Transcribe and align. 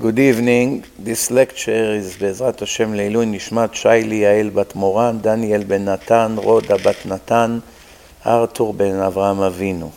Good 0.00 0.18
evening. 0.18 0.84
This 0.98 1.30
lecture 1.30 1.94
is 1.94 2.20
בעזרת 2.20 2.62
השם 2.62 2.94
לעילוי 2.94 3.26
נשמת 3.26 3.74
שיילי 3.74 4.14
יעל 4.14 4.50
בת 4.50 4.74
מורן, 4.74 5.18
דניאל 5.20 5.64
בן 5.64 5.84
נתן, 5.84 6.34
רודה 6.38 6.76
בת 6.76 7.06
נתן, 7.06 7.58
ארתור 8.26 8.72
בן 8.72 9.00
אברהם 9.00 9.40
אבינו. 9.40 9.90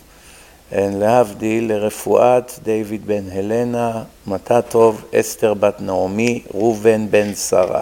להבדיל 0.72 1.72
לרפואת 1.72 2.52
דיוויד 2.62 3.06
בן 3.06 3.30
הלנה, 3.32 4.02
מטטוב, 4.26 5.04
אסתר 5.14 5.54
בת 5.54 5.80
נעמי, 5.80 6.42
ראובן 6.54 7.10
בן 7.10 7.34
שרה. 7.34 7.80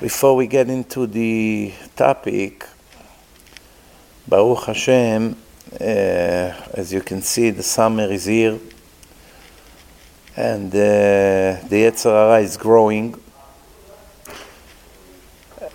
Before 0.00 0.36
we 0.36 0.46
get 0.46 0.68
into 0.68 1.06
the 1.06 1.72
topic, 1.96 2.66
Baruch 4.28 4.64
Hashem, 4.66 5.36
uh, 5.80 5.84
as 6.80 6.92
you 6.92 7.00
can 7.00 7.22
see, 7.22 7.50
the 7.50 7.62
summer 7.62 8.12
is 8.12 8.26
here. 8.26 8.58
and 10.35 10.73
uh, 10.73 11.59
the 11.67 11.85
Yetzirah 11.85 12.41
is 12.41 12.57
growing. 12.57 13.19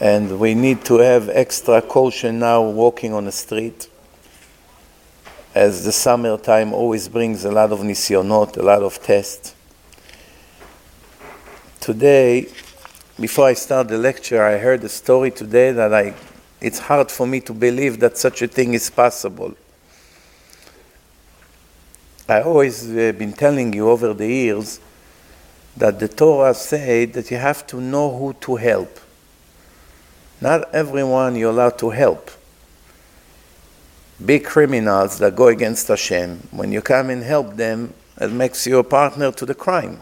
And 0.01 0.39
we 0.39 0.55
need 0.55 0.85
to 0.87 0.99
have 0.99 1.29
extra 1.29 1.81
caution 1.83 2.39
now 2.39 2.63
walking 2.63 3.13
on 3.13 3.25
the 3.25 3.33
street, 3.33 3.89
as 5.55 5.85
the 5.85 5.93
summertime 5.93 6.73
always 6.73 7.09
brings 7.09 7.45
a 7.45 7.51
lot 7.51 7.73
of 7.73 7.81
nisyonot, 7.81 8.57
a 8.57 8.63
lot 8.63 8.83
of 8.83 9.03
tests. 9.03 9.55
Today, 11.81 12.49
before 13.19 13.47
I 13.47 13.55
start 13.55 13.89
the 13.89 13.97
lecture, 13.97 14.43
I 14.43 14.59
heard 14.59 14.85
a 14.85 14.89
story 14.89 15.31
today 15.31 15.73
that 15.73 15.95
I, 15.95 16.15
it's 16.61 16.79
hard 16.79 17.11
for 17.11 17.27
me 17.27 17.41
to 17.41 17.55
believe 17.55 18.01
that 18.01 18.19
such 18.19 18.43
a 18.43 18.49
thing 18.49 18.75
is 18.75 18.91
possible. 18.91 19.55
I 22.29 22.43
always 22.43 22.91
uh, 22.91 23.13
been 23.17 23.33
telling 23.33 23.73
you 23.73 23.89
over 23.89 24.13
the 24.13 24.27
years 24.27 24.81
that 25.77 26.01
the 26.01 26.09
Torah 26.09 26.55
said 26.55 27.13
that 27.13 27.31
you 27.31 27.37
have 27.37 27.67
to 27.69 27.81
know 27.81 28.17
who 28.17 28.33
to 28.41 28.57
help. 28.57 28.99
Not 30.41 30.75
everyone 30.75 31.37
you're 31.37 31.51
allowed 31.51 31.79
to 31.79 31.91
help. 31.91 32.31
Big 34.25 34.45
criminals 34.45 35.19
that 35.19 35.37
go 35.37 35.49
against 35.49 35.89
Hashem, 35.89 36.49
when 36.51 36.73
you 36.73 36.83
come 36.83 37.11
and 37.11 37.23
help 37.23 37.55
them, 37.55 37.95
it 38.21 38.33
makes 38.33 38.67
you 38.67 38.79
a 38.79 38.85
partner 38.85 39.31
to 39.31 39.47
the 39.47 39.55
crime. 39.55 40.01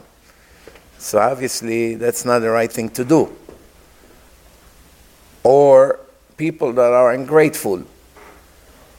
So 0.99 1.19
obviously, 1.19 1.97
that's 1.97 2.25
not 2.25 2.39
the 2.39 2.51
right 2.51 2.73
thing 2.73 2.89
to 2.91 3.05
do. 3.05 3.31
Or 5.43 5.99
people 6.37 6.73
that 6.73 6.93
are 6.93 7.13
ungrateful. 7.13 7.83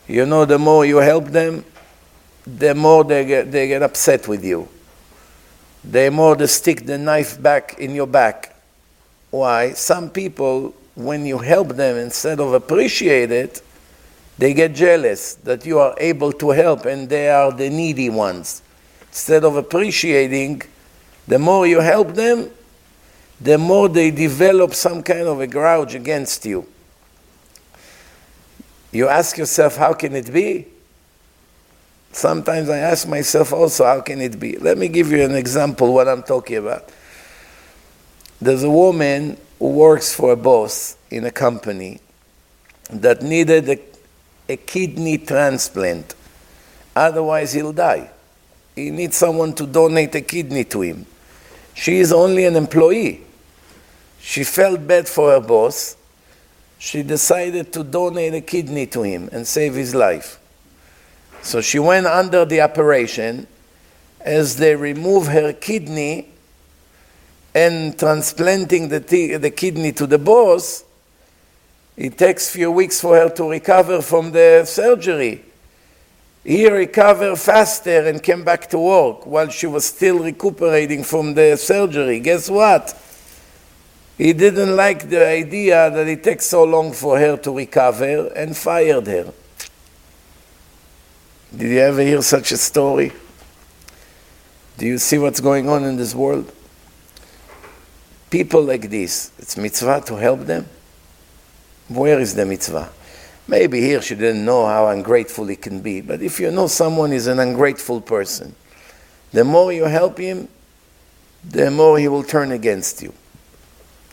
You 0.07 0.25
know, 0.25 0.45
the 0.45 0.59
more 0.59 0.85
you 0.85 0.97
help 0.97 1.27
them, 1.27 1.65
the 2.45 2.75
more 2.75 3.03
they 3.03 3.25
get, 3.25 3.51
they 3.51 3.67
get 3.67 3.81
upset 3.81 4.27
with 4.27 4.43
you. 4.43 4.67
The 5.83 6.09
more 6.09 6.35
they 6.35 6.47
stick 6.47 6.85
the 6.85 6.97
knife 6.97 7.41
back 7.41 7.77
in 7.79 7.93
your 7.95 8.07
back. 8.07 8.55
Why? 9.31 9.73
Some 9.73 10.09
people, 10.09 10.75
when 10.95 11.25
you 11.25 11.39
help 11.39 11.69
them 11.69 11.97
instead 11.97 12.39
of 12.39 12.53
appreciate 12.53 13.31
it, 13.31 13.61
they 14.37 14.53
get 14.53 14.75
jealous 14.75 15.35
that 15.35 15.65
you 15.65 15.79
are 15.79 15.95
able 15.97 16.31
to 16.33 16.49
help 16.51 16.85
and 16.85 17.07
they 17.07 17.29
are 17.29 17.51
the 17.51 17.69
needy 17.69 18.09
ones. 18.09 18.61
Instead 19.07 19.43
of 19.45 19.55
appreciating, 19.55 20.61
the 21.27 21.39
more 21.39 21.65
you 21.65 21.79
help 21.79 22.13
them, 22.13 22.49
the 23.39 23.57
more 23.57 23.89
they 23.89 24.11
develop 24.11 24.73
some 24.73 25.01
kind 25.03 25.27
of 25.27 25.39
a 25.39 25.47
grouch 25.47 25.93
against 25.93 26.45
you. 26.45 26.67
You 28.91 29.07
ask 29.07 29.37
yourself, 29.37 29.75
how 29.77 29.93
can 29.93 30.15
it 30.15 30.31
be? 30.31 30.67
Sometimes 32.15 32.69
I 32.69 32.77
ask 32.77 33.09
myself 33.09 33.51
also, 33.51 33.83
how 33.83 33.99
can 33.99 34.21
it 34.21 34.39
be? 34.39 34.57
Let 34.57 34.77
me 34.77 34.87
give 34.87 35.11
you 35.11 35.21
an 35.21 35.35
example 35.35 35.93
what 35.93 36.07
I'm 36.07 36.23
talking 36.23 36.55
about. 36.55 36.89
There's 38.39 38.63
a 38.63 38.69
woman 38.69 39.35
who 39.59 39.71
works 39.71 40.15
for 40.15 40.31
a 40.31 40.37
boss 40.37 40.95
in 41.11 41.25
a 41.25 41.31
company 41.31 41.99
that 42.89 43.21
needed 43.21 43.67
a, 43.67 43.79
a 44.47 44.55
kidney 44.55 45.17
transplant. 45.17 46.15
Otherwise, 46.95 47.51
he'll 47.51 47.73
die. 47.73 48.09
He 48.77 48.91
needs 48.91 49.17
someone 49.17 49.53
to 49.55 49.67
donate 49.67 50.15
a 50.15 50.21
kidney 50.21 50.63
to 50.63 50.83
him. 50.83 51.05
She 51.73 51.97
is 51.97 52.13
only 52.13 52.45
an 52.45 52.55
employee. 52.55 53.25
She 54.21 54.45
felt 54.45 54.87
bad 54.87 55.09
for 55.09 55.31
her 55.31 55.41
boss. 55.41 55.97
She 56.79 57.03
decided 57.03 57.73
to 57.73 57.83
donate 57.83 58.35
a 58.35 58.41
kidney 58.41 58.87
to 58.87 59.01
him 59.01 59.27
and 59.33 59.45
save 59.45 59.73
his 59.73 59.93
life. 59.93 60.39
So 61.45 61.61
she 61.61 61.77
went 61.77 62.07
under 62.07 62.43
the 62.43 62.61
operation 62.61 63.45
as 64.19 64.55
they 64.55 64.75
remove 64.75 65.27
her 65.27 65.53
kidney 65.53 66.29
and 67.53 67.97
transplanting 67.99 68.89
the, 68.89 68.99
t- 68.99 69.35
the 69.35 69.51
kidney 69.51 69.91
to 69.91 70.07
the 70.07 70.17
boss. 70.17 70.83
It 71.95 72.17
takes 72.17 72.49
few 72.49 72.71
weeks 72.71 72.99
for 72.99 73.15
her 73.15 73.29
to 73.29 73.47
recover 73.47 74.01
from 74.01 74.31
the 74.31 74.65
surgery. 74.65 75.45
He 76.43 76.67
recovered 76.67 77.35
faster 77.35 78.07
and 78.07 78.23
came 78.23 78.43
back 78.43 78.67
to 78.71 78.79
work 78.79 79.27
while 79.27 79.49
she 79.49 79.67
was 79.67 79.85
still 79.85 80.23
recuperating 80.23 81.03
from 81.03 81.35
the 81.35 81.57
surgery. 81.57 82.21
Guess 82.21 82.49
what? 82.49 82.99
He 84.17 84.33
didn't 84.33 84.75
like 84.75 85.09
the 85.09 85.27
idea 85.27 85.91
that 85.91 86.07
it 86.07 86.23
takes 86.23 86.47
so 86.47 86.63
long 86.63 86.91
for 86.91 87.19
her 87.19 87.37
to 87.37 87.55
recover 87.55 88.29
and 88.35 88.57
fired 88.57 89.05
her. 89.05 89.31
Did 91.57 91.71
you 91.71 91.79
ever 91.79 92.01
hear 92.01 92.21
such 92.21 92.51
a 92.51 92.57
story? 92.57 93.13
Do 94.77 94.85
you 94.85 94.97
see 94.97 95.17
what's 95.17 95.39
going 95.39 95.69
on 95.69 95.85
in 95.85 95.95
this 95.95 96.13
world? 96.13 96.51
People 98.29 98.63
like 98.63 98.89
this, 98.89 99.31
it's 99.39 99.55
mitzvah 99.55 100.01
to 100.07 100.15
help 100.17 100.41
them. 100.41 100.65
Where 101.87 102.19
is 102.19 102.35
the 102.35 102.45
mitzvah? 102.45 102.91
Maybe 103.47 103.79
here 103.79 104.01
she 104.01 104.15
didn't 104.15 104.43
know 104.43 104.65
how 104.65 104.87
ungrateful 104.87 105.45
he 105.45 105.55
can 105.55 105.79
be, 105.79 106.01
but 106.01 106.21
if 106.21 106.41
you 106.41 106.51
know 106.51 106.67
someone 106.67 107.13
is 107.13 107.27
an 107.27 107.39
ungrateful 107.39 108.01
person, 108.01 108.53
the 109.31 109.45
more 109.45 109.71
you 109.71 109.85
help 109.85 110.17
him, 110.17 110.49
the 111.47 111.71
more 111.71 111.97
he 111.97 112.09
will 112.09 112.23
turn 112.23 112.51
against 112.51 113.01
you. 113.01 113.13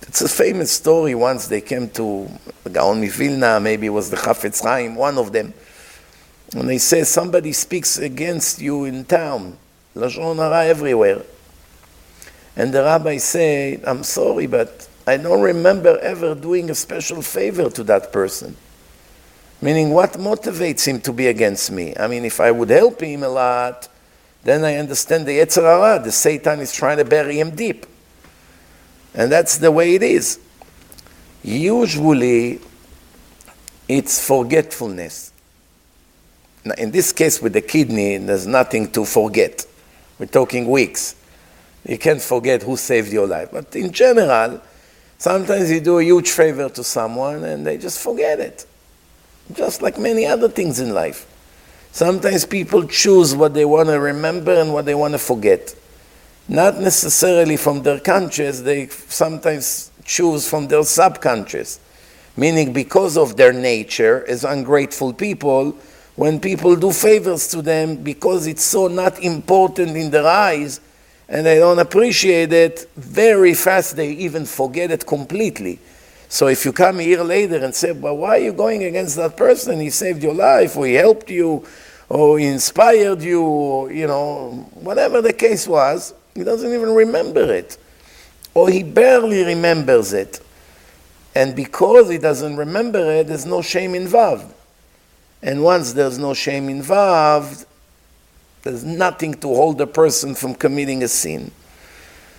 It's 0.03 0.23
a 0.23 0.29
famous 0.29 0.71
story. 0.71 1.17
Once 1.17 1.49
they 1.49 1.61
came 1.61 1.91
to 1.91 2.29
Gaon 2.71 3.05
Vilna, 3.09 3.59
maybe 3.59 3.87
it 3.87 3.91
was 3.91 4.11
the 4.11 4.17
Chafetz 4.17 4.63
Chaim, 4.63 4.95
one 4.95 5.19
of 5.19 5.33
them 5.33 5.55
and 6.55 6.69
they 6.69 6.79
say 6.79 7.05
somebody 7.05 7.53
speaks 7.53 7.99
against 7.99 8.61
you 8.61 8.85
in 8.85 9.05
town, 9.05 9.57
Lashon 9.95 10.37
Hara 10.37 10.67
everywhere. 10.67 11.23
And 12.57 12.73
the 12.73 12.83
rabbi 12.83 13.17
say, 13.17 13.81
I'm 13.87 14.03
sorry, 14.03 14.47
but 14.47 14.89
I 15.07 15.17
don't 15.17 15.41
remember 15.41 15.99
ever 15.99 16.35
doing 16.35 16.71
a 16.71 16.75
special 16.75 17.23
favor 17.23 17.71
to 17.71 17.83
that 17.85 18.13
person. 18.13 18.57
Meaning, 19.63 19.91
what 19.91 20.13
motivates 20.15 20.87
him 20.87 21.01
to 21.03 21.13
be 21.13 21.29
against 21.29 21.71
me? 21.71 21.95
I 21.97 22.09
mean, 22.09 22.25
if 22.25 22.41
I 22.41 22.51
would 22.51 22.71
help 22.71 23.01
him 23.01 23.23
a 23.23 23.29
lot, 23.29 23.89
then 24.43 24.65
I 24.65 24.77
understand 24.77 25.25
the 25.27 25.39
Yetzer 25.39 26.03
the 26.03 26.13
Satan 26.13 26.61
is 26.61 26.73
trying 26.73 26.99
to 26.99 27.05
bury 27.05 27.39
him 27.39 27.55
deep. 27.55 27.87
And 29.15 29.31
that's 29.31 29.59
the 29.59 29.71
way 29.71 29.95
it 29.95 30.03
is. 30.03 30.41
Usually, 31.43 32.61
it's 33.89 34.25
forgetfulness. 34.27 35.32
In 36.77 36.91
this 36.91 37.13
case, 37.13 37.43
with 37.43 37.55
the 37.55 37.61
kidney, 37.61 38.19
there's 38.19 38.47
nothing 38.47 38.91
to 38.93 39.05
forget. 39.05 39.67
We're 40.19 40.27
talking 40.27 40.69
weeks. 40.69 41.17
You 41.87 41.99
can't 41.99 42.23
forget 42.23 42.63
who 42.63 42.77
saved 42.77 43.13
your 43.13 43.27
life. 43.27 43.49
But 43.53 43.75
in 43.75 43.91
general, 43.91 44.63
sometimes 45.19 45.71
you 45.71 45.81
do 45.81 45.99
a 45.99 46.05
huge 46.05 46.31
favor 46.31 46.69
to 46.69 46.85
someone 46.85 47.43
and 47.43 47.67
they 47.67 47.79
just 47.79 47.99
forget 47.99 48.39
it. 48.39 48.65
Just 49.53 49.83
like 49.83 49.99
many 49.99 50.25
other 50.25 50.49
things 50.49 50.79
in 50.79 50.95
life. 50.95 51.29
Sometimes 51.91 52.47
people 52.47 52.87
choose 52.87 53.35
what 53.35 53.53
they 53.55 53.65
want 53.65 53.89
to 53.89 53.99
remember 53.99 54.55
and 54.55 54.73
what 54.73 54.85
they 54.85 54.95
want 54.95 55.13
to 55.13 55.19
forget. 55.19 55.75
Not 56.49 56.81
necessarily 56.81 57.57
from 57.57 57.83
their 57.83 58.01
conscious, 58.01 58.61
they 58.61 58.87
sometimes 58.89 59.91
choose 60.05 60.49
from 60.49 60.69
their 60.69 60.85
subconscious. 60.85 61.81
Meaning, 62.37 62.73
because 62.73 63.19
of 63.19 63.37
their 63.37 63.53
nature 63.53 64.25
as 64.27 64.43
ungrateful 64.45 65.13
people, 65.13 65.77
when 66.23 66.39
people 66.39 66.77
do 66.77 66.93
favors 66.93 67.49
to 67.49 67.61
them 67.61 67.97
because 67.97 68.47
it's 68.47 68.63
so 68.63 68.87
not 68.87 69.19
important 69.25 69.97
in 69.97 70.09
their 70.13 70.25
eyes 70.25 70.81
and 71.29 71.45
they 71.45 71.59
don't 71.59 71.81
appreciate 71.81 72.53
it, 72.53 72.89
very 72.95 73.55
fast 73.55 73.97
they 73.97 74.13
even 74.13 74.47
forget 74.47 74.93
it 74.93 75.05
completely. 75.05 75.81
So 76.29 76.47
if 76.47 76.65
you 76.65 76.73
come 76.73 77.01
year 77.01 77.25
later 77.25 77.57
and 77.57 77.75
say, 77.75 77.91
well, 77.91 78.17
why 78.19 78.37
are 78.37 78.39
you 78.39 78.53
going 78.53 78.85
against 78.85 79.17
that 79.17 79.37
person? 79.37 79.81
He 79.81 79.91
saved 79.91 80.23
your 80.23 80.33
life, 80.33 80.77
or 80.77 80.87
he 80.87 80.95
helped 80.95 81.29
you, 81.29 81.67
or 82.09 82.39
he 82.39 82.47
inspired 82.47 83.21
you, 83.21 83.43
or, 83.43 83.91
you 83.91 84.07
know, 84.07 84.65
whatever 84.75 85.23
the 85.23 85.33
case 85.33 85.67
was, 85.67 86.15
he 86.37 86.45
doesn't 86.45 86.73
even 86.73 86.95
remember 86.95 87.53
it. 87.53 87.77
Or 88.55 88.71
he 88.71 88.85
barely 88.85 89.43
remembers 89.43 90.13
it. 90.13 90.39
And 91.35 91.57
because 91.57 92.09
he 92.09 92.19
doesn't 92.19 92.55
remember 92.55 93.11
it, 93.11 93.27
there's 93.27 93.45
no 93.45 93.61
shame 93.61 93.97
involved. 93.97 94.55
And 95.43 95.63
once 95.63 95.93
there's 95.93 96.19
no 96.19 96.35
shame 96.35 96.69
involved, 96.69 97.67
There's 98.63 98.85
nothing 98.85 99.35
to 99.35 99.49
hold 99.49 99.81
a 99.81 99.87
person 99.87 100.35
from 100.35 100.55
committing 100.55 101.03
a 101.03 101.09
sin. 101.09 101.51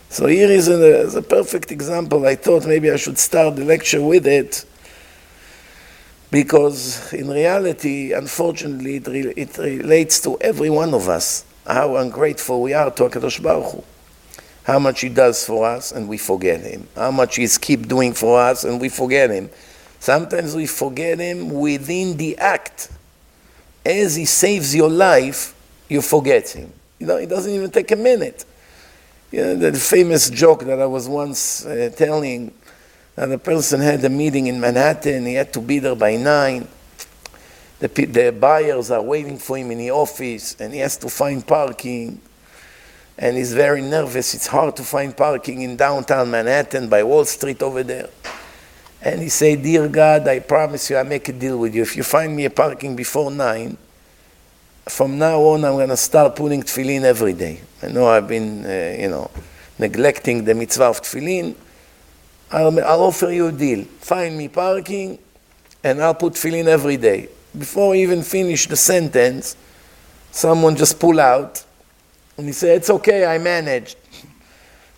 So 0.10 0.28
here 0.28 0.50
is 0.50 0.70
a, 0.70 1.18
a 1.18 1.22
perfect 1.22 1.72
example. 1.72 2.26
I 2.26 2.36
thought 2.36 2.66
maybe 2.66 2.90
I 2.92 2.96
should 2.96 3.18
start 3.18 3.58
the 3.58 3.66
lecture 3.66 4.02
with 4.02 4.26
it 4.28 4.64
because 6.32 7.12
in 7.14 7.30
reality, 7.30 8.14
unfortunately, 8.14 8.98
it, 8.98 9.08
re- 9.08 9.34
it 9.36 9.58
relates 9.58 10.22
to 10.22 10.38
every 10.40 10.70
one 10.70 10.94
of 10.94 11.10
us, 11.10 11.44
how 11.68 11.98
ungrateful 11.98 12.62
we 12.62 12.74
are 12.74 12.90
to 12.92 13.04
HaKadosh 13.04 13.42
Baruch 13.44 13.74
Hu. 13.74 13.84
How 14.64 14.80
much 14.80 15.02
He 15.02 15.10
does 15.10 15.46
for 15.46 15.66
us 15.66 15.92
and 15.92 16.08
we 16.08 16.18
forget 16.18 16.62
Him. 16.62 16.88
How 16.96 17.12
much 17.12 17.36
He's 17.36 17.58
keep 17.58 17.88
doing 17.88 18.14
for 18.14 18.40
us 18.40 18.64
and 18.64 18.80
we 18.80 18.88
forget 18.88 19.30
Him. 19.30 19.50
Sometimes 20.04 20.54
we 20.54 20.68
forget 20.68 21.18
Him 21.18 21.50
within 21.50 22.18
the 22.18 22.38
act. 22.38 22.92
As 23.86 24.18
He 24.18 24.26
saves 24.26 24.76
your 24.76 24.90
life, 24.90 25.56
you 25.88 26.02
forget 26.02 26.50
Him. 26.50 26.74
You 27.00 27.08
know, 27.08 27.16
it 27.16 27.30
doesn't 27.30 27.50
even 27.50 27.72
take 27.72 27.90
a 27.92 27.96
minute. 27.96 28.44
You 29.32 29.46
know, 29.46 29.56
the 29.56 29.80
famous 29.80 30.30
joke 30.30 30.66
that 30.66 30.82
I 30.82 30.88
was 30.88 31.08
once 31.08 31.66
uh, 31.66 31.90
telling 31.96 32.54
that 33.16 33.32
a 33.32 33.38
person 33.38 33.80
had 33.80 34.04
a 34.04 34.10
meeting 34.10 34.48
in 34.48 34.60
Manhattan, 34.60 35.26
he 35.26 35.36
had 35.36 35.54
to 35.54 35.62
be 35.62 35.80
there 35.80 35.96
by 35.96 36.18
nine. 36.18 36.68
The, 37.80 37.88
the 37.88 38.36
buyers 38.38 38.92
are 38.92 39.02
waiting 39.02 39.38
for 39.38 39.58
him 39.58 39.72
in 39.72 39.78
the 39.78 39.92
office, 39.92 40.58
and 40.60 40.74
he 40.74 40.80
has 40.80 40.98
to 40.98 41.08
find 41.08 41.48
parking. 41.48 42.20
And 43.18 43.38
he's 43.38 43.54
very 43.54 43.82
nervous. 43.82 44.34
It's 44.34 44.48
hard 44.48 44.76
to 44.76 44.84
find 44.84 45.16
parking 45.16 45.62
in 45.62 45.78
downtown 45.78 46.30
Manhattan 46.30 46.90
by 46.90 47.04
Wall 47.04 47.24
Street 47.24 47.62
over 47.64 47.84
there. 47.84 48.10
And 49.04 49.22
he 49.22 49.28
said, 49.28 49.62
Dear 49.62 49.90
God, 49.90 50.28
I 50.30 50.40
promise 50.40 50.90
you, 50.90 50.96
I 50.98 51.04
make 51.04 51.28
a 51.28 51.34
deal 51.34 51.60
with 51.60 51.76
you. 51.76 51.82
If 51.82 51.98
you 51.98 52.04
find 52.04 52.34
me 52.34 52.46
a 52.46 52.50
parking 52.50 52.96
before 52.96 53.30
nine, 53.30 53.78
from 54.88 55.18
now 55.18 55.42
on, 55.42 55.66
I'm 55.66 55.74
going 55.74 55.90
to 55.90 55.98
start 55.98 56.38
putting 56.38 56.64
tefillin 56.64 57.04
every 57.04 57.34
day. 57.34 57.60
I 57.82 57.88
know 57.90 58.08
I've 58.08 58.30
been, 58.30 58.66
uh, 58.66 58.96
you 58.98 59.10
know, 59.10 59.30
neglecting 59.78 60.46
the 60.46 60.56
mitzvah 60.56 60.86
of 60.86 61.02
tefillin. 61.02 61.54
I'll, 62.50 62.80
I'll, 62.80 63.04
offer 63.04 63.30
you 63.30 63.48
a 63.48 63.52
deal. 63.52 63.84
Find 64.00 64.38
me 64.38 64.48
parking, 64.48 65.20
and 65.84 66.02
I'll 66.02 66.16
put 66.16 66.34
tefillin 66.34 66.68
every 66.68 66.96
day. 66.96 67.28
Before 67.58 67.94
I 67.94 67.98
even 67.98 68.24
finish 68.24 68.68
the 68.68 68.78
sentence, 68.78 69.58
someone 70.32 70.78
just 70.78 70.98
pull 70.98 71.20
out, 71.20 71.64
and 72.38 72.48
he 72.48 72.54
said, 72.54 72.78
"It's 72.78 72.90
okay. 72.90 73.26
I 73.26 73.38
managed. 73.38 73.98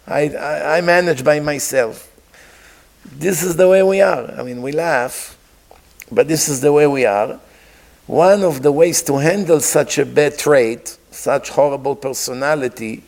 I, 0.08 0.30
I, 0.30 0.78
I 0.78 0.82
managed 0.82 1.26
by 1.26 1.40
myself." 1.40 2.15
This 3.12 3.44
is 3.44 3.56
the 3.56 3.70
way 3.70 3.84
we 3.84 4.02
are. 4.02 4.32
I 4.32 4.44
mean, 4.44 4.62
we 4.62 4.72
laugh, 4.72 5.38
but 6.12 6.28
this 6.28 6.50
is 6.50 6.62
the 6.62 6.74
way 6.74 6.88
we 6.88 7.06
are. 7.06 7.40
One 8.08 8.44
of 8.44 8.62
the 8.62 8.72
ways 8.72 9.02
to 9.04 9.18
handle 9.18 9.60
such 9.62 9.98
a 9.98 10.06
bad 10.06 10.38
trait, 10.38 10.98
such 11.12 11.50
horrible 11.50 11.96
personality 11.96 13.04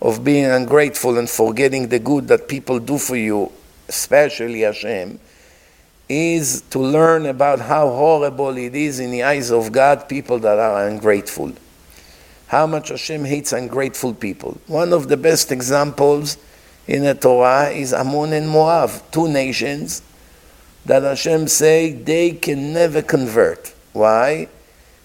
of 0.00 0.22
being 0.22 0.46
ungrateful 0.46 1.18
and 1.18 1.28
forgetting 1.28 1.88
the 1.88 1.98
good 1.98 2.28
that 2.28 2.48
people 2.48 2.78
do 2.78 2.98
for 2.98 3.16
you, 3.16 3.50
especially 3.88 4.60
Hashem, 4.60 5.18
is 6.08 6.62
to 6.70 6.78
learn 6.78 7.26
about 7.26 7.60
how 7.60 7.88
horrible 7.88 8.56
it 8.56 8.74
is 8.74 9.00
in 9.00 9.10
the 9.10 9.22
eyes 9.24 9.50
of 9.50 9.72
God, 9.72 10.08
people 10.08 10.38
that 10.38 10.58
are 10.58 10.86
ungrateful. 10.86 11.52
How 12.46 12.66
much 12.66 12.88
Hashem 12.88 13.24
hates 13.24 13.52
ungrateful 13.52 14.14
people. 14.14 14.58
One 14.66 14.94
of 14.94 15.08
the 15.08 15.18
best 15.18 15.52
examples 15.52 16.38
in 16.88 17.04
the 17.04 17.14
Torah 17.14 17.68
is 17.68 17.92
Ammon 17.92 18.32
and 18.32 18.48
Moab, 18.48 18.90
two 19.12 19.28
nations 19.28 20.00
that 20.86 21.02
Hashem 21.02 21.46
say 21.46 21.92
they 21.92 22.30
can 22.30 22.72
never 22.72 23.02
convert. 23.02 23.74
Why? 23.92 24.48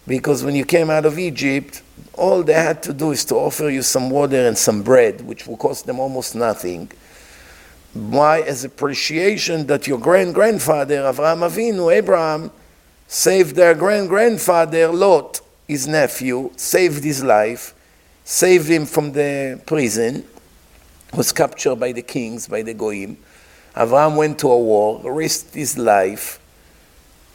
Because 0.07 0.45
when 0.45 0.56
you 0.56 0.63
came 0.63 0.89
out 0.89 1.06
of 1.06 1.19
Egypt, 1.19 1.83
all 2.13 2.41
they 2.41 2.53
had 2.53 2.81
to 2.83 2.94
do 2.94 3.12
is 3.12 3.25
to 3.25 3.35
offer 3.35 3.69
you 3.69 3.81
some 3.81 4.09
water 4.09 4.47
and 4.47 4.57
some 4.57 4.81
bread, 4.81 5.21
which 5.21 5.45
will 5.45 5.57
cost 5.57 5.85
them 5.85 6.00
almost 6.00 6.35
nothing. 6.35 6.89
Why? 7.94 8.39
As 8.41 8.63
appreciation 8.63 9.68
that 9.68 9.86
your 9.86 10.00
grand 10.00 10.33
grandfather, 10.33 11.00
Avraham 11.01 11.47
Avinu, 11.47 11.94
Abraham, 11.94 12.50
saved 13.07 13.57
their 13.57 13.75
grand 13.75 14.07
grandfather, 14.07 14.88
Lot, 14.88 15.41
his 15.68 15.86
nephew, 15.86 16.51
saved 16.56 17.03
his 17.03 17.24
life, 17.24 17.74
saved 18.24 18.69
him 18.69 18.86
from 18.86 19.12
the 19.12 19.62
prison, 19.65 20.25
was 21.15 21.31
captured 21.31 21.75
by 21.75 21.92
the 21.92 22.01
kings, 22.01 22.48
by 22.48 22.62
the 22.62 22.74
Goim. 22.74 23.18
Avraham 23.75 24.15
went 24.15 24.39
to 24.39 24.51
a 24.51 24.57
war, 24.57 25.01
risked 25.12 25.54
his 25.54 25.77
life, 25.77 26.39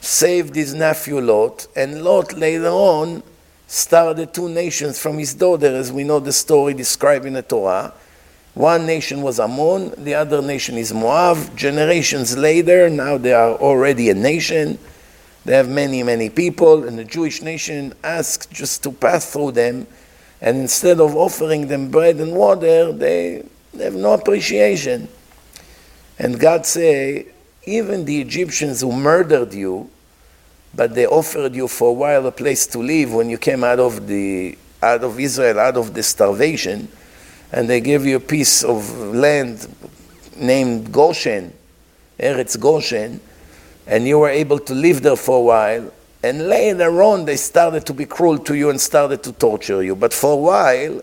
saved 0.00 0.54
his 0.54 0.74
nephew 0.74 1.20
Lot, 1.20 1.66
and 1.74 2.02
Lot 2.02 2.32
later 2.34 2.68
on 2.68 3.22
started 3.66 4.32
two 4.32 4.48
nations 4.48 4.98
from 5.00 5.18
his 5.18 5.34
daughter, 5.34 5.66
as 5.66 5.92
we 5.92 6.04
know 6.04 6.20
the 6.20 6.32
story 6.32 6.74
described 6.74 7.26
in 7.26 7.34
the 7.34 7.42
Torah. 7.42 7.92
One 8.54 8.86
nation 8.86 9.22
was 9.22 9.38
Ammon, 9.38 9.92
the 10.02 10.14
other 10.14 10.42
nation 10.42 10.76
is 10.76 10.92
Moab. 10.92 11.56
Generations 11.56 12.36
later, 12.36 12.90
now 12.90 13.18
they 13.18 13.32
are 13.32 13.52
already 13.52 14.10
a 14.10 14.14
nation. 14.14 14.78
They 15.44 15.54
have 15.54 15.68
many, 15.68 16.02
many 16.02 16.28
people, 16.28 16.84
and 16.84 16.98
the 16.98 17.04
Jewish 17.04 17.42
nation 17.42 17.94
asked 18.02 18.50
just 18.50 18.82
to 18.82 18.92
pass 18.92 19.32
through 19.32 19.52
them. 19.52 19.86
And 20.40 20.58
instead 20.58 21.00
of 21.00 21.14
offering 21.16 21.68
them 21.68 21.90
bread 21.90 22.16
and 22.16 22.32
water, 22.32 22.92
they, 22.92 23.44
they 23.74 23.84
have 23.84 23.94
no 23.94 24.14
appreciation. 24.14 25.08
And 26.18 26.38
God 26.38 26.66
say, 26.66 27.26
even 27.64 28.04
the 28.04 28.20
Egyptians 28.20 28.80
who 28.80 28.92
murdered 28.92 29.52
you, 29.52 29.90
but 30.74 30.94
they 30.94 31.06
offered 31.06 31.54
you 31.54 31.68
for 31.68 31.90
a 31.90 31.92
while 31.92 32.26
a 32.26 32.32
place 32.32 32.66
to 32.68 32.78
live 32.78 33.12
when 33.12 33.30
you 33.30 33.38
came 33.38 33.64
out 33.64 33.78
of 33.78 34.06
the 34.06 34.56
out 34.82 35.02
of 35.02 35.18
Israel, 35.18 35.58
out 35.58 35.76
of 35.76 35.92
the 35.94 36.02
starvation, 36.02 36.88
and 37.50 37.68
they 37.68 37.80
gave 37.80 38.06
you 38.06 38.16
a 38.16 38.20
piece 38.20 38.62
of 38.62 38.96
land 39.14 39.66
named 40.36 40.92
Goshen, 40.92 41.52
Eretz 42.18 42.58
Goshen, 42.58 43.20
and 43.86 44.06
you 44.06 44.18
were 44.18 44.28
able 44.28 44.58
to 44.60 44.74
live 44.74 45.02
there 45.02 45.16
for 45.16 45.38
a 45.38 45.42
while. 45.42 45.92
And 46.22 46.48
later 46.48 47.02
on, 47.02 47.24
they 47.24 47.36
started 47.36 47.86
to 47.86 47.94
be 47.94 48.04
cruel 48.04 48.38
to 48.40 48.54
you 48.54 48.70
and 48.70 48.80
started 48.80 49.22
to 49.24 49.32
torture 49.32 49.82
you. 49.82 49.96
But 49.96 50.12
for 50.12 50.32
a 50.32 50.36
while, 50.36 51.00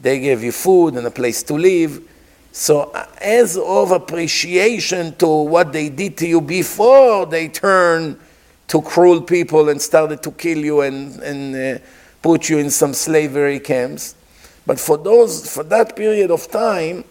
they 0.00 0.20
gave 0.20 0.42
you 0.42 0.52
food 0.52 0.94
and 0.94 1.06
a 1.06 1.10
place 1.10 1.42
to 1.44 1.54
live. 1.54 2.02
So, 2.52 2.90
as 3.20 3.56
of 3.56 3.92
appreciation 3.92 5.14
to 5.16 5.26
what 5.26 5.72
they 5.72 5.88
did 5.88 6.16
to 6.18 6.26
you 6.26 6.40
before 6.40 7.26
they 7.26 7.48
turned 7.48 8.18
to 8.68 8.82
cruel 8.82 9.20
people 9.20 9.68
and 9.68 9.80
started 9.80 10.22
to 10.22 10.32
kill 10.32 10.58
you 10.58 10.80
and, 10.80 11.20
and 11.20 11.78
uh, 11.78 11.84
put 12.22 12.48
you 12.48 12.58
in 12.58 12.70
some 12.70 12.92
slavery 12.92 13.60
camps, 13.60 14.14
but 14.66 14.80
for 14.80 14.96
those 14.96 15.52
for 15.52 15.62
that 15.64 15.94
period 15.96 16.30
of 16.30 16.50
time, 16.50 17.04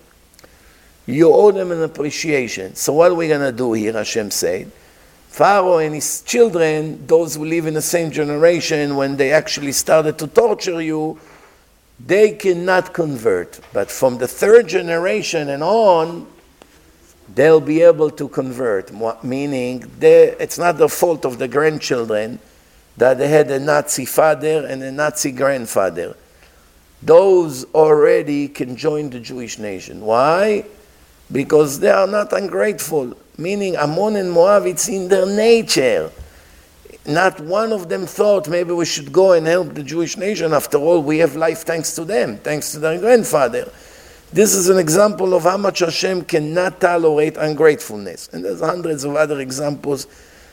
you 1.05 1.33
owe 1.33 1.51
them 1.51 1.71
an 1.71 1.83
appreciation. 1.83 2.75
So, 2.75 2.93
what 2.93 3.11
are 3.11 3.15
we 3.15 3.27
going 3.27 3.41
to 3.41 3.51
do 3.51 3.73
here? 3.73 3.93
Hashem 3.93 4.31
said. 4.31 4.71
Pharaoh 5.29 5.77
and 5.77 5.93
his 5.93 6.21
children, 6.23 7.05
those 7.05 7.35
who 7.35 7.45
live 7.45 7.67
in 7.67 7.75
the 7.75 7.81
same 7.81 8.11
generation, 8.11 8.95
when 8.95 9.15
they 9.15 9.31
actually 9.31 9.71
started 9.71 10.17
to 10.17 10.27
torture 10.27 10.81
you, 10.81 11.19
they 12.05 12.31
cannot 12.31 12.93
convert. 12.93 13.59
But 13.73 13.91
from 13.91 14.17
the 14.17 14.27
third 14.27 14.67
generation 14.67 15.49
and 15.49 15.63
on, 15.63 16.27
they'll 17.33 17.61
be 17.61 17.81
able 17.81 18.09
to 18.11 18.27
convert. 18.27 18.91
Meaning, 19.23 19.89
it's 20.01 20.57
not 20.57 20.77
the 20.77 20.89
fault 20.89 21.25
of 21.25 21.37
the 21.37 21.47
grandchildren 21.47 22.39
that 22.97 23.17
they 23.17 23.27
had 23.27 23.49
a 23.51 23.59
Nazi 23.59 24.05
father 24.05 24.65
and 24.65 24.83
a 24.83 24.91
Nazi 24.91 25.31
grandfather. 25.31 26.15
Those 27.01 27.63
already 27.73 28.49
can 28.49 28.75
join 28.75 29.09
the 29.09 29.19
Jewish 29.21 29.57
nation. 29.57 30.01
Why? 30.01 30.65
Because 31.31 31.79
they 31.79 31.89
are 31.89 32.07
not 32.07 32.33
ungrateful. 32.33 33.15
Meaning, 33.37 33.77
Ammon 33.77 34.17
and 34.17 34.31
Moab, 34.31 34.65
it's 34.65 34.89
in 34.89 35.07
their 35.07 35.25
nature 35.25 36.11
not 37.09 37.39
one 37.39 37.73
of 37.73 37.89
them 37.89 38.05
thought 38.05 38.47
maybe 38.47 38.71
we 38.71 38.85
should 38.85 39.11
go 39.11 39.33
and 39.33 39.45
help 39.47 39.73
the 39.73 39.83
Jewish 39.83 40.17
nation. 40.17 40.53
After 40.53 40.77
all, 40.77 41.01
we 41.01 41.17
have 41.19 41.35
life 41.35 41.63
thanks 41.63 41.93
to 41.95 42.05
them, 42.05 42.37
thanks 42.37 42.71
to 42.73 42.79
their 42.79 42.99
grandfather. 42.99 43.71
This 44.31 44.53
is 44.53 44.69
an 44.69 44.77
example 44.77 45.33
of 45.33 45.43
how 45.43 45.57
much 45.57 45.79
Hashem 45.79 46.25
cannot 46.25 46.79
tolerate 46.79 47.35
ungratefulness. 47.35 48.29
And 48.31 48.45
there's 48.45 48.61
hundreds 48.61 49.03
of 49.03 49.15
other 49.15 49.39
examples. 49.39 50.05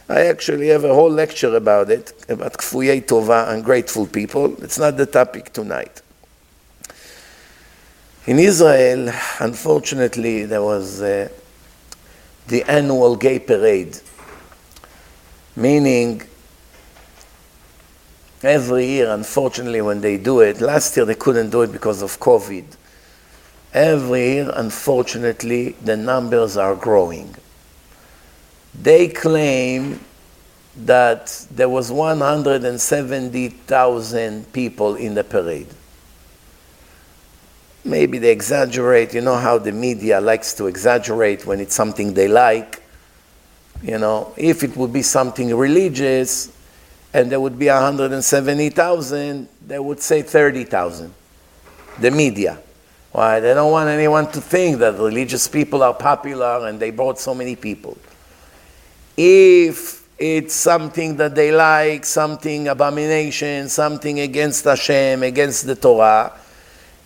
I 0.09 0.27
actually 0.27 0.69
have 0.69 0.85
a 0.85 0.95
whole 0.95 1.11
lecture 1.11 1.55
about 1.55 1.91
it, 1.91 2.13
about 2.29 2.55
Kfuyei 2.55 3.05
Tova, 3.05 3.51
ungrateful 3.51 4.07
people. 4.07 4.63
It's 4.63 4.79
not 4.79 4.97
the 4.97 5.05
topic 5.05 5.53
tonight. 5.53 6.01
In 8.27 8.39
Israel, 8.39 9.13
unfortunately, 9.41 10.47
there 10.47 10.63
was 10.63 11.03
uh, 11.03 11.29
the 12.49 12.63
annual 12.65 13.15
gay 13.15 13.39
parade, 13.39 13.99
meaning 15.55 16.23
every 18.47 18.87
year, 18.87 19.11
unfortunately, 19.11 19.81
when 19.81 20.00
they 20.00 20.17
do 20.17 20.41
it, 20.41 20.61
last 20.61 20.97
year 20.97 21.05
they 21.05 21.15
couldn't 21.15 21.50
do 21.50 21.62
it 21.62 21.71
because 21.73 22.03
of 22.03 22.19
COVID. 22.21 22.65
Every 23.73 24.21
year, 24.21 24.50
unfortunately, 24.55 25.76
the 25.83 25.97
numbers 25.97 26.57
are 26.57 26.75
growing. 26.75 27.35
They 28.75 29.07
claim 29.09 30.00
that 30.76 31.47
there 31.50 31.69
was 31.69 31.93
170,000 31.93 34.53
people 34.53 34.95
in 34.95 35.15
the 35.15 35.25
parade. 35.25 35.69
maybe 37.87 38.19
they 38.19 38.33
exaggerate. 38.33 39.15
You 39.15 39.21
know 39.21 39.37
how 39.37 39.59
the 39.59 39.73
media 39.73 40.21
likes 40.21 40.53
to 40.55 40.67
exaggerate 40.67 41.47
when 41.47 41.61
it's 41.61 41.75
something 41.75 42.15
they 42.15 42.29
like. 42.29 42.83
You 43.83 43.99
know, 43.99 44.33
if 44.37 44.65
it 44.65 44.76
would 44.76 44.93
be 44.93 45.03
something 45.03 45.55
religious 45.55 46.50
and 47.17 47.33
there 47.33 47.41
would 47.41 47.59
be 47.59 47.69
170,000, 47.69 49.49
they 49.67 49.79
would 49.79 50.01
say 50.01 50.21
30,000. 50.21 51.15
The 51.99 52.11
media. 52.11 52.59
Why? 53.11 53.41
They 53.41 53.55
don't 53.55 53.73
want 53.73 53.89
anyone 53.89 54.31
to 54.33 54.41
think 54.43 54.81
that 54.81 54.99
religious 54.99 55.49
people 55.49 55.83
are 55.83 55.95
popular 55.95 56.69
and 56.69 56.79
they 56.79 56.91
brought 56.91 57.19
so 57.19 57.35
many 57.35 57.57
people. 57.57 57.97
If 59.17 60.07
it's 60.19 60.55
something 60.55 61.17
that 61.17 61.35
they 61.35 61.53
like, 61.53 62.05
something 62.05 62.69
abomination, 62.69 63.71
something 63.71 64.21
against 64.21 64.67
Hashem, 64.67 65.23
against 65.23 65.67
the 65.67 65.75
Torah, 65.75 66.35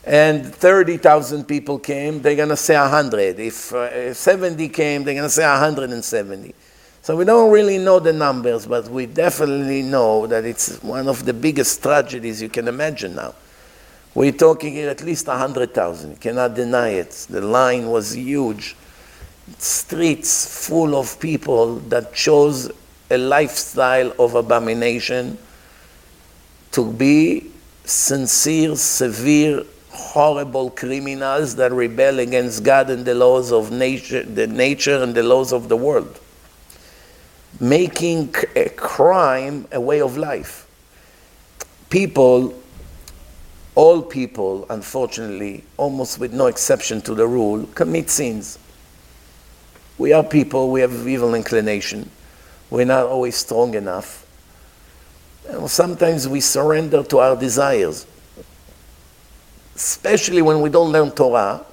and 0.04 0.44
30,000 0.44 1.44
people 1.44 1.78
came, 1.78 2.20
they're 2.20 2.34
going 2.34 2.48
to 2.48 2.56
say 2.56 2.76
100. 2.76 3.38
If, 3.38 3.72
uh, 3.72 3.88
if 3.92 4.16
70 4.16 4.68
came, 4.70 5.04
they're 5.04 5.14
going 5.14 5.22
to 5.22 5.30
say 5.30 5.48
170. 5.48 6.52
So 7.02 7.16
we 7.16 7.24
don't 7.24 7.50
really 7.50 7.78
know 7.78 7.98
the 7.98 8.12
numbers, 8.12 8.66
but 8.66 8.88
we 8.88 9.06
definitely 9.06 9.82
know 9.82 10.26
that 10.26 10.44
it's 10.44 10.82
one 10.82 11.08
of 11.08 11.24
the 11.24 11.32
biggest 11.32 11.82
tragedies 11.82 12.42
you 12.42 12.50
can 12.50 12.68
imagine 12.68 13.14
now. 13.14 13.34
We're 14.14 14.32
talking 14.32 14.76
at 14.78 15.02
least 15.02 15.26
100,000. 15.26 16.10
You 16.10 16.16
cannot 16.16 16.54
deny 16.54 16.90
it. 16.90 17.26
The 17.30 17.40
line 17.40 17.88
was 17.88 18.14
huge. 18.14 18.76
Streets 19.56 20.66
full 20.68 20.94
of 20.94 21.18
people 21.18 21.76
that 21.88 22.12
chose 22.12 22.70
a 23.10 23.16
lifestyle 23.16 24.12
of 24.18 24.34
abomination 24.34 25.38
to 26.72 26.92
be 26.92 27.50
sincere, 27.84 28.76
severe, 28.76 29.62
horrible 29.88 30.70
criminals 30.70 31.56
that 31.56 31.72
rebel 31.72 32.18
against 32.18 32.62
God 32.62 32.90
and 32.90 33.04
the 33.04 33.14
laws 33.14 33.52
of 33.52 33.72
nature, 33.72 34.22
the 34.22 34.46
nature 34.46 35.02
and 35.02 35.14
the 35.14 35.22
laws 35.22 35.52
of 35.52 35.68
the 35.68 35.76
world. 35.76 36.20
Making 37.60 38.34
a 38.56 38.70
crime 38.70 39.68
a 39.70 39.80
way 39.80 40.00
of 40.00 40.16
life. 40.16 40.66
People, 41.90 42.54
all 43.74 44.02
people, 44.02 44.66
unfortunately, 44.70 45.64
almost 45.76 46.18
with 46.18 46.32
no 46.32 46.46
exception 46.46 47.02
to 47.02 47.14
the 47.14 47.26
rule, 47.26 47.66
commit 47.74 48.08
sins. 48.08 48.58
We 49.98 50.12
are 50.12 50.24
people, 50.24 50.70
we 50.70 50.80
have 50.80 51.06
evil 51.06 51.34
inclination. 51.34 52.10
We're 52.70 52.86
not 52.86 53.06
always 53.06 53.36
strong 53.36 53.74
enough. 53.74 54.26
And 55.48 55.68
sometimes 55.68 56.26
we 56.26 56.40
surrender 56.40 57.02
to 57.02 57.18
our 57.18 57.36
desires 57.36 58.06
especially 59.80 60.42
when 60.42 60.60
we 60.60 60.68
don't 60.68 60.92
learn 60.92 61.10
Torah, 61.10 61.64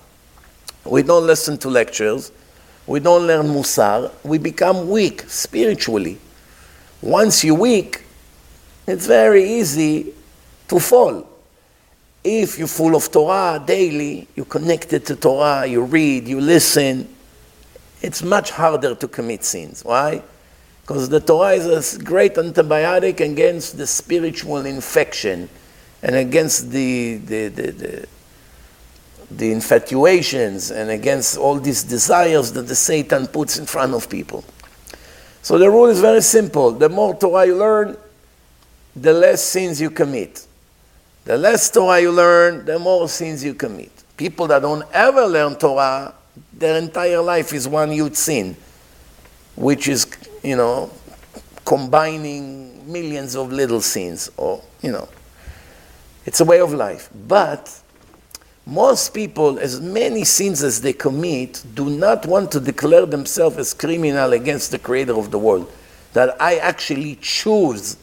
we 0.86 1.04
don't 1.04 1.28
listen 1.28 1.58
to 1.58 1.68
lectures, 1.68 2.32
we 2.88 3.02
don't 3.02 3.28
learn 3.28 3.48
Musar, 3.48 4.12
we 4.24 4.38
become 4.38 4.90
weak 4.90 5.22
spiritually. 5.28 6.18
Once 7.02 7.44
you're 7.44 7.54
weak, 7.54 8.04
it's 8.88 9.06
very 9.06 9.44
easy 9.44 10.14
to 10.70 10.80
fall. 10.80 11.28
If 12.24 12.58
you're 12.58 12.68
full 12.68 12.96
of 12.96 13.12
Torah 13.12 13.62
daily, 13.64 14.28
you're 14.36 14.46
connected 14.46 15.06
to 15.08 15.16
Torah, 15.16 15.66
you 15.66 15.84
read, 15.84 16.28
you 16.28 16.40
listen, 16.40 17.14
it's 18.02 18.24
much 18.24 18.52
harder 18.52 18.96
to 18.96 19.08
commit 19.08 19.44
sins. 19.44 19.84
Why? 19.84 20.24
Because 20.82 21.10
the 21.10 21.20
Torah 21.20 21.52
is 21.52 21.96
a 21.96 22.00
great 22.00 22.36
antibiotic 22.36 23.20
against 23.20 23.78
the 23.78 23.86
spiritual 23.86 24.66
infection 24.66 25.50
and 26.02 26.16
against 26.16 26.72
the, 26.72 27.18
the, 27.18 27.48
the, 27.50 27.72
the, 27.72 28.08
the 29.30 29.52
infatuations 29.52 30.72
and 30.72 30.90
against 30.90 31.38
all 31.38 31.60
these 31.60 31.84
desires 31.84 32.52
that 32.54 32.64
the 32.64 32.76
Satan 32.76 33.28
puts 33.28 33.58
in 33.58 33.66
front 33.66 33.94
of 33.94 34.10
people. 34.10 34.44
So 35.42 35.58
the 35.58 35.70
rule 35.70 35.88
is 35.88 36.00
very 36.00 36.22
simple. 36.22 36.72
The 36.72 36.90
more 36.90 37.16
Torah 37.16 37.46
you 37.46 37.56
learn, 37.56 37.98
the 38.96 39.14
less 39.14 39.44
sins 39.44 39.80
you 39.80 39.90
commit. 39.90 40.46
The 41.26 41.38
less 41.38 41.70
Torah 41.70 42.00
you 42.00 42.12
learn, 42.12 42.66
the 42.66 42.80
more 42.80 43.08
sins 43.10 43.44
you 43.44 43.54
commit. 43.54 43.92
People 44.16 44.48
that 44.48 44.62
don't 44.62 44.84
ever 44.92 45.26
learn 45.26 45.56
Torah, 45.56 46.14
their 46.54 46.78
entire 46.78 47.22
life 47.22 47.54
is 47.54 47.68
one 47.68 47.92
huge 47.92 48.16
sin, 48.16 48.56
which 49.56 49.88
is, 49.88 50.08
you 50.44 50.56
know, 50.56 50.90
combining 51.66 52.92
millions 52.92 53.36
of 53.36 53.52
little 53.52 53.82
sins, 53.82 54.32
or, 54.38 54.64
you 54.82 54.92
know. 54.92 55.08
It's 56.26 56.40
a 56.40 56.46
way 56.46 56.60
of 56.60 56.74
life. 56.74 57.10
But 57.28 57.74
most 58.68 59.14
people, 59.14 59.60
as 59.60 59.80
many 59.80 60.26
sins 60.26 60.62
as 60.62 60.82
they 60.82 60.92
commit, 60.92 61.64
do 61.74 61.90
not 61.90 62.26
want 62.26 62.52
to 62.52 62.60
declare 62.60 63.06
themselves 63.06 63.56
as 63.56 63.74
criminal 63.74 64.34
against 64.34 64.72
the 64.72 64.78
creator 64.78 65.18
of 65.18 65.32
the 65.32 65.40
world. 65.40 65.72
That 66.12 66.36
I 66.42 66.58
actually 66.58 67.18
choose, 67.22 67.96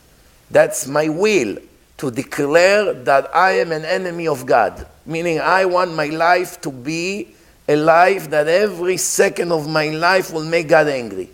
that's 0.50 0.87
my 0.87 1.11
will, 1.11 1.59
to 1.99 2.11
declare 2.11 2.94
that 2.94 3.37
I 3.37 3.59
am 3.59 3.73
an 3.73 3.85
enemy 3.85 4.26
of 4.26 4.47
God. 4.47 4.87
Meaning, 5.04 5.38
I 5.38 5.66
want 5.66 5.94
my 5.94 6.06
life 6.06 6.59
to 6.62 6.73
be 6.73 7.35
a 7.68 7.76
life 7.76 8.30
that 8.30 8.49
every 8.49 8.97
second 8.97 9.52
of 9.52 9.68
my 9.68 9.90
life 9.90 10.33
will 10.33 10.44
make 10.44 10.68
God 10.68 10.88
angry. 10.88 11.28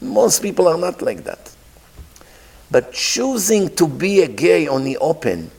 Most 0.00 0.42
people 0.42 0.66
are 0.66 0.78
not 0.78 1.00
like 1.00 1.22
that. 1.22 1.54
But 2.72 2.92
choosing 2.92 3.72
to 3.76 3.86
be 3.86 4.22
a 4.22 4.28
gay 4.28 4.66
on 4.66 4.82
the 4.82 4.96
open, 4.96 5.52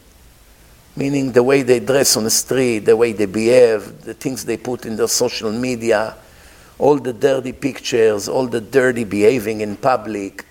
meaning 0.99 1.31
the 1.31 1.41
way 1.41 1.63
they 1.63 1.79
dress 1.79 2.15
on 2.17 2.25
the 2.25 2.29
street, 2.29 2.79
the 2.79 2.95
way 2.95 3.13
they 3.13 3.25
behave, 3.25 4.01
the 4.01 4.13
things 4.13 4.45
they 4.45 4.57
put 4.57 4.85
in 4.85 4.95
their 4.95 5.07
social 5.07 5.51
media, 5.51 6.15
all 6.77 6.97
the 6.97 7.13
dirty 7.13 7.53
pictures, 7.53 8.27
all 8.27 8.45
the 8.45 8.61
dirty 8.61 9.05
behaving 9.05 9.61
in 9.61 9.75
public, 9.77 10.45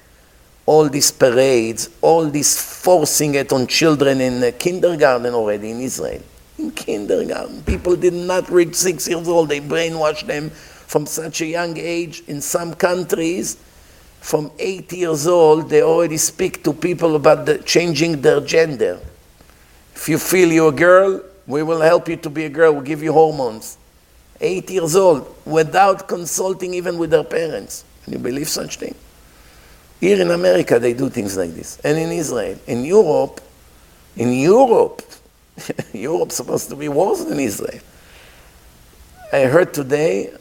all 0.66 0.88
these 0.88 1.12
parades, 1.12 1.90
all 2.00 2.24
this 2.24 2.60
forcing 2.60 3.34
it 3.34 3.52
on 3.52 3.66
children 3.66 4.20
in 4.20 4.52
kindergarten 4.58 5.34
already 5.34 5.70
in 5.70 5.80
Israel. 5.80 6.22
In 6.58 6.70
kindergarten, 6.72 7.62
people 7.62 7.94
did 7.94 8.14
not 8.14 8.50
reach 8.50 8.74
six 8.74 9.06
years 9.06 9.28
old. 9.28 9.50
They 9.50 9.60
brainwashed 9.60 10.26
them 10.26 10.50
from 10.50 11.06
such 11.06 11.42
a 11.42 11.46
young 11.46 11.76
age 11.76 12.22
in 12.26 12.40
some 12.40 12.74
countries 12.74 13.58
from 14.20 14.50
eight 14.58 14.92
years 14.92 15.26
old, 15.26 15.70
they 15.70 15.82
already 15.82 16.16
speak 16.16 16.62
to 16.64 16.72
people 16.72 17.16
about 17.16 17.46
the, 17.46 17.58
changing 17.58 18.20
their 18.20 18.40
gender. 18.40 19.00
If 19.98 20.08
you 20.08 20.16
feel 20.16 20.52
you're 20.52 20.68
a 20.68 20.72
girl, 20.72 21.22
we 21.48 21.64
will 21.64 21.80
help 21.80 22.08
you 22.08 22.16
to 22.18 22.30
be 22.30 22.44
a 22.44 22.48
girl, 22.48 22.72
we'll 22.72 22.82
give 22.82 23.02
you 23.02 23.12
hormones. 23.12 23.76
Eight 24.40 24.70
years 24.70 24.94
old, 24.94 25.34
without 25.44 26.06
consulting 26.06 26.72
even 26.72 26.98
with 26.98 27.10
their 27.10 27.24
parents. 27.24 27.84
Can 28.04 28.12
you 28.12 28.20
believe 28.20 28.48
such 28.48 28.76
thing? 28.76 28.94
Here 29.98 30.22
in 30.22 30.30
America, 30.30 30.78
they 30.78 30.94
do 30.94 31.10
things 31.10 31.36
like 31.36 31.50
this. 31.50 31.80
And 31.80 31.98
in 31.98 32.12
Israel. 32.12 32.56
In 32.68 32.84
Europe, 32.84 33.40
in 34.16 34.32
Europe, 34.32 35.02
Europe's 35.92 36.36
supposed 36.36 36.68
to 36.68 36.76
be 36.76 36.88
worse 36.88 37.24
than 37.24 37.40
Israel. 37.40 37.80
I 39.32 39.40
heard 39.46 39.74
today 39.74 40.32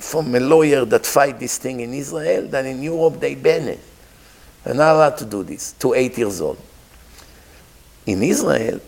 from 0.00 0.34
a 0.34 0.40
lawyer 0.40 0.84
that 0.86 1.06
fight 1.06 1.38
this 1.38 1.56
thing 1.56 1.80
in 1.80 1.94
Israel 1.94 2.48
that 2.48 2.66
in 2.66 2.82
Europe 2.82 3.20
they 3.20 3.36
ban 3.36 3.68
it. 3.68 3.80
They're 4.64 4.74
not 4.74 4.96
allowed 4.96 5.18
to 5.18 5.24
do 5.24 5.44
this 5.44 5.72
to 5.74 5.94
eight 5.94 6.18
years 6.18 6.40
old. 6.40 6.58
In 8.04 8.22
Israel, 8.24 8.80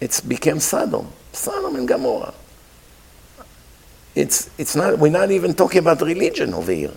it's 0.00 0.20
became 0.20 0.60
Sodom, 0.60 1.08
Sodom 1.32 1.76
and 1.76 1.86
Gomorrah. 1.86 2.34
It's, 4.14 4.50
it's 4.58 4.74
not, 4.74 4.98
we're 4.98 5.12
not 5.12 5.30
even 5.30 5.54
talking 5.54 5.78
about 5.78 6.00
religion 6.00 6.52
over 6.54 6.72
here. 6.72 6.94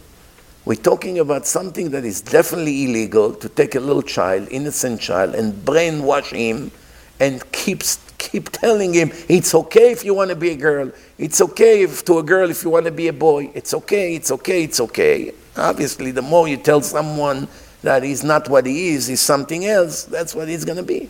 We're 0.65 0.75
talking 0.75 1.19
about 1.19 1.45
something 1.45 1.89
that 1.91 2.05
is 2.05 2.21
definitely 2.21 2.85
illegal 2.85 3.33
to 3.35 3.49
take 3.49 3.75
a 3.75 3.79
little 3.79 4.01
child, 4.01 4.47
innocent 4.49 5.01
child, 5.01 5.35
and 5.35 5.53
brainwash 5.53 6.33
him 6.33 6.71
and 7.19 7.49
keeps 7.51 7.99
keep 8.17 8.49
telling 8.49 8.93
him 8.93 9.11
it's 9.27 9.53
okay 9.53 9.91
if 9.91 10.05
you 10.05 10.13
want 10.13 10.29
to 10.29 10.35
be 10.35 10.51
a 10.51 10.55
girl, 10.55 10.89
it's 11.17 11.41
okay 11.41 11.83
if, 11.83 12.05
to 12.05 12.19
a 12.19 12.23
girl 12.23 12.49
if 12.49 12.63
you 12.63 12.69
want 12.69 12.85
to 12.85 12.91
be 12.91 13.09
a 13.09 13.13
boy, 13.13 13.51
it's 13.53 13.73
okay, 13.73 14.15
it's 14.15 14.31
okay, 14.31 14.63
it's 14.63 14.79
okay. 14.79 15.33
Obviously, 15.57 16.11
the 16.11 16.21
more 16.21 16.47
you 16.47 16.57
tell 16.57 16.81
someone 16.81 17.47
that 17.81 18.01
he's 18.01 18.23
not 18.23 18.47
what 18.47 18.65
he 18.65 18.89
is, 18.89 19.07
he's 19.07 19.21
something 19.21 19.65
else, 19.65 20.05
that's 20.05 20.33
what 20.33 20.47
he's 20.47 20.63
going 20.63 20.77
to 20.77 20.83
be. 20.83 21.09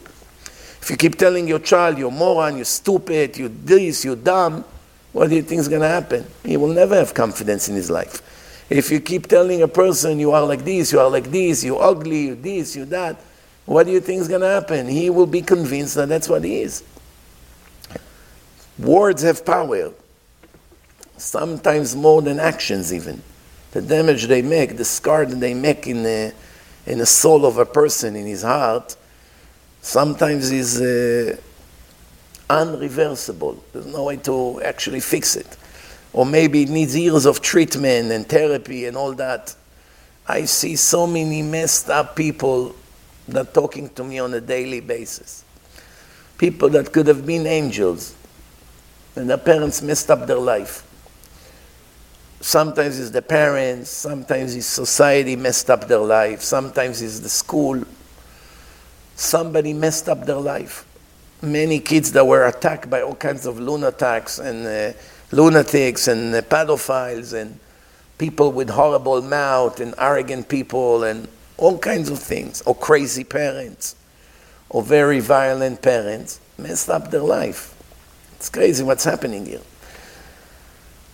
If 0.84 0.90
you 0.90 0.98
keep 0.98 1.16
telling 1.16 1.48
your 1.48 1.60
child 1.60 1.98
you're 1.98 2.12
moron, 2.12 2.58
you're 2.58 2.66
stupid, 2.66 3.38
you're 3.38 3.48
this, 3.48 4.04
you're 4.04 4.18
dumb, 4.18 4.66
what 5.14 5.30
do 5.30 5.36
you 5.36 5.42
think 5.42 5.62
is 5.62 5.70
going 5.70 5.80
to 5.80 5.88
happen? 5.88 6.28
He 6.44 6.58
will 6.58 6.74
never 6.74 6.94
have 6.94 7.14
confidence 7.14 7.70
in 7.70 7.76
his 7.76 7.90
life. 7.90 8.22
If 8.70 8.92
you 8.92 9.00
keep 9.00 9.28
telling 9.28 9.62
a 9.62 9.68
person 9.70 10.20
you 10.20 10.34
are 10.34 10.46
like 10.46 10.66
this, 10.66 10.92
you 10.92 11.00
are 11.00 11.10
like 11.10 11.32
this, 11.32 11.64
you're 11.64 11.82
ugly, 11.82 12.24
you 12.24 12.36
this, 12.36 12.76
you 12.76 12.84
that, 12.88 13.16
what 13.66 13.86
do 13.86 13.94
you 13.94 14.02
think 14.02 14.20
is 14.20 14.28
going 14.28 14.42
to 14.42 14.48
happen? 14.48 14.90
He 14.90 15.10
will 15.10 15.26
be 15.26 15.42
convinced 15.42 15.96
that 15.96 16.10
that's 16.10 16.28
what 16.28 16.44
he 16.44 16.60
is. 16.60 16.84
Words 18.78 19.22
have 19.22 19.46
power, 19.46 19.94
sometimes 21.16 21.96
more 21.96 22.22
than 22.22 22.42
actions, 22.42 22.92
even. 22.92 23.22
The 23.72 23.82
damage 23.82 24.26
they 24.26 24.42
make, 24.42 24.76
the 24.76 24.84
scar 24.84 25.26
that 25.26 25.40
they 25.40 25.54
make 25.54 25.88
in 25.88 26.04
the, 26.04 26.34
in 26.86 26.98
the 26.98 27.06
soul 27.06 27.46
of 27.46 27.58
a 27.58 27.66
person, 27.66 28.18
in 28.18 28.26
his 28.26 28.42
heart, 28.42 28.98
sometimes 29.84 30.50
is 30.52 30.82
uh, 30.82 31.38
unreversible. 32.50 33.60
There's 33.72 33.86
no 33.86 34.06
way 34.06 34.18
to 34.18 34.62
actually 34.64 35.02
fix 35.02 35.36
it. 35.36 35.58
Or 36.14 36.26
maybe 36.26 36.64
it 36.64 36.70
needs 36.70 36.96
years 36.96 37.26
of 37.26 37.42
treatment 37.42 38.12
and 38.12 38.28
therapy 38.28 38.86
and 38.86 38.98
all 38.98 39.14
that. 39.14 39.56
I 40.28 40.46
see 40.46 40.78
so 40.78 41.06
many 41.06 41.42
messed 41.42 41.90
up 41.90 42.16
people 42.16 42.76
that 43.28 43.54
talking 43.54 43.90
to 43.90 44.04
me 44.04 44.20
on 44.20 44.34
a 44.34 44.42
daily 44.42 44.80
basis. 44.80 45.44
People 46.38 46.70
that 46.70 46.92
could 46.92 47.08
have 47.08 47.26
been 47.26 47.46
angels, 47.46 48.16
and 49.16 49.30
their 49.30 49.38
parents 49.38 49.82
messed 49.82 50.10
up 50.10 50.26
their 50.28 50.38
life. 50.38 50.90
Sometimes 52.42 53.00
it's 53.00 53.12
the 53.12 53.22
parents, 53.22 53.90
sometimes 53.90 54.56
it's 54.56 54.66
society 54.66 55.36
messed 55.36 55.70
up 55.70 55.88
their 55.88 56.00
life, 56.00 56.42
sometimes 56.42 57.02
it's 57.02 57.20
the 57.20 57.30
school. 57.30 57.84
Somebody 59.16 59.74
messed 59.74 60.10
up 60.10 60.26
their 60.26 60.38
life. 60.38 60.86
Many 61.42 61.80
kids 61.80 62.12
that 62.14 62.26
were 62.26 62.46
attacked 62.48 62.90
by 62.90 63.02
all 63.02 63.16
kinds 63.16 63.46
of 63.46 63.60
lunatics 63.60 64.40
and 64.40 64.66
uh, 64.66 64.98
lunatics 65.32 66.08
and 66.08 66.34
uh, 66.34 66.42
pedophiles 66.42 67.34
and 67.34 67.60
people 68.18 68.52
with 68.52 68.70
horrible 68.70 69.22
mouth 69.22 69.80
and 69.80 69.94
arrogant 69.98 70.48
people 70.48 71.04
and 71.04 71.28
all 71.58 71.78
kinds 71.78 72.10
of 72.10 72.20
things, 72.20 72.62
or 72.64 72.76
crazy 72.76 73.24
parents, 73.24 73.96
or 74.70 74.82
very 74.82 75.20
violent 75.20 75.82
parents, 75.82 76.40
messed 76.58 76.90
up 76.90 77.12
their 77.12 77.22
life. 77.22 77.76
It's 78.36 78.50
crazy 78.50 78.84
what's 78.84 79.04
happening 79.04 79.46
here. 79.46 79.62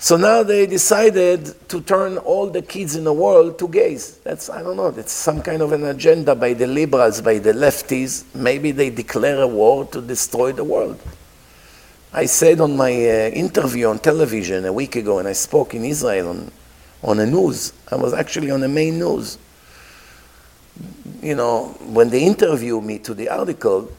So 0.02 0.16
now 0.16 0.44
they 0.44 0.66
decided 0.66 1.68
to 1.68 1.82
turn 1.82 2.20
all 2.20 2.50
the 2.50 2.62
kids 2.62 2.96
in 2.96 3.04
the 3.04 3.12
world 3.12 3.60
to 3.60 3.68
gays. 3.68 4.18
That's, 4.20 4.50
I 4.50 4.64
don't 4.64 4.78
know, 4.78 4.92
that's 4.92 5.12
some 5.12 5.42
kind 5.42 5.62
of 5.62 5.74
an 5.74 5.84
agenda 5.84 6.36
by 6.36 6.54
the 6.54 6.68
liberals, 6.68 7.20
by 7.22 7.40
the 7.40 7.52
lefties. 7.52 8.24
Maybe 8.34 8.72
they 8.72 8.92
declare 8.92 9.42
a 9.42 9.48
war 9.48 9.86
to 9.88 10.02
destroy 10.02 10.54
the 10.54 10.64
world. 10.64 11.02
I 12.14 12.28
said 12.28 12.62
on 12.62 12.78
my 12.78 12.92
uh, 12.92 13.30
interview 13.32 13.88
on 13.88 14.00
television 14.00 14.64
a 14.64 14.72
week 14.72 14.96
ago, 14.96 15.20
and 15.20 15.28
I 15.28 15.34
spoke 15.34 15.74
in 15.74 15.84
Israel 15.84 16.30
on, 16.30 16.52
on 17.04 17.18
the 17.18 17.28
news. 17.28 17.74
I 17.92 17.98
was 17.98 18.14
actually 18.14 18.52
on 18.52 18.62
the 18.62 18.70
main 18.70 19.00
news. 19.00 19.38
You 21.22 21.36
know, 21.36 21.76
when 21.82 22.10
they 22.10 22.24
interview 22.24 22.80
me 22.80 23.00
to 23.00 23.14
the 23.14 23.28
article, 23.28 23.92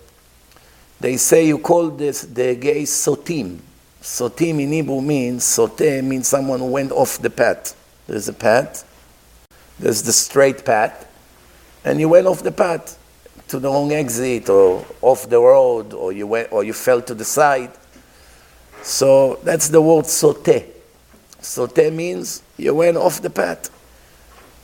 they 0.99 1.19
say 1.19 1.47
you 1.47 1.59
call 1.59 1.91
this 1.91 2.23
the 2.23 2.55
gays 2.55 2.91
sotim. 2.91 3.59
Sotim 4.03 4.61
in 4.61 4.73
Hebrew 4.73 5.01
means, 5.01 5.45
sote 5.45 6.03
means 6.03 6.27
someone 6.27 6.61
who 6.61 6.67
went 6.67 6.91
off 6.91 7.19
the 7.19 7.31
path. 7.31 7.77
There's 8.07 8.29
a 8.29 8.33
path, 8.33 8.85
there's 9.79 10.03
the 10.03 10.13
straight 10.13 10.65
path, 10.65 11.07
and 11.85 12.01
you 12.01 12.09
went 12.09 12.27
off 12.27 12.43
the 12.43 12.53
path 12.53 12.99
to 13.49 13.59
the 13.59 13.69
wrong 13.69 13.93
exit 13.93 14.49
or 14.49 14.87
off 15.03 15.29
the 15.29 15.39
road 15.39 15.93
or 15.93 16.13
you, 16.13 16.27
went, 16.27 16.53
or 16.53 16.65
you 16.65 16.73
fell 16.73 17.03
to 17.03 17.15
the 17.15 17.25
side. 17.25 17.71
So 18.83 19.39
that's 19.45 19.69
the 19.69 19.83
word 19.83 20.07
sote. 20.07 20.65
Sote 21.41 21.93
means 21.93 22.43
you 22.57 22.75
went 22.75 22.97
off 22.97 23.21
the 23.21 23.31
path. 23.31 23.71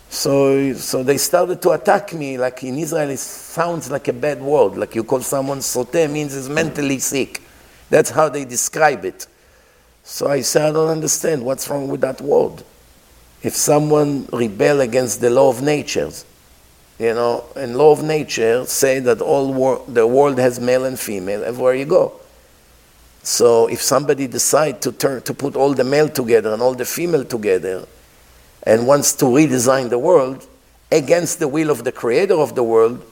So, 0.09 0.73
so 0.75 1.03
they 1.03 1.19
started 1.19 1.61
to 1.63 1.71
attack 1.71 2.15
me. 2.15 2.39
Like 2.39 2.63
in 2.65 2.79
Israel, 2.79 3.11
it 3.11 3.19
sounds 3.19 3.91
like 3.91 4.09
a 4.09 4.13
bad 4.13 4.41
word. 4.41 4.77
Like 4.77 4.95
you 4.95 5.05
call 5.05 5.21
someone 5.21 5.61
sote 5.61 6.11
means 6.11 6.35
he's 6.35 6.49
mentally 6.49 6.99
sick. 7.01 7.43
That's 7.91 8.11
how 8.11 8.29
they 8.29 8.45
describe 8.45 9.05
it. 9.05 9.27
So 10.05 10.29
I 10.29 10.41
said, 10.41 10.67
I 10.67 10.73
don't 10.73 10.89
understand 10.89 11.45
what's 11.45 11.69
wrong 11.69 11.89
with 11.89 12.01
that 12.03 12.21
word. 12.21 12.63
If 13.43 13.55
someone 13.55 14.29
rebel 14.33 14.81
against 14.81 15.21
the 15.21 15.31
law 15.31 15.51
of 15.51 15.63
nature, 15.63 16.11
you 16.99 17.15
know, 17.15 17.45
and 17.57 17.77
law 17.77 17.93
of 17.93 18.03
nature 18.03 18.65
say 18.65 19.01
that 19.01 19.21
all 19.21 19.53
wor- 19.53 19.85
the 19.87 20.07
world 20.07 20.39
has 20.39 20.59
male 20.59 20.85
and 20.85 20.99
female 20.99 21.45
everywhere 21.45 21.75
you 21.75 21.85
go. 21.85 22.13
So 23.23 23.67
if 23.67 23.83
somebody 23.83 24.27
decide 24.27 24.81
to 24.83 24.93
turn 24.93 25.23
to 25.23 25.35
put 25.35 25.57
all 25.57 25.75
the 25.75 25.85
male 25.85 26.09
together 26.09 26.53
and 26.53 26.63
all 26.63 26.75
the 26.75 26.85
female 26.85 27.25
together, 27.25 27.87
and 28.63 28.87
wants 28.87 29.13
to 29.15 29.25
redesign 29.27 29.91
the 29.91 29.99
world 29.99 30.47
against 30.91 31.39
the 31.39 31.49
will 31.49 31.71
of 31.71 31.85
the 31.85 31.93
creator 31.93 32.35
of 32.35 32.55
the 32.55 32.63
world, 32.63 33.05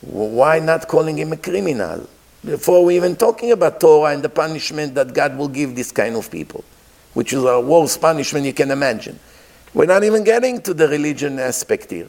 why 0.00 0.58
not 0.58 0.86
calling 0.88 1.18
him 1.18 1.32
a 1.32 1.36
criminal? 1.36 2.08
Before 2.44 2.84
we 2.84 2.96
even 2.96 3.16
talking 3.16 3.52
about 3.52 3.80
Torah 3.80 4.12
and 4.12 4.22
the 4.22 4.28
punishment 4.28 4.94
that 4.94 5.12
God 5.12 5.36
will 5.36 5.48
give 5.48 5.74
this 5.74 5.90
kind 5.90 6.16
of 6.16 6.30
people, 6.30 6.64
which 7.14 7.32
is 7.32 7.44
a 7.44 7.60
worst 7.60 8.00
punishment 8.00 8.46
you 8.46 8.52
can 8.52 8.70
imagine. 8.70 9.18
We're 9.74 9.86
not 9.86 10.04
even 10.04 10.24
getting 10.24 10.60
to 10.62 10.74
the 10.74 10.88
religion 10.88 11.38
aspect 11.38 11.90
here. 11.90 12.08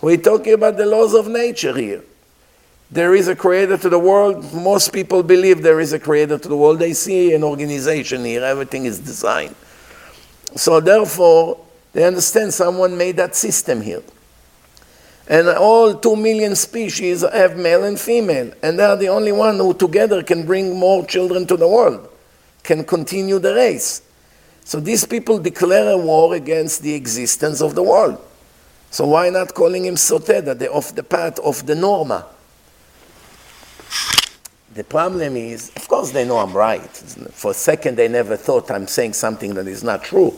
We're 0.00 0.16
talking 0.16 0.54
about 0.54 0.76
the 0.76 0.86
laws 0.86 1.14
of 1.14 1.28
nature 1.28 1.76
here. 1.76 2.02
There 2.90 3.14
is 3.14 3.28
a 3.28 3.34
creator 3.34 3.76
to 3.78 3.88
the 3.88 3.98
world. 3.98 4.52
Most 4.54 4.92
people 4.92 5.22
believe 5.22 5.62
there 5.62 5.80
is 5.80 5.92
a 5.92 5.98
creator 5.98 6.38
to 6.38 6.48
the 6.48 6.56
world. 6.56 6.78
They 6.78 6.92
see 6.92 7.34
an 7.34 7.42
organization 7.42 8.24
here. 8.24 8.44
Everything 8.44 8.84
is 8.84 8.98
designed. 8.98 9.56
So 10.54 10.80
therefore, 10.80 11.58
they 11.92 12.04
understand 12.04 12.54
someone 12.54 12.96
made 12.96 13.16
that 13.16 13.34
system 13.34 13.80
here. 13.80 14.02
And 15.28 15.48
all 15.48 15.94
two 15.94 16.14
million 16.14 16.54
species 16.54 17.22
have 17.22 17.56
male 17.56 17.84
and 17.84 17.98
female, 17.98 18.52
and 18.62 18.78
they 18.78 18.84
are 18.84 18.96
the 18.96 19.08
only 19.08 19.32
one 19.32 19.56
who 19.56 19.74
together 19.74 20.22
can 20.22 20.46
bring 20.46 20.78
more 20.78 21.04
children 21.04 21.46
to 21.48 21.56
the 21.56 21.66
world, 21.66 22.08
can 22.62 22.84
continue 22.84 23.38
the 23.40 23.54
race. 23.54 24.02
So 24.64 24.78
these 24.78 25.04
people 25.04 25.38
declare 25.38 25.92
a 25.92 25.96
war 25.96 26.34
against 26.34 26.82
the 26.82 26.94
existence 26.94 27.60
of 27.60 27.74
the 27.74 27.82
world. 27.82 28.20
So 28.90 29.06
why 29.06 29.30
not 29.30 29.54
calling 29.54 29.84
him 29.84 29.96
Soteda, 29.96 30.56
they're 30.58 30.74
off 30.74 30.94
the 30.94 31.02
path 31.02 31.38
of 31.40 31.66
the 31.66 31.74
Norma? 31.74 32.26
The 34.74 34.84
problem 34.84 35.36
is, 35.36 35.72
of 35.74 35.88
course 35.88 36.10
they 36.10 36.24
know 36.24 36.38
I'm 36.38 36.52
right. 36.52 36.90
For 37.32 37.50
a 37.50 37.54
second 37.54 37.96
they 37.96 38.08
never 38.08 38.36
thought 38.36 38.70
I'm 38.70 38.86
saying 38.86 39.14
something 39.14 39.54
that 39.54 39.66
is 39.66 39.82
not 39.82 40.04
true. 40.04 40.34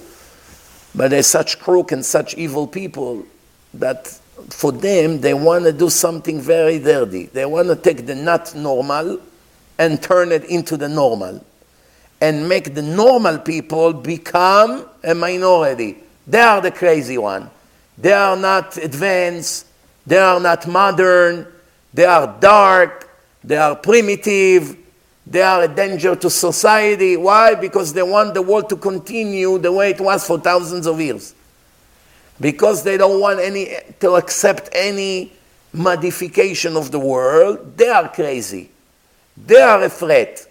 But 0.95 1.11
they're 1.11 1.23
such 1.23 1.59
crook 1.59 1.93
and 1.93 2.05
such 2.05 2.35
evil 2.35 2.67
people 2.67 3.27
that 3.75 4.19
for 4.51 4.73
them, 4.73 5.21
they 5.21 5.35
want 5.35 5.65
to 5.65 5.73
do 5.73 5.91
something 5.91 6.41
very 6.41 6.79
dirty. 6.79 7.27
They 7.27 7.47
want 7.47 7.69
to 7.69 7.77
take 7.77 8.07
the 8.07 8.15
not 8.15 8.55
normal 8.55 9.21
and 9.79 10.03
turn 10.03 10.33
it 10.33 10.45
into 10.45 10.77
the 10.77 10.89
normal 10.89 11.45
and 12.21 12.49
make 12.49 12.75
the 12.75 12.83
normal 12.83 13.39
people 13.39 13.93
become 13.93 14.87
a 15.05 15.15
minority. 15.15 15.99
They 16.27 16.41
are 16.41 16.61
the 16.61 16.71
crazy 16.71 17.19
one. 17.19 17.51
They 17.97 18.13
are 18.13 18.37
not 18.37 18.77
advanced. 18.77 19.67
They 20.07 20.19
are 20.19 20.41
not 20.41 20.67
modern. 20.67 21.47
They 21.95 22.05
are 22.05 22.37
dark. 22.41 23.09
They 23.45 23.57
are 23.57 23.77
primitive. 23.77 24.77
They 25.27 25.43
are 25.43 25.65
a 25.65 25.69
danger 25.69 26.17
to 26.17 26.31
society. 26.31 27.17
Why? 27.17 27.55
Because 27.55 27.93
they 27.93 28.03
want 28.03 28.35
the 28.35 28.43
world 28.43 28.69
to 28.71 28.77
continue 28.77 29.59
the 29.59 29.71
way 29.71 29.91
it 29.91 30.01
was 30.01 30.27
for 30.27 30.41
thousands 30.41 30.87
of 30.87 31.01
years 31.01 31.35
because 32.41 32.83
they 32.83 32.97
don't 32.97 33.21
want 33.21 33.41
any 33.41 33.77
to 34.01 34.13
accept 34.13 34.69
any 34.73 35.33
modification 35.73 36.77
of 36.77 36.91
the 36.91 36.99
world, 36.99 37.77
they 37.77 37.89
are 37.89 38.09
crazy. 38.09 38.71
They 39.37 39.61
are 39.61 39.83
a 39.83 39.89
threat. 39.89 40.47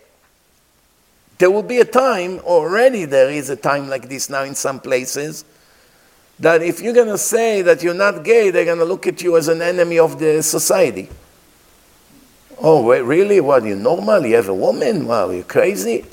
There 1.38 1.52
will 1.52 1.64
be 1.64 1.80
a 1.80 1.86
time, 1.86 2.40
already 2.40 3.06
there 3.06 3.30
is 3.30 3.50
a 3.50 3.56
time 3.56 3.90
like 3.90 4.10
this 4.10 4.30
now 4.30 4.44
in 4.44 4.56
some 4.56 4.80
places, 4.80 5.46
that 6.40 6.62
if 6.62 6.82
you're 6.82 6.94
going 6.94 7.08
to 7.08 7.18
say 7.18 7.62
that 7.62 7.84
you're 7.84 7.94
not 7.94 8.24
gay, 8.24 8.50
they're 8.50 8.66
going 8.66 8.80
to 8.80 8.86
look 8.86 9.08
at 9.08 9.22
you 9.22 9.38
as 9.38 9.48
an 9.48 9.62
enemy 9.62 10.00
of 10.00 10.20
the 10.20 10.42
society. 10.42 11.10
Oh, 12.60 12.84
wait, 12.84 13.02
really? 13.02 13.40
What, 13.40 13.66
you 13.66 13.76
normal? 13.76 14.26
You 14.26 14.36
have 14.36 14.50
a 14.50 14.54
woman? 14.54 15.06
Wow, 15.06 15.30
you're 15.30 15.44
crazy? 15.44 16.06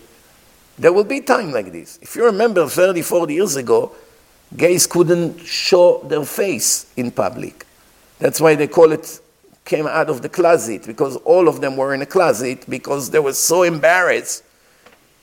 There 0.78 0.92
will 0.92 1.04
be 1.04 1.20
time 1.20 1.52
like 1.52 1.72
this. 1.72 1.98
If 2.02 2.16
you 2.16 2.24
remember 2.24 2.66
30, 2.68 3.00
40 3.00 3.34
years 3.34 3.56
ago, 3.56 3.92
gays 4.57 4.87
couldn't 4.87 5.40
show 5.40 5.98
their 6.04 6.24
face 6.24 6.92
in 6.96 7.11
public. 7.11 7.66
That's 8.18 8.40
why 8.40 8.54
they 8.54 8.68
call 8.68 8.92
it 8.92 9.20
came 9.64 9.87
out 9.87 10.11
of 10.11 10.22
the 10.22 10.28
closet, 10.28 10.87
because 10.87 11.16
all 11.18 11.48
of 11.48 11.61
them 11.61 11.76
were 11.76 11.94
in 11.94 12.02
a 12.02 12.07
closet 12.07 12.64
because 12.68 13.11
they 13.11 13.18
were 13.18 13.33
so 13.33 13.62
embarrassed 13.62 14.44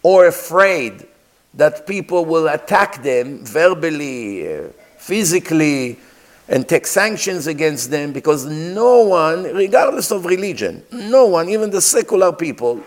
or 0.03 0.27
afraid 0.27 1.05
that 1.53 1.85
people 1.85 2.25
will 2.25 2.47
attack 2.47 3.03
them 3.03 3.45
verbally, 3.45 4.51
uh, 4.51 4.67
physically, 4.97 5.99
and 6.47 6.67
take 6.67 6.87
sanctions 6.87 7.47
against 7.47 7.91
them 7.91 8.11
because 8.11 8.45
no 8.45 9.01
one, 9.03 9.43
regardless 9.43 10.11
of 10.11 10.25
religion, 10.25 10.83
no 10.91 11.25
one, 11.25 11.49
even 11.49 11.69
the 11.69 11.81
secular 11.81 12.33
people, 12.33 12.81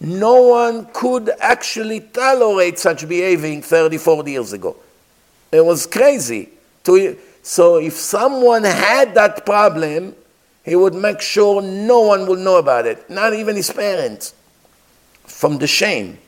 no 0.00 0.42
one 0.42 0.86
could 0.92 1.30
actually 1.40 2.00
tolerate 2.00 2.78
such 2.78 3.08
behaving 3.08 3.62
30, 3.62 3.98
40 3.98 4.30
years 4.30 4.52
ago. 4.52 4.76
It 5.52 5.64
was 5.64 5.86
crazy. 5.86 6.48
To, 6.84 7.16
so 7.42 7.76
if 7.76 7.92
someone 7.94 8.64
had 8.64 9.14
that 9.14 9.44
problem, 9.44 10.16
he 10.64 10.74
would 10.74 10.94
make 10.94 11.20
sure 11.20 11.60
no 11.60 12.00
one 12.00 12.26
will 12.26 12.36
know 12.36 12.56
about 12.56 12.86
it, 12.86 13.08
not 13.10 13.34
even 13.34 13.56
his 13.56 13.70
parents, 13.70 14.34
from 15.24 15.58
the 15.58 15.66
shame. 15.66 16.18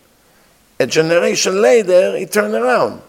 A 0.78 0.86
generation 0.86 1.62
later, 1.62 2.16
he 2.16 2.26
turned 2.26 2.54
around. 2.54 3.00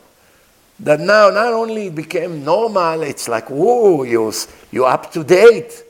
That 0.80 0.99
now 0.99 1.30
not 1.30 1.54
only 1.54 1.88
it 1.88 1.95
became 1.95 2.43
normal, 2.43 3.01
it's 3.01 3.28
like, 3.28 3.49
whoa, 3.49 4.04
you're, 4.04 4.34
you're 4.71 4.88
up 4.88 5.12
to 5.13 5.23
date. 5.23 5.84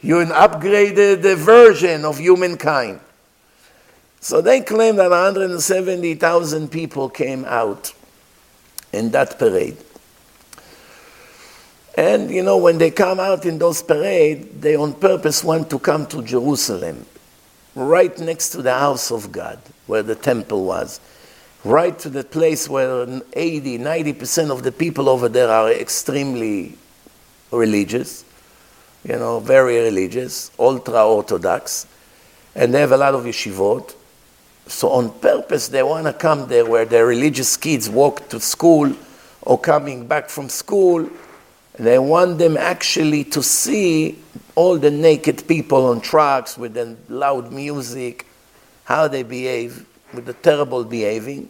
You're 0.00 0.22
an 0.22 0.28
upgraded 0.28 1.22
version 1.36 2.04
of 2.04 2.18
humankind. 2.18 3.00
So 4.20 4.40
they 4.40 4.60
claim 4.60 4.96
that 4.96 5.10
170,000 5.10 6.68
people 6.70 7.08
came 7.08 7.44
out 7.44 7.92
in 8.92 9.10
that 9.10 9.38
parade. 9.38 9.76
And 11.96 12.30
you 12.30 12.42
know, 12.42 12.56
when 12.56 12.78
they 12.78 12.90
come 12.90 13.20
out 13.20 13.44
in 13.44 13.58
those 13.58 13.82
parades, 13.82 14.60
they 14.60 14.76
on 14.76 14.94
purpose 14.94 15.44
want 15.44 15.68
to 15.70 15.78
come 15.78 16.06
to 16.06 16.22
Jerusalem, 16.22 17.04
right 17.74 18.16
next 18.18 18.50
to 18.50 18.62
the 18.62 18.72
house 18.72 19.10
of 19.10 19.30
God, 19.30 19.58
where 19.86 20.02
the 20.02 20.14
temple 20.14 20.64
was, 20.64 21.00
right 21.64 21.98
to 21.98 22.08
the 22.08 22.24
place 22.24 22.68
where 22.68 23.06
80, 23.34 23.78
90% 23.78 24.50
of 24.50 24.62
the 24.62 24.72
people 24.72 25.08
over 25.08 25.28
there 25.28 25.48
are 25.48 25.70
extremely 25.70 26.78
religious, 27.50 28.24
you 29.04 29.16
know, 29.16 29.40
very 29.40 29.78
religious, 29.78 30.50
ultra 30.58 31.06
Orthodox, 31.06 31.86
and 32.54 32.72
they 32.72 32.80
have 32.80 32.92
a 32.92 32.96
lot 32.96 33.14
of 33.14 33.24
yeshivot. 33.24 33.94
So 34.72 34.88
on 34.90 35.10
purpose, 35.20 35.68
they 35.68 35.82
want 35.82 36.06
to 36.06 36.12
come 36.12 36.48
there 36.48 36.64
where 36.64 36.84
their 36.84 37.06
religious 37.06 37.56
kids 37.56 37.88
walk 37.88 38.28
to 38.30 38.40
school 38.40 38.94
or 39.42 39.58
coming 39.58 40.06
back 40.06 40.28
from 40.28 40.48
school 40.48 41.08
they 41.78 41.98
want 41.98 42.38
them 42.38 42.56
actually 42.56 43.24
to 43.24 43.42
see 43.42 44.18
all 44.54 44.78
the 44.78 44.90
naked 44.90 45.48
people 45.48 45.86
on 45.86 46.00
trucks 46.00 46.58
with 46.58 46.74
the 46.74 46.96
loud 47.08 47.50
music, 47.50 48.26
how 48.84 49.08
they 49.08 49.22
behave, 49.22 49.86
with 50.12 50.26
the 50.26 50.34
terrible 50.34 50.84
behaving. 50.84 51.48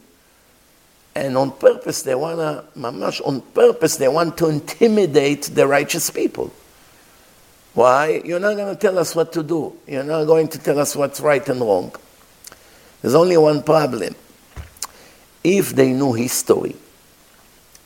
And 1.15 1.37
on 1.37 1.51
purpose, 1.51 2.03
they 2.03 2.15
want 2.15 2.39
to, 2.39 2.65
mamash, 2.79 3.21
on 3.27 3.41
purpose, 3.41 3.97
they 3.97 4.09
want 4.09 4.39
to 4.39 4.49
intimidate 4.49 5.43
the 5.43 5.67
righteous 5.67 6.09
people. 6.09 6.53
Why? 7.75 8.23
You're 8.25 8.41
not 8.41 8.57
going 8.57 8.75
to 8.75 8.81
tell 8.81 8.99
us 8.99 9.15
what 9.17 9.33
to 9.33 9.43
do. 9.43 9.77
You're 9.87 10.05
not 10.05 10.25
going 10.25 10.49
to 10.49 10.59
tell 10.59 10.79
us 10.79 10.95
what's 10.95 11.21
right 11.21 11.47
and 11.49 11.61
wrong. 11.61 11.93
There's 13.03 13.15
only 13.15 13.37
one 13.37 13.63
problem. 13.63 14.15
If 15.45 15.75
they 15.75 15.93
knew 15.93 16.13
history, 16.13 16.77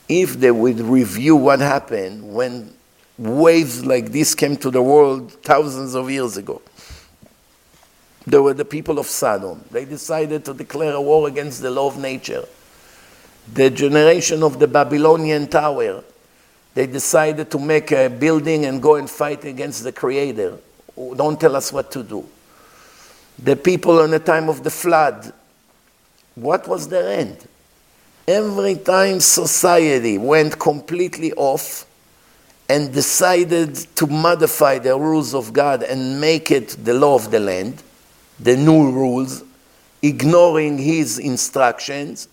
if 0.07 0.39
they 0.39 0.51
would 0.51 0.79
review 0.79 1.35
what 1.35 1.59
happened 1.59 2.33
when 2.33 2.73
waves 3.17 3.83
like 3.83 4.11
this 4.11 4.35
came 4.35 4.55
to 4.57 4.69
the 4.69 4.81
world 4.81 5.31
thousands 5.43 5.95
of 5.95 6.09
years 6.09 6.37
ago. 6.37 6.61
There 8.27 8.41
were 8.41 8.53
the 8.53 8.65
people 8.65 8.99
of 8.99 9.07
Sodom. 9.07 9.63
They 9.71 9.85
decided 9.85 10.45
to 10.45 10.53
declare 10.53 10.93
a 10.93 11.01
war 11.01 11.27
against 11.27 11.61
the 11.61 11.71
law 11.71 11.87
of 11.87 11.97
nature. 11.97 12.45
The 13.53 13.69
generation 13.69 14.43
of 14.43 14.59
the 14.59 14.67
Babylonian 14.67 15.47
Tower, 15.47 16.03
they 16.73 16.85
decided 16.85 17.49
to 17.51 17.59
make 17.59 17.91
a 17.91 18.09
building 18.09 18.65
and 18.65 18.81
go 18.81 18.95
and 18.95 19.09
fight 19.09 19.45
against 19.45 19.83
the 19.83 19.91
Creator. 19.91 20.57
Don't 21.15 21.39
tell 21.39 21.55
us 21.55 21.71
what 21.73 21.89
to 21.91 22.03
do. 22.03 22.27
The 23.39 23.55
people 23.55 24.01
in 24.01 24.11
the 24.11 24.19
time 24.19 24.49
of 24.49 24.63
the 24.63 24.69
flood, 24.69 25.31
what 26.35 26.67
was 26.67 26.87
their 26.87 27.19
end? 27.19 27.47
Every 28.27 28.75
time 28.75 29.19
society 29.19 30.17
went 30.17 30.59
completely 30.59 31.31
off 31.33 31.85
and 32.69 32.91
decided 32.91 33.75
to 33.95 34.07
modify 34.07 34.79
the 34.79 34.97
rules 34.97 35.33
of 35.33 35.53
God 35.53 35.83
and 35.83 36.19
make 36.19 36.51
it 36.51 36.69
the 36.83 36.93
law 36.93 37.15
of 37.15 37.31
the 37.31 37.39
land, 37.39 37.81
the 38.39 38.57
new 38.57 38.91
rules, 38.91 39.43
ignoring 40.01 40.77
his 40.77 41.19
instructions, 41.19 42.27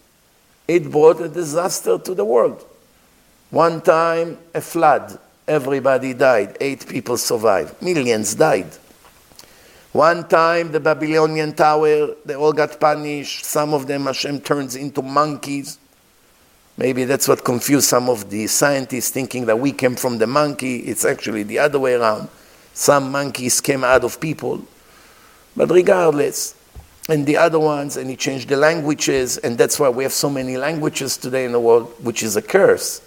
it 0.67 0.91
brought 0.91 1.21
a 1.21 1.29
disaster 1.29 1.99
to 1.99 2.15
the 2.15 2.25
world. 2.25 2.65
One 3.51 3.81
time, 3.81 4.39
a 4.55 4.61
flood, 4.61 5.19
everybody 5.47 6.15
died, 6.15 6.57
eight 6.61 6.87
people 6.89 7.17
survived, 7.17 7.81
millions 7.81 8.35
died. 8.35 8.71
One 9.95 10.27
time, 10.27 10.73
the 10.73 10.81
Babylonian 10.81 11.53
Tower, 11.53 12.17
they 12.25 12.35
all 12.35 12.53
got 12.53 12.81
punished. 12.81 13.45
Some 13.45 13.73
of 13.73 13.87
them, 13.87 14.07
Hashem 14.07 14.41
turns 14.41 14.75
into 14.75 15.03
monkeys. 15.03 15.79
Maybe 16.77 17.05
that's 17.05 17.29
what 17.29 17.45
confused 17.45 17.87
some 17.87 18.11
of 18.11 18.29
the 18.29 18.49
scientists 18.49 19.11
thinking 19.11 19.47
that 19.47 19.57
we 19.57 19.71
came 19.71 19.95
from 19.95 20.19
the 20.19 20.27
monkey. 20.27 20.79
It's 20.79 21.05
actually 21.05 21.45
the 21.45 21.61
other 21.61 21.79
way 21.79 21.95
around. 21.95 22.29
Some 22.73 23.13
monkeys 23.13 23.61
came 23.61 23.85
out 23.85 24.03
of 24.03 24.19
people. 24.19 24.67
But 25.55 25.71
regardless, 25.71 26.57
and 27.09 27.25
the 27.25 27.37
other 27.37 27.61
ones, 27.61 27.97
and 27.97 28.11
he 28.11 28.17
changed 28.17 28.49
the 28.49 28.57
languages, 28.57 29.39
and 29.39 29.57
that's 29.57 29.79
why 29.79 29.91
we 29.91 30.03
have 30.03 30.13
so 30.13 30.29
many 30.29 30.57
languages 30.57 31.17
today 31.17 31.45
in 31.45 31.53
the 31.53 31.61
world, 31.61 31.95
which 32.03 32.25
is 32.25 32.35
a 32.35 32.43
curse. 32.43 33.01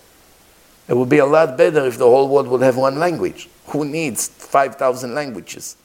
It 0.87 0.95
would 0.95 1.09
be 1.09 1.17
a 1.17 1.25
lot 1.25 1.57
better 1.57 1.85
if 1.85 1.97
the 1.97 2.05
whole 2.05 2.29
world 2.29 2.47
would 2.47 2.61
have 2.61 2.77
one 2.77 2.97
language. 2.97 3.49
Who 3.71 3.83
needs 3.83 4.29
5,000 4.29 5.13
languages? 5.13 5.75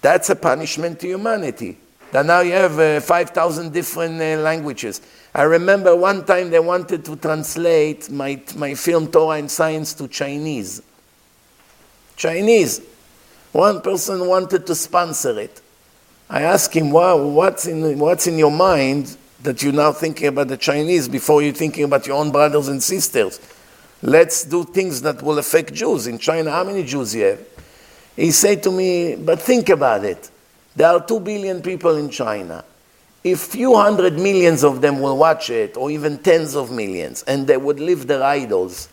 That's 0.00 0.30
a 0.30 0.36
punishment 0.36 1.00
to 1.00 1.08
humanity. 1.08 1.78
That 2.12 2.24
now 2.24 2.40
you 2.40 2.52
have 2.52 2.78
uh, 2.78 3.00
5,000 3.00 3.72
different 3.72 4.20
uh, 4.20 4.40
languages. 4.40 5.02
I 5.34 5.42
remember 5.42 5.94
one 5.94 6.24
time 6.24 6.50
they 6.50 6.58
wanted 6.58 7.04
to 7.04 7.16
translate 7.16 8.10
my, 8.10 8.40
my 8.56 8.74
film 8.74 9.08
Torah 9.08 9.38
and 9.38 9.50
Science 9.50 9.92
to 9.94 10.08
Chinese. 10.08 10.82
Chinese. 12.16 12.80
One 13.52 13.80
person 13.80 14.26
wanted 14.26 14.66
to 14.66 14.74
sponsor 14.74 15.38
it. 15.38 15.60
I 16.30 16.42
asked 16.42 16.74
him, 16.74 16.90
wow, 16.90 17.16
what's 17.16 17.66
in, 17.66 17.98
what's 17.98 18.26
in 18.26 18.38
your 18.38 18.50
mind 18.50 19.16
that 19.42 19.62
you're 19.62 19.72
now 19.72 19.92
thinking 19.92 20.26
about 20.28 20.48
the 20.48 20.56
Chinese 20.56 21.08
before 21.08 21.42
you're 21.42 21.54
thinking 21.54 21.84
about 21.84 22.06
your 22.06 22.16
own 22.16 22.30
brothers 22.30 22.68
and 22.68 22.82
sisters? 22.82 23.40
Let's 24.02 24.44
do 24.44 24.64
things 24.64 25.02
that 25.02 25.22
will 25.22 25.38
affect 25.38 25.74
Jews. 25.74 26.06
In 26.06 26.18
China, 26.18 26.50
how 26.50 26.64
many 26.64 26.84
Jews 26.84 27.14
you 27.14 27.24
have? 27.24 27.40
He 28.18 28.32
said 28.32 28.62
to 28.64 28.72
me, 28.72 29.14
but 29.14 29.40
think 29.40 29.68
about 29.68 30.04
it. 30.04 30.30
There 30.74 30.88
are 30.88 31.04
two 31.06 31.20
billion 31.20 31.62
people 31.62 31.96
in 31.96 32.10
China 32.10 32.64
if 33.24 33.40
few 33.40 33.74
hundred 33.76 34.14
millions 34.18 34.62
of 34.64 34.80
them 34.80 35.00
will 35.00 35.16
watch 35.16 35.50
it, 35.50 35.76
or 35.76 35.90
even 35.90 36.18
tens 36.18 36.54
of 36.54 36.70
millions, 36.70 37.22
and 37.24 37.46
they 37.46 37.56
would 37.56 37.80
leave 37.80 38.06
their 38.06 38.22
idols, 38.22 38.88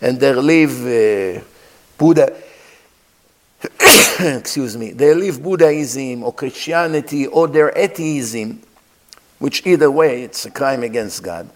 and 0.00 0.18
they 0.18 0.34
leave 0.34 0.80
uh, 0.84 1.40
Buddha, 1.96 2.34
excuse 4.20 4.76
me, 4.76 4.90
they 4.90 5.14
leave 5.14 5.42
Buddhism 5.42 6.24
or 6.24 6.32
Christianity 6.32 7.26
or 7.26 7.46
their 7.46 7.72
atheism, 7.76 8.60
which 9.38 9.66
either 9.66 9.90
way 9.90 10.22
it's 10.24 10.44
a 10.46 10.50
crime 10.50 10.82
against 10.82 11.22
God. 11.22 11.48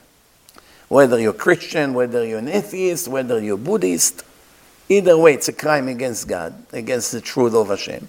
Whether 0.88 1.20
you're 1.20 1.34
Christian, 1.34 1.92
whether 1.94 2.24
you're 2.24 2.38
an 2.38 2.48
atheist, 2.48 3.08
whether 3.08 3.42
you're 3.42 3.58
Buddhist, 3.58 4.22
either 4.88 5.16
way 5.16 5.34
it's 5.34 5.48
a 5.48 5.52
crime 5.52 5.88
against 5.88 6.28
God, 6.28 6.54
against 6.72 7.12
the 7.12 7.20
truth 7.20 7.54
of 7.54 7.68
Hashem 7.68 8.08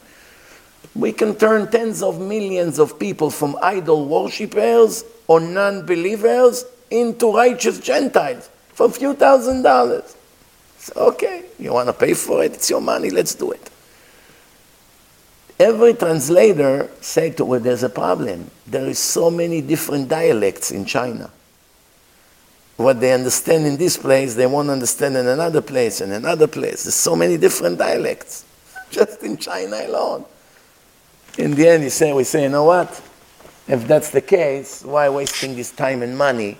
we 0.95 1.11
can 1.11 1.35
turn 1.35 1.69
tens 1.69 2.01
of 2.01 2.19
millions 2.19 2.79
of 2.79 2.99
people 2.99 3.29
from 3.29 3.57
idol 3.61 4.05
worshippers 4.05 5.03
or 5.27 5.39
non 5.39 5.85
believers 5.85 6.65
into 6.89 7.31
righteous 7.31 7.79
Gentiles 7.79 8.49
for 8.73 8.87
a 8.87 8.89
few 8.89 9.13
thousand 9.13 9.61
dollars. 9.61 10.15
So, 10.79 10.93
okay, 11.09 11.45
you 11.59 11.73
want 11.73 11.87
to 11.87 11.93
pay 11.93 12.13
for 12.13 12.43
it? 12.43 12.53
It's 12.53 12.69
your 12.69 12.81
money, 12.81 13.09
let's 13.09 13.35
do 13.35 13.51
it. 13.51 13.69
Every 15.59 15.93
translator 15.93 16.89
said 17.01 17.37
to 17.37 17.45
well, 17.45 17.59
there's 17.59 17.83
a 17.83 17.89
problem. 17.89 18.49
There 18.65 18.85
is 18.85 18.97
so 18.97 19.29
many 19.29 19.61
different 19.61 20.07
dialects 20.07 20.71
in 20.71 20.85
China. 20.85 21.29
What 22.79 23.01
they 23.01 23.11
understand 23.11 23.65
in 23.65 23.75
this 23.75 23.97
place, 23.97 24.35
they 24.35 24.47
won't 24.47 24.69
understand 24.69 25.17
in 25.17 25.27
another 25.27 25.61
place, 25.61 25.99
in 25.99 26.11
another 26.11 26.47
place. 26.47 26.83
There's 26.83 26.95
so 26.95 27.15
many 27.15 27.37
different 27.37 27.77
dialects, 27.77 28.45
just 28.89 29.21
in 29.23 29.35
China 29.37 29.75
alone 29.85 30.25
in 31.39 31.55
the 31.55 31.67
end, 31.67 31.83
you 31.83 31.89
say, 31.89 32.11
we 32.11 32.25
say, 32.25 32.43
you 32.43 32.49
know 32.49 32.65
what? 32.65 32.89
If 33.67 33.87
that's 33.87 34.09
the 34.09 34.21
case, 34.21 34.83
why 34.83 35.07
wasting 35.09 35.55
this 35.55 35.71
time 35.71 36.01
and 36.01 36.17
money? 36.17 36.57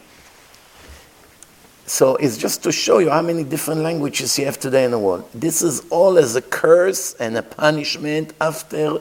So 1.86 2.16
it's 2.16 2.38
just 2.38 2.64
to 2.64 2.72
show 2.72 3.00
you 3.00 3.10
how 3.10 3.22
many 3.22 3.44
different 3.44 3.82
languages 3.82 4.38
you 4.40 4.46
have 4.46 4.60
today 4.60 4.86
in 4.86 4.92
the 4.92 5.00
world. 5.00 5.28
This 5.34 5.62
is 5.62 5.82
all 5.90 6.18
as 6.18 6.36
a 6.36 6.42
curse 6.42 7.14
and 7.16 7.36
a 7.36 7.44
punishment 7.44 8.34
after 8.40 9.00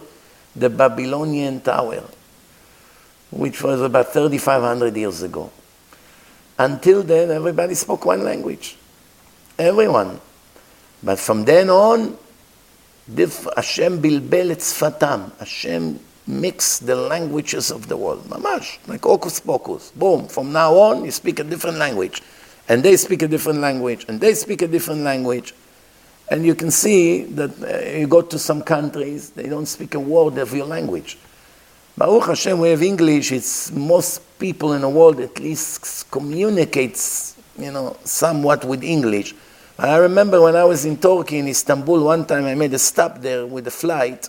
the 0.57 0.71
Babylonian 0.71 1.61
Tower, 1.61 2.03
which 3.31 3.63
was 3.63 3.81
about 3.81 4.13
3,500 4.13 4.97
years 4.97 5.23
ago. 5.23 5.53
Until 6.59 7.03
then, 7.03 7.31
everybody 7.31 7.75
spoke 7.75 8.05
one 8.05 8.25
language. 8.25 8.77
Everyone. 9.59 10.21
But 11.03 11.19
from 11.19 11.45
then 11.45 11.71
on, 11.71 12.19
Hashem 13.17 14.03
bilbel 14.03 14.51
et 14.51 14.59
sfatam. 14.59 15.37
Hashem 15.39 16.01
mix 16.27 16.79
the 16.79 16.97
languages 16.97 17.71
of 17.71 17.89
the 17.89 17.97
world. 17.97 18.25
Mamash, 18.25 18.79
like 18.89 19.03
hocus 19.03 19.41
pocus. 19.41 19.93
Boom. 19.93 20.29
From 20.29 20.53
now 20.53 20.75
on, 20.75 21.05
you 21.05 21.11
speak 21.11 21.39
a 21.39 21.45
different 21.45 21.79
language. 21.79 22.23
And 22.69 22.83
they 22.83 22.97
speak 22.97 23.23
a 23.23 23.29
different 23.29 23.61
language. 23.61 24.05
And 24.09 24.21
they 24.21 24.35
speak 24.35 24.63
a 24.63 24.69
different 24.69 25.03
language. 25.03 25.55
And 26.31 26.45
you 26.45 26.55
can 26.55 26.71
see 26.71 27.25
that 27.25 27.63
uh, 27.63 27.99
you 27.99 28.07
go 28.07 28.21
to 28.21 28.39
some 28.39 28.63
countries, 28.63 29.31
they 29.31 29.49
don't 29.49 29.65
speak 29.65 29.95
a 29.95 30.01
word 30.01 30.37
of 30.37 30.53
your 30.53 30.67
language. 30.67 31.17
Baruch 31.99 32.27
Hashem, 32.27 32.61
we 32.61 32.71
have 32.71 32.83
English. 32.85 33.33
It's 33.33 33.73
most 33.73 34.39
people 34.39 34.73
in 34.75 34.83
the 34.83 34.89
world 34.89 35.19
at 35.19 35.41
least 35.41 36.09
communicates, 36.13 37.37
you 37.59 37.73
know, 37.73 37.97
somewhat 38.05 38.65
with 38.65 38.85
English. 38.85 39.35
I 39.77 39.97
remember 39.97 40.41
when 40.41 40.55
I 40.55 40.63
was 40.63 40.85
in 40.85 40.99
Turkey, 40.99 41.39
in 41.39 41.49
Istanbul, 41.49 42.05
one 42.05 42.25
time 42.25 42.45
I 42.45 42.55
made 42.55 42.73
a 42.73 42.79
stop 42.79 43.21
there 43.21 43.45
with 43.47 43.67
a 43.67 43.73
flight. 43.73 44.29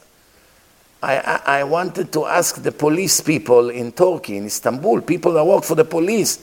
I, 1.03 1.17
I, 1.17 1.59
I 1.59 1.63
wanted 1.63 2.11
to 2.13 2.25
ask 2.25 2.59
the 2.59 2.71
police 2.71 3.21
people 3.21 3.69
in 3.69 3.91
Turkey, 3.91 4.37
in 4.37 4.47
Istanbul, 4.47 5.01
people 5.01 5.33
that 5.33 5.45
work 5.45 5.63
for 5.63 5.75
the 5.75 5.85
police, 5.85 6.39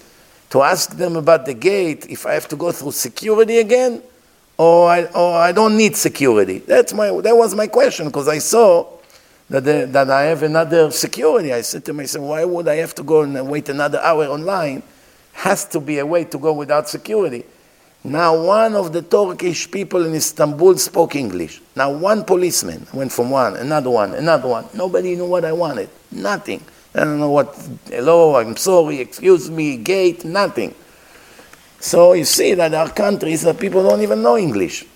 to 0.50 0.62
ask 0.62 0.96
them 0.96 1.16
about 1.16 1.44
the 1.44 1.54
gate, 1.54 2.06
if 2.08 2.24
I 2.24 2.34
have 2.34 2.46
to 2.48 2.56
go 2.56 2.70
through 2.70 2.92
security 2.92 3.58
again, 3.58 4.00
or 4.58 4.88
I, 4.88 5.06
or 5.06 5.38
I 5.38 5.50
don't 5.50 5.76
need 5.76 5.96
security. 5.96 6.58
That's 6.58 6.92
my, 6.92 7.08
that 7.20 7.36
was 7.36 7.52
my 7.56 7.66
question, 7.66 8.06
because 8.06 8.28
I 8.28 8.38
saw 8.38 8.95
that, 9.50 9.64
the, 9.64 9.86
that 9.90 10.10
I 10.10 10.22
have 10.24 10.42
another 10.42 10.90
security. 10.90 11.52
I 11.52 11.60
said 11.60 11.84
to 11.86 11.92
myself, 11.92 12.24
why 12.24 12.44
would 12.44 12.68
I 12.68 12.76
have 12.76 12.94
to 12.96 13.02
go 13.02 13.22
and 13.22 13.48
wait 13.48 13.68
another 13.68 14.00
hour 14.00 14.26
online? 14.26 14.82
Has 15.32 15.64
to 15.66 15.80
be 15.80 15.98
a 15.98 16.06
way 16.06 16.24
to 16.24 16.38
go 16.38 16.52
without 16.52 16.88
security. 16.88 17.44
Now, 18.02 18.40
one 18.40 18.74
of 18.74 18.92
the 18.92 19.02
Turkish 19.02 19.70
people 19.70 20.06
in 20.06 20.14
Istanbul 20.14 20.78
spoke 20.78 21.16
English. 21.16 21.60
Now, 21.74 21.90
one 21.90 22.24
policeman 22.24 22.86
went 22.92 23.10
from 23.12 23.30
one, 23.30 23.56
another 23.56 23.90
one, 23.90 24.14
another 24.14 24.48
one. 24.48 24.66
Nobody 24.74 25.16
knew 25.16 25.26
what 25.26 25.44
I 25.44 25.52
wanted. 25.52 25.90
Nothing. 26.12 26.62
I 26.94 27.00
don't 27.00 27.18
know 27.18 27.30
what, 27.30 27.54
hello, 27.88 28.36
I'm 28.36 28.56
sorry, 28.56 29.00
excuse 29.00 29.50
me, 29.50 29.76
gate, 29.76 30.24
nothing. 30.24 30.74
So 31.80 32.14
you 32.14 32.24
see 32.24 32.54
that 32.54 32.72
our 32.72 32.88
countries 32.88 33.42
that 33.42 33.58
people 33.58 33.82
don't 33.82 34.00
even 34.00 34.22
know 34.22 34.38
English. 34.38 34.86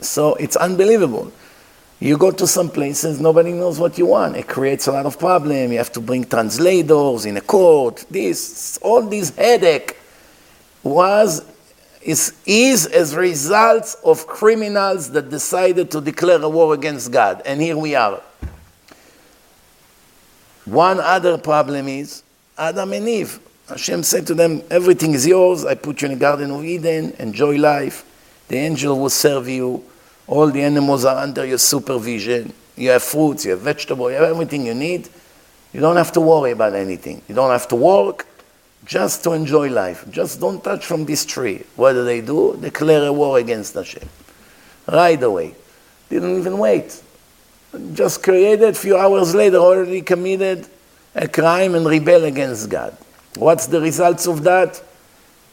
So 0.00 0.34
it's 0.34 0.56
unbelievable. 0.56 1.30
You 2.00 2.16
go 2.16 2.30
to 2.30 2.46
some 2.46 2.70
places, 2.70 3.20
nobody 3.20 3.52
knows 3.52 3.78
what 3.78 3.98
you 3.98 4.06
want. 4.06 4.34
It 4.34 4.48
creates 4.48 4.86
a 4.86 4.92
lot 4.92 5.04
of 5.04 5.18
problem. 5.18 5.70
You 5.70 5.76
have 5.76 5.92
to 5.92 6.00
bring 6.00 6.24
translators 6.24 7.26
in 7.26 7.36
a 7.36 7.42
court. 7.42 8.06
This, 8.10 8.78
all 8.78 9.02
this 9.02 9.36
headache 9.36 9.98
was 10.82 11.44
is, 12.00 12.32
is 12.46 12.86
as 12.86 13.12
a 13.12 13.20
result 13.20 13.96
of 14.02 14.26
criminals 14.26 15.10
that 15.10 15.28
decided 15.28 15.90
to 15.90 16.00
declare 16.00 16.40
a 16.40 16.48
war 16.48 16.72
against 16.72 17.12
God. 17.12 17.42
And 17.44 17.60
here 17.60 17.76
we 17.76 17.94
are. 17.94 18.22
One 20.64 21.00
other 21.00 21.36
problem 21.36 21.88
is 21.88 22.22
Adam 22.56 22.94
and 22.94 23.08
Eve. 23.08 23.38
Hashem 23.68 24.02
said 24.02 24.26
to 24.28 24.34
them, 24.34 24.62
Everything 24.70 25.12
is 25.12 25.26
yours. 25.26 25.66
I 25.66 25.74
put 25.74 26.00
you 26.00 26.06
in 26.06 26.14
the 26.14 26.20
Garden 26.20 26.50
of 26.50 26.64
Eden. 26.64 27.12
Enjoy 27.18 27.56
life. 27.56 28.06
The 28.48 28.56
angel 28.56 28.98
will 28.98 29.10
serve 29.10 29.48
you. 29.48 29.84
All 30.30 30.50
the 30.50 30.62
animals 30.62 31.04
are 31.04 31.18
under 31.18 31.44
your 31.44 31.58
supervision. 31.58 32.54
You 32.76 32.90
have 32.90 33.02
fruits, 33.02 33.44
you 33.44 33.50
have 33.50 33.60
vegetables, 33.60 34.12
you 34.12 34.18
have 34.18 34.30
everything 34.30 34.64
you 34.64 34.74
need. 34.74 35.08
You 35.72 35.80
don't 35.80 35.96
have 35.96 36.12
to 36.12 36.20
worry 36.20 36.52
about 36.52 36.74
anything. 36.74 37.20
You 37.28 37.34
don't 37.34 37.50
have 37.50 37.66
to 37.68 37.74
work 37.74 38.28
just 38.84 39.24
to 39.24 39.32
enjoy 39.32 39.70
life. 39.70 40.08
Just 40.08 40.38
don't 40.38 40.62
touch 40.62 40.86
from 40.86 41.04
this 41.04 41.26
tree. 41.26 41.64
What 41.74 41.94
do 41.94 42.04
they 42.04 42.20
do? 42.20 42.56
Declare 42.60 43.06
a 43.06 43.12
war 43.12 43.38
against 43.38 43.74
Hashem. 43.74 44.08
Right 44.86 45.20
away. 45.20 45.56
Didn't 46.08 46.38
even 46.38 46.58
wait. 46.58 47.02
Just 47.92 48.22
created, 48.22 48.68
a 48.68 48.74
few 48.74 48.96
hours 48.96 49.34
later, 49.34 49.56
already 49.56 50.00
committed 50.00 50.68
a 51.16 51.26
crime 51.26 51.74
and 51.74 51.84
rebel 51.84 52.22
against 52.24 52.70
God. 52.70 52.96
What's 53.34 53.66
the 53.66 53.80
results 53.80 54.28
of 54.28 54.44
that? 54.44 54.80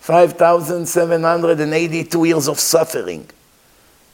5,782 0.01 2.25
years 2.25 2.47
of 2.47 2.59
suffering. 2.59 3.27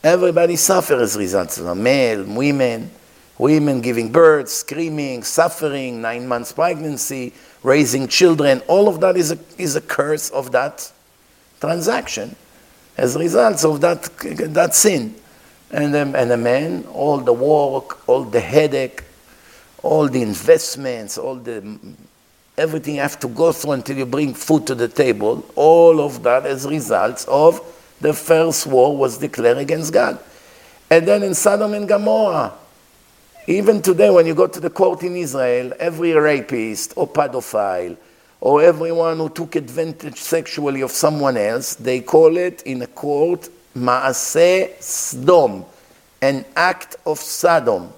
Everybody 0.03 0.57
suffers 0.57 1.01
as 1.01 1.17
results 1.17 1.57
of 1.57 1.77
male, 1.77 2.25
women, 2.25 2.91
women 3.37 3.79
giving 3.79 4.11
birth, 4.11 4.49
screaming, 4.49 5.23
suffering, 5.23 6.01
nine 6.01 6.27
months 6.27 6.51
pregnancy, 6.51 7.33
raising 7.63 8.09
children, 8.09 8.61
all 8.67 8.89
of 8.89 8.99
that 8.99 9.15
is 9.15 9.31
a, 9.31 9.39
is 9.57 9.77
a 9.77 9.81
curse 9.81 10.29
of 10.31 10.51
that 10.51 10.91
transaction 11.61 12.35
as 12.97 13.15
a 13.15 13.19
result 13.19 13.63
of 13.63 13.79
that, 13.79 14.03
that 14.53 14.75
sin. 14.75 15.15
And, 15.71 15.95
um, 15.95 16.15
and 16.15 16.31
a 16.31 16.37
man, 16.37 16.83
all 16.91 17.17
the 17.17 17.33
work, 17.33 18.07
all 18.07 18.25
the 18.25 18.41
headache, 18.41 19.03
all 19.81 20.07
the 20.07 20.21
investments, 20.21 21.17
all 21.17 21.35
the 21.35 21.79
everything 22.57 22.95
you 22.95 23.01
have 23.01 23.19
to 23.19 23.27
go 23.27 23.51
through 23.51 23.71
until 23.71 23.97
you 23.97 24.05
bring 24.05 24.33
food 24.33 24.67
to 24.67 24.75
the 24.75 24.87
table, 24.87 25.43
all 25.55 25.99
of 25.99 26.21
that 26.21 26.45
as 26.45 26.67
results 26.67 27.25
of 27.25 27.59
the 28.03 28.13
first 28.13 28.67
war 28.67 28.95
was 28.95 29.17
declared 29.17 29.57
against 29.57 29.93
God. 29.93 30.19
And 30.89 31.07
then 31.07 31.23
in 31.23 31.33
Sodom 31.33 31.73
and 31.73 31.87
Gomorrah, 31.87 32.53
even 33.47 33.81
today, 33.81 34.09
when 34.09 34.27
you 34.27 34.35
go 34.35 34.45
to 34.45 34.59
the 34.59 34.69
court 34.69 35.03
in 35.03 35.15
Israel, 35.15 35.71
every 35.79 36.11
rapist 36.11 36.93
or 36.97 37.07
pedophile 37.07 37.97
or 38.41 38.61
everyone 38.61 39.17
who 39.17 39.29
took 39.29 39.55
advantage 39.55 40.17
sexually 40.17 40.81
of 40.81 40.91
someone 40.91 41.37
else, 41.37 41.75
they 41.75 42.01
call 42.01 42.35
it 42.35 42.61
in 42.63 42.81
a 42.81 42.87
court 42.87 43.49
Maaseh 43.75 44.77
Sdom, 44.79 45.65
an 46.21 46.43
act 46.57 46.97
of 47.05 47.19
Sodom, 47.19 47.89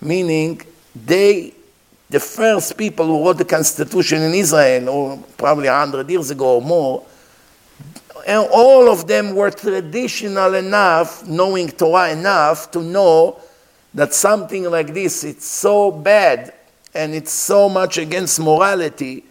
meaning 0.00 0.62
they, 0.96 1.52
the 2.08 2.20
first 2.20 2.76
people 2.78 3.06
who 3.06 3.24
wrote 3.24 3.36
the 3.36 3.44
Constitution 3.44 4.22
in 4.22 4.32
Israel, 4.32 4.88
or 4.88 5.18
probably 5.36 5.68
100 5.68 6.08
years 6.08 6.30
ago 6.30 6.56
or 6.56 6.62
more, 6.62 7.04
and 8.26 8.48
all 8.52 8.90
of 8.90 9.06
them 9.06 9.34
were 9.34 9.50
traditional 9.50 10.54
enough, 10.54 11.26
knowing 11.26 11.68
Torah 11.68 12.10
enough 12.10 12.70
to 12.72 12.82
know 12.82 13.40
that 13.94 14.14
something 14.14 14.64
like 14.64 14.94
this, 14.94 15.24
it's 15.24 15.46
so 15.46 15.90
bad 15.90 16.54
and 16.94 17.14
it's 17.14 17.32
so 17.32 17.68
much 17.68 17.98
against 17.98 18.40
morality 18.40 19.24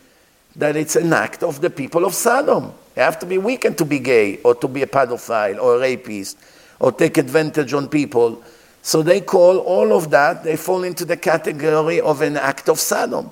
that 0.56 0.76
it's 0.76 0.96
an 0.96 1.14
act 1.14 1.44
of 1.44 1.62
the 1.62 1.70
people 1.70 2.06
of 2.06 2.14
Sodom. 2.14 2.74
You 2.96 3.04
have 3.04 3.20
to 3.20 3.26
be 3.26 3.38
wicked 3.38 3.78
to 3.78 3.86
be 3.86 4.00
gay 4.00 4.38
or 4.44 4.56
to 4.56 4.68
be 4.68 4.82
a 4.82 4.88
pedophile 4.88 5.62
or 5.62 5.78
a 5.78 5.80
rapist 5.80 6.38
or 6.80 6.92
take 6.92 7.18
advantage 7.18 7.74
on 7.74 7.88
people. 7.88 8.44
So 8.82 9.04
they 9.04 9.22
call 9.22 9.60
all 9.60 9.94
of 9.94 10.10
that, 10.10 10.44
they 10.44 10.58
fall 10.58 10.84
into 10.84 11.06
the 11.06 11.18
category 11.18 12.02
of 12.02 12.22
an 12.22 12.38
act 12.38 12.68
of 12.68 12.80
Sodom. 12.80 13.32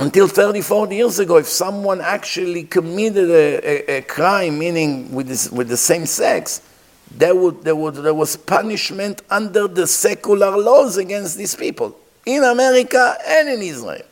Until 0.00 0.28
30, 0.28 0.60
40 0.60 0.94
years 0.94 1.18
ago, 1.18 1.38
if 1.38 1.48
someone 1.48 2.00
actually 2.00 2.62
committed 2.62 3.30
a, 3.30 3.90
a, 3.90 3.96
a 3.98 4.02
crime, 4.02 4.56
meaning 4.56 5.10
with, 5.12 5.26
this, 5.26 5.50
with 5.50 5.68
the 5.68 5.76
same 5.76 6.06
sex, 6.06 6.62
there, 7.10 7.34
would, 7.34 7.64
there, 7.64 7.74
would, 7.74 7.94
there 7.94 8.14
was 8.14 8.36
punishment 8.36 9.22
under 9.28 9.66
the 9.66 9.88
secular 9.88 10.56
laws 10.56 10.98
against 10.98 11.36
these 11.36 11.56
people 11.56 11.98
in 12.24 12.44
America 12.44 13.16
and 13.26 13.48
in 13.48 13.60
Israel. 13.60 14.04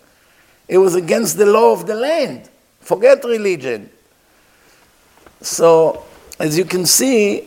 It 0.67 0.79
was 0.79 0.97
against 0.97 1.39
the 1.39 1.47
law 1.47 1.73
of 1.73 1.87
the 1.87 1.95
land. 1.95 2.51
Forget 2.81 3.23
religion. 3.23 3.89
So, 5.41 6.05
as 6.41 6.59
you 6.59 6.65
can 6.65 6.85
see, 6.85 7.47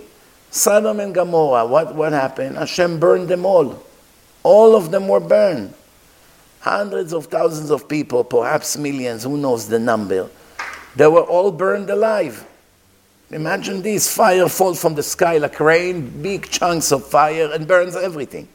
Sodom 0.50 1.02
and 1.02 1.14
Gomorrah, 1.14 1.66
what, 1.66 1.94
what 1.94 2.14
happened? 2.14 2.56
Hashem 2.56 3.02
burned 3.02 3.28
them 3.28 3.46
all. 3.46 3.84
All 4.44 4.78
of 4.78 4.92
them 4.92 5.10
were 5.10 5.20
burned. 5.20 5.74
Hundreds 6.62 7.14
of 7.14 7.28
thousands 7.28 7.70
of 7.72 7.88
people, 7.88 8.24
perhaps 8.24 8.78
millions, 8.78 9.24
who 9.24 9.38
knows 9.38 9.68
the 9.68 9.80
number, 9.80 10.30
they 10.96 11.08
were 11.08 11.22
all 11.22 11.52
burned 11.52 11.90
alive. 11.90 12.46
Imagine 13.32 13.82
this 13.82 14.14
fire 14.14 14.50
falls 14.50 14.82
from 14.82 14.96
the 14.96 15.04
sky 15.04 15.38
like 15.38 15.60
rain, 15.60 16.22
big 16.22 16.50
chunks 16.50 16.92
of 16.92 17.06
fire, 17.06 17.50
and 17.54 17.68
burns 17.68 17.96
everything. 17.96 18.48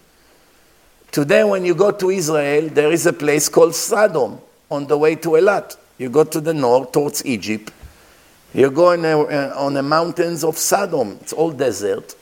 Today, 1.12 1.45
when 1.45 1.64
you 1.64 1.77
go 1.77 1.93
to 1.93 2.11
Israel, 2.11 2.69
there 2.69 2.90
is 2.90 3.07
a 3.07 3.12
place 3.12 3.49
called 3.49 3.75
Sodom 3.75 4.40
on 4.69 4.87
the 4.88 4.99
way 4.99 5.14
to 5.14 5.29
Elat. 5.37 5.77
You 5.97 6.11
go 6.11 6.25
to 6.25 6.40
the 6.40 6.53
north 6.53 6.90
towards 6.90 7.25
Egypt. 7.25 7.73
You 8.53 8.71
go 8.71 8.90
a, 8.90 8.97
uh, 8.97 9.55
on 9.57 9.75
the 9.75 9.83
mountains 9.83 10.43
of 10.43 10.59
Sodom. 10.59 11.19
It's 11.21 11.33
all 11.33 11.53
desert. 11.53 12.17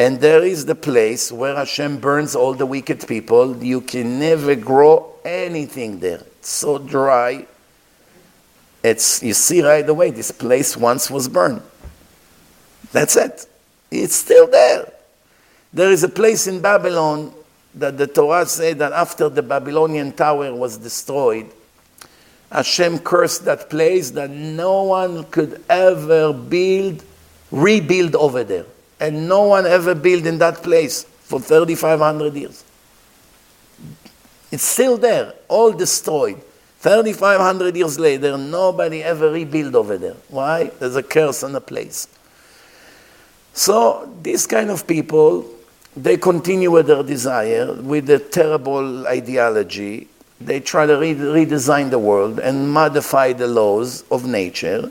And 0.00 0.18
there 0.18 0.42
is 0.42 0.64
the 0.64 0.74
place 0.74 1.30
where 1.30 1.54
Hashem 1.54 1.98
burns 1.98 2.34
all 2.34 2.54
the 2.54 2.64
wicked 2.64 3.06
people. 3.06 3.62
You 3.62 3.82
can 3.82 4.18
never 4.18 4.54
grow 4.54 5.12
anything 5.26 6.00
there. 6.00 6.22
It's 6.38 6.48
so 6.48 6.78
dry, 6.78 7.46
it's, 8.82 9.22
you 9.22 9.34
see 9.34 9.60
right 9.60 9.86
away, 9.86 10.10
this 10.10 10.30
place 10.30 10.74
once 10.74 11.10
was 11.10 11.28
burned. 11.28 11.60
That's 12.92 13.14
it. 13.14 13.46
It's 13.90 14.14
still 14.14 14.46
there. 14.46 14.90
There 15.74 15.90
is 15.90 16.02
a 16.02 16.08
place 16.08 16.46
in 16.46 16.62
Babylon 16.62 17.34
that 17.74 17.98
the 17.98 18.06
Torah 18.06 18.46
said 18.46 18.78
that 18.78 18.94
after 18.94 19.28
the 19.28 19.42
Babylonian 19.42 20.12
tower 20.12 20.54
was 20.54 20.78
destroyed, 20.78 21.50
Hashem 22.50 23.00
cursed 23.00 23.44
that 23.44 23.68
place 23.68 24.12
that 24.12 24.30
no 24.30 24.84
one 24.84 25.24
could 25.24 25.62
ever 25.68 26.32
build, 26.32 27.04
rebuild 27.50 28.16
over 28.16 28.42
there. 28.44 28.64
And 29.00 29.28
no 29.28 29.44
one 29.44 29.66
ever 29.66 29.94
built 29.94 30.26
in 30.26 30.38
that 30.38 30.62
place 30.62 31.04
for 31.04 31.40
3,500 31.40 32.34
years. 32.34 32.64
It's 34.52 34.64
still 34.64 34.98
there, 34.98 35.34
all 35.48 35.72
destroyed. 35.72 36.40
3,500 36.80 37.76
years 37.76 37.98
later, 37.98 38.38
nobody 38.38 39.02
ever 39.02 39.30
rebuilt 39.30 39.74
over 39.74 39.98
there. 39.98 40.16
Why? 40.28 40.70
There's 40.78 40.96
a 40.96 41.02
curse 41.02 41.42
on 41.42 41.52
the 41.52 41.60
place. 41.60 42.08
So, 43.52 44.10
these 44.22 44.46
kind 44.46 44.70
of 44.70 44.86
people, 44.86 45.44
they 45.96 46.16
continue 46.16 46.70
with 46.70 46.86
their 46.86 47.02
desire, 47.02 47.74
with 47.74 48.08
a 48.10 48.18
terrible 48.18 49.06
ideology. 49.06 50.08
They 50.40 50.60
try 50.60 50.86
to 50.86 50.96
re- 50.96 51.14
redesign 51.14 51.90
the 51.90 51.98
world 51.98 52.40
and 52.40 52.72
modify 52.72 53.34
the 53.34 53.46
laws 53.46 54.04
of 54.10 54.24
nature. 54.26 54.90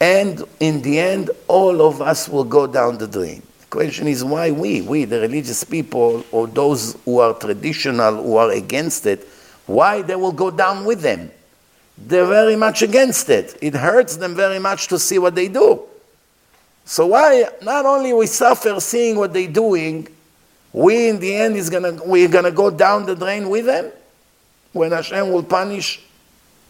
And 0.00 0.42
in 0.60 0.80
the 0.80 0.98
end, 0.98 1.30
all 1.46 1.82
of 1.82 2.00
us 2.00 2.28
will 2.28 2.44
go 2.44 2.66
down 2.66 2.96
the 2.96 3.06
drain. 3.06 3.42
The 3.60 3.66
question 3.66 4.08
is 4.08 4.24
why 4.24 4.50
we, 4.50 4.80
we, 4.80 5.04
the 5.04 5.20
religious 5.20 5.62
people, 5.62 6.24
or 6.32 6.46
those 6.46 6.96
who 7.04 7.18
are 7.18 7.34
traditional, 7.34 8.22
who 8.22 8.36
are 8.36 8.50
against 8.50 9.04
it, 9.06 9.28
why 9.66 10.02
they 10.02 10.16
will 10.16 10.32
go 10.32 10.50
down 10.50 10.84
with 10.86 11.02
them? 11.02 11.30
They're 11.98 12.26
very 12.26 12.56
much 12.56 12.80
against 12.80 13.28
it. 13.28 13.58
It 13.60 13.74
hurts 13.74 14.16
them 14.16 14.34
very 14.34 14.58
much 14.58 14.88
to 14.88 14.98
see 14.98 15.18
what 15.18 15.34
they 15.34 15.48
do. 15.48 15.82
So 16.86 17.06
why 17.08 17.46
not 17.62 17.84
only 17.84 18.12
we 18.12 18.26
suffer 18.26 18.80
seeing 18.80 19.16
what 19.16 19.32
they're 19.34 19.46
doing, 19.46 20.08
we 20.72 21.08
in 21.08 21.20
the 21.20 21.34
end 21.34 21.56
is 21.56 21.68
gonna 21.68 21.98
we're 22.04 22.28
gonna 22.28 22.50
go 22.50 22.70
down 22.70 23.04
the 23.04 23.14
drain 23.14 23.50
with 23.50 23.66
them? 23.66 23.92
When 24.72 24.92
Hashem 24.92 25.30
will 25.30 25.42
punish 25.42 26.00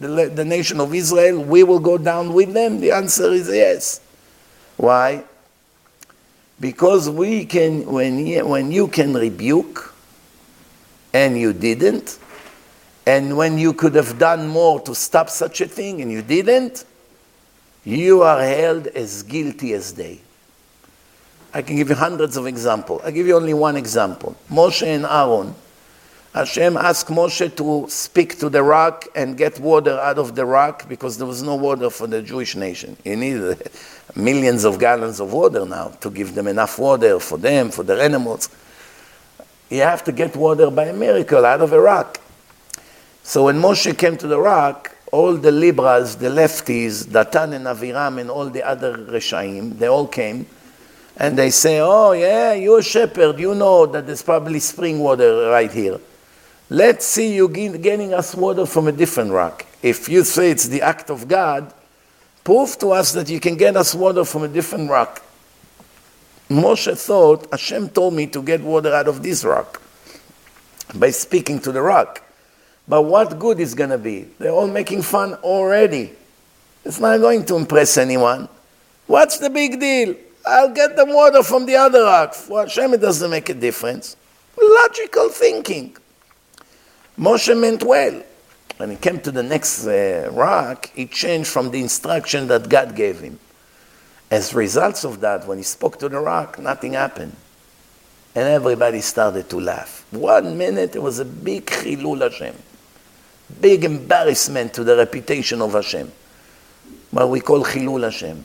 the, 0.01 0.33
the 0.35 0.45
nation 0.45 0.81
of 0.81 0.95
Israel, 0.95 1.43
we 1.43 1.63
will 1.63 1.79
go 1.79 1.99
down 1.99 2.33
with 2.33 2.53
them? 2.55 2.81
The 2.81 2.93
answer 2.93 3.31
is 3.33 3.49
yes. 3.49 4.01
Why? 4.77 5.25
Because 6.59 7.09
we 7.09 7.45
can, 7.45 7.87
when 7.87 8.27
you, 8.27 8.47
when 8.47 8.73
you 8.73 8.89
can 8.89 9.15
rebuke 9.15 9.95
and 11.13 11.39
you 11.39 11.53
didn't, 11.53 12.19
and 13.07 13.37
when 13.37 13.59
you 13.59 13.73
could 13.73 13.95
have 13.95 14.19
done 14.19 14.49
more 14.49 14.81
to 14.81 14.95
stop 14.95 15.29
such 15.29 15.61
a 15.61 15.67
thing 15.67 16.01
and 16.01 16.11
you 16.11 16.23
didn't, 16.23 16.85
you 17.85 18.23
are 18.23 18.43
held 18.43 18.87
as 18.89 19.23
guilty 19.23 19.73
as 19.73 19.95
they. 19.95 20.21
I 21.53 21.63
can 21.63 21.77
give 21.77 21.89
you 21.89 21.95
hundreds 21.95 22.37
of 22.37 22.47
examples. 22.47 23.03
i 23.05 23.11
give 23.11 23.27
you 23.27 23.37
only 23.37 23.55
one 23.55 23.77
example. 23.77 24.37
Moshe 24.51 24.87
and 24.87 25.05
Aaron 25.05 25.55
Hashem 26.35 26.77
asked 26.77 27.09
Moshe 27.09 27.57
to 27.57 27.91
speak 27.91 28.39
to 28.39 28.49
the 28.49 28.63
rock 28.63 29.09
and 29.17 29.37
get 29.37 29.59
water 29.59 29.99
out 29.99 30.17
of 30.17 30.37
the 30.37 30.47
rock 30.47 30.89
because 30.89 31.19
there 31.19 31.27
was 31.27 31.43
no 31.43 31.57
water 31.57 31.91
for 31.91 32.07
the 32.07 32.23
Jewish 32.23 32.55
nation. 32.55 32.97
He 33.03 33.17
needed 33.17 33.69
millions 34.15 34.63
of 34.63 34.79
gallons 34.79 35.19
of 35.19 35.33
water 35.33 35.67
now 35.67 35.89
to 36.01 36.09
give 36.09 36.37
them 36.37 36.47
enough 36.47 36.79
water 36.79 37.19
for 37.19 37.37
them, 37.37 37.73
for 37.73 37.83
their 37.83 38.01
animals. 38.01 38.49
You 39.71 39.81
have 39.81 40.05
to 40.05 40.13
get 40.13 40.37
water 40.37 40.71
by 40.71 40.85
a 40.85 40.93
miracle 40.93 41.45
out 41.45 41.63
of 41.63 41.73
a 41.73 41.81
rock. 41.81 42.21
So 43.25 43.47
when 43.47 43.61
Moshe 43.61 43.99
came 43.99 44.17
to 44.19 44.29
the 44.29 44.39
rock, 44.39 44.95
all 45.11 45.37
the 45.37 45.51
Libras, 45.51 46.15
the 46.15 46.29
lefties, 46.29 47.07
Datan 47.07 47.55
and 47.55 47.67
Aviram 47.67 48.21
and 48.21 48.31
all 48.31 48.49
the 48.49 48.63
other 48.63 48.97
Reshaim, 48.97 49.77
they 49.77 49.89
all 49.89 50.07
came 50.07 50.47
and 51.17 51.37
they 51.37 51.51
say, 51.51 51.81
Oh, 51.81 52.13
yeah, 52.13 52.53
you're 52.53 52.79
a 52.79 52.83
shepherd, 52.85 53.41
you 53.41 53.57
know 53.57 53.87
that 53.87 54.07
there's 54.07 54.23
probably 54.23 54.61
spring 54.61 55.01
water 55.01 55.51
right 55.51 55.73
here. 55.73 55.99
Let's 56.73 57.05
see 57.05 57.35
you 57.35 57.49
getting 57.49 58.15
us 58.15 58.33
water 58.33 58.65
from 58.65 58.87
a 58.87 58.93
different 58.93 59.33
rock. 59.33 59.67
If 59.83 60.09
you 60.09 60.23
say 60.23 60.53
it's 60.53 60.69
the 60.69 60.83
act 60.83 61.11
of 61.11 61.27
God, 61.27 61.75
prove 62.45 62.79
to 62.79 62.93
us 62.93 63.11
that 63.13 63.29
you 63.29 63.41
can 63.41 63.57
get 63.57 63.77
us 63.77 63.93
water 63.93 64.25
from 64.25 64.45
a 64.45 64.49
different 64.49 64.89
rock. 64.89 65.21
Moshe 66.49 66.97
thought, 66.97 67.49
Hashem 67.51 67.89
told 67.89 68.15
me 68.15 68.29
to 68.29 68.41
get 68.41 68.61
water 68.61 68.95
out 68.95 69.09
of 69.09 69.21
this 69.21 69.45
rock 69.45 69.83
by 70.95 71.11
speaking 71.11 71.59
to 71.61 71.73
the 71.73 71.83
rock. 71.83 72.23
But 72.87 73.03
what 73.03 73.39
good 73.41 73.59
is 73.59 73.75
going 73.75 73.91
to 73.91 73.99
be? 73.99 74.29
They're 74.39 74.53
all 74.53 74.69
making 74.69 75.03
fun 75.03 75.35
already. 75.35 76.13
It's 76.85 77.01
not 77.01 77.19
going 77.19 77.45
to 77.47 77.57
impress 77.57 77.97
anyone. 77.97 78.49
What's 79.09 79.39
the 79.39 79.51
big 79.51 79.81
deal? 79.81 80.15
I'll 80.47 80.73
get 80.73 80.95
the 80.95 81.05
water 81.05 81.43
from 81.43 81.67
the 81.67 81.75
other 81.75 82.05
rock. 82.05 82.35
For 82.35 82.63
Hashem, 82.63 82.95
it 82.95 83.01
doesn't 83.01 83.31
make 83.31 83.49
a 83.49 83.55
difference. 83.55 84.17
Logical 84.57 85.31
thinking. 85.31 85.97
Moshe 87.19 87.59
meant 87.59 87.83
well. 87.83 88.23
When 88.77 88.91
he 88.91 88.97
came 88.97 89.21
to 89.21 89.31
the 89.31 89.43
next 89.43 89.87
uh, 89.87 90.31
rock, 90.33 90.91
he 90.95 91.07
changed 91.07 91.49
from 91.49 91.71
the 91.71 91.81
instruction 91.81 92.47
that 92.49 92.69
God 92.69 92.97
gave 92.97 93.21
him. 93.21 93.39
As 94.31 94.55
a 94.55 94.57
result 94.57 95.05
of 95.05 95.21
that, 95.21 95.47
when 95.47 95.59
he 95.59 95.65
spoke 95.65 95.99
to 95.99 96.09
the 96.09 96.19
rock, 96.19 96.59
nothing 96.59 96.95
happened. 96.95 97.37
And 98.35 98.49
everybody 98.49 99.01
started 99.01 99.51
to 99.51 99.61
laugh. 99.61 100.07
One 100.13 100.57
minute, 100.57 100.95
it 100.95 101.03
was 101.03 101.19
a 101.19 101.25
big 101.25 101.67
chilul 101.67 102.23
Hashem. 102.23 102.55
Big 103.61 103.85
embarrassment 103.85 104.73
to 104.75 104.85
the 104.85 104.97
reputation 104.97 105.61
of 105.61 105.73
Hashem. 105.73 106.11
What 107.11 107.29
we 107.29 107.41
call 107.41 107.65
chilul 107.65 108.05
Hashem. 108.05 108.45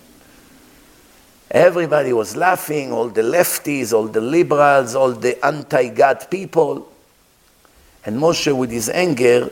Everybody 1.52 2.12
was 2.12 2.36
laughing, 2.36 2.92
all 2.92 3.10
the 3.10 3.22
lefties, 3.22 3.94
all 3.94 4.08
the 4.08 4.20
liberals, 4.20 4.96
all 4.96 5.12
the 5.12 5.46
anti-God 5.46 6.30
people. 6.30 6.92
And 8.06 8.18
Moshe, 8.18 8.56
with 8.56 8.72
his 8.72 8.88
anger, 8.90 9.50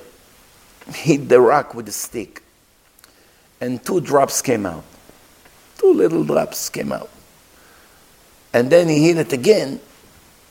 hit 0.93 1.27
the 1.27 1.41
rock 1.41 1.73
with 1.73 1.87
a 1.87 1.91
stick. 1.91 2.41
And 3.59 3.83
two 3.83 3.99
drops 3.99 4.41
came 4.41 4.65
out. 4.65 4.83
Two 5.77 5.93
little 5.93 6.23
drops 6.23 6.69
came 6.69 6.91
out. 6.91 7.09
And 8.53 8.69
then 8.69 8.87
he 8.87 9.07
hit 9.07 9.17
it 9.17 9.33
again, 9.33 9.79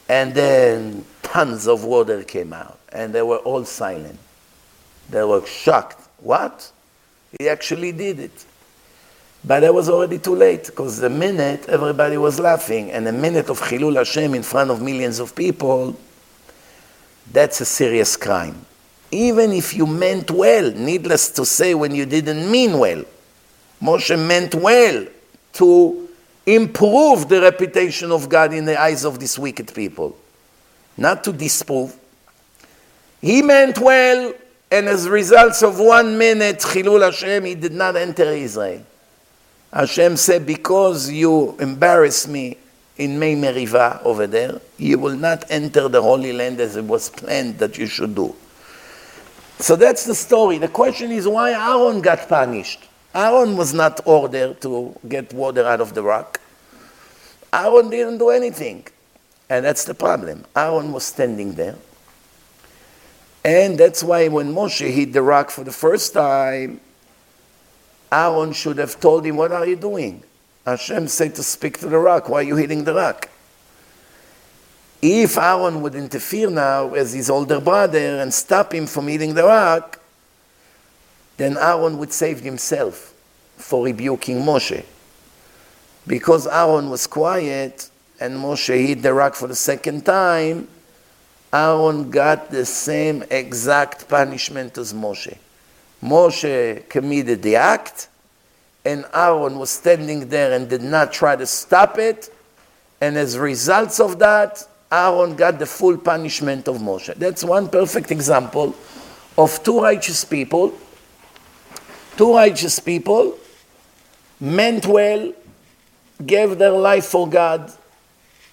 and 0.09 0.35
then 0.35 1.05
tons 1.23 1.69
of 1.69 1.85
water 1.85 2.25
came 2.25 2.53
out. 2.53 2.81
And 2.89 3.15
they 3.15 3.23
were 3.23 3.39
all 3.39 3.65
silent. 3.65 4.19
They 5.09 5.23
were 5.23 5.47
shocked. 5.47 6.09
What? 6.19 6.73
He 7.39 7.49
actually 7.49 7.93
did 7.93 8.19
it. 8.19 8.45
But 9.45 9.63
it 9.63 9.73
was 9.73 9.89
already 9.89 10.19
too 10.19 10.35
late, 10.35 10.67
because 10.67 10.99
the 10.99 11.11
minute 11.11 11.69
everybody 11.69 12.17
was 12.17 12.41
laughing, 12.41 12.91
and 12.91 13.07
a 13.07 13.13
minute 13.13 13.49
of 13.49 13.61
Chilul 13.61 13.97
Hashem 13.97 14.35
in 14.35 14.43
front 14.43 14.71
of 14.71 14.83
millions 14.83 15.21
of 15.21 15.35
people, 15.35 15.97
that's 17.31 17.61
a 17.61 17.65
serious 17.65 18.17
crime. 18.17 18.65
Even 19.11 19.53
if 19.53 19.75
you 19.75 19.87
meant 19.87 20.31
well, 20.31 20.71
needless 20.73 21.31
to 21.33 21.45
say, 21.45 21.75
when 21.75 21.95
you 21.95 22.07
didn't 22.07 22.51
mean 22.51 22.79
well. 22.79 23.05
Moshe 23.81 24.19
meant 24.19 24.55
well 24.55 25.07
to 25.55 26.09
improve 26.47 27.29
the 27.29 27.41
reputation 27.41 28.11
of 28.11 28.29
God 28.29 28.53
in 28.53 28.65
the 28.65 28.81
eyes 28.81 29.05
of 29.05 29.19
these 29.19 29.39
wicked 29.39 29.73
people, 29.75 30.17
not 30.97 31.23
to 31.25 31.33
disprove. 31.33 31.97
He 33.21 33.43
meant 33.43 33.79
well, 33.79 34.33
and 34.71 34.89
as 34.89 35.07
a 35.07 35.11
result 35.11 35.63
of 35.63 35.79
one 35.79 36.17
minute, 36.17 36.59
Chilul 36.61 37.05
Hashem, 37.05 37.45
he 37.45 37.55
did 37.55 37.73
not 37.73 37.97
enter 37.97 38.25
Israel. 38.25 38.85
Hashem 39.73 40.17
said, 40.17 40.47
Because 40.47 41.11
you 41.11 41.57
embarrass 41.59 42.27
me, 42.27 42.57
in 42.99 43.19
Mei 43.19 43.35
Meriva 43.35 44.03
over 44.05 44.27
there, 44.27 44.61
you 44.79 44.99
will 44.99 45.17
not 45.17 45.45
enter 45.51 45.89
the 45.89 46.03
Holy 46.03 46.33
Land 46.33 46.61
as 46.61 46.77
it 46.77 46.85
was 46.85 47.09
planned 47.09 47.59
that 47.59 47.79
you 47.79 47.87
should 47.87 48.15
do. 48.15 48.35
So 49.59 49.77
that's 49.77 50.05
the 50.05 50.15
story. 50.15 50.59
The 50.59 50.69
question 50.69 51.11
is 51.13 51.27
why 51.27 51.53
Aaron 51.53 52.01
got 52.01 52.29
punished. 52.29 52.89
Aaron 53.15 53.57
was 53.57 53.73
not 53.75 54.01
ordered 54.07 54.61
to 54.63 54.99
get 55.09 55.33
water 55.33 55.65
out 55.65 55.81
of 55.81 55.95
the 55.95 56.03
rock. 56.03 56.41
Aaron 57.53 57.91
didn't 57.91 58.19
do 58.19 58.31
anything. 58.31 58.87
And 59.49 59.65
that's 59.65 59.85
the 59.85 59.95
problem. 59.95 60.45
Aaron 60.57 60.93
was 60.93 61.05
standing 61.05 61.53
there. 61.53 61.77
And 63.45 63.77
that's 63.77 64.03
why 64.03 64.29
when 64.29 64.55
Moshe 64.55 64.91
hit 64.91 65.13
the 65.13 65.23
rock 65.23 65.51
for 65.51 65.65
the 65.65 65.73
first 65.73 66.15
time, 66.15 66.81
Aaron 68.11 68.53
should 68.53 68.79
have 68.79 68.99
told 69.01 69.27
him, 69.27 69.37
What 69.37 69.53
are 69.53 69.67
you 69.67 69.77
doing? 69.77 70.23
Hashem 70.67 71.09
said 71.09 71.35
to 71.35 71.43
speak 71.43 71.79
to 71.81 71.89
the 71.89 71.99
rock. 71.99 72.29
Why 72.29 72.41
are 72.41 72.43
you 72.43 72.57
hitting 72.57 72.85
the 72.85 72.95
rock? 72.95 73.29
If 75.01 75.37
Aaron 75.37 75.83
would 75.83 75.97
interfere 75.97 76.49
now 76.49 76.95
as 76.95 77.13
his 77.13 77.29
older 77.29 77.61
brother 77.61 78.21
and 78.21 78.33
stop 78.33 78.73
him 78.73 78.87
from 78.87 79.09
hitting 79.09 79.35
the 79.35 79.43
rock, 79.43 79.99
then 81.37 81.57
Aaron 81.57 81.99
would 81.99 82.13
save 82.13 82.41
himself 82.41 83.13
for 83.57 83.85
rebuking 83.85 84.41
Moshe. 84.43 84.85
Because 86.07 86.47
Aaron 86.47 86.89
was 86.89 87.09
quiet 87.09 87.91
and 88.21 88.37
Moshe 88.37 88.87
hit 88.87 89.03
the 89.03 89.13
rock 89.13 89.35
for 89.35 89.49
the 89.49 89.57
second 89.57 90.07
time, 90.07 90.69
Aaron 91.53 92.11
got 92.11 92.51
the 92.51 92.65
same 92.65 93.25
exact 93.31 94.09
punishment 94.09 94.79
as 94.79 94.93
Moshe. 94.93 95.37
Moshe 96.03 96.89
committed 96.89 97.43
the 97.43 97.57
act, 97.57 98.09
and 98.85 99.05
Aaron 99.15 99.59
was 99.59 99.71
standing 99.71 100.29
there 100.29 100.53
and 100.53 100.69
did 100.69 100.83
not 100.83 101.13
try 101.13 101.37
to 101.37 101.47
stop 101.47 101.99
it. 101.99 102.35
And 103.01 103.17
as 103.17 103.39
results 103.39 104.01
of 104.01 104.19
that, 104.19 104.67
Aaron 104.91 105.37
got 105.37 105.59
the 105.59 105.67
full 105.67 105.97
punishment 105.97 106.69
of 106.69 106.77
Moshe. 106.77 107.15
That's 107.15 107.45
one 107.45 107.69
perfect 107.69 108.11
example 108.11 108.75
of 109.39 109.63
two 109.63 109.81
righteous 109.81 110.25
people. 110.25 110.75
Two 112.17 112.35
righteous 112.35 112.79
people 112.79 113.39
meant 114.41 114.87
well, 114.87 115.33
gave 116.27 116.59
their 116.59 116.73
life 116.73 117.07
for 117.07 117.29
God. 117.29 117.73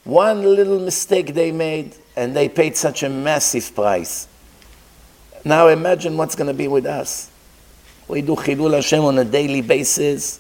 One 0.04 0.44
little 0.44 0.80
mistake 0.80 1.34
they 1.34 1.52
made, 1.52 1.96
and 2.16 2.36
they 2.36 2.48
paid 2.48 2.78
such 2.78 3.04
a 3.04 3.10
massive 3.10 3.76
price. 3.76 4.28
Now 5.44 5.68
imagine 5.68 6.16
what's 6.16 6.36
going 6.36 6.48
to 6.48 6.54
be 6.54 6.68
with 6.68 6.86
us. 6.86 7.29
We 8.10 8.24
do 8.24 8.36
Chilul 8.36 8.74
Hashem 8.74 9.06
on 9.06 9.20
a 9.20 9.24
daily 9.24 9.62
basis 9.62 10.40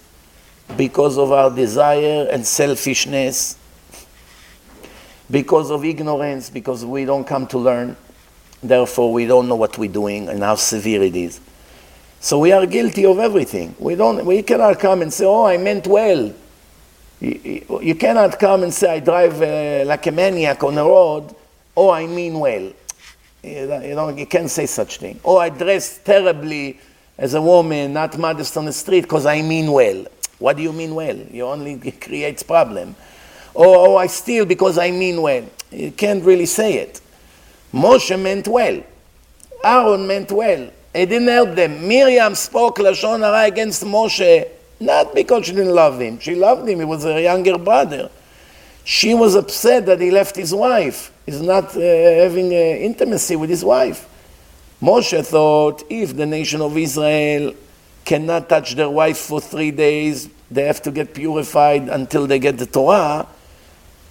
because 0.76 1.20
of 1.20 1.32
our 1.32 1.52
desire 1.52 2.28
and 2.32 2.46
selfishness, 2.46 3.60
because 5.30 5.70
of 5.70 5.86
ignorance, 5.86 6.50
because 6.50 6.84
we 6.84 7.06
don't 7.06 7.26
come 7.26 7.46
to 7.46 7.60
learn. 7.60 7.96
Therefore, 8.64 9.14
we 9.14 9.28
don't 9.28 9.48
know 9.48 9.56
what 9.56 9.78
we're 9.78 9.92
doing 9.92 10.30
and 10.30 10.42
how 10.42 10.56
severe 10.56 11.04
it 11.04 11.16
is. 11.16 11.40
So 12.20 12.40
we 12.40 12.52
are 12.54 12.66
guilty 12.66 13.06
of 13.06 13.20
everything. 13.20 13.76
We, 13.78 13.94
don't, 13.94 14.26
we 14.26 14.42
cannot 14.42 14.80
come 14.80 15.04
and 15.04 15.14
say, 15.14 15.26
oh, 15.26 15.46
I 15.46 15.58
meant 15.58 15.86
well. 15.86 16.34
You, 17.22 17.82
you 17.84 17.94
cannot 17.94 18.40
come 18.40 18.64
and 18.64 18.74
say, 18.74 18.96
I 18.96 19.00
drive 19.00 19.40
uh, 19.44 19.86
like 19.86 20.08
a 20.08 20.12
maniac 20.12 20.64
on 20.64 20.74
the 20.74 20.84
road, 20.84 21.36
oh, 21.78 21.92
I 21.92 22.08
mean 22.08 22.40
well. 22.40 22.74
You 23.44 23.68
know, 23.68 24.10
you 24.10 24.26
can't 24.26 24.50
say 24.50 24.66
such 24.66 24.98
thing. 24.98 25.20
Oh, 25.24 25.38
I 25.38 25.50
dress 25.50 26.00
terribly 26.00 26.80
as 27.20 27.34
a 27.34 27.42
woman, 27.42 27.92
not 27.94 28.18
modest 28.18 28.56
on 28.56 28.66
the 28.66 28.74
street, 28.74 29.02
because 29.02 29.26
I 29.26 29.42
mean 29.42 29.72
well. 29.72 30.06
What 30.40 30.56
do 30.56 30.64
you 30.64 30.72
mean 30.72 30.96
well? 30.96 31.18
You 31.18 31.46
only 31.46 31.92
creates 32.02 32.44
problem. 32.44 32.96
Oh, 33.54 33.92
oh, 33.92 33.96
I 33.98 34.08
steal 34.08 34.46
because 34.46 34.78
I 34.78 34.90
mean 34.92 35.22
well. 35.22 35.46
You 35.70 35.92
can't 35.92 36.24
really 36.24 36.46
say 36.46 36.76
it. 36.76 37.02
Moshe 37.74 38.18
meant 38.20 38.48
well. 38.48 38.82
Aaron 39.64 40.08
meant 40.08 40.32
well. 40.32 40.70
He 40.94 41.06
didn't 41.06 41.28
help 41.28 41.56
them. 41.56 41.86
Miriam 41.86 42.36
spoke 42.36 42.78
Lashon 42.78 43.20
Hara 43.20 43.48
against 43.48 43.84
Moshe, 43.84 44.48
not 44.80 45.14
because 45.14 45.46
she 45.46 45.52
didn't 45.52 45.76
love 45.76 46.00
him. 46.00 46.20
She 46.20 46.36
loved 46.36 46.70
him. 46.70 46.80
He 46.80 46.86
was 46.86 47.04
her 47.04 47.20
younger 47.20 47.58
brother. 47.58 48.10
She 48.86 49.14
was 49.14 49.36
upset 49.36 49.86
that 49.88 50.00
he 50.00 50.10
left 50.10 50.38
his 50.38 50.56
wife. 50.56 51.12
He's 51.26 51.42
not 51.42 51.76
uh, 51.76 51.80
having 51.80 52.48
uh, 52.48 52.56
intimacy 52.56 53.36
with 53.36 53.50
his 53.50 53.64
wife. 53.64 54.08
Moshe 54.82 55.26
thought 55.26 55.84
if 55.90 56.16
the 56.16 56.26
nation 56.26 56.62
of 56.62 56.78
Israel 56.78 57.54
cannot 58.06 58.48
touch 58.48 58.76
their 58.76 58.90
wife 58.90 59.18
for 59.18 59.42
three 59.42 59.72
days, 59.72 60.30
they 60.50 60.66
have 60.66 60.82
to 60.82 60.92
get 60.92 61.14
purified 61.14 61.90
until 61.90 62.26
they 62.26 62.40
get 62.40 62.58
the 62.58 62.66
Torah. 62.66 63.28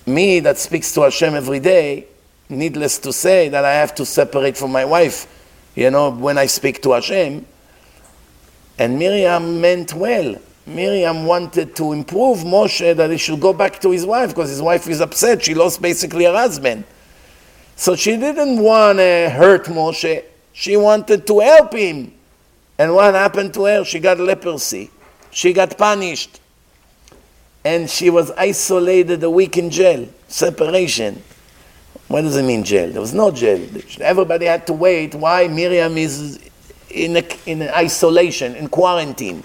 Me 0.07 0.41
that 0.41 0.59
speaks 0.59 0.93
to 0.93 1.03
Hashem 1.03 1.35
every 1.35 1.59
day, 1.59 2.07
needless 2.49 2.99
to 2.99 3.13
say 3.13 3.49
that 3.49 3.65
I 3.65 3.75
have 3.75 3.95
to 3.97 4.05
separate 4.05 4.57
from 4.57 4.71
my 4.71 4.85
wife, 4.85 5.27
you 5.75 5.91
know, 5.91 6.11
when 6.11 6.37
I 6.37 6.47
speak 6.47 6.83
to 6.83 6.93
Hashem. 6.93 7.47
And 8.79 8.99
Miriam 8.99 9.61
meant 9.61 9.95
well. 9.95 10.37
Miriam 10.67 11.25
wanted 11.25 11.75
to 11.77 11.93
improve 11.93 12.39
Moshe 12.41 12.95
that 12.95 13.11
he 13.11 13.17
should 13.17 13.41
go 13.41 13.55
back 13.55 13.81
to 13.81 13.91
his 13.91 14.05
wife 14.05 14.31
because 14.31 14.51
his 14.51 14.61
wife 14.61 14.87
is 14.87 15.01
upset. 15.01 15.43
She 15.43 15.55
lost 15.55 15.81
basically 15.81 16.27
her 16.27 16.37
husband. 16.37 16.85
So 17.75 17.97
she 17.97 18.17
didn't 18.17 18.61
want 18.63 18.99
to 18.99 19.31
hurt 19.31 19.65
Moshe. 19.65 20.25
She 20.59 20.77
wanted 20.77 21.25
to 21.29 21.39
help 21.39 21.73
him. 21.73 22.13
And 22.79 22.93
what 22.93 23.15
happened 23.15 23.55
to 23.55 23.67
her? 23.67 23.85
She 23.85 24.01
got 24.01 24.19
leprosy. 24.19 24.91
She 25.31 25.53
got 25.53 25.79
punished. 25.79 26.41
And 27.65 27.89
she 27.89 28.11
was 28.11 28.33
isolated 28.33 29.23
a 29.23 29.31
week 29.31 29.57
in 29.57 29.71
jail. 29.71 30.09
Separation. 30.27 31.23
What 32.09 32.23
does 32.23 32.37
it 32.37 32.43
mean 32.43 32.65
jail? 32.65 32.91
There 32.91 33.01
was 33.01 33.15
no 33.15 33.31
jail. 33.31 33.69
Everybody 34.01 34.47
had 34.47 34.67
to 34.67 34.73
wait. 34.73 35.15
Why? 35.15 35.47
Miriam 35.47 35.97
is 35.97 36.41
in, 36.91 37.19
a, 37.19 37.23
in 37.47 37.63
isolation, 37.63 38.57
in 38.57 38.67
quarantine. 38.69 39.45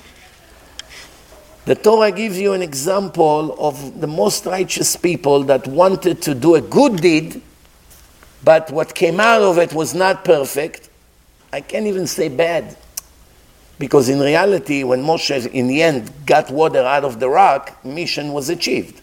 The 1.66 1.76
Torah 1.76 2.12
gives 2.12 2.40
you 2.40 2.54
an 2.54 2.64
example 2.64 3.56
of 3.60 4.02
the 4.02 4.08
most 4.08 4.48
righteous 4.48 4.96
people 4.96 5.44
that 5.44 5.68
wanted 5.68 6.24
to 6.24 6.34
do 6.34 6.56
a 6.56 6.62
good 6.62 6.96
deed, 6.98 7.40
but 8.44 8.72
what 8.72 8.96
came 8.96 9.20
out 9.20 9.44
of 9.44 9.60
it 9.60 9.74
was 9.74 9.94
not 9.94 10.26
perfect. 10.26 10.83
I 11.54 11.62
can't 11.62 11.86
even 11.86 12.08
say 12.08 12.30
bad. 12.30 12.76
Because 13.78 14.10
in 14.10 14.20
reality, 14.20 14.84
when 14.84 15.04
Moshe 15.04 15.46
in 15.52 15.68
the 15.68 15.84
end 15.84 16.12
got 16.26 16.50
water 16.50 16.80
out 16.80 17.04
of 17.04 17.20
the 17.20 17.30
rock, 17.30 17.86
mission 17.86 18.34
was 18.34 18.50
achieved. 18.50 19.02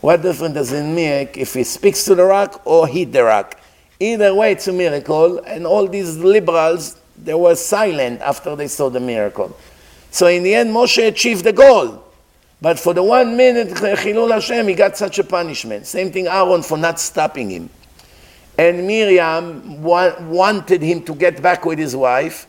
What 0.00 0.22
difference 0.22 0.54
does 0.54 0.72
it 0.72 0.84
make 0.84 1.36
if 1.36 1.54
he 1.54 1.64
speaks 1.64 2.04
to 2.04 2.14
the 2.14 2.22
rock 2.22 2.62
or 2.64 2.86
hit 2.86 3.10
the 3.10 3.24
rock? 3.24 3.58
Either 3.98 4.32
way, 4.32 4.52
it's 4.52 4.68
a 4.68 4.72
miracle, 4.72 5.40
and 5.40 5.66
all 5.66 5.88
these 5.88 6.16
liberals, 6.18 7.00
they 7.20 7.34
were 7.34 7.56
silent 7.56 8.20
after 8.20 8.54
they 8.54 8.68
saw 8.68 8.88
the 8.88 9.00
miracle. 9.00 9.56
So 10.12 10.28
in 10.28 10.44
the 10.44 10.54
end, 10.54 10.70
Moshe 10.70 11.04
achieved 11.04 11.42
the 11.42 11.52
goal. 11.52 12.04
But 12.60 12.78
for 12.78 12.94
the 12.94 13.02
one 13.02 13.36
minute, 13.36 13.70
Chilul 13.70 14.30
Hashem, 14.30 14.68
he 14.68 14.74
got 14.74 14.96
such 14.96 15.18
a 15.18 15.24
punishment. 15.24 15.86
Same 15.86 16.12
thing 16.12 16.28
Aaron 16.28 16.62
for 16.62 16.78
not 16.78 17.00
stopping 17.00 17.50
him. 17.50 17.70
And 18.58 18.86
Miriam 18.86 19.82
wa- 19.82 20.18
wanted 20.22 20.82
him 20.82 21.02
to 21.02 21.14
get 21.14 21.42
back 21.42 21.64
with 21.66 21.78
his 21.78 21.94
wife. 21.94 22.46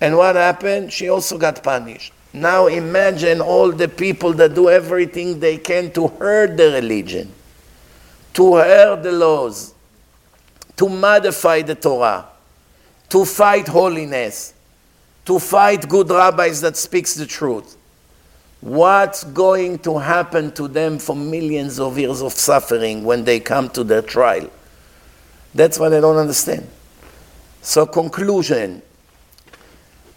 And 0.00 0.16
what 0.16 0.36
happened? 0.36 0.92
She 0.92 1.08
also 1.08 1.36
got 1.36 1.62
punished. 1.62 2.12
Now 2.32 2.68
imagine 2.68 3.40
all 3.40 3.72
the 3.72 3.88
people 3.88 4.32
that 4.34 4.54
do 4.54 4.70
everything 4.70 5.40
they 5.40 5.58
can 5.58 5.90
to 5.92 6.08
hurt 6.08 6.56
the 6.56 6.70
religion, 6.70 7.32
to 8.34 8.54
hurt 8.54 9.02
the 9.02 9.12
laws, 9.12 9.74
to 10.76 10.88
modify 10.88 11.62
the 11.62 11.74
Torah, 11.74 12.26
to 13.08 13.24
fight 13.24 13.66
holiness, 13.66 14.54
to 15.26 15.38
fight 15.38 15.88
good 15.88 16.08
rabbis 16.08 16.60
that 16.60 16.76
speaks 16.76 17.14
the 17.14 17.26
truth. 17.26 17.76
What's 18.60 19.24
going 19.24 19.78
to 19.80 19.98
happen 19.98 20.52
to 20.52 20.68
them 20.68 20.98
for 20.98 21.16
millions 21.16 21.80
of 21.80 21.98
years 21.98 22.22
of 22.22 22.32
suffering 22.32 23.04
when 23.04 23.24
they 23.24 23.40
come 23.40 23.68
to 23.70 23.82
their 23.82 24.02
trial? 24.02 24.50
That's 25.54 25.78
what 25.78 25.92
I 25.92 26.00
don't 26.00 26.16
understand. 26.16 26.68
So 27.62 27.86
conclusion, 27.86 28.82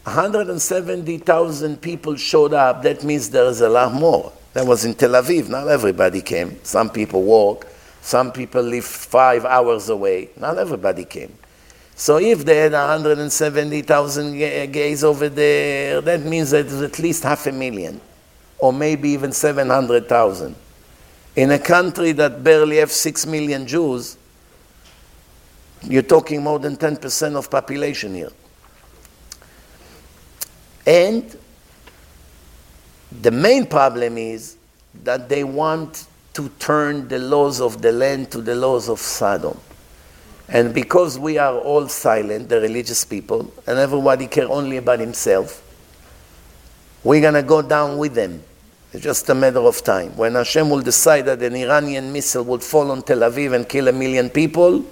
170,000 0.03 1.81
people 1.81 2.15
showed 2.15 2.53
up. 2.53 2.83
That 2.83 3.03
means 3.03 3.29
there 3.29 3.45
is 3.45 3.61
a 3.61 3.69
lot 3.69 3.93
more. 3.93 4.31
That 4.53 4.65
was 4.65 4.85
in 4.85 4.93
Tel 4.93 5.11
Aviv. 5.11 5.49
Not 5.49 5.67
everybody 5.67 6.21
came. 6.21 6.63
Some 6.63 6.89
people 6.89 7.23
walk. 7.23 7.67
Some 8.01 8.31
people 8.31 8.61
live 8.61 8.85
five 8.85 9.45
hours 9.45 9.89
away. 9.89 10.29
Not 10.37 10.57
everybody 10.57 11.05
came. 11.05 11.33
So 11.95 12.17
if 12.17 12.43
they 12.43 12.57
had 12.57 12.73
170,000 12.73 14.37
gays 14.71 15.03
over 15.03 15.29
there, 15.29 16.01
that 16.01 16.21
means 16.21 16.51
that 16.51 16.67
there's 16.67 16.81
at 16.81 16.99
least 16.99 17.23
half 17.23 17.45
a 17.47 17.51
million, 17.51 18.01
or 18.57 18.73
maybe 18.73 19.09
even 19.09 19.31
700,000. 19.31 20.55
In 21.35 21.51
a 21.51 21.59
country 21.59 22.11
that 22.13 22.43
barely 22.43 22.77
has 22.77 22.91
6 22.91 23.25
million 23.25 23.65
Jews, 23.65 24.17
you're 25.87 26.01
talking 26.01 26.41
more 26.41 26.59
than 26.59 26.77
10% 26.77 27.35
of 27.35 27.49
population 27.49 28.15
here. 28.15 28.31
And 30.85 31.37
the 33.21 33.31
main 33.31 33.65
problem 33.65 34.17
is 34.17 34.57
that 35.03 35.29
they 35.29 35.43
want 35.43 36.07
to 36.33 36.49
turn 36.59 37.07
the 37.07 37.19
laws 37.19 37.61
of 37.61 37.81
the 37.81 37.91
land 37.91 38.31
to 38.31 38.41
the 38.41 38.55
laws 38.55 38.89
of 38.89 38.99
Sodom. 38.99 39.59
And 40.49 40.73
because 40.73 41.17
we 41.17 41.37
are 41.37 41.57
all 41.57 41.87
silent, 41.87 42.49
the 42.49 42.59
religious 42.59 43.05
people, 43.05 43.51
and 43.65 43.79
everybody 43.79 44.27
care 44.27 44.49
only 44.49 44.77
about 44.77 44.99
himself, 44.99 45.61
we're 47.03 47.21
going 47.21 47.33
to 47.33 47.43
go 47.43 47.61
down 47.61 47.97
with 47.97 48.13
them. 48.13 48.43
It's 48.91 49.03
just 49.03 49.27
a 49.29 49.35
matter 49.35 49.59
of 49.59 49.83
time. 49.83 50.15
When 50.15 50.35
Hashem 50.35 50.69
will 50.69 50.81
decide 50.81 51.25
that 51.25 51.41
an 51.41 51.55
Iranian 51.55 52.11
missile 52.13 52.43
would 52.45 52.61
fall 52.61 52.91
on 52.91 53.01
Tel 53.01 53.19
Aviv 53.19 53.53
and 53.55 53.67
kill 53.67 53.87
a 53.87 53.91
million 53.93 54.29
people, 54.29 54.85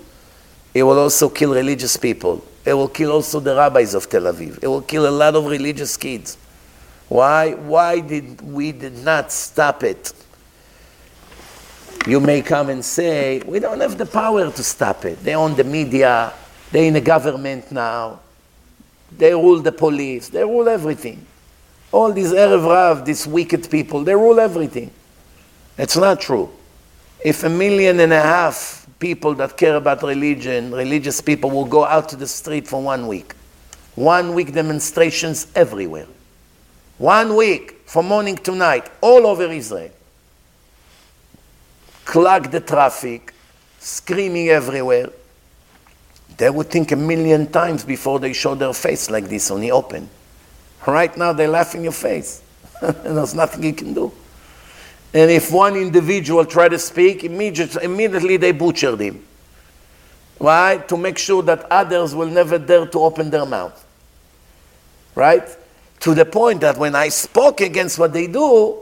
it 0.74 0.84
will 0.84 1.00
also 1.00 1.30
kill 1.30 1.54
religious 1.54 1.98
people. 1.98 2.44
It 2.66 2.74
will 2.74 2.88
kill 2.88 3.12
also 3.12 3.40
the 3.40 3.56
rabbis 3.56 3.94
of 3.94 4.10
Tel 4.10 4.24
Aviv. 4.24 4.64
It 4.64 4.68
will 4.68 4.82
kill 4.82 5.08
a 5.08 5.12
lot 5.12 5.36
of 5.36 5.46
religious 5.46 5.98
kids. 5.98 6.38
Why? 7.10 7.54
Why 7.54 8.00
did 8.00 8.42
we 8.42 8.72
did 8.72 8.98
not 9.04 9.32
stop 9.32 9.84
it? 9.84 10.14
You 12.08 12.20
may 12.20 12.42
come 12.42 12.70
and 12.70 12.84
say, 12.84 13.42
we 13.46 13.60
don't 13.60 13.80
have 13.82 13.98
the 13.98 14.06
power 14.06 14.50
to 14.50 14.64
stop 14.64 15.06
it. 15.06 15.24
They 15.24 15.36
own 15.36 15.56
the 15.56 15.64
media, 15.64 16.34
they're 16.72 16.86
in 16.86 16.94
the 16.94 17.02
government 17.02 17.72
now, 17.72 18.22
they 19.16 19.34
rule 19.34 19.60
the 19.60 19.72
police, 19.72 20.30
they 20.30 20.44
rule 20.44 20.68
everything. 20.68 21.26
All 21.92 22.12
these 22.12 22.32
Erev 22.32 22.66
Rav, 22.66 23.06
these 23.06 23.28
wicked 23.28 23.70
people, 23.70 24.04
they 24.04 24.16
rule 24.16 24.40
everything. 24.40 24.90
It's 25.78 25.98
not 25.98 26.22
true. 26.22 26.50
If 27.24 27.44
a 27.44 27.50
million 27.50 28.00
and 28.00 28.14
a 28.14 28.22
half 28.22 28.81
people 29.02 29.34
that 29.34 29.58
care 29.58 29.76
about 29.76 30.04
religion, 30.04 30.72
religious 30.72 31.20
people 31.20 31.50
will 31.50 31.66
go 31.66 31.84
out 31.84 32.08
to 32.08 32.16
the 32.16 32.28
street 32.28 32.68
for 32.68 32.82
one 32.82 33.08
week. 33.08 33.34
One 33.96 34.34
week 34.34 34.54
demonstrations 34.54 35.48
everywhere. 35.56 36.08
One 37.00 37.36
week 37.36 37.82
from 37.86 38.08
morning 38.08 38.38
to 38.38 38.56
night, 38.56 38.90
all 39.02 39.26
over 39.28 39.52
Israel. 39.52 39.92
Clog 42.06 42.52
the 42.52 42.62
traffic, 42.62 43.34
screaming 43.80 44.50
everywhere. 44.50 45.10
They 46.38 46.50
would 46.50 46.70
think 46.70 46.92
a 46.92 46.96
million 46.96 47.52
times 47.52 47.84
before 47.84 48.20
they 48.20 48.34
show 48.34 48.56
their 48.56 48.74
face 48.74 49.10
like 49.10 49.28
this 49.28 49.52
on 49.52 49.62
the 49.62 49.72
open. 49.72 50.10
Right 50.88 51.16
now, 51.18 51.34
they 51.34 51.48
laugh 51.48 51.76
in 51.76 51.84
your 51.84 51.92
face. 51.92 52.42
And 52.82 52.96
there's 53.18 53.36
nothing 53.36 53.64
you 53.64 53.74
can 53.74 53.94
do. 53.94 54.12
And 55.14 55.30
if 55.30 55.52
one 55.52 55.76
individual 55.76 56.46
tried 56.46 56.70
to 56.70 56.80
speak, 56.80 57.24
immediately, 57.24 57.84
immediately 57.84 58.38
they 58.38 58.52
butchered 58.52 59.00
him. 59.00 59.26
Right? 60.40 60.88
To 60.88 60.98
make 60.98 61.18
sure 61.18 61.44
that 61.44 61.66
others 61.70 62.16
will 62.16 62.30
never 62.30 62.58
dare 62.58 62.86
to 62.88 63.00
open 63.00 63.30
their 63.30 63.46
mouth. 63.46 63.86
Right? 65.14 65.48
To 66.02 66.16
the 66.16 66.26
point 66.26 66.62
that 66.62 66.78
when 66.78 66.96
I 66.96 67.10
spoke 67.10 67.62
against 67.62 68.00
what 68.00 68.14
they 68.14 68.28
do, 68.28 68.78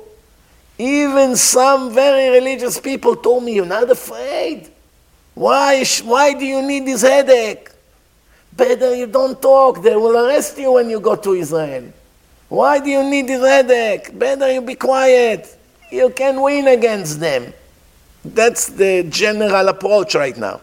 even 0.78 1.36
some 1.36 1.94
very 1.94 2.30
religious 2.30 2.80
people 2.80 3.16
told 3.16 3.44
me, 3.44 3.56
You're 3.56 3.66
not 3.66 3.90
afraid. 3.90 4.70
Why, 5.34 5.84
why 6.04 6.34
do 6.34 6.46
you 6.46 6.62
need 6.62 6.86
this 6.86 7.02
headache? 7.02 7.70
Better 8.56 8.96
you 8.96 9.08
don't 9.08 9.42
talk. 9.42 9.82
They 9.82 9.96
will 9.96 10.18
arrest 10.18 10.58
you 10.58 10.74
when 10.74 10.90
you 10.90 11.00
go 11.00 11.16
to 11.16 11.34
Israel. 11.34 11.92
Why 12.48 12.80
do 12.80 12.90
you 12.90 13.04
need 13.04 13.28
this 13.28 13.42
headache? 13.42 14.18
Better 14.18 14.52
you 14.52 14.62
be 14.62 14.76
quiet. 14.76 15.59
You 15.92 16.10
can 16.12 16.42
win 16.42 16.68
against 16.68 17.20
them. 17.20 17.54
That's 18.24 18.68
the 18.68 19.04
general 19.10 19.70
approach 19.70 20.16
right 20.16 20.38
now. 20.38 20.62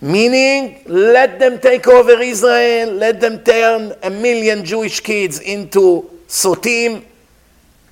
Meaning, 0.00 0.82
let 0.86 1.38
them 1.38 1.58
take 1.58 1.86
over 1.88 2.20
Israel, 2.20 2.92
let 2.92 3.20
them 3.20 3.42
turn 3.42 3.94
a 4.02 4.10
million 4.10 4.64
Jewish 4.64 5.00
kids 5.00 5.40
into 5.40 6.10
Sotim 6.28 7.02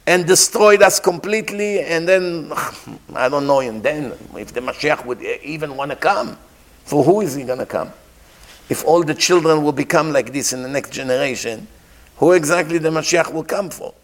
and 0.07 0.27
destroy 0.27 0.77
us 0.77 1.01
completely, 1.01 1.81
and 1.81 2.07
then, 2.07 2.53
I 3.15 3.29
don't 3.31 3.47
know, 3.47 3.61
and 3.61 3.83
then 3.83 4.13
if 4.37 4.53
the 4.53 4.61
Mashiach 4.61 5.07
would 5.07 5.23
even 5.23 5.77
want 5.77 5.93
to 5.93 5.97
come, 5.97 6.37
for 6.85 7.03
who 7.03 7.23
is 7.23 7.35
he 7.35 7.45
going 7.45 7.61
to 7.61 7.67
come? 7.67 7.91
If 8.69 8.85
all 8.85 9.03
the 9.03 9.15
children 9.15 9.63
will 9.63 9.73
become 9.73 10.13
like 10.13 10.33
this 10.33 10.53
in 10.53 10.63
the 10.63 10.69
next 10.69 10.91
generation, 10.91 11.67
who 12.17 12.33
exactly 12.33 12.77
the 12.77 12.91
Mashiach 12.91 13.33
will 13.33 13.45
come 13.45 13.71
for? 13.71 13.95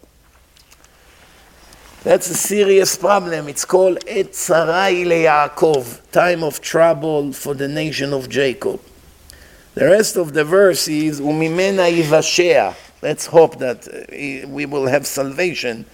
That's 2.03 2.31
a 2.31 2.33
serious 2.33 2.97
problem. 2.97 3.47
It's 3.47 3.63
called 3.63 3.99
Etzarai 4.07 5.05
Yaakov, 5.05 6.11
time 6.11 6.43
of 6.43 6.59
trouble 6.59 7.31
for 7.31 7.53
the 7.53 7.67
nation 7.67 8.11
of 8.11 8.27
Jacob. 8.27 8.81
The 9.75 9.85
rest 9.85 10.17
of 10.17 10.33
the 10.33 10.43
verse 10.43 10.87
is 10.87 11.21
Umimena 11.21 11.95
Ivashea. 11.95 12.75
Let's 13.03 13.27
hope 13.27 13.59
that 13.59 13.87
uh, 13.87 14.47
we 14.49 14.65
will 14.65 14.87
have 14.87 15.05
salvation 15.05 15.85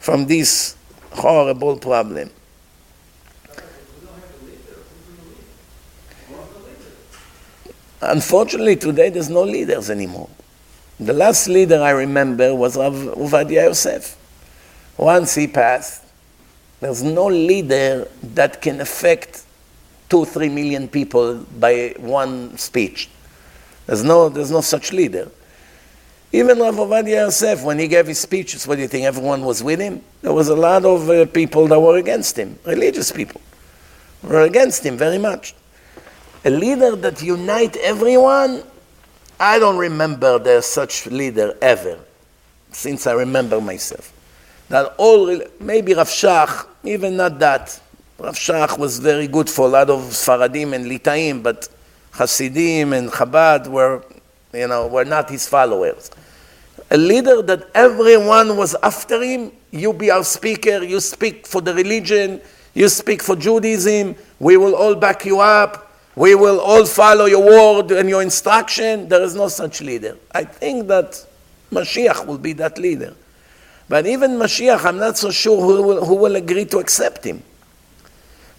from 0.00 0.26
this 0.26 0.74
horrible 1.12 1.76
problem. 1.76 2.30
Unfortunately, 8.02 8.74
today 8.74 9.08
there's 9.08 9.30
no 9.30 9.44
leaders 9.44 9.88
anymore. 9.88 10.28
The 10.98 11.12
last 11.12 11.46
leader 11.46 11.80
I 11.80 11.90
remember 11.90 12.52
was 12.56 12.76
Rav 12.76 12.92
Ovadia 12.92 13.66
Yosef. 13.68 14.16
Once 14.96 15.34
he 15.34 15.46
passed, 15.46 16.04
there's 16.80 17.02
no 17.02 17.26
leader 17.26 18.06
that 18.22 18.62
can 18.62 18.80
affect 18.80 19.44
two, 20.08 20.24
three 20.24 20.48
million 20.48 20.86
people 20.86 21.44
by 21.58 21.94
one 21.98 22.56
speech. 22.56 23.08
There's 23.86 24.04
no, 24.04 24.28
there's 24.28 24.50
no 24.50 24.60
such 24.60 24.92
leader. 24.92 25.30
Even 26.32 26.58
Rav 26.58 26.74
Ovadia 26.76 27.24
Yosef, 27.24 27.62
when 27.62 27.78
he 27.78 27.88
gave 27.88 28.06
his 28.06 28.18
speeches, 28.18 28.66
what 28.66 28.76
do 28.76 28.82
you 28.82 28.88
think? 28.88 29.04
Everyone 29.04 29.42
was 29.42 29.62
with 29.62 29.80
him? 29.80 30.02
There 30.22 30.32
was 30.32 30.48
a 30.48 30.54
lot 30.56 30.84
of 30.84 31.08
uh, 31.08 31.26
people 31.26 31.66
that 31.68 31.78
were 31.78 31.96
against 31.96 32.36
him, 32.36 32.58
religious 32.64 33.12
people, 33.12 33.40
were 34.22 34.42
against 34.42 34.84
him 34.84 34.96
very 34.96 35.18
much. 35.18 35.54
A 36.44 36.50
leader 36.50 36.96
that 36.96 37.22
unite 37.22 37.76
everyone, 37.76 38.62
I 39.40 39.58
don't 39.58 39.78
remember 39.78 40.38
there's 40.38 40.66
such 40.66 41.06
leader 41.06 41.56
ever, 41.60 41.98
since 42.72 43.06
I 43.06 43.12
remember 43.12 43.60
myself 43.60 44.13
that 44.68 44.94
all, 44.96 45.40
maybe 45.60 45.94
Rav 45.94 46.08
Shach, 46.08 46.66
even 46.84 47.16
not 47.16 47.38
that. 47.38 47.80
Rav 48.18 48.34
Shach 48.34 48.78
was 48.78 48.98
very 48.98 49.26
good 49.26 49.50
for 49.50 49.66
a 49.66 49.70
lot 49.70 49.90
of 49.90 50.00
Sfaradim 50.00 50.72
and 50.72 50.86
Litaim, 50.86 51.42
but 51.42 51.68
Hasidim 52.12 52.92
and 52.92 53.10
Chabad 53.10 53.66
were, 53.68 54.04
you 54.52 54.68
know, 54.68 54.86
were 54.86 55.04
not 55.04 55.30
his 55.30 55.48
followers. 55.48 56.10
A 56.90 56.96
leader 56.96 57.42
that 57.42 57.68
everyone 57.74 58.56
was 58.56 58.76
after 58.82 59.22
him, 59.22 59.52
you 59.70 59.92
be 59.92 60.10
our 60.10 60.24
speaker, 60.24 60.82
you 60.82 61.00
speak 61.00 61.46
for 61.46 61.60
the 61.60 61.74
religion, 61.74 62.40
you 62.74 62.88
speak 62.88 63.22
for 63.22 63.34
Judaism, 63.34 64.14
we 64.38 64.56
will 64.56 64.74
all 64.74 64.94
back 64.94 65.24
you 65.24 65.40
up, 65.40 65.92
we 66.16 66.34
will 66.34 66.60
all 66.60 66.86
follow 66.86 67.24
your 67.24 67.44
word 67.44 67.90
and 67.90 68.08
your 68.08 68.22
instruction. 68.22 69.08
There 69.08 69.22
is 69.22 69.34
no 69.34 69.48
such 69.48 69.80
leader. 69.80 70.16
I 70.32 70.44
think 70.44 70.86
that 70.86 71.24
Mashiach 71.72 72.26
will 72.26 72.38
be 72.38 72.52
that 72.54 72.78
leader. 72.78 73.14
But 73.88 74.06
even 74.06 74.32
Mashiach, 74.32 74.84
I'm 74.84 74.98
not 74.98 75.18
so 75.18 75.30
sure 75.30 75.60
who 75.60 75.82
will, 75.82 76.04
who 76.04 76.14
will 76.14 76.36
agree 76.36 76.64
to 76.66 76.78
accept 76.78 77.24
him. 77.24 77.42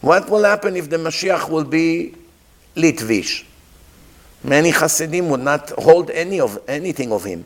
What 0.01 0.29
will 0.29 0.43
happen 0.43 0.75
if 0.75 0.89
the 0.89 0.97
Mashiach 0.97 1.49
will 1.49 1.63
be 1.63 2.15
Litvish? 2.75 3.43
Many 4.43 4.69
Hasidim 4.69 5.29
would 5.29 5.39
not 5.39 5.71
hold 5.71 6.11
any 6.11 6.39
of 6.39 6.59
anything 6.67 7.11
of 7.11 7.23
him. 7.23 7.43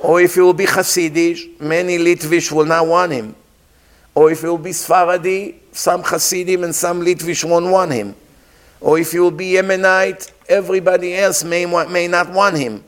Or 0.00 0.20
if 0.20 0.34
he 0.34 0.40
will 0.40 0.54
be 0.54 0.64
Hasidish, 0.64 1.60
many 1.60 1.98
Litvish 1.98 2.50
will 2.50 2.64
not 2.64 2.86
want 2.86 3.12
him. 3.12 3.34
Or 4.14 4.30
if 4.30 4.40
he 4.40 4.46
will 4.46 4.56
be 4.56 4.70
Sfaradi, 4.70 5.56
some 5.72 6.02
Hasidim 6.02 6.64
and 6.64 6.74
some 6.74 7.04
Litvish 7.04 7.44
won't 7.44 7.66
want 7.66 7.92
him. 7.92 8.14
Or 8.80 8.98
if 8.98 9.12
he 9.12 9.18
will 9.18 9.30
be 9.30 9.52
Yemenite, 9.52 10.32
everybody 10.48 11.14
else 11.14 11.44
may, 11.44 11.66
may 11.66 12.08
not 12.08 12.32
want 12.32 12.56
him. 12.56 12.82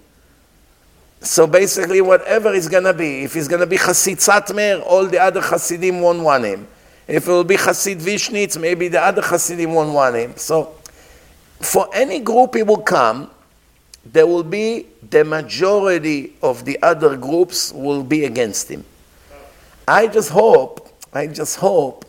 So 1.22 1.46
basically, 1.46 2.00
whatever 2.00 2.54
it's 2.54 2.68
going 2.68 2.84
to 2.84 2.94
be, 2.94 3.24
if 3.24 3.36
it's 3.36 3.48
going 3.48 3.60
to 3.60 3.66
be 3.66 3.76
Hasid 3.76 4.16
Satmar, 4.16 4.82
all 4.86 5.06
the 5.06 5.18
other 5.18 5.42
Hasidim 5.42 6.00
won't 6.00 6.20
want 6.20 6.44
him. 6.44 6.66
If 7.06 7.28
it 7.28 7.30
will 7.30 7.44
be 7.44 7.56
Hasid 7.56 8.00
Vishnitz, 8.00 8.58
maybe 8.58 8.88
the 8.88 9.02
other 9.02 9.20
Hasidim 9.20 9.72
won't 9.72 9.92
want 9.92 10.16
him. 10.16 10.36
So, 10.36 10.74
for 11.60 11.88
any 11.92 12.20
group 12.20 12.54
he 12.54 12.62
will 12.62 12.78
come, 12.78 13.30
there 14.04 14.26
will 14.26 14.44
be 14.44 14.86
the 15.10 15.24
majority 15.24 16.32
of 16.42 16.64
the 16.64 16.80
other 16.82 17.16
groups 17.16 17.70
will 17.72 18.02
be 18.02 18.24
against 18.24 18.70
him. 18.70 18.84
I 19.86 20.06
just 20.06 20.30
hope, 20.30 20.88
I 21.12 21.26
just 21.26 21.56
hope 21.56 22.06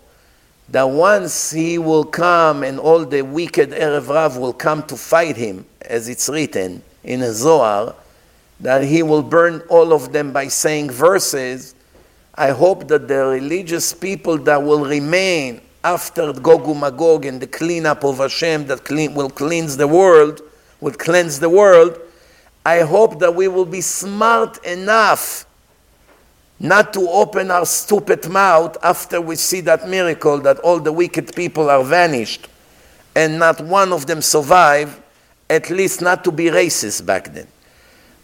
that 0.70 0.84
once 0.84 1.52
he 1.52 1.78
will 1.78 2.06
come 2.06 2.64
and 2.64 2.80
all 2.80 3.06
the 3.06 3.24
wicked 3.24 3.72
Erev 3.72 4.08
Rav 4.08 4.38
will 4.38 4.54
come 4.54 4.84
to 4.84 4.96
fight 4.96 5.36
him, 5.36 5.66
as 5.82 6.08
it's 6.08 6.30
written 6.30 6.82
in 7.04 7.22
Zohar, 7.34 7.96
that 8.62 8.84
he 8.84 9.04
will 9.04 9.24
burn 9.24 9.62
all 9.70 9.92
of 9.92 10.12
them 10.14 10.32
by 10.32 10.48
saying 10.48 10.92
verses, 10.92 11.76
I 12.36 12.52
hope 12.52 12.88
that 12.88 13.08
the 13.08 13.26
religious 13.26 13.94
people 13.94 14.38
that 14.40 14.62
will 14.62 14.86
remain 14.86 15.62
after 15.84 16.32
Gog 16.32 16.68
and 16.68 16.80
Magog 16.80 17.26
and 17.26 17.42
the 17.42 17.48
cleanup 17.48 18.04
of 18.04 18.20
Hashem 18.20 18.68
that 18.68 18.86
clean, 18.86 19.14
will 19.16 19.30
cleanse 19.30 19.78
the 19.78 19.88
world, 19.88 20.42
will 20.80 20.94
cleanse 20.94 21.40
the 21.40 21.50
world, 21.50 22.00
I 22.66 22.82
hope 22.82 23.20
that 23.20 23.34
we 23.34 23.48
will 23.48 23.66
be 23.66 23.82
smart 23.82 24.64
enough 24.64 25.46
not 26.60 26.94
to 26.94 27.10
open 27.10 27.50
our 27.50 27.66
stupid 27.66 28.30
mouth 28.30 28.78
after 28.84 29.20
we 29.20 29.36
see 29.36 29.62
that 29.62 29.90
miracle 29.90 30.38
that 30.42 30.60
all 30.60 30.80
the 30.80 30.92
wicked 30.92 31.36
people 31.36 31.72
are 31.72 31.84
vanished 31.84 32.48
and 33.16 33.40
not 33.40 33.60
one 33.62 33.92
of 33.92 34.06
them 34.06 34.22
survive, 34.22 35.02
at 35.50 35.72
least 35.72 36.02
not 36.02 36.24
to 36.24 36.32
be 36.32 36.46
racist 36.46 37.04
back 37.04 37.34
then. 37.34 37.48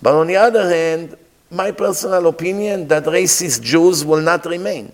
But 0.01 0.13
on 0.13 0.27
the 0.27 0.35
other 0.35 0.69
hand, 0.69 1.17
my 1.49 1.71
personal 1.71 2.27
opinion 2.27 2.87
that 2.89 3.05
racist 3.05 3.61
Jews 3.61 4.03
will 4.05 4.21
not 4.21 4.45
remain 4.45 4.91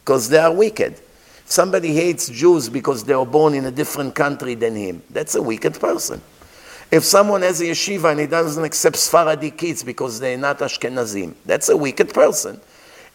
because 0.00 0.28
they 0.28 0.38
are 0.38 0.52
wicked. 0.52 0.92
If 0.92 1.50
somebody 1.50 1.94
hates 1.94 2.28
Jews 2.28 2.68
because 2.68 3.04
they 3.04 3.14
were 3.14 3.26
born 3.26 3.54
in 3.54 3.64
a 3.64 3.70
different 3.70 4.14
country 4.14 4.54
than 4.54 4.76
him, 4.76 5.02
that's 5.10 5.34
a 5.34 5.42
wicked 5.42 5.80
person. 5.80 6.20
If 6.90 7.04
someone 7.04 7.42
has 7.42 7.60
a 7.60 7.66
yeshiva 7.66 8.10
and 8.10 8.20
he 8.20 8.26
doesn't 8.26 8.64
accept 8.64 8.96
Sfaradi 8.96 9.56
kids 9.56 9.82
because 9.82 10.18
they're 10.18 10.36
not 10.36 10.58
Ashkenazim, 10.58 11.34
that's 11.46 11.68
a 11.68 11.76
wicked 11.76 12.12
person. 12.12 12.60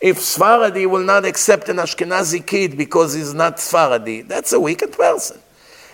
If 0.01 0.17
Sfaradi 0.17 0.89
will 0.89 1.03
not 1.03 1.25
accept 1.25 1.69
an 1.69 1.77
Ashkenazi 1.77 2.45
kid 2.45 2.77
because 2.77 3.13
he's 3.13 3.33
not 3.33 3.57
Sfaradi, 3.57 4.27
that's 4.27 4.53
a 4.53 4.59
wicked 4.59 4.93
person. 4.93 5.39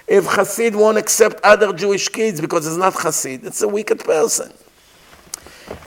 If 0.08 0.26
Hasid 0.26 0.76
won't 0.76 0.98
accept 0.98 1.40
other 1.44 1.74
Jewish 1.74 2.08
kids 2.10 2.42
because 2.42 2.66
he's 2.66 2.78
not 2.78 2.94
Hasid, 2.94 3.42
that's 3.42 3.62
a 3.62 3.68
wicked 3.68 4.00
person. 4.00 4.52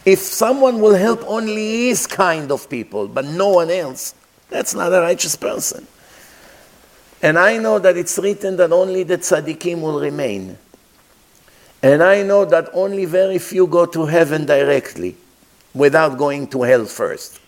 If 0.04 0.18
someone 0.18 0.80
will 0.80 0.94
help 0.94 1.22
only 1.26 1.88
his 1.88 2.06
kind 2.06 2.50
of 2.50 2.68
people, 2.68 3.08
but 3.08 3.24
no 3.24 3.48
one 3.48 3.70
else, 3.70 4.14
that's 4.50 4.74
not 4.74 4.92
a 4.92 5.00
righteous 5.00 5.36
person. 5.36 5.86
And 7.22 7.38
I 7.38 7.56
know 7.58 7.78
that 7.78 7.96
it's 7.96 8.18
written 8.18 8.56
that 8.58 8.72
only 8.72 9.02
the 9.02 9.16
tzaddikim 9.16 9.80
will 9.80 9.98
remain. 10.00 10.58
And 11.82 12.02
I 12.02 12.22
know 12.22 12.44
that 12.44 12.68
only 12.72 13.04
very 13.04 13.38
few 13.38 13.66
go 13.66 13.86
to 13.86 14.06
heaven 14.06 14.46
directly 14.46 15.16
without 15.74 16.18
going 16.18 16.46
to 16.48 16.62
hell 16.62 16.84
first. 16.84 17.40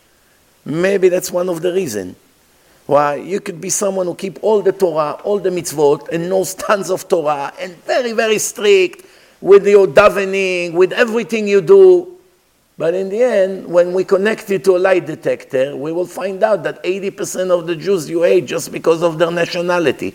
Maybe 0.64 1.08
that's 1.08 1.30
one 1.30 1.48
of 1.48 1.62
the 1.62 1.72
reasons. 1.72 2.16
Why? 2.86 3.16
You 3.16 3.40
could 3.40 3.60
be 3.60 3.70
someone 3.70 4.06
who 4.06 4.14
keep 4.14 4.38
all 4.42 4.62
the 4.62 4.72
Torah, 4.72 5.12
all 5.24 5.38
the 5.38 5.50
mitzvot, 5.50 6.08
and 6.08 6.28
knows 6.28 6.54
tons 6.54 6.90
of 6.90 7.08
Torah, 7.08 7.52
and 7.58 7.76
very, 7.84 8.12
very 8.12 8.38
strict 8.38 9.04
with 9.40 9.66
your 9.66 9.86
davening, 9.86 10.72
with 10.72 10.92
everything 10.92 11.48
you 11.48 11.60
do, 11.60 12.15
but 12.78 12.94
in 12.94 13.08
the 13.08 13.22
end, 13.22 13.66
when 13.66 13.94
we 13.94 14.04
connect 14.04 14.50
it 14.50 14.64
to 14.64 14.76
a 14.76 14.78
lie 14.78 14.98
detector, 14.98 15.76
we 15.76 15.92
will 15.92 16.06
find 16.06 16.42
out 16.42 16.62
that 16.64 16.82
80% 16.84 17.50
of 17.50 17.66
the 17.66 17.74
Jews 17.74 18.08
you 18.08 18.22
hate 18.22 18.44
just 18.44 18.70
because 18.70 19.02
of 19.02 19.18
their 19.18 19.30
nationality, 19.30 20.14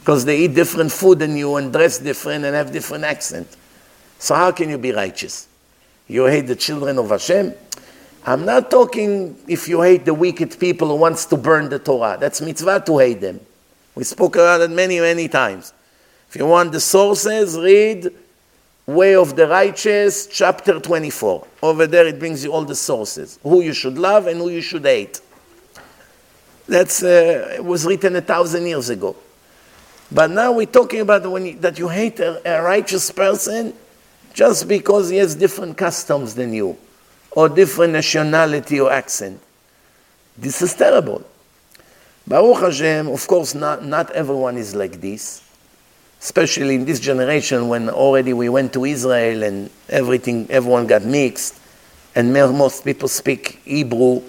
because 0.00 0.24
they 0.24 0.38
eat 0.38 0.54
different 0.54 0.90
food 0.90 1.20
than 1.20 1.36
you 1.36 1.54
and 1.56 1.72
dress 1.72 1.98
different 1.98 2.44
and 2.44 2.54
have 2.56 2.72
different 2.72 3.04
accent. 3.04 3.48
So 4.18 4.34
how 4.34 4.50
can 4.50 4.68
you 4.70 4.78
be 4.78 4.92
righteous? 4.92 5.46
You 6.08 6.26
hate 6.26 6.48
the 6.48 6.56
children 6.56 6.98
of 6.98 7.10
Hashem? 7.10 7.54
I'm 8.26 8.44
not 8.44 8.70
talking 8.70 9.36
if 9.46 9.68
you 9.68 9.80
hate 9.80 10.04
the 10.04 10.12
wicked 10.12 10.58
people 10.58 10.88
who 10.88 10.96
wants 10.96 11.24
to 11.26 11.36
burn 11.36 11.70
the 11.70 11.78
Torah. 11.78 12.18
That's 12.20 12.40
mitzvah 12.40 12.82
to 12.86 12.98
hate 12.98 13.20
them. 13.20 13.40
We 13.94 14.04
spoke 14.04 14.36
about 14.36 14.60
it 14.60 14.70
many, 14.70 15.00
many 15.00 15.28
times. 15.28 15.72
If 16.28 16.36
you 16.36 16.46
want 16.46 16.72
the 16.72 16.80
sources, 16.80 17.56
read 17.56 18.12
Way 18.86 19.14
of 19.14 19.36
the 19.36 19.46
Righteous, 19.46 20.26
chapter 20.26 20.80
24. 20.80 21.46
Over 21.62 21.86
there 21.86 22.06
it 22.06 22.18
brings 22.18 22.42
you 22.44 22.52
all 22.52 22.64
the 22.64 22.74
sources 22.74 23.38
who 23.42 23.60
you 23.60 23.72
should 23.72 23.98
love 23.98 24.26
and 24.26 24.38
who 24.38 24.48
you 24.48 24.62
should 24.62 24.84
hate. 24.84 25.20
That's 26.66 27.02
uh, 27.02 27.58
was 27.60 27.84
written 27.84 28.16
a 28.16 28.20
thousand 28.20 28.66
years 28.66 28.90
ago. 28.90 29.16
But 30.12 30.30
now 30.30 30.52
we're 30.52 30.66
talking 30.66 31.00
about 31.00 31.30
when 31.30 31.46
you, 31.46 31.58
that 31.58 31.78
you 31.78 31.88
hate 31.88 32.18
a, 32.20 32.58
a 32.58 32.62
righteous 32.62 33.10
person 33.10 33.74
just 34.32 34.66
because 34.66 35.10
he 35.10 35.16
has 35.16 35.34
different 35.34 35.76
customs 35.76 36.34
than 36.34 36.52
you, 36.52 36.76
or 37.32 37.48
different 37.48 37.92
nationality 37.92 38.80
or 38.80 38.90
accent. 38.92 39.40
This 40.36 40.62
is 40.62 40.74
terrible. 40.74 41.24
Baruch 42.26 42.60
Hashem, 42.60 43.08
of 43.08 43.26
course, 43.26 43.54
not, 43.54 43.84
not 43.84 44.10
everyone 44.12 44.56
is 44.56 44.74
like 44.74 45.00
this, 45.00 45.42
especially 46.20 46.74
in 46.74 46.84
this 46.84 47.00
generation 47.00 47.68
when 47.68 47.88
already 47.88 48.32
we 48.32 48.48
went 48.48 48.72
to 48.74 48.84
Israel 48.84 49.42
and 49.42 49.70
everything, 49.88 50.46
everyone 50.50 50.86
got 50.86 51.02
mixed, 51.02 51.58
and 52.14 52.32
most 52.32 52.84
people 52.84 53.08
speak 53.08 53.60
Hebrew, 53.64 54.22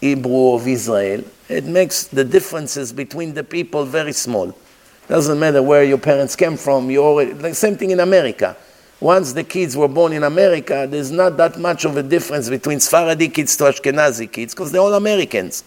Hebrew 0.00 0.52
of 0.52 0.68
Israel. 0.68 1.24
It 1.48 1.64
makes 1.64 2.04
the 2.04 2.24
differences 2.24 2.92
between 2.92 3.34
the 3.34 3.42
people 3.42 3.84
very 3.84 4.12
small. 4.12 4.56
Doesn't 5.08 5.38
matter 5.38 5.62
where 5.62 5.84
your 5.84 5.98
parents 5.98 6.36
came 6.36 6.56
from. 6.56 6.90
You 6.90 7.02
already, 7.02 7.32
the 7.32 7.54
same 7.54 7.76
thing 7.76 7.90
in 7.90 8.00
America. 8.00 8.56
Once 9.00 9.32
the 9.32 9.44
kids 9.44 9.76
were 9.76 9.88
born 9.88 10.12
in 10.12 10.22
America, 10.22 10.86
there's 10.88 11.10
not 11.10 11.36
that 11.36 11.58
much 11.58 11.84
of 11.84 11.96
a 11.96 12.02
difference 12.02 12.48
between 12.48 12.80
Sephardi 12.80 13.28
kids 13.28 13.56
to 13.56 13.64
Ashkenazi 13.64 14.30
kids 14.30 14.54
because 14.54 14.70
they're 14.70 14.80
all 14.80 14.94
Americans. 14.94 15.64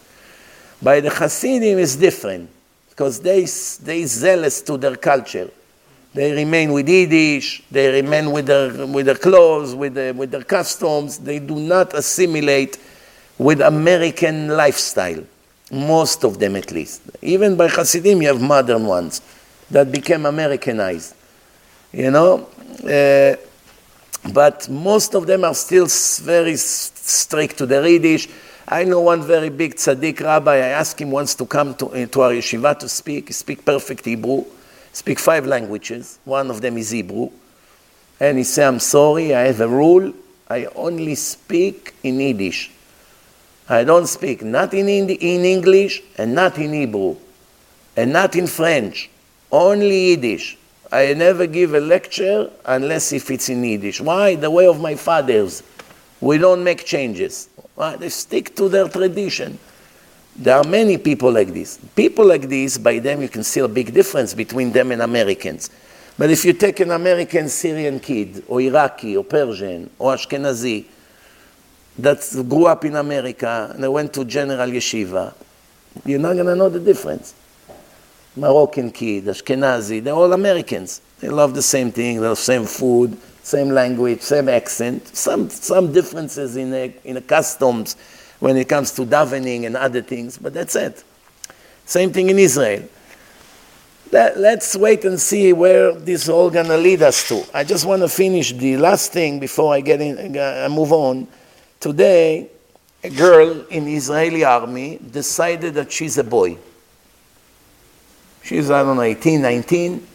By 0.82 1.02
the 1.02 1.10
Hasidim, 1.10 1.78
it's 1.78 1.96
different 1.96 2.50
because 2.98 3.20
they 3.20 3.42
they 3.86 4.04
zealous 4.06 4.60
to 4.64 4.76
their 4.76 4.96
culture. 4.96 5.52
They 6.16 6.32
remain 6.32 6.72
with 6.72 6.90
Yiddish. 6.90 7.62
They 7.70 8.02
remain 8.02 8.32
with 8.32 8.48
their 8.48 8.88
with 8.88 9.06
their 9.06 9.16
clothes, 9.16 9.76
with 9.76 9.94
their, 9.94 10.14
with 10.14 10.32
their 10.32 10.44
customs. 10.44 11.20
They 11.20 11.38
do 11.38 11.56
not 11.60 11.94
assimilate 11.94 12.80
with 13.38 13.62
American 13.62 14.48
lifestyle. 14.48 15.24
Most 15.72 16.24
of 16.24 16.40
them, 16.40 16.56
at 16.56 16.72
least. 16.72 17.04
Even 17.22 17.56
by 17.56 17.68
Hasidim, 17.68 18.20
you 18.24 18.30
have 18.30 18.42
modern 18.42 18.88
ones 18.88 19.22
that 19.70 19.92
became 19.92 20.26
Americanized. 20.26 21.14
You 21.92 22.10
know? 22.10 22.50
Uh, 22.84 23.36
but 24.34 24.68
most 24.70 25.14
of 25.14 25.28
them 25.28 25.44
are 25.44 25.54
still 25.54 25.88
very 26.24 26.56
strict 26.56 27.60
to 27.60 27.66
the 27.68 27.80
Yiddish. 27.88 28.28
I 28.70 28.84
know 28.84 29.00
one 29.00 29.22
very 29.22 29.48
big 29.48 29.76
tzaddik 29.76 30.20
rabbi. 30.20 30.56
I 30.56 30.76
asked 30.76 31.00
him 31.00 31.12
once 31.12 31.34
to 31.36 31.46
come 31.46 31.74
to, 31.76 31.86
uh, 31.88 32.06
to 32.08 32.22
our 32.22 32.32
yeshiva 32.32 32.78
to 32.80 32.90
speak. 32.90 33.28
He 33.28 33.34
speaks 33.34 33.64
perfect 33.64 34.04
Hebrew, 34.04 34.44
speak 34.92 35.20
five 35.20 35.48
languages. 35.48 36.20
One 36.26 36.50
of 36.50 36.60
them 36.60 36.78
is 36.78 36.92
Hebrew. 36.92 37.30
And 38.20 38.38
he 38.38 38.44
said, 38.44 38.68
I'm 38.68 38.80
sorry, 38.80 39.34
I 39.34 39.44
have 39.44 39.62
a 39.62 39.70
rule. 39.70 40.12
I 40.50 40.66
only 40.76 41.16
speak 41.16 41.94
in 42.04 42.20
Yiddish. 42.20 42.72
I 43.70 43.86
don't 43.86 44.08
speak 44.08 44.44
not 44.44 44.74
in, 44.74 44.90
in 44.90 45.46
English 45.46 46.02
and 46.18 46.36
not 46.36 46.58
in 46.58 46.74
Hebrew 46.74 47.16
and 47.96 48.12
not 48.12 48.36
in 48.36 48.48
French, 48.48 49.10
only 49.50 50.10
Yiddish. 50.10 50.58
I 50.92 51.14
never 51.14 51.48
give 51.48 51.74
a 51.74 51.80
lecture 51.80 52.50
unless 52.66 53.14
if 53.14 53.32
it's 53.32 53.48
in 53.48 53.64
Yiddish. 53.64 54.02
Why? 54.02 54.36
The 54.36 54.52
way 54.52 54.68
of 54.68 54.82
my 54.82 54.96
fathers. 54.96 55.64
We 56.20 56.38
don't 56.38 56.64
make 56.64 56.84
changes. 56.84 57.50
Why? 57.78 57.96
They 57.96 58.10
stick 58.10 58.56
to 58.56 58.70
their 58.70 58.88
tradition. 58.88 59.60
There 60.36 60.58
are 60.58 60.64
many 60.64 60.98
people 60.98 61.32
like 61.32 61.54
this. 61.54 61.78
People 61.96 62.26
like 62.26 62.50
this, 62.50 62.80
by 62.80 62.98
them 62.98 63.22
you 63.22 63.30
can 63.30 63.44
see 63.44 63.60
a 63.60 63.68
big 63.68 63.94
difference 63.94 64.34
between 64.34 64.72
them 64.72 64.92
and 64.92 65.04
Americans. 65.04 65.70
But 66.18 66.32
if 66.32 66.44
you 66.44 66.54
take 66.54 66.80
an 66.80 66.90
American 66.90 67.48
Syrian 67.50 68.00
kid, 68.00 68.44
or 68.48 68.62
Iraqi, 68.62 69.16
or 69.16 69.24
Persian, 69.24 69.92
or 70.00 70.16
Ashkenazi, 70.16 70.86
that 72.00 72.46
grew 72.50 72.66
up 72.66 72.84
in 72.84 72.96
America 72.96 73.70
and 73.72 73.84
they 73.84 73.88
went 73.88 74.12
to 74.16 74.26
General 74.26 74.68
Yeshiva, 74.68 75.36
you're 76.04 76.18
not 76.18 76.34
going 76.34 76.48
to 76.48 76.56
know 76.56 76.70
the 76.70 76.80
difference. 76.80 77.36
Moroccan 78.36 78.90
kid, 78.90 79.26
Ashkenazi, 79.26 80.04
they're 80.04 80.16
all 80.16 80.34
Americans. 80.34 81.02
They 81.20 81.30
love 81.30 81.54
the 81.54 81.62
same 81.62 81.92
thing, 81.92 82.22
the 82.22 82.34
same 82.34 82.66
food, 82.66 83.16
same 83.48 83.70
language, 83.70 84.20
same 84.20 84.50
accent, 84.50 85.08
some, 85.16 85.50
some 85.50 85.94
differences 85.94 86.58
in 86.58 86.70
the, 86.70 86.92
in 87.06 87.16
the 87.16 87.22
customs 87.22 87.96
when 88.40 88.58
it 88.58 88.68
comes 88.68 88.92
to 88.92 89.04
davening 89.04 89.66
and 89.66 89.78
other 89.78 90.02
things, 90.02 90.38
but 90.38 90.54
that's 90.54 90.76
it. 90.76 91.02
Same 91.86 92.12
thing 92.12 92.30
in 92.30 92.38
Israel. 92.38 92.84
That, 94.12 94.38
let's 94.38 94.76
wait 94.76 95.06
and 95.06 95.18
see 95.18 95.54
where 95.54 95.94
this 95.94 96.24
is 96.24 96.30
all 96.30 96.50
going 96.50 96.66
to 96.66 96.76
lead 96.76 97.02
us 97.02 97.26
to. 97.30 97.46
I 97.54 97.64
just 97.64 97.86
want 97.86 98.02
to 98.02 98.10
finish 98.10 98.52
the 98.52 98.76
last 98.76 99.14
thing 99.14 99.40
before 99.40 99.74
I 99.74 99.80
get 99.80 100.02
in, 100.02 100.38
uh, 100.38 100.68
move 100.70 100.92
on. 100.92 101.26
Today, 101.80 102.50
a 103.02 103.10
girl 103.10 103.66
in 103.68 103.86
the 103.86 103.96
Israeli 103.96 104.44
army 104.44 105.00
decided 105.10 105.74
that 105.76 105.90
she's 105.90 106.18
a 106.18 106.24
boy. 106.26 106.58
She's, 108.44 108.70
I 108.70 108.84
don't 108.84 108.98
know, 108.98 109.04
18, 109.04 109.42
19. 109.42 110.06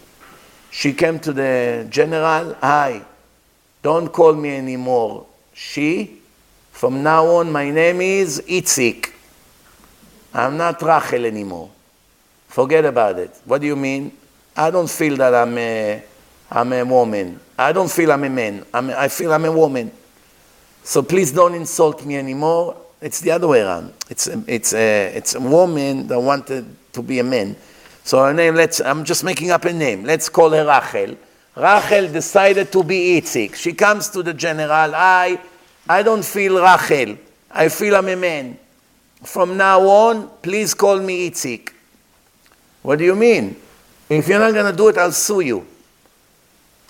She 0.70 0.92
came 0.92 1.18
to 1.20 1.32
the 1.32 1.86
general, 1.88 2.54
hi, 2.60 3.06
don't 3.82 4.08
call 4.08 4.34
me 4.34 4.56
anymore 4.56 5.26
she. 5.52 6.18
From 6.70 7.02
now 7.02 7.26
on, 7.26 7.52
my 7.52 7.70
name 7.70 8.00
is 8.00 8.42
Itzik. 8.48 9.12
I'm 10.34 10.56
not 10.56 10.80
Rachel 10.82 11.26
anymore. 11.26 11.70
Forget 12.48 12.84
about 12.84 13.18
it. 13.18 13.30
What 13.44 13.60
do 13.60 13.66
you 13.66 13.76
mean? 13.76 14.12
I 14.56 14.70
don't 14.70 14.90
feel 14.90 15.16
that 15.16 15.34
I'm 15.34 15.56
a, 15.58 16.02
I'm 16.50 16.72
a 16.72 16.84
woman. 16.84 17.38
I 17.58 17.72
don't 17.72 17.90
feel 17.90 18.10
I'm 18.12 18.24
a 18.24 18.30
man. 18.30 18.64
I'm, 18.72 18.90
I 18.90 19.08
feel 19.08 19.32
I'm 19.32 19.44
a 19.44 19.52
woman. 19.52 19.92
So 20.82 21.02
please 21.02 21.32
don't 21.32 21.54
insult 21.54 22.04
me 22.04 22.16
anymore. 22.16 22.76
It's 23.00 23.20
the 23.20 23.30
other 23.30 23.48
way 23.48 23.62
around. 23.62 23.92
It's 24.08 24.26
a, 24.26 24.42
it's 24.46 24.72
a, 24.74 25.12
it's 25.14 25.34
a 25.34 25.40
woman 25.40 26.06
that 26.08 26.18
wanted 26.18 26.66
to 26.92 27.02
be 27.02 27.18
a 27.18 27.24
man. 27.24 27.56
So 28.04 28.24
her 28.24 28.32
name, 28.34 28.54
let's, 28.54 28.80
I'm 28.80 29.04
just 29.04 29.22
making 29.22 29.50
up 29.50 29.64
a 29.64 29.72
name. 29.72 30.04
Let's 30.04 30.28
call 30.28 30.50
her 30.50 30.66
Rachel. 30.66 31.16
Rachel 31.54 32.10
decided 32.10 32.72
to 32.72 32.82
be 32.82 33.20
Itzik. 33.20 33.54
She 33.54 33.72
comes 33.74 34.08
to 34.10 34.22
the 34.22 34.32
general, 34.32 34.70
I, 34.94 35.38
I 35.88 36.02
don't 36.02 36.24
feel 36.24 36.62
Rachel. 36.62 37.18
I 37.50 37.68
feel 37.68 37.96
I'm 37.96 38.08
a 38.08 38.16
man. 38.16 38.58
From 39.22 39.56
now 39.56 39.80
on, 39.82 40.28
please 40.40 40.72
call 40.72 40.98
me 40.98 41.30
Itzik. 41.30 41.72
What 42.82 42.98
do 42.98 43.04
you 43.04 43.14
mean? 43.14 43.56
If 44.08 44.28
you're 44.28 44.38
not 44.38 44.54
going 44.54 44.70
to 44.70 44.76
do 44.76 44.88
it, 44.88 44.98
I'll 44.98 45.12
sue 45.12 45.40
you. 45.40 45.66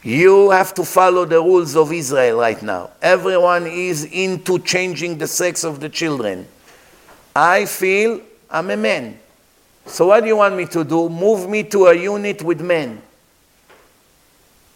You 0.03 0.51
have 0.51 0.75
to 0.75 0.85
follow 0.85 1.25
the 1.25 1.41
rules 1.41 1.77
of 1.77 1.93
Israel 1.93 2.39
right 2.39 2.61
now. 2.61 2.91
Everyone 3.01 3.67
is 3.67 4.05
into 4.05 4.59
changing 4.59 5.19
the 5.19 5.27
sex 5.29 5.63
of 5.63 5.79
the 5.79 5.89
children. 5.89 6.47
I 7.37 7.67
feel 7.67 8.21
I'm 8.51 8.71
a 8.71 8.77
man. 8.77 9.19
So, 9.87 10.09
what 10.09 10.21
do 10.21 10.27
you 10.27 10.37
want 10.37 10.57
me 10.57 10.67
to 10.67 10.85
do? 10.85 11.09
Move 11.09 11.49
me 11.49 11.63
to 11.65 11.87
a 11.87 11.95
unit 11.95 12.43
with 12.43 12.61
men. 12.61 13.01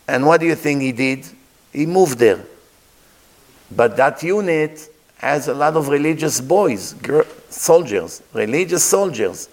And 0.08 0.24
what 0.26 0.40
do 0.40 0.46
you 0.46 0.54
think 0.54 0.82
he 0.82 0.92
did? 0.92 1.26
He 1.72 1.86
moved 1.86 2.18
there. 2.18 2.44
But 3.70 3.96
that 3.96 4.22
unit 4.22 4.88
has 5.18 5.48
a 5.48 5.54
lot 5.54 5.76
of 5.76 5.88
religious 5.88 6.40
boys, 6.40 6.94
soldiers, 7.48 8.22
religious 8.32 8.84
soldiers. 8.84 9.48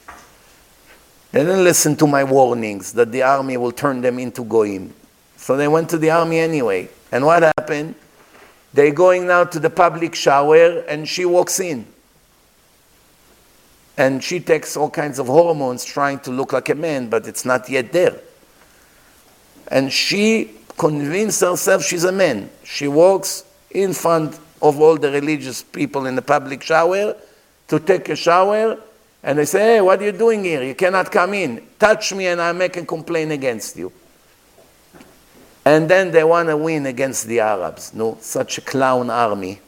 They 1.32 1.40
didn't 1.40 1.64
listen 1.64 1.96
to 1.96 2.06
my 2.06 2.24
warnings 2.24 2.94
that 2.94 3.12
the 3.12 3.24
army 3.24 3.58
will 3.58 3.72
turn 3.72 4.02
them 4.02 4.20
into 4.20 4.44
goyim. 4.44 4.94
So 5.38 5.58
they 5.58 5.68
went 5.68 5.90
to 5.90 5.98
the 5.98 6.12
army 6.12 6.38
anyway. 6.38 6.90
And 7.12 7.26
what 7.26 7.44
happened? 7.44 7.96
They're 8.74 8.94
going 8.94 9.28
now 9.28 9.44
to 9.46 9.60
the 9.60 9.70
public 9.70 10.16
shower, 10.16 10.80
and 10.88 11.08
she 11.08 11.26
walks 11.26 11.60
in. 11.60 11.88
And 13.98 14.24
she 14.24 14.40
takes 14.40 14.76
all 14.76 14.90
kinds 14.90 15.20
of 15.20 15.28
hormones 15.28 15.86
trying 15.86 16.20
to 16.22 16.32
look 16.32 16.54
like 16.54 16.70
a 16.70 16.76
man, 16.76 17.10
but 17.10 17.28
it's 17.28 17.46
not 17.46 17.70
yet 17.70 17.92
there. 17.92 18.20
And 19.74 19.92
she 19.92 20.52
convinced 20.78 21.42
herself 21.42 21.84
she's 21.84 22.04
a 22.04 22.12
man. 22.12 22.48
She 22.64 22.88
walks 22.88 23.44
in 23.72 23.94
front 23.94 24.40
of 24.62 24.80
all 24.80 24.98
the 24.98 25.12
religious 25.12 25.64
people 25.64 26.06
in 26.06 26.16
the 26.16 26.22
public 26.22 26.62
shower 26.62 27.16
to 27.70 27.80
take 27.80 28.08
a 28.10 28.16
shower, 28.16 28.78
and 29.24 29.40
they 29.40 29.46
say, 29.46 29.60
Hey, 29.60 29.82
what 29.82 30.00
are 30.00 30.06
you 30.06 30.12
doing 30.12 30.44
here? 30.44 30.62
You 30.62 30.76
cannot 30.76 31.12
come 31.12 31.34
in. 31.34 31.68
Touch 31.80 32.14
me, 32.14 32.28
and 32.28 32.40
I 32.40 32.52
make 32.52 32.78
a 32.78 32.86
complaint 32.86 33.32
against 33.32 33.76
you. 33.76 33.92
And 35.66 35.90
then 35.90 36.12
they 36.12 36.24
want 36.24 36.50
to 36.50 36.58
win 36.58 36.86
against 36.86 37.26
the 37.26 37.40
Arabs. 37.40 37.96
No, 37.96 38.20
such 38.22 38.60
a 38.60 38.62
clown 38.62 39.10
army 39.10 39.60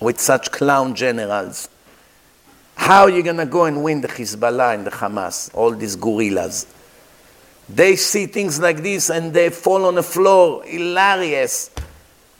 with 0.00 0.20
such 0.20 0.52
clown 0.52 0.94
generals. 0.94 1.68
How 2.76 3.02
are 3.02 3.10
you 3.10 3.24
going 3.24 3.38
to 3.38 3.46
go 3.46 3.64
and 3.64 3.82
win 3.82 4.00
the 4.00 4.08
Hezbollah 4.08 4.74
and 4.74 4.86
the 4.86 4.92
Hamas, 4.92 5.52
all 5.54 5.72
these 5.72 5.96
guerrillas? 5.96 6.72
They 7.68 7.96
see 7.96 8.26
things 8.26 8.58
like 8.60 8.82
this 8.82 9.10
and 9.10 9.32
they 9.32 9.50
fall 9.50 9.84
on 9.84 9.96
the 9.96 10.02
floor, 10.02 10.62
hilarious. 10.64 11.70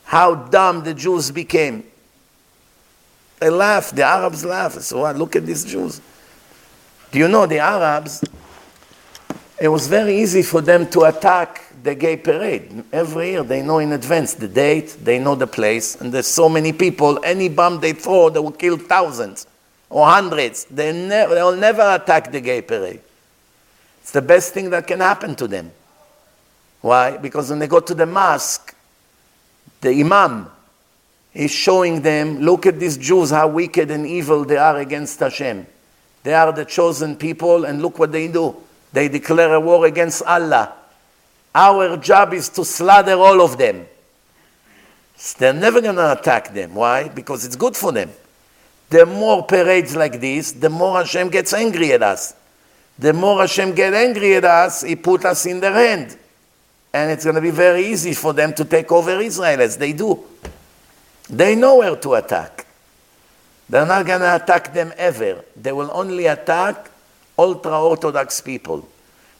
How 0.04 0.34
dumb 0.34 0.82
the 0.84 0.94
Jews 0.94 1.30
became. 1.30 1.84
They 3.38 3.50
laugh, 3.50 3.90
the 3.90 4.02
Arabs 4.02 4.44
laugh. 4.44 4.72
So 4.80 5.00
what? 5.00 5.16
Look 5.16 5.36
at 5.36 5.44
these 5.44 5.64
Jews. 5.64 6.00
Do 7.12 7.18
you 7.18 7.28
know 7.28 7.46
the 7.46 7.58
Arabs? 7.58 8.24
It 9.60 9.68
was 9.68 9.86
very 9.86 10.20
easy 10.20 10.42
for 10.42 10.60
them 10.60 10.88
to 10.90 11.02
attack 11.02 11.72
the 11.82 11.94
gay 11.94 12.16
parade. 12.16 12.84
Every 12.92 13.30
year 13.30 13.42
they 13.42 13.62
know 13.62 13.78
in 13.78 13.92
advance 13.92 14.34
the 14.34 14.48
date, 14.48 14.96
they 15.02 15.18
know 15.18 15.34
the 15.34 15.46
place, 15.46 15.96
and 16.00 16.12
there's 16.12 16.26
so 16.26 16.48
many 16.48 16.72
people, 16.72 17.20
any 17.24 17.48
bomb 17.48 17.80
they 17.80 17.92
throw, 17.92 18.30
they 18.30 18.40
will 18.40 18.52
kill 18.52 18.76
thousands. 18.76 19.46
or 19.90 20.06
hundreds. 20.06 20.64
They, 20.64 20.92
ne- 20.92 21.26
they 21.34 21.42
will 21.42 21.56
never 21.56 21.94
attack 21.94 22.30
the 22.30 22.40
gay 22.40 22.62
parade. 22.62 23.00
It's 24.08 24.14
the 24.14 24.22
best 24.22 24.54
thing 24.54 24.70
that 24.70 24.86
can 24.86 25.00
happen 25.00 25.34
to 25.34 25.46
them. 25.46 25.70
Why? 26.80 27.18
Because 27.18 27.50
when 27.50 27.58
they 27.58 27.66
go 27.66 27.78
to 27.78 27.92
the 27.92 28.06
mosque, 28.06 28.74
the 29.82 29.90
imam 29.90 30.50
is 31.34 31.50
showing 31.50 32.00
them, 32.00 32.38
look 32.38 32.64
at 32.64 32.80
these 32.80 32.96
Jews, 32.96 33.28
how 33.28 33.48
wicked 33.48 33.90
and 33.90 34.06
evil 34.06 34.46
they 34.46 34.56
are 34.56 34.78
against 34.78 35.20
Hashem. 35.20 35.66
They 36.22 36.32
are 36.32 36.50
the 36.52 36.64
chosen 36.64 37.16
people, 37.16 37.66
and 37.66 37.82
look 37.82 37.98
what 37.98 38.10
they 38.10 38.28
do. 38.28 38.56
They 38.94 39.08
declare 39.08 39.52
a 39.52 39.60
war 39.60 39.84
against 39.84 40.22
Allah. 40.22 40.72
Our 41.54 41.98
job 41.98 42.32
is 42.32 42.48
to 42.48 42.64
slaughter 42.64 43.12
all 43.12 43.42
of 43.42 43.58
them. 43.58 43.84
They're 45.36 45.52
never 45.52 45.82
going 45.82 45.96
to 45.96 46.18
attack 46.18 46.54
them. 46.54 46.74
Why? 46.74 47.08
Because 47.08 47.44
it's 47.44 47.56
good 47.56 47.76
for 47.76 47.92
them. 47.92 48.10
The 48.88 49.04
more 49.04 49.42
parades 49.42 49.94
like 49.94 50.18
this, 50.18 50.52
the 50.52 50.70
more 50.70 50.96
Hashem 50.96 51.28
gets 51.28 51.52
angry 51.52 51.92
at 51.92 52.02
us. 52.02 52.32
The 52.98 53.12
more 53.12 53.40
Hashem 53.40 53.74
gets 53.74 53.96
angry 53.96 54.34
at 54.34 54.44
us, 54.44 54.82
He 54.82 54.96
put 54.96 55.24
us 55.24 55.46
in 55.46 55.60
their 55.60 55.72
hand. 55.72 56.16
And 56.92 57.10
it's 57.10 57.24
going 57.24 57.36
to 57.36 57.42
be 57.42 57.50
very 57.50 57.86
easy 57.86 58.14
for 58.14 58.32
them 58.32 58.52
to 58.54 58.64
take 58.64 58.90
over 58.90 59.20
Israel 59.20 59.60
as 59.60 59.76
they 59.76 59.92
do. 59.92 60.24
They 61.30 61.54
know 61.54 61.76
where 61.76 61.94
to 61.96 62.14
attack. 62.14 62.66
They're 63.68 63.86
not 63.86 64.06
going 64.06 64.20
to 64.20 64.34
attack 64.34 64.72
them 64.72 64.92
ever. 64.96 65.44
They 65.54 65.72
will 65.72 65.90
only 65.92 66.26
attack 66.26 66.90
ultra 67.38 67.80
Orthodox 67.80 68.40
people. 68.40 68.88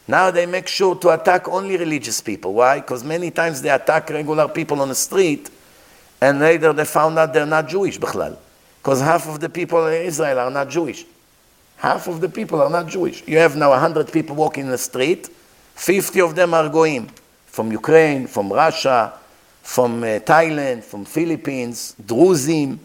Now 0.07 0.31
they 0.31 0.47
make 0.47 0.69
sure 0.69 0.95
to 0.97 1.09
attack 1.11 1.49
only 1.49 1.77
religious 1.77 2.21
people. 2.21 2.53
Why? 2.55 2.81
Because 2.81 3.03
many 3.03 3.31
times 3.31 3.61
they 3.63 3.71
attack 3.71 4.11
regular 4.11 4.49
people 4.49 4.81
on 4.81 4.89
the 4.89 4.95
street, 4.95 5.51
and 6.21 6.39
later 6.39 6.73
they 6.73 6.85
found 6.85 7.19
out 7.19 7.33
they're 7.33 7.47
not 7.47 7.69
Jewish, 7.69 7.99
because 7.99 9.01
half 9.01 9.27
of 9.29 9.41
the 9.41 9.49
people 9.49 9.87
in 9.87 10.03
Israel 10.07 10.39
are 10.39 10.51
not 10.51 10.69
Jewish. 10.69 11.05
Half 11.79 12.09
of 12.09 12.21
the 12.21 12.29
people 12.29 12.61
are 12.61 12.71
not 12.71 12.89
Jewish. 12.89 13.27
You 13.27 13.39
have 13.39 13.57
now 13.57 13.71
100 13.71 14.13
people 14.13 14.35
walking 14.35 14.65
in 14.65 14.71
the 14.71 14.79
street, 14.79 15.29
50 15.77 16.21
of 16.21 16.35
them 16.35 16.53
are 16.53 16.69
goyim 16.69 17.09
from 17.47 17.71
Ukraine, 17.71 18.27
from 18.27 18.53
Russia, 18.53 19.13
from 19.63 20.03
uh, 20.03 20.19
Thailand, 20.19 20.83
from 20.83 21.05
Philippines, 21.05 21.95
Druzim, 22.05 22.79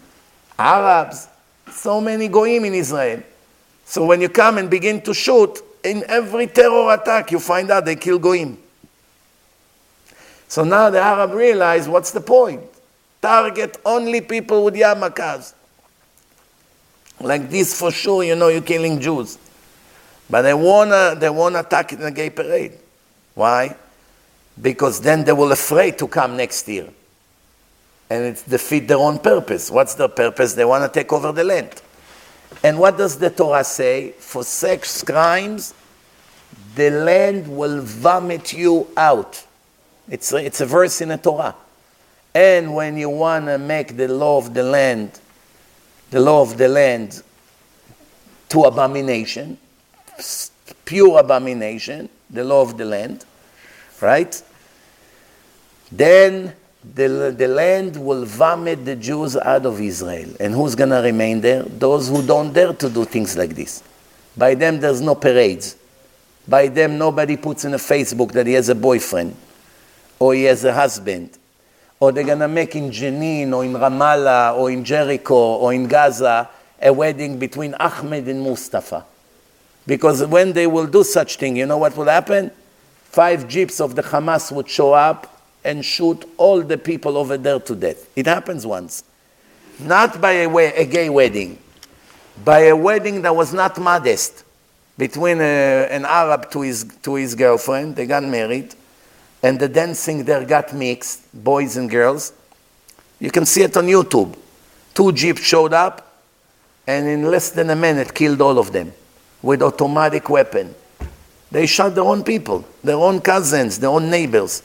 Arabs, 0.57 1.27
so 1.71 1.99
many 1.99 2.27
goyim 2.27 2.65
in 2.65 2.75
Israel. 2.75 3.23
So 3.85 4.05
when 4.05 4.21
you 4.21 4.29
come 4.29 4.59
and 4.59 4.69
begin 4.69 5.01
to 5.01 5.13
shoot, 5.13 5.59
in 5.83 6.03
every 6.07 6.47
terror 6.47 6.93
attack 6.93 7.31
you 7.31 7.39
find 7.39 7.71
out 7.71 7.85
they 7.85 7.95
kill 7.95 8.19
goyim. 8.19 8.57
So 10.47 10.63
now 10.63 10.91
the 10.91 10.99
Arab 10.99 11.31
realize 11.31 11.89
what's 11.89 12.11
the 12.11 12.21
point? 12.21 12.61
Target 13.21 13.77
only 13.85 14.21
people 14.21 14.65
with 14.65 14.75
yarmulkes. 14.75 15.53
Like 17.19 17.49
this 17.49 17.77
for 17.77 17.91
sure, 17.91 18.23
you 18.23 18.35
know 18.35 18.49
you're 18.49 18.61
killing 18.61 18.99
Jews. 18.99 19.37
But 20.29 20.43
they 20.43 20.53
wanna 20.53 21.15
they 21.17 21.29
wanna 21.29 21.59
attack 21.59 21.93
in 21.93 22.01
a 22.01 22.11
gay 22.11 22.29
parade. 22.29 22.73
Why? 23.33 23.75
Because 24.61 24.99
then 25.01 25.23
they 25.23 25.33
will 25.33 25.51
afraid 25.51 25.97
to 25.99 26.07
come 26.07 26.37
next 26.37 26.67
year. 26.67 26.87
And 28.09 28.25
it 28.25 28.43
defeat 28.47 28.87
their 28.87 28.97
own 28.97 29.19
purpose. 29.19 29.71
What's 29.71 29.95
their 29.95 30.07
purpose? 30.07 30.53
They 30.53 30.65
want 30.65 30.83
to 30.83 30.99
take 30.99 31.11
over 31.11 31.31
the 31.31 31.43
land. 31.43 31.81
And 32.63 32.77
what 32.77 32.97
does 32.97 33.17
the 33.17 33.31
Torah 33.31 33.63
say? 33.63 34.11
For 34.19 34.43
sex 34.43 35.03
crimes, 35.03 35.73
the 36.75 36.91
land 36.91 37.47
will 37.47 37.81
vomit 37.81 38.53
you 38.53 38.87
out. 38.95 39.43
It's 40.09 40.31
a, 40.33 40.37
it's 40.37 40.61
a 40.61 40.65
verse 40.65 41.01
in 41.01 41.09
the 41.09 41.17
Torah. 41.17 41.55
And 42.35 42.75
when 42.75 42.97
you 42.97 43.09
want 43.09 43.45
to 43.45 43.57
make 43.57 43.95
the 43.95 44.07
law 44.07 44.37
of 44.37 44.53
the 44.53 44.63
land, 44.63 45.19
the 46.13 46.19
law 46.19 46.43
of 46.43 46.59
the 46.59 46.67
land 46.67 47.23
to 48.47 48.61
abomination, 48.65 49.57
pure 50.85 51.19
abomination, 51.19 52.07
the 52.29 52.43
law 52.43 52.61
of 52.61 52.77
the 52.77 52.85
land, 52.85 53.25
right? 53.99 54.43
Then 55.91 56.53
the, 56.93 57.33
the 57.35 57.47
land 57.47 57.97
will 57.97 58.25
vomit 58.25 58.85
the 58.85 58.95
Jews 58.95 59.35
out 59.37 59.65
of 59.65 59.81
Israel. 59.81 60.29
And 60.39 60.53
who's 60.53 60.75
going 60.75 60.91
to 60.91 60.97
remain 60.97 61.41
there? 61.41 61.63
Those 61.63 62.09
who 62.09 62.21
don't 62.21 62.53
dare 62.53 62.73
to 62.73 62.89
do 62.91 63.05
things 63.05 63.35
like 63.35 63.55
this. 63.55 63.81
By 64.37 64.53
them, 64.53 64.79
there's 64.79 65.01
no 65.01 65.15
parades. 65.15 65.77
By 66.47 66.67
them, 66.67 66.99
nobody 66.99 67.37
puts 67.37 67.65
in 67.65 67.73
a 67.73 67.77
Facebook 67.77 68.33
that 68.33 68.45
he 68.45 68.53
has 68.53 68.69
a 68.69 68.75
boyfriend 68.75 69.35
or 70.19 70.35
he 70.35 70.43
has 70.43 70.63
a 70.63 70.73
husband. 70.73 71.39
Or 72.03 72.11
they're 72.11 72.25
going 72.25 72.39
to 72.39 72.49
make 72.49 72.75
in 72.75 72.91
Jenin 72.91 73.53
or 73.55 73.63
in 73.63 73.71
Ramallah 73.71 74.57
or 74.57 74.69
in 74.69 74.83
Jericho 74.83 75.55
or 75.55 75.73
in 75.73 75.87
Gaza 75.87 76.49
a 76.81 76.91
wedding 76.91 77.39
between 77.39 77.73
Ahmed 77.75 78.27
and 78.27 78.41
Mustafa. 78.41 79.05
Because 79.87 80.25
when 80.25 80.51
they 80.51 80.67
will 80.67 80.85
do 80.85 81.05
such 81.05 81.37
thing, 81.37 81.55
you 81.55 81.65
know 81.65 81.77
what 81.77 81.95
will 81.95 82.07
happen? 82.07 82.51
Five 83.05 83.47
jeeps 83.47 83.79
of 83.79 83.95
the 83.95 84.01
Hamas 84.01 84.51
would 84.51 84.67
show 84.67 84.91
up 84.91 85.41
and 85.63 85.85
shoot 85.85 86.29
all 86.35 86.61
the 86.61 86.77
people 86.77 87.15
over 87.15 87.37
there 87.37 87.61
to 87.61 87.73
death. 87.73 88.09
It 88.17 88.25
happens 88.25 88.67
once. 88.67 89.05
Not 89.79 90.19
by 90.19 90.31
a, 90.31 90.47
way, 90.47 90.73
a 90.75 90.85
gay 90.85 91.07
wedding, 91.07 91.57
by 92.43 92.63
a 92.63 92.75
wedding 92.75 93.21
that 93.21 93.33
was 93.33 93.53
not 93.53 93.79
modest 93.79 94.43
between 94.97 95.39
a, 95.39 95.85
uh, 95.85 95.87
an 95.87 96.03
Arab 96.03 96.51
to 96.51 96.63
his, 96.63 96.83
to 97.03 97.15
his 97.15 97.33
girlfriend. 97.33 97.95
They 97.95 98.07
got 98.07 98.25
married, 98.25 98.75
and 99.43 99.59
the 99.59 99.67
dancing 99.67 100.23
there 100.23 100.45
got 100.45 100.73
mixed, 100.73 101.21
boys 101.33 101.75
and 101.75 101.89
girls. 101.89 102.31
You 103.19 103.29
can 103.29 103.45
see 103.45 103.61
it 103.61 103.75
on 103.75 103.85
YouTube. 103.85 104.35
Two 104.93 105.11
jeeps 105.11 105.41
showed 105.41 105.73
up, 105.73 106.21
and 106.87 107.07
in 107.07 107.23
less 107.23 107.51
than 107.51 107.69
a 107.69 107.75
minute 107.75 108.13
killed 108.13 108.41
all 108.41 108.57
of 108.57 108.71
them 108.71 108.93
with 109.41 109.61
automatic 109.61 110.29
weapon. 110.29 110.73
They 111.51 111.65
shot 111.67 111.93
their 111.93 112.05
own 112.05 112.23
people, 112.23 112.65
their 112.83 112.95
own 112.95 113.19
cousins, 113.19 113.77
their 113.77 113.89
own 113.89 114.09
neighbors 114.09 114.63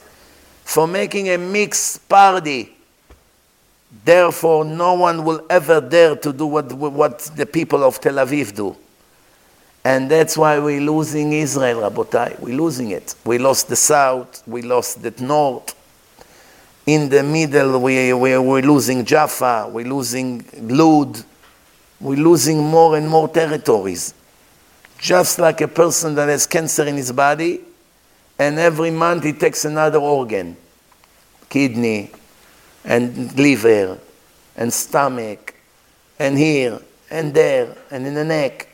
for 0.63 0.87
making 0.87 1.29
a 1.29 1.37
mixed 1.37 2.07
party. 2.07 2.75
Therefore, 4.05 4.63
no 4.63 4.93
one 4.93 5.25
will 5.25 5.45
ever 5.49 5.81
dare 5.81 6.15
to 6.15 6.31
do 6.31 6.45
what, 6.45 6.71
what 6.71 7.19
the 7.35 7.45
people 7.45 7.83
of 7.83 7.99
Tel 7.99 8.13
Aviv 8.15 8.55
do. 8.55 8.75
And 9.83 10.11
that's 10.11 10.37
why 10.37 10.59
we're 10.59 10.81
losing 10.81 11.33
Israel, 11.33 11.89
Rabotai. 11.89 12.39
We're 12.39 12.57
losing 12.57 12.91
it. 12.91 13.15
We 13.25 13.37
lost 13.37 13.69
the 13.69 13.75
south, 13.75 14.43
we 14.47 14.61
lost 14.61 15.01
the 15.01 15.13
north. 15.23 15.75
In 16.85 17.09
the 17.09 17.23
middle, 17.23 17.79
we, 17.79 18.13
we, 18.13 18.37
we're 18.37 18.61
losing 18.61 19.05
Jaffa, 19.05 19.69
we're 19.71 19.87
losing 19.87 20.45
Lud, 20.61 21.23
we're 21.99 22.17
losing 22.17 22.63
more 22.63 22.97
and 22.97 23.07
more 23.07 23.27
territories. 23.27 24.13
Just 24.97 25.39
like 25.39 25.61
a 25.61 25.67
person 25.67 26.15
that 26.15 26.27
has 26.29 26.45
cancer 26.45 26.83
in 26.85 26.95
his 26.95 27.11
body, 27.11 27.61
and 28.37 28.57
every 28.57 28.91
month 28.91 29.23
he 29.23 29.33
takes 29.33 29.65
another 29.65 29.99
organ 29.99 30.57
kidney 31.49 32.11
and 32.85 33.37
liver 33.37 33.97
and 34.55 34.71
stomach 34.71 35.55
and 36.17 36.37
here 36.37 36.79
and 37.09 37.33
there 37.33 37.75
and 37.91 38.05
in 38.05 38.13
the 38.13 38.23
neck. 38.23 38.68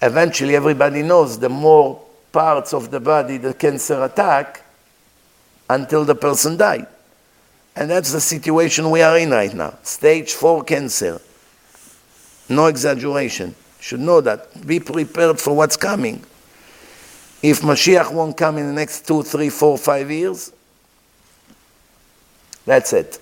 Eventually, 0.00 0.54
everybody 0.54 1.02
knows 1.02 1.38
the 1.38 1.48
more 1.48 2.00
parts 2.32 2.72
of 2.72 2.90
the 2.90 3.00
body 3.00 3.36
the 3.36 3.54
cancer 3.54 4.04
attack 4.04 4.64
until 5.68 6.04
the 6.04 6.14
person 6.14 6.56
died. 6.56 6.86
And 7.74 7.90
that's 7.90 8.12
the 8.12 8.20
situation 8.20 8.90
we 8.90 9.02
are 9.02 9.18
in 9.18 9.30
right 9.30 9.52
now. 9.52 9.74
Stage 9.82 10.32
four 10.32 10.64
cancer. 10.64 11.20
No 12.48 12.66
exaggeration. 12.66 13.54
Should 13.80 14.00
know 14.00 14.20
that. 14.20 14.66
Be 14.66 14.80
prepared 14.80 15.40
for 15.40 15.54
what's 15.54 15.76
coming. 15.76 16.24
If 17.42 17.60
Mashiach 17.60 18.12
won't 18.12 18.36
come 18.36 18.58
in 18.58 18.66
the 18.66 18.72
next 18.72 19.06
two, 19.06 19.22
three, 19.22 19.48
four, 19.48 19.78
five 19.78 20.10
years, 20.10 20.52
that's 22.66 22.92
it. 22.92 23.20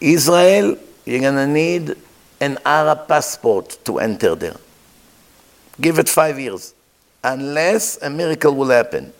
Israel, 0.00 0.78
you're 1.04 1.20
going 1.20 1.34
to 1.34 1.46
need 1.46 1.96
an 2.40 2.58
Arab 2.64 3.08
passport 3.08 3.78
to 3.84 3.98
enter 3.98 4.36
there. 4.36 4.56
Give 5.80 5.98
it 5.98 6.08
five 6.08 6.38
years. 6.38 6.74
Unless 7.22 8.02
a 8.02 8.10
miracle 8.10 8.54
will 8.54 8.70
happen. 8.70 9.12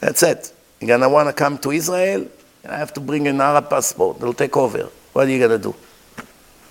That's 0.00 0.22
it. 0.22 0.52
You're 0.80 0.88
going 0.88 1.00
to 1.00 1.08
want 1.08 1.28
to 1.28 1.32
come 1.32 1.58
to 1.58 1.70
Israel, 1.70 2.26
and 2.62 2.72
I 2.72 2.76
have 2.78 2.92
to 2.94 3.00
bring 3.00 3.26
an 3.28 3.40
Arab 3.40 3.70
passport. 3.70 4.20
They'll 4.20 4.34
take 4.34 4.56
over. 4.56 4.88
What 5.12 5.26
are 5.26 5.30
you 5.30 5.38
going 5.38 5.60
to 5.60 5.70
do? 5.70 5.74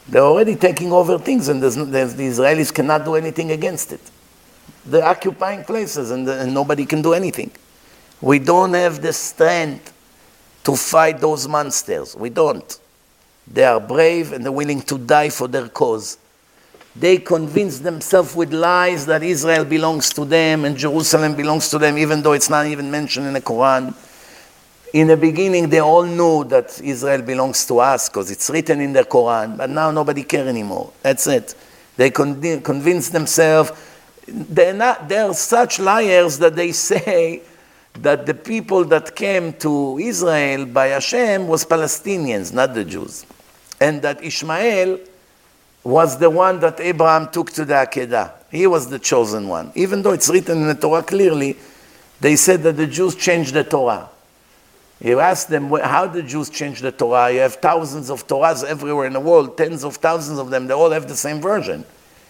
They're 0.07 0.21
already 0.21 0.55
taking 0.55 0.91
over 0.91 1.17
things, 1.17 1.47
and 1.47 1.63
there's, 1.63 1.75
there's, 1.75 2.15
the 2.15 2.27
Israelis 2.27 2.73
cannot 2.73 3.05
do 3.05 3.15
anything 3.15 3.51
against 3.51 3.93
it. 3.93 4.01
They're 4.85 5.05
occupying 5.05 5.63
places 5.63 6.11
and, 6.11 6.27
and 6.27 6.53
nobody 6.53 6.85
can 6.85 7.01
do 7.01 7.13
anything. 7.13 7.51
We 8.21 8.39
don't 8.39 8.73
have 8.73 9.01
the 9.01 9.13
strength 9.13 9.93
to 10.65 10.75
fight 10.75 11.19
those 11.19 11.47
monsters. 11.47 12.15
We 12.15 12.29
don't. 12.29 12.79
They 13.47 13.63
are 13.63 13.79
brave 13.79 14.33
and 14.33 14.43
they're 14.43 14.51
willing 14.51 14.81
to 14.83 14.97
die 14.97 15.29
for 15.29 15.47
their 15.47 15.67
cause. 15.69 16.17
They 16.95 17.17
convince 17.17 17.79
themselves 17.79 18.35
with 18.35 18.53
lies 18.53 19.07
that 19.07 19.23
Israel 19.23 19.65
belongs 19.65 20.11
to 20.11 20.25
them 20.25 20.63
and 20.65 20.77
Jerusalem 20.77 21.35
belongs 21.35 21.69
to 21.69 21.79
them, 21.79 21.97
even 21.97 22.21
though 22.21 22.33
it's 22.33 22.49
not 22.49 22.67
even 22.67 22.91
mentioned 22.91 23.25
in 23.25 23.33
the 23.33 23.41
Quran. 23.41 23.95
In 24.93 25.07
the 25.07 25.17
beginning, 25.17 25.69
they 25.69 25.79
all 25.79 26.03
knew 26.03 26.43
that 26.45 26.79
Israel 26.83 27.23
belongs 27.23 27.65
to 27.65 27.79
us 27.79 28.09
because 28.09 28.29
it's 28.29 28.47
written 28.51 28.79
in 28.79 28.93
the 28.93 29.03
Quran, 29.03 29.57
but 29.57 29.71
now 29.71 29.89
nobody 29.89 30.23
cares 30.23 30.47
anymore. 30.47 30.93
That's 31.01 31.25
it. 31.25 31.55
They 31.97 32.11
con- 32.11 32.61
convince 32.61 33.09
themselves. 33.09 33.71
They're, 34.27 34.73
not, 34.73 35.09
they're 35.09 35.33
such 35.33 35.79
liars 35.79 36.37
that 36.39 36.55
they 36.55 36.71
say 36.91 37.41
that 38.01 38.27
the 38.27 38.35
people 38.35 38.85
that 38.85 39.15
came 39.15 39.53
to 39.53 39.97
Israel 39.97 40.67
by 40.67 40.87
Hashem 40.87 41.47
was 41.47 41.65
Palestinians, 41.65 42.53
not 42.53 42.75
the 42.75 42.85
Jews. 42.85 43.25
And 43.81 44.01
that 44.03 44.23
Ishmael 44.23 44.99
was 45.83 46.17
the 46.17 46.29
one 46.29 46.59
that 46.61 46.79
Abraham 46.79 47.29
took 47.29 47.51
to 47.51 47.65
the 47.65 47.73
Akedah. 47.73 48.31
He 48.51 48.67
was 48.67 48.87
the 48.87 48.99
chosen 48.99 49.47
one. 49.47 49.71
Even 49.75 50.01
though 50.01 50.11
it's 50.11 50.29
written 50.29 50.61
in 50.61 50.67
the 50.67 50.75
Torah 50.75 51.03
clearly, 51.03 51.57
they 52.21 52.35
said 52.35 52.63
that 52.63 52.77
the 52.77 52.87
Jews 52.87 53.15
changed 53.15 53.53
the 53.53 53.63
Torah. 53.63 54.09
You 55.01 55.19
ask 55.19 55.47
them, 55.47 55.69
how 55.69 56.07
the 56.07 56.23
Jews 56.23 56.49
change 56.49 56.79
the 56.79 56.91
Torah? 56.91 57.31
You 57.31 57.39
have 57.39 57.55
thousands 57.55 58.09
of 58.09 58.25
Torahs 58.25 58.63
everywhere 58.63 59.07
in 59.07 59.13
the 59.13 59.19
world, 59.19 59.57
tens 59.57 59.83
of 59.83 59.97
thousands 59.97 60.39
of 60.39 60.49
them, 60.49 60.67
they 60.67 60.73
all 60.73 60.91
have 60.91 61.09
the 61.09 61.15
same 61.15 61.41
version. 61.41 61.83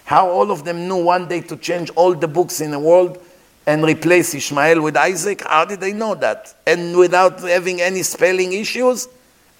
How 0.05 0.29
all 0.29 0.49
of 0.49 0.65
them 0.65 0.87
knew 0.87 1.03
one 1.03 1.27
day 1.27 1.41
to 1.41 1.55
change 1.57 1.91
all 1.91 2.15
the 2.15 2.27
books 2.27 2.61
in 2.61 2.71
the 2.71 2.79
world 2.79 3.23
and 3.67 3.83
replace 3.83 4.33
Ishmael 4.33 4.81
with 4.81 4.97
Isaac? 4.97 5.43
How 5.43 5.65
did 5.65 5.79
they 5.79 5.93
know 5.93 6.15
that? 6.15 6.55
And 6.65 6.97
without 6.97 7.39
having 7.41 7.79
any 7.81 8.03
spelling 8.03 8.53
issues? 8.53 9.07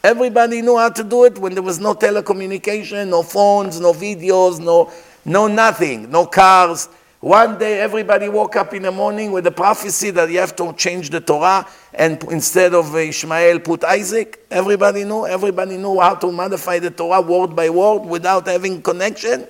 Everybody 0.03 0.61
knew 0.61 0.77
how 0.77 0.89
to 0.89 1.03
do 1.03 1.23
it 1.23 1.37
when 1.37 1.53
there 1.53 1.63
was 1.63 1.79
no 1.79 1.93
telecommunication, 1.93 3.07
no 3.07 3.23
phones, 3.23 3.79
no 3.79 3.93
videos, 3.93 4.59
no, 4.59 4.91
no 5.23 5.47
nothing, 5.47 6.11
no 6.11 6.25
cars. 6.25 6.89
One 7.21 7.57
day 7.57 7.79
everybody 7.79 8.27
woke 8.27 8.57
up 8.57 8.73
in 8.73 8.81
the 8.81 8.91
morning 8.91 9.31
with 9.31 9.47
a 9.47 9.51
prophecy 9.51 10.09
that 10.09 10.29
you 10.29 10.39
have 10.39 10.57
to 10.57 10.73
change 10.73 11.09
the 11.09 11.21
Torah 11.21 11.65
and 11.93 12.21
instead 12.23 12.73
of 12.73 12.93
uh, 12.93 12.97
Ishmael 12.97 13.61
put 13.61 13.85
Isaac. 13.85 14.45
Everybody 14.51 15.05
knew, 15.05 15.25
everybody 15.25 15.77
knew 15.77 15.97
how 16.01 16.15
to 16.15 16.29
modify 16.33 16.79
the 16.79 16.91
Torah 16.91 17.21
word 17.21 17.55
by 17.55 17.69
word 17.69 17.99
without 17.99 18.45
having 18.45 18.81
connection. 18.81 19.47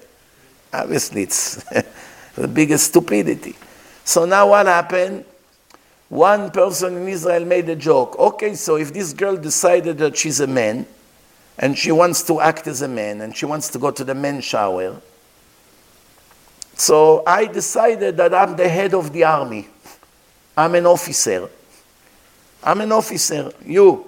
Obviously, 0.72 1.24
it's 1.24 1.64
the 2.36 2.48
biggest 2.48 2.90
stupidity. 2.90 3.56
So 4.04 4.26
now 4.26 4.50
what 4.50 4.68
happened? 4.68 5.26
One 6.14 6.52
person 6.52 6.96
in 6.96 7.08
Israel 7.08 7.44
made 7.44 7.68
a 7.70 7.76
joke. 7.76 8.20
Okay, 8.20 8.54
so 8.54 8.76
if 8.76 8.94
this 8.94 9.14
girl 9.14 9.36
decided 9.36 9.98
that 9.98 10.16
she's 10.16 10.42
a 10.42 10.46
man 10.46 10.86
and 11.58 11.76
she 11.76 11.92
wants 11.92 12.22
to 12.28 12.40
act 12.40 12.68
as 12.68 12.84
a 12.84 12.88
man 12.88 13.22
and 13.22 13.36
she 13.36 13.48
wants 13.48 13.68
to 13.70 13.80
go 13.80 13.90
to 13.90 14.04
the 14.04 14.14
men's 14.14 14.46
shower, 14.46 15.02
so 16.76 17.24
I 17.26 17.48
decided 17.48 18.16
that 18.18 18.32
I'm 18.32 18.56
the 18.56 18.70
head 18.70 18.94
of 18.94 19.12
the 19.12 19.24
army. 19.24 19.68
I'm 20.56 20.76
an 20.76 20.86
officer. 20.86 21.50
I'm 22.64 22.82
an 22.82 22.92
officer. 22.92 23.52
You, 23.66 24.06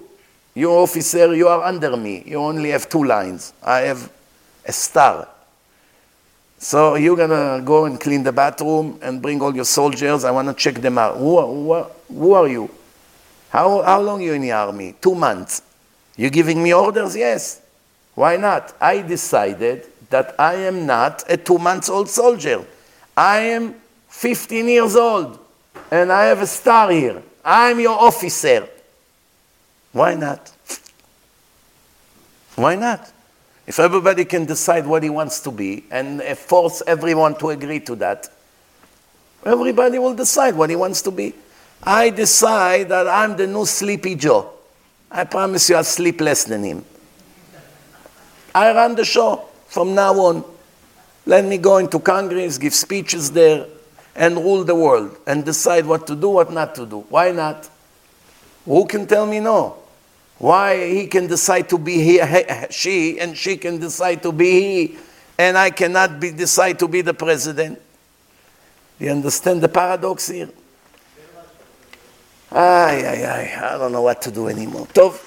you 0.53 0.69
officer, 0.69 1.33
you 1.33 1.47
are 1.47 1.63
under 1.63 1.97
me. 1.97 2.21
You 2.23 2.37
only 2.37 2.69
have 2.69 2.87
two 2.87 3.03
lines. 3.03 3.51
I 3.63 3.79
have 3.79 4.11
a 4.63 4.71
star. 4.71 5.27
So 6.57 6.95
you're 6.95 7.17
gonna 7.17 7.61
go 7.63 7.85
and 7.85 7.99
clean 7.99 8.23
the 8.23 8.31
bathroom 8.31 8.99
and 9.01 9.21
bring 9.21 9.41
all 9.41 9.55
your 9.55 9.65
soldiers. 9.65 10.23
I 10.23 10.31
want 10.31 10.47
to 10.47 10.53
check 10.53 10.75
them 10.75 10.97
out. 10.97 11.17
Who, 11.17 11.39
who, 11.39 11.83
who 12.07 12.33
are 12.33 12.47
you? 12.47 12.69
How, 13.49 13.81
how 13.81 14.01
long 14.01 14.21
are 14.21 14.25
you 14.25 14.33
in 14.33 14.41
the 14.41 14.51
army? 14.51 14.95
Two 15.01 15.15
months. 15.15 15.61
You 16.17 16.29
giving 16.29 16.61
me 16.63 16.73
orders? 16.73 17.15
Yes. 17.15 17.61
Why 18.15 18.37
not? 18.37 18.73
I 18.79 19.01
decided 19.01 19.85
that 20.09 20.35
I 20.39 20.55
am 20.55 20.85
not 20.85 21.23
a 21.29 21.37
two 21.37 21.57
months 21.57 21.89
old 21.89 22.09
soldier. 22.09 22.65
I 23.15 23.39
am 23.39 23.75
15 24.09 24.67
years 24.67 24.95
old 24.95 25.39
and 25.91 26.11
I 26.11 26.25
have 26.25 26.41
a 26.41 26.47
star 26.47 26.91
here. 26.91 27.21
I'm 27.43 27.79
your 27.79 27.99
officer. 27.99 28.67
Why 29.91 30.15
not? 30.15 30.51
Why 32.55 32.75
not? 32.75 33.11
If 33.67 33.79
everybody 33.79 34.25
can 34.25 34.45
decide 34.45 34.85
what 34.85 35.01
he 35.01 35.09
wants 35.09 35.39
to 35.41 35.51
be 35.51 35.85
and 35.89 36.21
force 36.37 36.83
everyone 36.85 37.35
to 37.39 37.49
agree 37.49 37.79
to 37.81 37.95
that, 37.95 38.29
everybody 39.45 39.97
will 39.97 40.13
decide 40.13 40.55
what 40.55 40.69
he 40.69 40.75
wants 40.75 41.01
to 41.03 41.11
be. 41.11 41.33
I 41.83 42.09
decide 42.09 42.89
that 42.89 43.07
I'm 43.07 43.35
the 43.35 43.47
new 43.47 43.65
Sleepy 43.65 44.15
Joe. 44.15 44.51
I 45.09 45.23
promise 45.23 45.69
you 45.69 45.75
I'll 45.75 45.83
sleep 45.83 46.21
less 46.21 46.43
than 46.43 46.63
him. 46.63 46.85
I 48.53 48.73
run 48.73 48.95
the 48.95 49.05
show 49.05 49.45
from 49.67 49.95
now 49.95 50.13
on. 50.13 50.43
Let 51.25 51.43
me 51.43 51.57
go 51.57 51.77
into 51.77 51.99
Congress, 51.99 52.57
give 52.57 52.73
speeches 52.73 53.31
there, 53.31 53.65
and 54.15 54.37
rule 54.37 54.63
the 54.63 54.75
world 54.75 55.17
and 55.25 55.43
decide 55.43 55.85
what 55.85 56.07
to 56.07 56.15
do, 56.15 56.29
what 56.29 56.51
not 56.51 56.75
to 56.75 56.85
do. 56.85 56.99
Why 57.09 57.31
not? 57.31 57.69
Who 58.65 58.85
can 58.85 59.07
tell 59.07 59.25
me 59.25 59.39
no? 59.39 59.77
Why 60.37 60.89
he 60.89 61.07
can 61.07 61.27
decide 61.27 61.69
to 61.69 61.77
be 61.77 62.01
he, 62.01 62.21
she 62.69 63.19
and 63.19 63.37
she 63.37 63.57
can 63.57 63.79
decide 63.79 64.21
to 64.23 64.31
be 64.31 64.51
he 64.51 64.97
and 65.37 65.57
I 65.57 65.69
cannot 65.69 66.19
be, 66.19 66.31
decide 66.31 66.79
to 66.79 66.87
be 66.87 67.01
the 67.01 67.13
president? 67.13 67.81
You 68.99 69.11
understand 69.11 69.61
the 69.61 69.69
paradox 69.69 70.29
here? 70.29 70.49
Ay, 72.51 73.03
ay, 73.05 73.25
ay, 73.25 73.73
I 73.73 73.77
don't 73.77 73.91
know 73.91 74.01
what 74.01 74.21
to 74.23 74.31
do 74.31 74.47
anymore. 74.47 74.87
Tov, 74.87 75.19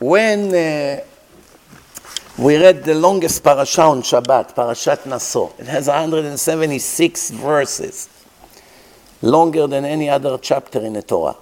when 0.00 0.54
uh, 0.54 1.00
we 2.38 2.56
read 2.56 2.84
the 2.84 2.94
longest 2.94 3.44
parasha 3.44 3.82
on 3.82 4.02
Shabbat, 4.02 4.54
Parashat 4.54 5.06
Naso, 5.06 5.54
it 5.58 5.66
has 5.66 5.86
176 5.86 7.30
verses, 7.30 8.08
longer 9.22 9.66
than 9.66 9.84
any 9.84 10.08
other 10.08 10.38
chapter 10.38 10.80
in 10.80 10.94
the 10.94 11.02
Torah. 11.02 11.36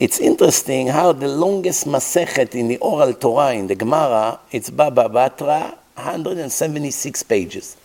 It's 0.00 0.18
interesting 0.18 0.86
how 0.86 1.12
the 1.12 1.28
longest 1.28 1.86
Masechet 1.86 2.54
in 2.54 2.68
the 2.68 2.78
oral 2.78 3.12
Torah, 3.12 3.52
in 3.52 3.66
the 3.66 3.74
Gemara, 3.74 4.40
it's 4.50 4.70
Baba 4.70 5.10
Batra, 5.10 5.76
176 5.94 7.22
pages. 7.24 7.76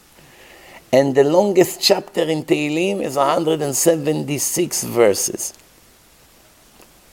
And 0.94 1.14
the 1.14 1.26
longest 1.26 1.82
chapter 1.82 2.22
in 2.22 2.46
Tehillim 2.46 3.02
is 3.02 3.18
176 3.18 4.84
verses. 4.86 5.54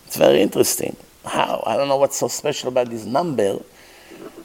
It's 0.06 0.16
very 0.16 0.40
interesting. 0.40 0.96
How? 1.24 1.64
I 1.66 1.76
don't 1.76 1.88
know 1.88 1.96
what's 1.96 2.18
so 2.18 2.28
special 2.28 2.68
about 2.68 2.88
this 2.88 3.04
number, 3.04 3.58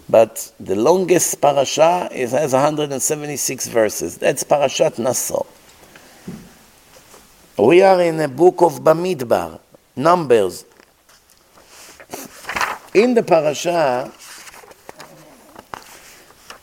but 0.09 0.51
the 0.59 0.75
longest 0.75 1.39
parasha 1.39 2.09
is, 2.11 2.31
has 2.31 2.53
176 2.53 3.67
verses. 3.67 4.17
That's 4.17 4.43
Parashat 4.43 4.97
Naso. 4.97 5.45
We 7.59 7.83
are 7.83 8.01
in 8.01 8.19
a 8.21 8.27
book 8.27 8.63
of 8.63 8.79
Bamidbar. 8.81 9.59
Numbers. 9.97 10.63
In 12.93 13.15
the 13.15 13.23
parasha, 13.23 14.11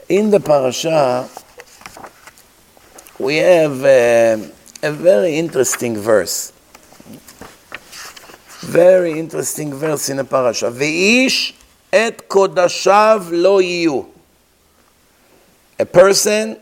in 0.08 0.30
the 0.30 0.38
parasha, 0.38 1.28
we 3.18 3.36
have 3.36 3.84
a, 3.84 4.50
a 4.82 4.92
very 4.92 5.36
interesting 5.36 5.96
verse. 5.96 6.52
Very 8.60 9.18
interesting 9.18 9.74
verse 9.74 10.08
in 10.08 10.18
the 10.18 10.24
parasha. 10.24 10.66
Ve'ish 10.66 11.54
et 11.92 12.28
kodashav 12.28 13.30
lo 13.32 13.60
yiyu. 13.60 14.06
A 15.78 15.84
person 15.84 16.58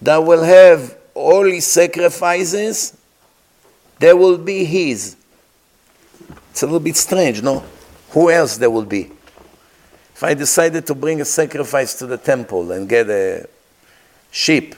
that 0.00 0.18
will 0.18 0.44
have 0.44 0.96
all 1.12 1.44
his 1.44 1.66
sacrifices 1.66 2.95
there 3.98 4.16
will 4.16 4.38
be 4.38 4.64
his. 4.64 5.16
It's 6.50 6.62
a 6.62 6.66
little 6.66 6.80
bit 6.80 6.96
strange, 6.96 7.42
no? 7.42 7.64
Who 8.10 8.30
else 8.30 8.56
there 8.56 8.70
will 8.70 8.84
be? 8.84 9.10
If 10.14 10.22
I 10.22 10.34
decided 10.34 10.86
to 10.86 10.94
bring 10.94 11.20
a 11.20 11.24
sacrifice 11.24 11.94
to 11.98 12.06
the 12.06 12.16
temple 12.16 12.72
and 12.72 12.88
get 12.88 13.10
a 13.10 13.46
sheep, 14.30 14.74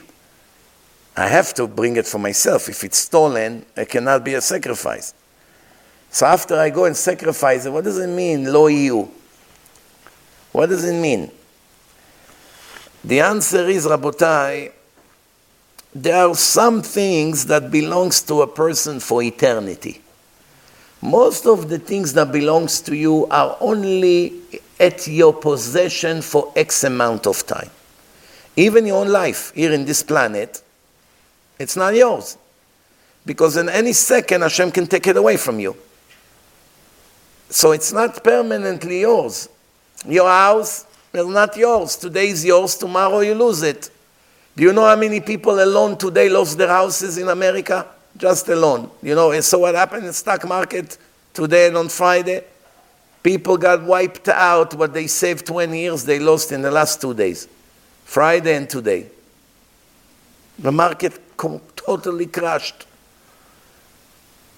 I 1.15 1.27
have 1.27 1.53
to 1.55 1.67
bring 1.67 1.95
it 1.95 2.05
for 2.05 2.17
myself. 2.17 2.69
If 2.69 2.83
it's 2.83 2.97
stolen, 2.97 3.65
it 3.75 3.89
cannot 3.89 4.23
be 4.23 4.33
a 4.33 4.41
sacrifice. 4.41 5.13
So 6.09 6.25
after 6.25 6.55
I 6.57 6.69
go 6.69 6.85
and 6.85 6.95
sacrifice 6.95 7.65
it, 7.65 7.71
what 7.71 7.83
does 7.83 7.97
it 7.99 8.07
mean, 8.07 8.51
lo 8.51 8.67
you? 8.67 9.11
What 10.51 10.67
does 10.67 10.83
it 10.83 10.99
mean? 10.99 11.31
The 13.03 13.21
answer 13.21 13.67
is, 13.67 13.85
Rabotai, 13.85 14.71
there 15.93 16.27
are 16.27 16.35
some 16.35 16.81
things 16.81 17.45
that 17.47 17.71
belongs 17.71 18.21
to 18.23 18.41
a 18.41 18.47
person 18.47 18.99
for 18.99 19.23
eternity. 19.23 20.01
Most 21.01 21.45
of 21.45 21.69
the 21.69 21.79
things 21.79 22.13
that 22.13 22.31
belongs 22.31 22.81
to 22.81 22.95
you 22.95 23.25
are 23.27 23.57
only 23.59 24.33
at 24.79 25.07
your 25.07 25.33
possession 25.33 26.21
for 26.21 26.51
X 26.55 26.83
amount 26.83 27.25
of 27.25 27.45
time. 27.47 27.69
Even 28.55 28.85
your 28.85 29.01
own 29.01 29.09
life 29.09 29.53
here 29.55 29.71
in 29.71 29.85
this 29.85 30.03
planet, 30.03 30.61
it's 31.57 31.75
not 31.75 31.95
yours. 31.95 32.37
Because 33.25 33.57
in 33.57 33.69
any 33.69 33.93
second, 33.93 34.41
Hashem 34.41 34.71
can 34.71 34.87
take 34.87 35.07
it 35.07 35.17
away 35.17 35.37
from 35.37 35.59
you. 35.59 35.75
So 37.49 37.71
it's 37.71 37.91
not 37.91 38.23
permanently 38.23 39.01
yours. 39.01 39.49
Your 40.07 40.27
house 40.29 40.85
is 41.13 41.25
not 41.25 41.55
yours. 41.57 41.95
Today 41.95 42.29
is 42.29 42.45
yours, 42.45 42.75
tomorrow 42.75 43.21
you 43.21 43.33
lose 43.33 43.63
it. 43.63 43.89
Do 44.59 44.65
you 44.65 44.73
know 44.73 44.83
how 44.83 44.97
many 44.97 45.21
people 45.21 45.63
alone 45.63 45.97
today 45.97 46.27
lost 46.27 46.57
their 46.57 46.67
houses 46.67 47.17
in 47.17 47.29
America? 47.29 47.87
Just 48.17 48.49
alone. 48.49 48.91
You 49.01 49.15
know, 49.15 49.31
and 49.31 49.41
so 49.41 49.59
what 49.59 49.73
happened 49.73 50.01
in 50.01 50.07
the 50.07 50.13
stock 50.13 50.45
market 50.45 50.97
today 51.33 51.67
and 51.67 51.77
on 51.77 51.87
Friday? 51.87 52.43
People 53.23 53.55
got 53.55 53.81
wiped 53.81 54.27
out. 54.27 54.73
What 54.73 54.91
they 54.91 55.07
saved 55.07 55.45
20 55.45 55.79
years, 55.79 56.03
they 56.03 56.19
lost 56.19 56.51
in 56.51 56.61
the 56.61 56.71
last 56.71 56.99
two 56.99 57.13
days. 57.13 57.47
Friday 58.03 58.53
and 58.57 58.69
today. 58.69 59.07
The 60.57 60.73
market 60.73 61.17
totally 61.37 62.25
crashed. 62.25 62.85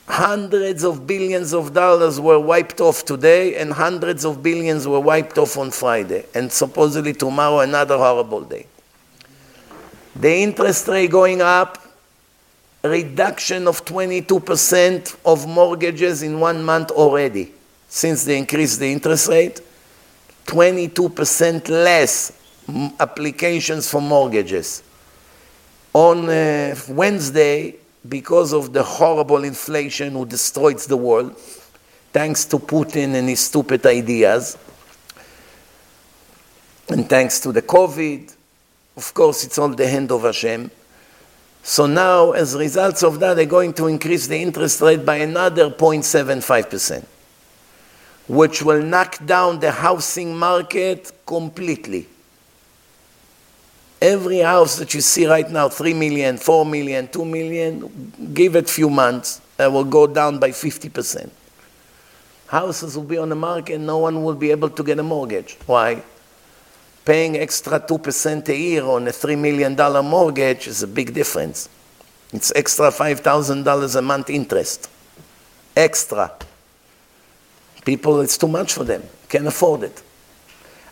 Hundreds 0.07 0.83
of 0.83 1.05
billions 1.05 1.53
of 1.53 1.75
dollars 1.75 2.19
were 2.19 2.39
wiped 2.39 2.81
off 2.81 3.05
today, 3.05 3.55
and 3.55 3.71
hundreds 3.71 4.25
of 4.25 4.41
billions 4.41 4.87
were 4.87 4.99
wiped 4.99 5.37
off 5.37 5.59
on 5.59 5.69
Friday, 5.69 6.25
and 6.33 6.51
supposedly 6.51 7.13
tomorrow 7.13 7.59
another 7.59 7.99
horrible 7.99 8.41
day. 8.41 8.65
The 10.15 10.43
interest 10.43 10.87
rate 10.87 11.09
going 11.09 11.41
up, 11.41 11.77
reduction 12.83 13.67
of 13.67 13.85
22% 13.85 15.17
of 15.25 15.47
mortgages 15.47 16.23
in 16.23 16.39
one 16.39 16.63
month 16.63 16.91
already 16.91 17.53
since 17.87 18.23
they 18.23 18.37
increased 18.37 18.79
the 18.79 18.89
interest 18.89 19.27
rate, 19.27 19.59
22% 20.45 21.67
less 21.67 22.31
applications 22.99 23.89
for 23.89 24.01
mortgages. 24.01 24.81
On 25.93 26.29
uh, 26.29 26.73
Wednesday, 26.87 27.75
because 28.07 28.53
of 28.53 28.71
the 28.71 28.81
horrible 28.81 29.43
inflation 29.43 30.13
who 30.13 30.25
destroys 30.25 30.85
the 30.85 30.95
world, 30.95 31.37
thanks 32.13 32.45
to 32.45 32.57
Putin 32.57 33.13
and 33.13 33.27
his 33.27 33.41
stupid 33.41 33.85
ideas, 33.85 34.57
and 36.87 37.09
thanks 37.09 37.41
to 37.41 37.51
the 37.51 37.61
COVID, 37.61 38.33
of 38.97 39.13
course, 39.13 39.43
it's 39.43 39.57
all 39.57 39.69
the 39.69 39.87
hand 39.87 40.11
of 40.11 40.23
Hashem. 40.23 40.69
So 41.63 41.85
now, 41.85 42.31
as 42.31 42.55
results 42.55 43.03
of 43.03 43.19
that, 43.19 43.35
they're 43.35 43.45
going 43.45 43.73
to 43.73 43.87
increase 43.87 44.27
the 44.27 44.37
interest 44.37 44.81
rate 44.81 45.05
by 45.05 45.17
another 45.17 45.69
0.75%, 45.69 47.05
which 48.27 48.63
will 48.63 48.81
knock 48.81 49.23
down 49.25 49.59
the 49.59 49.71
housing 49.71 50.35
market 50.35 51.11
completely. 51.25 52.07
Every 54.01 54.39
house 54.39 54.77
that 54.77 54.95
you 54.95 55.01
see 55.01 55.27
right 55.27 55.49
now, 55.49 55.69
3 55.69 55.93
million, 55.93 56.37
4 56.37 56.65
million, 56.65 57.07
2 57.07 57.23
million, 57.23 58.31
give 58.33 58.55
it 58.55 58.67
a 58.67 58.73
few 58.73 58.89
months, 58.89 59.39
it 59.59 59.71
will 59.71 59.83
go 59.83 60.07
down 60.07 60.39
by 60.39 60.49
50%. 60.49 61.29
Houses 62.47 62.97
will 62.97 63.03
be 63.03 63.19
on 63.19 63.29
the 63.29 63.35
market, 63.35 63.79
no 63.79 63.99
one 63.99 64.23
will 64.23 64.33
be 64.33 64.49
able 64.49 64.71
to 64.71 64.83
get 64.83 64.97
a 64.97 65.03
mortgage. 65.03 65.55
Why? 65.67 66.01
Paying 67.03 67.37
extra 67.37 67.79
2% 67.79 68.49
a 68.49 68.55
year 68.55 68.83
on 68.83 69.07
a 69.07 69.11
$3 69.11 69.37
million 69.37 69.75
mortgage 70.05 70.67
is 70.67 70.83
a 70.83 70.87
big 70.87 71.13
difference. 71.13 71.67
It's 72.31 72.51
extra 72.55 72.91
$5,000 72.91 73.95
a 73.95 74.01
month 74.01 74.29
interest. 74.29 74.89
Extra. 75.75 76.31
People, 77.83 78.21
it's 78.21 78.37
too 78.37 78.47
much 78.47 78.73
for 78.73 78.83
them. 78.83 79.03
Can't 79.27 79.47
afford 79.47 79.83
it. 79.83 80.03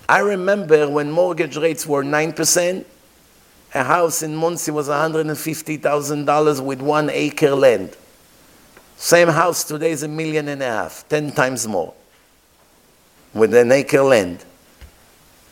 I 0.07 0.19
remember 0.19 0.89
when 0.89 1.11
mortgage 1.11 1.55
rates 1.55 1.85
were 1.85 2.03
9%, 2.03 2.85
a 3.75 3.83
house 3.83 4.23
in 4.23 4.35
Monsey 4.35 4.71
was 4.71 4.89
$150,000 4.89 6.61
with 6.61 6.81
one 6.81 7.11
acre 7.11 7.53
land. 7.53 7.95
Same 8.97 9.27
house 9.27 9.63
today 9.63 9.91
is 9.91 10.01
a 10.01 10.07
million 10.07 10.47
and 10.47 10.63
a 10.63 10.65
half, 10.65 11.07
10 11.07 11.31
times 11.33 11.67
more, 11.67 11.93
with 13.35 13.53
an 13.53 13.71
acre 13.71 14.01
land. 14.01 14.43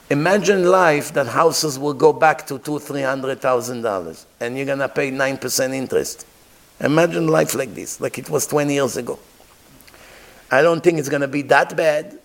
Imagine 0.09 0.63
life 0.63 1.13
that 1.13 1.27
houses 1.27 1.77
will 1.77 1.93
go 1.93 2.13
back 2.13 2.47
to 2.47 2.57
two, 2.59 2.79
three 2.79 3.01
hundred 3.01 3.41
thousand 3.41 3.81
dollars, 3.81 4.25
and 4.39 4.55
you're 4.55 4.65
gonna 4.65 4.87
pay 4.87 5.11
nine 5.11 5.37
percent 5.37 5.73
interest. 5.73 6.25
Imagine 6.79 7.27
life 7.27 7.55
like 7.55 7.73
this, 7.73 7.99
like 7.99 8.17
it 8.17 8.29
was 8.29 8.45
20 8.45 8.73
years 8.73 8.97
ago. 8.97 9.17
I 10.51 10.61
don't 10.61 10.81
think 10.81 10.99
it's 10.99 11.09
gonna 11.09 11.27
be 11.27 11.41
that 11.43 11.75
bad, 11.75 12.17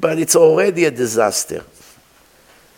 but 0.00 0.18
it's 0.18 0.34
already 0.34 0.86
a 0.86 0.90
disaster. 0.90 1.64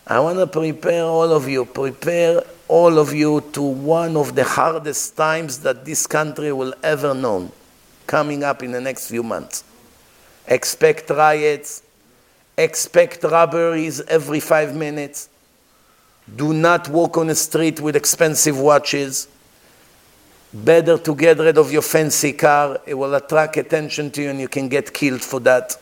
I 0.07 0.18
want 0.18 0.39
to 0.39 0.47
prepare 0.47 1.05
all 1.05 1.33
of 1.33 1.49
you, 1.49 1.64
prepare 1.64 2.43
all 2.66 2.99
of 2.99 3.12
you 3.14 3.41
to 3.53 3.62
one 3.62 4.16
of 4.16 4.35
the 4.35 4.45
hardest 4.45 5.16
times 5.16 5.61
that 5.61 5.85
this 5.85 6.07
country 6.07 6.53
will 6.53 6.75
ever 6.83 7.14
know 7.14 7.51
coming 8.07 8.43
up 8.43 8.62
in 8.64 8.73
the 8.73 8.81
next 8.81 9.09
few 9.09 9.23
months. 9.23 9.62
Expect 10.49 11.09
riots, 11.11 11.83
expect 12.63 13.25
robberies 13.25 14.01
every 14.03 14.41
five 14.41 14.75
minutes. 14.75 15.29
Do 16.37 16.53
not 16.53 16.89
walk 16.89 17.19
on 17.19 17.27
the 17.29 17.35
street 17.35 17.81
with 17.81 17.97
expensive 17.97 18.59
watches. 18.59 19.29
Better 20.53 20.99
to 20.99 21.15
get 21.15 21.39
rid 21.39 21.59
of 21.59 21.73
your 21.73 21.83
fancy 21.83 22.33
car. 22.33 22.81
It 22.87 22.95
will 22.95 23.15
attract 23.15 23.57
attention 23.57 24.11
to 24.13 24.23
you 24.23 24.31
and 24.31 24.41
you 24.41 24.49
can 24.49 24.69
get 24.69 24.93
killed 24.93 25.23
for 25.23 25.41
that. 25.41 25.77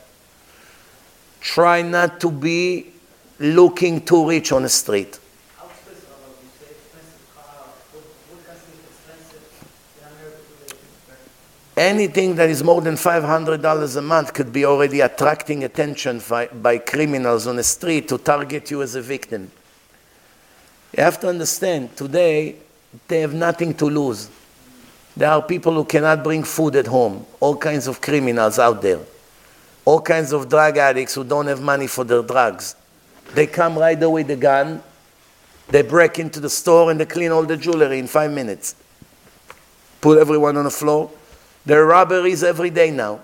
Try 1.40 1.82
not 1.82 2.20
to 2.20 2.30
be 2.30 2.86
looking 3.38 4.04
too 4.04 4.28
rich 4.28 4.52
on 4.52 4.62
the 4.62 4.68
street. 4.68 5.18
Anything 11.78 12.34
that 12.34 12.50
is 12.50 12.64
more 12.64 12.80
than 12.80 12.96
$500 12.96 13.96
a 13.96 14.02
month 14.02 14.34
could 14.34 14.52
be 14.52 14.64
already 14.64 15.00
attracting 15.00 15.62
attention 15.62 16.20
by, 16.28 16.48
by 16.48 16.78
criminals 16.78 17.46
on 17.46 17.54
the 17.54 17.62
street 17.62 18.08
to 18.08 18.18
target 18.18 18.68
you 18.72 18.82
as 18.82 18.96
a 18.96 19.00
victim. 19.00 19.48
You 20.96 21.04
have 21.04 21.20
to 21.20 21.28
understand, 21.28 21.96
today, 21.96 22.56
they 23.06 23.20
have 23.20 23.32
nothing 23.32 23.74
to 23.74 23.84
lose. 23.84 24.28
There 25.16 25.30
are 25.30 25.40
people 25.40 25.72
who 25.72 25.84
cannot 25.84 26.24
bring 26.24 26.42
food 26.42 26.74
at 26.74 26.88
home, 26.88 27.24
all 27.38 27.56
kinds 27.56 27.86
of 27.86 28.00
criminals 28.00 28.58
out 28.58 28.82
there, 28.82 28.98
all 29.84 30.00
kinds 30.00 30.32
of 30.32 30.48
drug 30.48 30.78
addicts 30.78 31.14
who 31.14 31.22
don't 31.22 31.46
have 31.46 31.62
money 31.62 31.86
for 31.86 32.02
their 32.02 32.22
drugs. 32.22 32.74
They 33.34 33.46
come 33.46 33.78
right 33.78 34.02
away 34.02 34.24
with 34.24 34.26
the 34.26 34.36
gun, 34.36 34.82
they 35.68 35.82
break 35.82 36.18
into 36.18 36.40
the 36.40 36.50
store 36.50 36.90
and 36.90 36.98
they 36.98 37.06
clean 37.06 37.30
all 37.30 37.44
the 37.44 37.56
jewelry 37.56 38.00
in 38.00 38.08
five 38.08 38.32
minutes. 38.32 38.74
Put 40.00 40.18
everyone 40.18 40.56
on 40.56 40.64
the 40.64 40.70
floor. 40.72 41.12
There 41.68 41.82
are 41.82 41.86
robberies 41.86 42.42
every 42.42 42.70
day 42.70 42.90
now. 42.90 43.20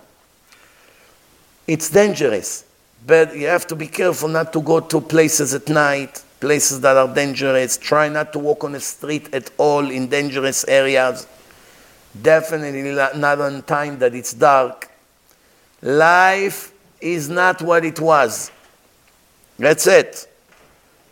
It's 1.66 1.88
dangerous, 1.88 2.66
but 3.06 3.34
you 3.34 3.46
have 3.46 3.66
to 3.68 3.74
be 3.74 3.86
careful 3.86 4.28
not 4.28 4.52
to 4.52 4.60
go 4.60 4.80
to 4.80 5.00
places 5.00 5.54
at 5.54 5.66
night, 5.70 6.22
places 6.40 6.82
that 6.82 6.94
are 6.94 7.08
dangerous. 7.08 7.78
Try 7.78 8.10
not 8.10 8.34
to 8.34 8.38
walk 8.38 8.62
on 8.62 8.72
the 8.72 8.80
street 8.80 9.32
at 9.32 9.50
all 9.56 9.90
in 9.90 10.08
dangerous 10.08 10.62
areas. 10.68 11.26
Definitely 12.20 12.82
not 13.18 13.40
on 13.40 13.62
time 13.62 13.98
that 14.00 14.14
it's 14.14 14.34
dark. 14.34 14.90
Life 15.80 16.70
is 17.00 17.30
not 17.30 17.62
what 17.62 17.82
it 17.82 17.98
was. 17.98 18.52
That's 19.58 19.86
it. 19.86 20.30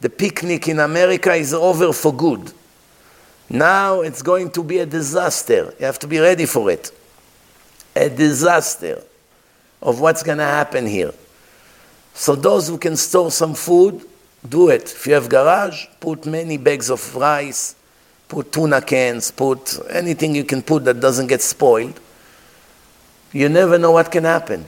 The 0.03 0.11
picnic 0.11 0.69
in 0.69 0.81
America 0.81 1.33
is 1.33 1.55
over 1.55 1.95
for 1.95 2.13
good. 2.13 2.53
Now 3.49 4.03
it's 4.03 4.21
going 4.21 4.51
to 4.51 4.63
be 4.63 4.81
a 4.81 4.87
disaster. 4.87 5.73
You 5.81 5.87
have 5.87 5.99
to 6.01 6.07
be 6.07 6.19
ready 6.19 6.45
for 6.45 6.71
it. 6.71 6.93
A 7.95 8.09
disaster 8.09 9.03
of 9.81 10.01
what's 10.01 10.23
going 10.23 10.39
to 10.39 10.45
happen 10.45 10.87
here. 10.87 11.13
So 12.15 12.35
those 12.35 12.69
who 12.69 12.79
can 12.79 12.97
store 12.97 13.31
some 13.31 13.55
food, 13.55 14.03
do 14.49 14.69
it. 14.69 14.85
If 14.85 15.07
you 15.07 15.15
have 15.15 15.29
garage, 15.29 15.87
put 16.01 16.27
many 16.27 16.57
bags 16.57 16.91
of 16.91 17.15
rice, 17.17 17.75
put 18.29 18.53
tuna 18.53 18.81
cans, 18.81 19.31
put 19.31 19.79
anything 19.91 20.35
you 20.35 20.45
can 20.45 20.63
put 20.63 20.85
that 20.85 21.01
doesn't 21.01 21.27
get 21.27 21.43
spoiled. 21.43 21.99
You 23.33 23.49
never 23.49 23.79
know 23.79 23.93
what 23.93 24.11
can 24.11 24.25
happen. 24.25 24.65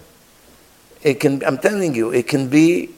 It 1.02 1.20
can, 1.20 1.44
I'm 1.44 1.58
telling 1.58 1.94
you, 1.94 2.12
it 2.12 2.26
can 2.26 2.48
be 2.48 2.90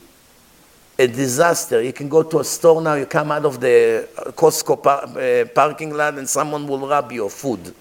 a 0.98 1.06
disaster. 1.06 1.82
You 1.82 1.92
can 1.92 2.08
go 2.08 2.22
to 2.22 2.38
a 2.40 2.44
store 2.44 2.80
now, 2.80 2.94
you 2.94 3.06
come 3.06 3.32
out 3.32 3.44
of 3.44 3.60
the 3.60 4.08
Costco 4.36 4.82
par- 4.82 5.18
uh, 5.18 5.44
parking 5.54 5.92
lot, 5.92 6.18
and 6.18 6.28
someone 6.28 6.66
will 6.66 6.86
rob 6.86 7.10
your 7.12 7.30
food. 7.30 7.74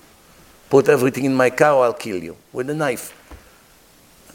Put 0.75 0.89
everything 0.89 1.23
in 1.23 1.33
my 1.33 1.51
car, 1.51 1.85
I'll 1.85 1.93
kill 1.93 2.21
you 2.21 2.35
with 2.51 2.69
a 2.69 2.73
knife. 2.73 3.13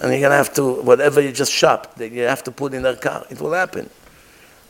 And 0.01 0.11
you're 0.11 0.21
going 0.21 0.31
to 0.31 0.37
have 0.37 0.55
to, 0.55 0.81
whatever 0.81 1.21
you 1.21 1.33
just 1.33 1.53
shopped, 1.53 1.99
that 1.99 2.13
you 2.13 2.23
have 2.23 2.43
to 2.45 2.51
put 2.51 2.73
in 2.73 2.81
their 2.81 2.97
car. 2.97 3.27
It 3.29 3.39
will 3.43 3.53
happen. 3.53 3.91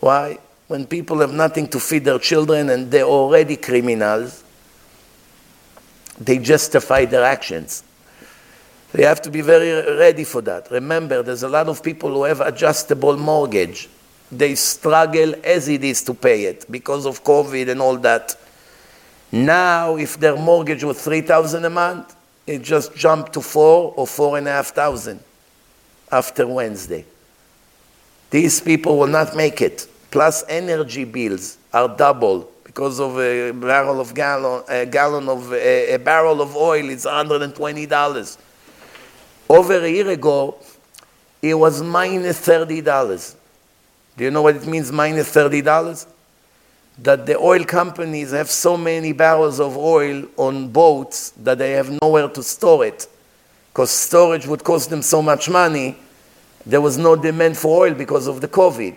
Why? 0.01 0.41
When 0.67 0.85
people 0.85 1.21
have 1.21 1.33
nothing 1.33 1.69
to 1.69 1.79
feed 1.79 2.05
their 2.05 2.19
children 2.19 2.71
and 2.71 2.91
they're 2.91 3.05
already 3.05 3.55
criminals, 3.55 4.43
they 6.19 6.41
justify 6.41 7.05
their 7.05 7.23
actions. 7.23 7.85
They 8.91 9.05
have 9.05 9.23
to 9.23 9.31
be 9.31 9.41
very 9.41 9.97
ready 9.97 10.25
for 10.25 10.43
that. 10.43 10.73
Remember, 10.73 11.23
there's 11.23 11.45
a 11.45 11.49
lot 11.49 11.69
of 11.69 11.85
people 11.85 12.11
who 12.11 12.25
have 12.25 12.41
adjustable 12.41 13.17
mortgage 13.17 13.89
they 14.33 14.57
struggle 14.57 15.37
as 15.45 15.69
it 15.69 15.85
is 15.85 16.03
to 16.03 16.15
pay 16.15 16.47
it 16.47 16.67
because 16.69 17.07
of 17.07 17.23
COVID 17.23 17.69
and 17.69 17.81
all 17.81 17.97
that. 17.99 18.35
Now, 19.33 19.97
if 19.97 20.19
their 20.19 20.37
mortgage 20.37 20.83
was 20.83 21.01
3000 21.03 21.65
a 21.65 21.71
month, 21.71 22.17
it 22.47 22.63
just 22.63 22.95
jumped 22.95 23.33
to 23.35 23.41
four 23.41 23.95
or 23.97 24.07
four 24.07 24.39
and 24.39 24.49
a 24.49 24.51
half 24.51 24.69
thousand 24.69 25.21
after 26.11 26.47
Wednesday. 26.47 27.05
These 28.31 28.61
people 28.61 28.99
will 28.99 29.07
not 29.07 29.37
make 29.37 29.61
it. 29.61 29.87
Plus, 30.11 30.45
energy 30.49 31.05
bills 31.05 31.59
are 31.73 31.89
double 31.89 32.51
because 32.65 33.01
of 33.01 33.19
a 33.19 33.53
barrel 33.53 34.01
of 34.01 34.15
gallon, 34.15 34.63
a 34.69 34.87
gallon 34.87 35.29
of 35.29 35.53
a, 35.53 35.95
a 35.95 35.99
barrel 35.99 36.41
of 36.41 36.57
oil 36.57 36.89
is 36.89 37.05
$120. 37.05 38.39
Over 39.49 39.85
a 39.85 39.89
year 39.89 40.09
ago, 40.11 40.57
it 41.43 41.55
was 41.55 41.83
minus 41.83 42.47
$30. 42.47 43.35
Do 44.17 44.25
you 44.25 44.31
know 44.31 44.43
what 44.43 44.57
it 44.57 44.67
means, 44.67 44.93
minus 44.93 45.35
$30? 45.35 46.07
That 46.99 47.27
the 47.27 47.39
oil 47.39 47.65
companies 47.65 48.33
have 48.33 48.51
so 48.51 48.77
many 48.77 49.13
barrels 49.13 49.59
of 49.61 49.77
oil 49.77 50.25
on 50.37 50.69
boats 50.69 51.31
that 51.31 51.59
they 51.59 51.73
have 51.73 51.91
nowhere 52.03 52.29
to 52.29 52.43
store 52.43 52.85
it. 52.85 53.09
Because 53.73 53.91
storage 53.91 54.47
would 54.47 54.65
cost 54.65 54.91
them 54.91 55.01
so 55.01 55.23
much 55.23 55.49
money, 55.49 55.97
there 56.67 56.81
was 56.81 56.99
no 56.99 57.17
demand 57.17 57.57
for 57.57 57.87
oil 57.87 57.95
because 57.95 58.27
of 58.27 58.41
the 58.41 58.49
COVID. 58.49 58.97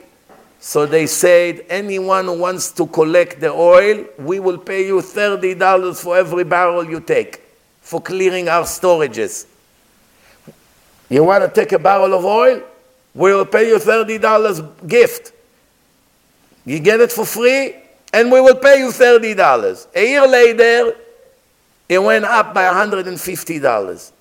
So 0.60 0.86
they 0.86 1.08
said, 1.08 1.66
anyone 1.70 2.26
who 2.26 2.39
wants 2.39 2.72
to 2.72 2.88
collect 2.88 3.39
the 3.39 3.52
oil, 3.52 4.06
we 4.18 4.39
will 4.39 4.58
pay 4.58 4.88
you 4.88 5.02
$30 5.02 6.02
for 6.02 6.18
every 6.18 6.44
barrel 6.46 6.89
you 6.89 7.00
take 7.00 7.41
for 7.82 8.02
clearing 8.02 8.48
our 8.48 8.64
storages. 8.64 9.46
You 11.10 11.24
want 11.24 11.44
to 11.44 11.50
take 11.50 11.74
a 11.74 11.80
barrel 11.80 12.14
of 12.14 12.26
oil? 12.26 12.64
We 13.14 13.34
will 13.36 13.46
pay 13.46 13.68
you 13.68 13.78
$30 13.78 14.88
gift. 14.88 15.34
You 16.66 16.80
get 16.80 17.02
it 17.02 17.12
for 17.12 17.26
free, 17.26 17.76
and 18.14 18.32
we 18.32 18.39
will 18.39 18.55
pay 18.55 18.78
you 18.78 18.89
$30. 18.89 19.88
A 19.95 20.07
year 20.07 20.28
later, 20.28 20.95
it 21.89 22.01
went 22.01 22.26
up 22.26 22.53
by 22.53 22.64
$150. 22.64 24.11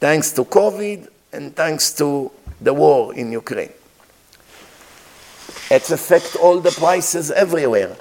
Thanks 0.00 0.32
to 0.32 0.44
COVID 0.44 1.08
and 1.32 1.54
thanks 1.54 1.92
to 1.92 2.32
the 2.60 2.72
war 2.72 3.14
in 3.14 3.30
Ukraine. 3.30 3.72
It's 5.70 5.90
affect 5.90 6.36
all 6.36 6.58
the 6.60 6.70
prices 6.72 7.30
everywhere. 7.30 7.94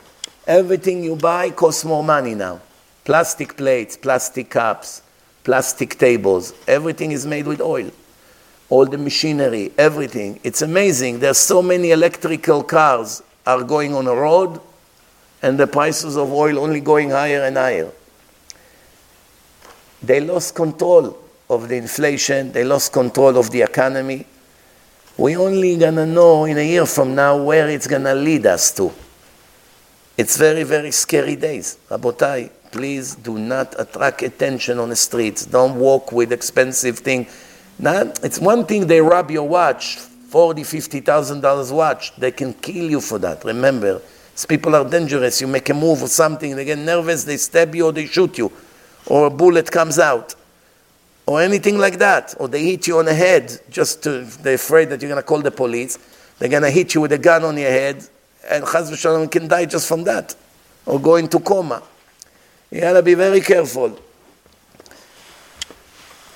Everything 0.48 1.04
you 1.04 1.16
buy 1.18 1.52
costs 1.52 1.84
more 1.84 2.04
money 2.04 2.34
now. 2.34 2.62
Plastic 3.04 3.58
plates, 3.58 3.98
plastic 3.98 4.50
cups, 4.50 5.02
plastic 5.44 5.98
tables, 5.98 6.54
everything 6.68 7.12
is 7.12 7.26
made 7.26 7.46
with 7.46 7.62
oil. 7.62 7.92
All 8.70 8.86
the 8.86 8.98
machinery, 8.98 9.72
everything. 9.78 10.40
It's 10.44 10.62
amazing. 10.62 11.20
There's 11.20 11.38
so 11.38 11.62
many 11.62 11.92
electrical 11.92 12.64
cars 12.64 13.22
are 13.46 13.64
going 13.64 13.94
on 13.94 14.08
a 14.08 14.14
road 14.14 14.60
and 15.42 15.60
the 15.60 15.68
prices 15.68 16.18
of 16.18 16.32
oil 16.32 16.60
only 16.60 16.80
going 16.80 17.12
higher 17.12 17.44
and 17.44 17.56
higher. 17.58 17.92
They 20.02 20.22
lost 20.22 20.56
control 20.56 21.18
of 21.50 21.68
the 21.68 21.76
inflation, 21.76 22.52
they 22.52 22.64
lost 22.64 22.94
control 22.94 23.38
of 23.38 23.52
the 23.52 23.62
economy. 23.62 24.26
We 25.18 25.36
only 25.36 25.78
gonna 25.78 26.06
know 26.06 26.46
in 26.46 26.58
a 26.58 26.66
year 26.66 26.86
from 26.86 27.16
now 27.16 27.44
where 27.44 27.68
it's 27.70 27.88
gonna 27.88 28.16
lead 28.16 28.46
us 28.46 28.72
to. 28.74 28.92
It's 30.18 30.38
very, 30.38 30.64
very 30.64 30.92
scary 30.92 31.36
days. 31.36 31.78
Rabotai, 31.90 32.52
please 32.72 33.16
do 33.16 33.38
not 33.38 33.76
attract 33.80 34.22
attention 34.22 34.80
on 34.80 34.90
the 34.90 34.96
streets. 34.96 35.46
Don't 35.46 35.80
walk 35.80 36.12
with 36.12 36.32
expensive 36.32 37.00
thing. 37.00 37.26
things. 37.26 38.20
it's 38.24 38.40
one 38.40 38.66
thing 38.66 38.88
they 38.88 39.02
rob 39.02 39.32
your 39.32 39.48
watch, 39.48 39.98
forty, 40.30 40.64
fifty 40.64 41.00
thousand 41.00 41.42
dollars 41.42 41.72
watch. 41.72 42.16
They 42.16 42.32
can 42.32 42.54
kill 42.54 42.90
you 42.90 43.02
for 43.02 43.20
that. 43.20 43.44
Remember, 43.44 44.02
people 44.48 44.76
are 44.76 44.88
dangerous. 44.88 45.42
You 45.42 45.48
make 45.48 45.70
a 45.70 45.74
move 45.74 46.04
or 46.04 46.08
something, 46.08 46.56
they 46.56 46.66
get 46.66 46.78
nervous, 46.78 47.24
they 47.24 47.38
stab 47.38 47.76
you 47.76 47.88
or 47.88 47.92
they 47.92 48.06
shoot 48.06 48.38
you, 48.38 48.52
or 49.08 49.28
a 49.28 49.30
bullet 49.30 49.70
comes 49.72 50.00
out 50.00 50.36
or 51.30 51.42
anything 51.44 51.78
like 51.78 52.00
that, 52.00 52.34
or 52.40 52.48
they 52.48 52.66
hit 52.66 52.88
you 52.88 52.98
on 52.98 53.06
the 53.06 53.14
head 53.14 53.62
just 53.70 54.02
to, 54.02 54.22
they're 54.42 54.56
afraid 54.56 54.90
that 54.90 55.00
you're 55.00 55.10
going 55.10 55.22
to 55.22 55.28
call 55.28 55.40
the 55.40 55.52
police. 55.52 56.00
They're 56.40 56.50
going 56.50 56.64
to 56.64 56.72
hit 56.72 56.96
you 56.96 57.02
with 57.02 57.12
a 57.12 57.20
gun 57.20 57.44
on 57.44 57.56
your 57.56 57.70
head, 57.70 57.98
and 58.50 58.66
Chas 58.66 58.90
v'shalom 58.90 59.30
can 59.30 59.48
die 59.48 59.66
just 59.66 59.88
from 59.88 60.04
that, 60.06 60.36
or 60.88 61.00
go 61.00 61.18
into 61.18 61.40
coma. 61.40 61.84
You 62.72 62.82
got 62.82 62.94
to 62.94 63.04
be 63.04 63.14
very 63.14 63.42
careful. 63.42 64.00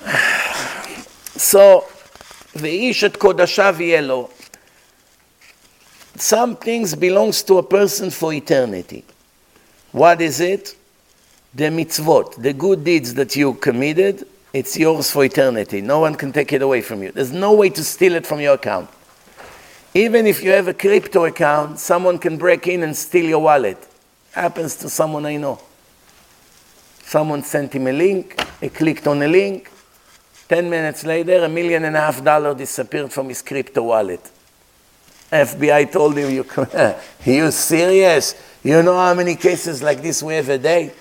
So, 1.36 1.84
ואיש 2.55 3.03
את 3.03 3.17
קודשיו 3.17 3.75
יהיה 3.79 4.01
Some 6.17 6.55
things 6.55 6.95
belongs 6.95 7.43
to 7.43 7.59
a 7.59 7.63
person 7.63 8.09
for 8.11 8.33
eternity. 8.33 9.05
What 9.93 10.19
is 10.21 10.41
it? 10.41 10.75
The 11.55 11.69
mitzvot, 11.69 12.41
the 12.41 12.53
good 12.53 12.83
deeds 12.83 13.13
that 13.13 13.35
you 13.35 13.53
committed, 13.53 14.27
it's 14.53 14.77
yours 14.77 15.11
for 15.11 15.23
eternity. 15.23 15.79
No 15.79 15.99
one 15.99 16.15
can 16.15 16.33
take 16.33 16.51
it 16.51 16.61
away 16.61 16.81
from 16.81 17.01
you. 17.03 17.11
There's 17.11 17.31
no 17.31 17.53
way 17.53 17.69
to 17.69 17.83
steal 17.83 18.15
it 18.15 18.27
from 18.27 18.41
your 18.41 18.55
account. 18.55 18.89
Even 19.93 20.27
if 20.27 20.43
you 20.43 20.51
have 20.51 20.67
a 20.67 20.73
crypto 20.73 21.25
account, 21.25 21.79
someone 21.79 22.19
can 22.19 22.37
break 22.37 22.67
in 22.67 22.83
and 22.83 22.95
steal 22.95 23.25
your 23.25 23.39
wallet. 23.39 23.77
Happens 24.31 24.75
to 24.77 24.89
someone 24.89 25.25
I 25.25 25.37
know. 25.37 25.59
Someone 27.03 27.41
sent 27.43 27.73
him 27.73 27.87
a 27.87 27.91
link, 27.91 28.39
he 28.61 28.69
clicked 28.69 29.07
on 29.07 29.21
a 29.21 29.27
link. 29.27 29.71
Ten 30.48 30.68
minutes 30.68 31.04
later, 31.04 31.44
a 31.44 31.48
million 31.48 31.84
and 31.84 31.96
a 31.96 32.00
half 32.00 32.22
dollar 32.22 32.54
disappeared 32.54 33.12
from 33.12 33.28
his 33.28 33.42
crypto 33.42 33.82
wallet. 33.82 34.30
FBI 35.30 35.90
told 35.90 36.16
him, 36.16 36.30
you, 36.30 36.46
you 37.24 37.50
serious? 37.50 38.34
You 38.62 38.82
know 38.82 38.96
how 38.96 39.14
many 39.14 39.36
cases 39.36 39.82
like 39.82 40.02
this 40.02 40.22
we 40.22 40.34
have 40.34 40.48
a 40.48 40.58
day? 40.58 40.92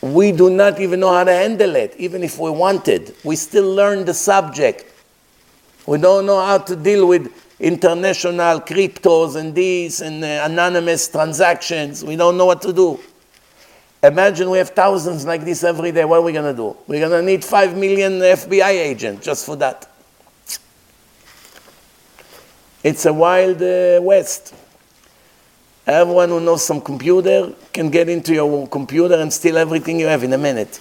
we 0.00 0.32
do 0.32 0.48
not 0.48 0.80
even 0.80 1.00
know 1.00 1.12
how 1.12 1.24
to 1.24 1.32
handle 1.32 1.76
it, 1.76 1.94
even 1.98 2.22
if 2.22 2.38
we 2.38 2.50
wanted. 2.50 3.14
We 3.22 3.36
still 3.36 3.74
learn 3.74 4.04
the 4.04 4.14
subject. 4.14 4.86
We 5.86 5.98
don't 5.98 6.26
know 6.26 6.40
how 6.44 6.58
to 6.58 6.76
deal 6.76 7.06
with 7.06 7.32
international 7.58 8.60
cryptos 8.60 9.36
and 9.36 9.54
these 9.54 10.00
and 10.00 10.24
uh, 10.24 10.42
anonymous 10.44 11.08
transactions. 11.08 12.02
We 12.02 12.16
don't 12.16 12.38
know 12.38 12.46
what 12.46 12.62
to 12.62 12.72
do. 12.72 12.98
Imagine 14.02 14.48
we 14.48 14.58
have 14.58 14.70
thousands 14.70 15.26
like 15.26 15.44
this 15.44 15.62
every 15.62 15.92
day. 15.92 16.04
What 16.04 16.20
are 16.20 16.22
we 16.22 16.32
going 16.32 16.50
to 16.50 16.56
do? 16.56 16.74
We're 16.86 17.06
going 17.06 17.20
to 17.20 17.22
need 17.22 17.44
5 17.44 17.76
million 17.76 18.12
FBI 18.12 18.70
agents 18.70 19.24
just 19.24 19.44
for 19.44 19.56
that. 19.56 19.86
It's 22.82 23.04
a 23.04 23.12
wild 23.12 23.60
uh, 23.60 24.00
west. 24.02 24.54
Everyone 25.86 26.30
who 26.30 26.40
knows 26.40 26.64
some 26.64 26.80
computer 26.80 27.52
can 27.72 27.90
get 27.90 28.08
into 28.08 28.32
your 28.32 28.66
computer 28.68 29.16
and 29.16 29.30
steal 29.30 29.58
everything 29.58 30.00
you 30.00 30.06
have 30.06 30.22
in 30.22 30.32
a 30.32 30.38
minute. 30.38 30.80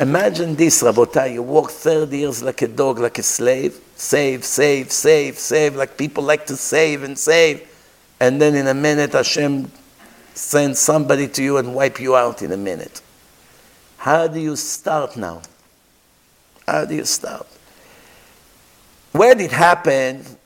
Imagine 0.00 0.54
this, 0.54 0.82
Rabotai. 0.82 1.34
You 1.34 1.42
work 1.42 1.70
30 1.70 2.16
years 2.16 2.42
like 2.42 2.62
a 2.62 2.68
dog, 2.68 2.98
like 2.98 3.18
a 3.18 3.22
slave. 3.22 3.78
Save, 3.94 4.44
save, 4.44 4.90
save, 4.90 5.38
save, 5.38 5.76
like 5.76 5.98
people 5.98 6.24
like 6.24 6.46
to 6.46 6.56
save 6.56 7.02
and 7.02 7.18
save. 7.18 7.68
And 8.20 8.40
then 8.40 8.54
in 8.54 8.66
a 8.66 8.74
minute, 8.74 9.12
Hashem 9.12 9.70
sends 10.34 10.78
somebody 10.78 11.28
to 11.28 11.42
you 11.42 11.56
and 11.56 11.74
wipe 11.74 12.00
you 12.00 12.16
out 12.16 12.42
in 12.42 12.52
a 12.52 12.56
minute. 12.56 13.00
How 13.98 14.26
do 14.26 14.38
you 14.38 14.56
start 14.56 15.16
now? 15.16 15.42
How 16.66 16.84
do 16.84 16.94
you 16.94 17.04
start? 17.04 17.46
When 19.12 19.40
it 19.40 19.52
happened, 19.52 20.36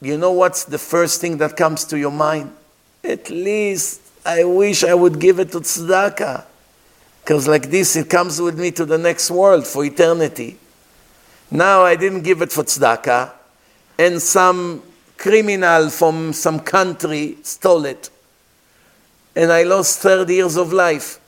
you 0.00 0.18
know 0.18 0.32
what's 0.32 0.64
the 0.64 0.78
first 0.78 1.20
thing 1.20 1.38
that 1.38 1.56
comes 1.56 1.84
to 1.86 1.98
your 1.98 2.10
mind? 2.10 2.52
At 3.02 3.30
least 3.30 4.00
I 4.24 4.44
wish 4.44 4.84
I 4.84 4.94
would 4.94 5.18
give 5.18 5.38
it 5.38 5.50
to 5.52 5.60
tzedakah. 5.60 6.44
Because 7.22 7.48
like 7.48 7.70
this, 7.70 7.96
it 7.96 8.10
comes 8.10 8.40
with 8.40 8.58
me 8.58 8.70
to 8.72 8.84
the 8.84 8.98
next 8.98 9.30
world 9.30 9.66
for 9.66 9.84
eternity. 9.84 10.58
Now 11.50 11.82
I 11.82 11.96
didn't 11.96 12.22
give 12.22 12.42
it 12.42 12.50
for 12.50 12.64
tzedakah, 12.64 13.30
and 13.98 14.20
some 14.20 14.82
criminal 15.16 15.90
from 15.90 16.32
some 16.32 16.58
country 16.60 17.36
stole 17.42 17.84
it. 17.84 18.10
And 19.34 19.50
I 19.50 19.62
lost 19.62 20.00
30 20.00 20.34
years 20.34 20.56
of 20.56 20.72
life. 20.72 21.18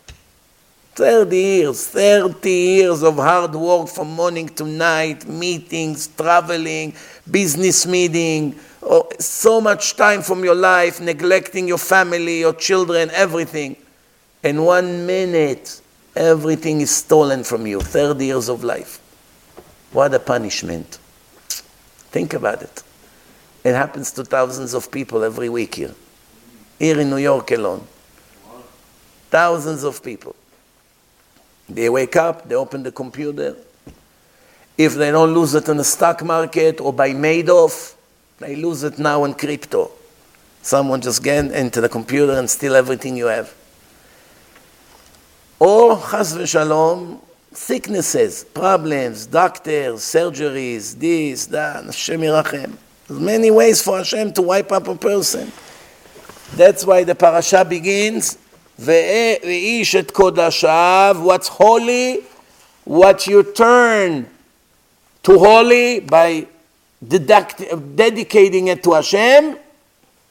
30 0.95 1.37
years, 1.37 1.89
30 1.89 2.49
years 2.49 3.03
of 3.03 3.17
hard 3.17 3.53
work 3.55 3.89
from 3.89 4.13
morning 4.13 4.49
to 4.49 4.65
night, 4.65 5.27
meetings, 5.27 6.07
traveling, 6.07 6.95
business 7.29 7.85
meeting, 7.85 8.55
oh, 8.81 9.09
so 9.19 9.61
much 9.61 9.97
time 9.97 10.23
from 10.23 10.45
your 10.45 10.55
life, 10.55 11.01
neglecting 11.01 11.67
your 11.67 11.79
family, 11.79 12.39
your 12.41 12.53
children, 12.53 13.11
everything. 13.13 13.75
In 14.45 14.63
one 14.63 15.05
minute, 15.05 15.81
everything 16.15 16.81
is 16.81 16.95
stolen 16.95 17.43
from 17.43 17.67
you. 17.67 17.81
30 17.81 18.25
years 18.25 18.49
of 18.49 18.63
life. 18.63 19.01
What 19.91 20.15
a 20.15 20.21
punishment. 20.21 20.99
Think 21.49 22.35
about 22.35 22.63
it. 22.63 22.83
It 23.65 23.73
happens 23.73 24.13
to 24.13 24.25
thousands 24.25 24.75
of 24.75 24.93
people 24.93 25.25
every 25.25 25.49
week 25.49 25.75
here. 25.75 25.95
Here 26.79 27.01
in 27.01 27.11
New 27.11 27.17
York 27.17 27.51
alone. 27.51 27.85
Thousands 29.35 29.83
of 29.83 30.01
people. 30.01 30.37
They 31.69 31.89
wake 31.89 32.15
up, 32.15 32.49
they 32.49 32.55
open 32.55 32.85
the 32.85 32.93
computer. 32.93 33.57
If 34.79 34.95
they 34.95 35.11
don't 35.11 35.35
lose 35.35 35.57
it 35.57 35.69
in 35.69 35.77
the 35.77 35.83
stock 35.83 36.23
market 36.23 36.81
or 36.81 36.93
by 36.93 37.11
Madoff, 37.11 37.97
they 38.39 38.55
lose 38.55 38.85
it 38.85 38.97
now 39.01 39.25
in 39.25 39.35
crypto. 39.35 39.91
Someone 40.63 41.01
just 41.01 41.25
get 41.25 41.51
into 41.51 41.81
the 41.81 41.89
computer 41.89 42.35
and 42.35 42.49
steal 42.49 42.77
everything 42.77 43.17
you 43.17 43.27
have. 43.27 43.53
Or, 45.59 45.97
chas 45.97 46.37
v'shalom, 46.37 47.19
sicknesses, 47.53 48.45
problems, 48.45 49.27
doctors, 49.27 50.03
surgeries, 50.03 50.97
this, 50.97 51.47
that, 51.47 51.85
Hashem 51.87 52.21
yirachem. 52.21 52.77
There's 53.09 53.19
many 53.19 53.51
ways 53.51 53.83
for 53.83 53.99
Hashem 53.99 54.33
to 54.35 54.43
wipe 54.43 54.71
up 54.71 54.87
a 54.87 54.95
person. 54.95 55.51
That's 56.55 56.87
why 56.87 57.03
the 57.03 57.17
parasha 57.17 57.65
begins 57.65 58.39
ואיש 58.80 59.96
את 59.96 60.12
קודשיו, 60.12 61.18
what's 61.24 61.48
holy, 61.48 62.24
what 62.88 63.28
you 63.28 63.44
turn 63.44 64.26
to 65.24 65.38
holy 65.38 66.00
by 66.00 66.46
dedicating 67.96 68.68
it 68.68 68.84
to 68.84 68.94
Hashem, 68.94 69.58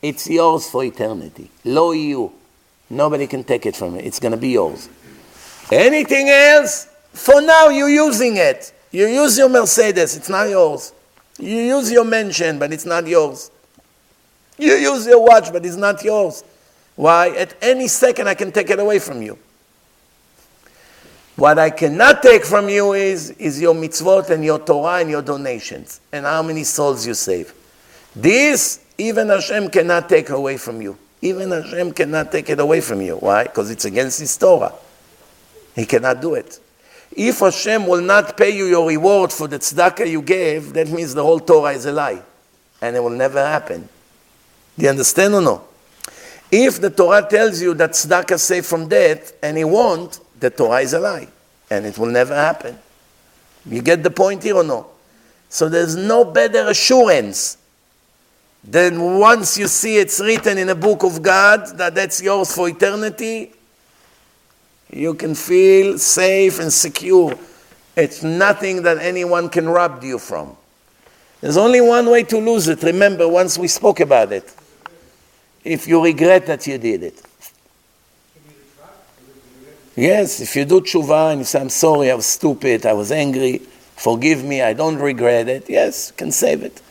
It's 0.00 0.28
yours 0.28 0.68
for 0.70 0.84
eternity. 0.84 1.50
Lo 1.64 1.92
you. 1.92 2.32
Nobody 2.90 3.26
can 3.26 3.44
take 3.44 3.66
it 3.66 3.76
from 3.76 3.96
you. 3.96 4.00
It's 4.00 4.20
going 4.20 4.32
to 4.32 4.38
be 4.38 4.50
yours. 4.50 4.88
Anything 5.70 6.28
else, 6.28 6.86
for 7.12 7.42
now 7.42 7.68
you're 7.68 7.90
using 7.90 8.36
it. 8.36 8.72
You 8.90 9.06
use 9.06 9.36
your 9.36 9.48
Mercedes, 9.48 10.16
it's 10.16 10.28
not 10.28 10.48
yours. 10.48 10.92
You 11.38 11.56
use 11.56 11.90
your 11.90 12.04
mansion, 12.04 12.58
but 12.58 12.72
it's 12.72 12.86
not 12.86 13.06
yours. 13.06 13.50
You 14.56 14.72
use 14.74 15.06
your 15.06 15.22
watch, 15.22 15.52
but 15.52 15.66
it's 15.66 15.76
not 15.76 16.02
yours. 16.02 16.42
Why? 16.95 17.29
At 17.29 17.55
any 17.61 17.87
second, 17.87 18.27
I 18.27 18.35
can 18.35 18.51
take 18.51 18.69
it 18.69 18.79
away 18.79 18.99
from 18.99 19.21
you. 19.21 19.37
What 21.35 21.57
I 21.57 21.71
cannot 21.71 22.21
take 22.21 22.45
from 22.45 22.69
you 22.69 22.93
is, 22.93 23.31
is 23.31 23.59
your 23.59 23.73
mitzvot 23.73 24.29
and 24.29 24.45
your 24.45 24.59
Torah 24.59 25.01
and 25.01 25.09
your 25.09 25.23
donations 25.23 25.99
and 26.11 26.25
how 26.25 26.43
many 26.43 26.63
souls 26.63 27.07
you 27.07 27.15
save. 27.15 27.53
This, 28.15 28.85
even 28.99 29.29
Hashem 29.29 29.69
cannot 29.69 30.07
take 30.07 30.29
away 30.29 30.57
from 30.57 30.81
you. 30.81 30.95
Even 31.21 31.49
Hashem 31.49 31.93
cannot 31.93 32.31
take 32.31 32.49
it 32.49 32.59
away 32.59 32.81
from 32.81 33.01
you. 33.01 33.15
Why? 33.15 33.45
Because 33.45 33.71
it's 33.71 33.85
against 33.85 34.19
His 34.19 34.37
Torah. 34.37 34.73
He 35.75 35.85
cannot 35.87 36.21
do 36.21 36.35
it. 36.35 36.59
If 37.15 37.39
Hashem 37.39 37.87
will 37.87 38.01
not 38.01 38.37
pay 38.37 38.55
you 38.55 38.65
your 38.65 38.87
reward 38.87 39.31
for 39.31 39.47
the 39.47 39.57
tzedakah 39.57 40.09
you 40.09 40.21
gave, 40.21 40.73
that 40.73 40.89
means 40.89 41.15
the 41.15 41.23
whole 41.23 41.39
Torah 41.39 41.71
is 41.71 41.85
a 41.85 41.91
lie. 41.91 42.21
And 42.81 42.95
it 42.95 42.99
will 42.99 43.09
never 43.09 43.43
happen. 43.43 43.89
Do 44.77 44.83
you 44.83 44.89
understand 44.89 45.33
or 45.33 45.41
no? 45.41 45.63
If 46.55 46.79
the 46.79 46.91
Torah 46.91 47.25
tells 47.27 47.59
you 47.63 47.73
that 47.73 47.93
tzedakah 47.93 48.33
is 48.33 48.43
safe 48.43 48.67
from 48.67 48.87
death 48.87 49.33
and 49.41 49.57
he 49.57 49.63
won't, 49.63 50.19
the 50.39 50.51
Torah 50.51 50.81
is 50.81 50.93
a 50.93 50.99
lie. 50.99 51.27
And 51.71 51.83
it 51.83 51.97
will 51.97 52.11
never 52.11 52.35
happen. 52.35 52.77
You 53.65 53.81
get 53.81 54.03
the 54.03 54.11
point 54.11 54.43
here 54.43 54.57
or 54.57 54.63
no? 54.63 54.85
So 55.49 55.67
there's 55.67 55.95
no 55.95 56.23
better 56.23 56.67
assurance 56.67 57.57
than 58.63 59.17
once 59.17 59.57
you 59.57 59.67
see 59.67 59.97
it's 59.97 60.19
written 60.19 60.59
in 60.59 60.69
a 60.69 60.75
book 60.75 61.01
of 61.01 61.23
God 61.23 61.75
that 61.79 61.95
that's 61.95 62.21
yours 62.21 62.53
for 62.53 62.69
eternity, 62.69 63.51
you 64.91 65.15
can 65.15 65.33
feel 65.33 65.97
safe 65.97 66.59
and 66.59 66.71
secure. 66.71 67.33
It's 67.95 68.21
nothing 68.21 68.83
that 68.83 68.99
anyone 68.99 69.49
can 69.49 69.67
rob 69.67 70.03
you 70.03 70.19
from. 70.19 70.55
There's 71.41 71.57
only 71.57 71.81
one 71.81 72.11
way 72.11 72.21
to 72.25 72.37
lose 72.37 72.67
it. 72.67 72.83
Remember, 72.83 73.27
once 73.27 73.57
we 73.57 73.67
spoke 73.67 74.01
about 74.01 74.31
it. 74.31 74.53
If 75.63 75.87
you 75.87 76.03
regret 76.03 76.45
that 76.47 76.67
you 76.67 76.77
did 76.77 77.03
it. 77.03 77.21
Yes, 79.95 80.39
if 80.39 80.55
you 80.55 80.65
do 80.65 80.81
tshuva 80.81 81.31
and 81.31 81.41
you 81.41 81.45
say, 81.45 81.61
I'm 81.61 81.69
sorry, 81.69 82.09
I 82.09 82.15
was 82.15 82.25
stupid, 82.25 82.85
I 82.85 82.93
was 82.93 83.11
angry, 83.11 83.59
forgive 83.95 84.43
me, 84.43 84.61
I 84.61 84.73
don't 84.73 84.97
regret 84.97 85.47
it, 85.47 85.69
yes, 85.69 86.09
you 86.09 86.17
can 86.17 86.31
save 86.31 86.63
it. 86.63 86.81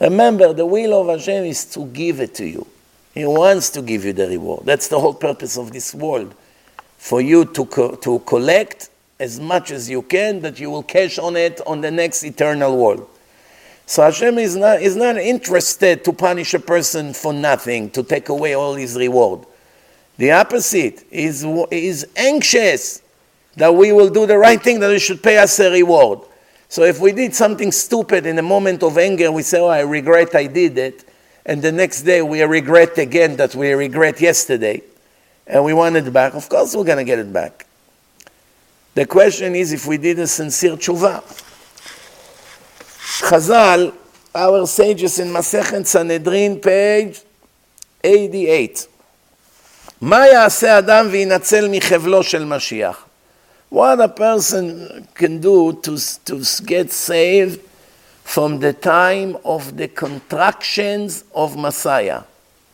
Remember, 0.00 0.52
the 0.52 0.66
will 0.66 1.00
of 1.00 1.06
Hashem 1.06 1.44
is 1.44 1.64
to 1.66 1.86
give 1.86 2.20
it 2.20 2.34
to 2.34 2.46
you. 2.46 2.66
He 3.14 3.24
wants 3.24 3.70
to 3.70 3.82
give 3.82 4.04
you 4.04 4.12
the 4.12 4.28
reward. 4.28 4.64
That's 4.64 4.88
the 4.88 4.98
whole 4.98 5.14
purpose 5.14 5.56
of 5.56 5.72
this 5.72 5.94
world 5.94 6.34
for 6.98 7.20
you 7.20 7.44
to, 7.44 7.64
co- 7.64 7.94
to 7.96 8.18
collect 8.20 8.90
as 9.20 9.40
much 9.40 9.70
as 9.70 9.88
you 9.88 10.02
can 10.02 10.40
that 10.42 10.60
you 10.60 10.70
will 10.70 10.82
cash 10.82 11.18
on 11.18 11.36
it 11.36 11.60
on 11.66 11.80
the 11.80 11.90
next 11.90 12.24
eternal 12.24 12.76
world. 12.76 13.08
So 13.88 14.02
Hashem 14.02 14.36
is 14.36 14.54
not, 14.54 14.82
is 14.82 14.96
not 14.96 15.16
interested 15.16 16.04
to 16.04 16.12
punish 16.12 16.52
a 16.52 16.58
person 16.58 17.14
for 17.14 17.32
nothing, 17.32 17.88
to 17.92 18.02
take 18.02 18.28
away 18.28 18.52
all 18.52 18.74
his 18.74 18.94
reward. 18.96 19.46
The 20.18 20.30
opposite 20.32 21.06
is, 21.10 21.42
is 21.70 22.06
anxious 22.14 23.00
that 23.56 23.74
we 23.74 23.92
will 23.92 24.10
do 24.10 24.26
the 24.26 24.36
right 24.36 24.62
thing, 24.62 24.80
that 24.80 24.92
he 24.92 24.98
should 24.98 25.22
pay 25.22 25.38
us 25.38 25.58
a 25.58 25.72
reward. 25.72 26.18
So 26.68 26.82
if 26.82 27.00
we 27.00 27.12
did 27.12 27.34
something 27.34 27.72
stupid 27.72 28.26
in 28.26 28.38
a 28.38 28.42
moment 28.42 28.82
of 28.82 28.98
anger, 28.98 29.32
we 29.32 29.42
say, 29.42 29.58
oh, 29.58 29.68
I 29.68 29.80
regret 29.80 30.34
I 30.34 30.48
did 30.48 30.76
it. 30.76 31.08
And 31.46 31.62
the 31.62 31.72
next 31.72 32.02
day 32.02 32.20
we 32.20 32.42
regret 32.42 32.98
again 32.98 33.36
that 33.36 33.54
we 33.54 33.72
regret 33.72 34.20
yesterday 34.20 34.82
and 35.46 35.64
we 35.64 35.72
want 35.72 35.96
it 35.96 36.12
back, 36.12 36.34
of 36.34 36.46
course 36.50 36.76
we're 36.76 36.84
going 36.84 36.98
to 36.98 37.04
get 37.04 37.18
it 37.18 37.32
back. 37.32 37.64
The 38.94 39.06
question 39.06 39.54
is 39.54 39.72
if 39.72 39.86
we 39.86 39.96
did 39.96 40.18
a 40.18 40.26
sincere 40.26 40.76
tshuva. 40.76 41.46
Chazal, 43.17 43.93
our 44.33 44.65
sages 44.67 45.19
in 45.19 45.27
Masechet 45.29 45.85
Sanhedrin, 45.85 46.59
page 46.59 47.21
88. 48.03 48.87
מה 50.01 50.27
יעשה 50.27 50.77
אדם 50.77 51.07
וינצל 51.11 51.67
מחבלו 51.71 52.23
של 52.23 52.45
משיח? 52.45 53.05
What 53.71 53.99
a 53.99 54.07
person 54.07 55.07
can 55.15 55.41
do 55.41 55.73
to, 55.81 55.97
to 56.25 56.63
get 56.63 56.91
saved 56.91 57.59
from 58.23 58.59
the 58.59 58.73
time 58.73 59.35
of 59.43 59.77
the 59.77 59.87
contractions 59.87 61.23
of 61.33 61.57
Messiah. 61.57 62.21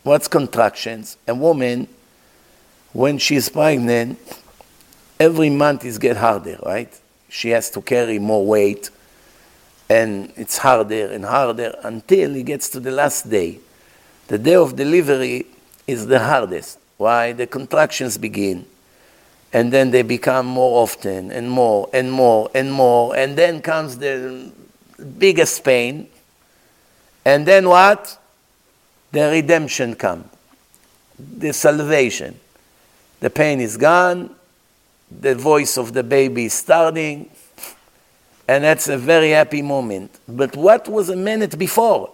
What's 0.02 0.28
contractions? 0.28 1.16
A 1.26 1.34
woman 1.34 1.88
when 2.92 3.18
she's 3.18 3.48
pregnant, 3.48 4.18
every 5.18 5.50
month 5.50 5.84
is 5.84 5.98
get 5.98 6.16
harder, 6.16 6.58
right? 6.64 6.92
She 7.28 7.50
has 7.50 7.70
to 7.70 7.82
carry 7.82 8.18
more 8.18 8.44
weight, 8.44 8.90
and 9.89 10.31
it's 10.35 10.57
harder 10.57 11.11
and 11.11 11.25
harder 11.25 11.75
until 11.83 12.33
he 12.33 12.43
gets 12.43 12.69
to 12.69 12.79
the 12.79 12.91
last 12.91 13.29
day. 13.29 13.59
The 14.27 14.37
day 14.37 14.55
of 14.55 14.75
delivery 14.75 15.45
is 15.85 16.07
the 16.07 16.19
hardest. 16.19 16.79
Why? 16.97 17.33
The 17.33 17.47
contractions 17.47 18.17
begin, 18.17 18.65
and 19.53 19.71
then 19.71 19.91
they 19.91 20.01
become 20.01 20.45
more 20.45 20.81
often 20.81 21.31
and 21.31 21.49
more 21.49 21.89
and 21.93 22.11
more 22.11 22.49
and 22.55 22.71
more, 22.71 23.15
and 23.15 23.37
then 23.37 23.61
comes 23.61 23.97
the 23.97 24.51
biggest 25.17 25.63
pain, 25.63 26.07
and 27.23 27.45
then 27.45 27.67
what? 27.67 28.17
The 29.11 29.29
redemption 29.29 29.95
comes, 29.95 30.25
the 31.17 31.53
salvation. 31.53 32.39
The 33.19 33.29
pain 33.29 33.61
is 33.61 33.77
gone, 33.77 34.35
the 35.09 35.35
voice 35.35 35.77
of 35.77 35.93
the 35.93 36.03
baby 36.03 36.45
is 36.45 36.53
starting, 36.53 37.29
and 38.47 38.63
that's 38.63 38.87
a 38.87 38.97
very 38.97 39.31
happy 39.31 39.61
moment. 39.61 40.19
But 40.27 40.55
what 40.55 40.87
was 40.87 41.09
a 41.09 41.15
minute 41.15 41.57
before? 41.57 42.11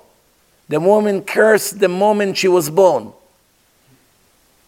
The 0.69 0.79
woman 0.79 1.23
cursed 1.23 1.79
the 1.79 1.89
moment 1.89 2.37
she 2.37 2.47
was 2.47 2.69
born. 2.69 3.13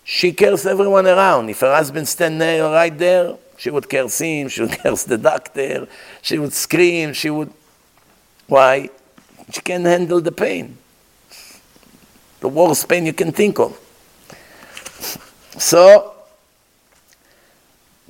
She 0.04 0.34
cursed 0.34 0.66
everyone 0.66 1.08
around. 1.08 1.50
If 1.50 1.62
her 1.62 1.74
husband 1.74 2.08
stand 2.08 2.42
there, 2.42 2.64
right 2.64 2.98
there, 2.98 3.38
she 3.58 3.70
would 3.70 3.90
curse 3.90 4.20
him, 4.20 4.50
she 4.50 4.62
would 4.62 4.72
curse 4.84 5.06
the 5.06 5.18
doctor, 5.18 5.88
she 6.22 6.38
would 6.38 6.54
scream, 6.54 7.14
she 7.14 7.30
would. 7.30 7.54
Why? 8.48 8.90
She 9.52 9.62
can't 9.62 9.86
handle 9.86 10.20
the 10.20 10.32
pain. 10.32 10.78
The 12.42 12.50
worst 12.50 12.90
pain 12.90 13.06
you 13.06 13.14
can 13.14 13.32
think 13.32 13.60
of. 13.60 13.80
So, 15.58 16.13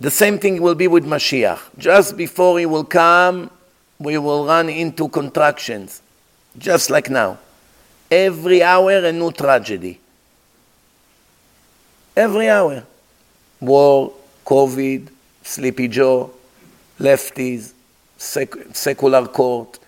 the 0.03 0.11
same 0.11 0.37
thing 0.37 0.61
will 0.61 0.75
be 0.75 0.89
with 0.89 1.05
Mashiach. 1.05 1.61
Just 1.77 2.17
before 2.17 2.59
he 2.59 2.65
will 2.65 2.83
come, 2.83 3.49
we 3.99 4.17
will 4.17 4.45
run 4.45 4.67
into 4.67 5.07
contractions, 5.07 6.01
just 6.57 6.89
like 6.89 7.09
now. 7.09 7.37
Every 8.11 8.61
hour, 8.61 8.91
a 8.91 9.13
new 9.13 9.31
tragedy. 9.31 10.01
Every 12.17 12.49
hour. 12.49 12.83
War, 13.61 14.11
COVID, 14.45 15.07
Sleepy 15.41 15.87
Joe, 15.87 16.31
lefties, 16.99 17.71
sec- 18.17 18.75
secular 18.75 19.25
court, 19.25 19.79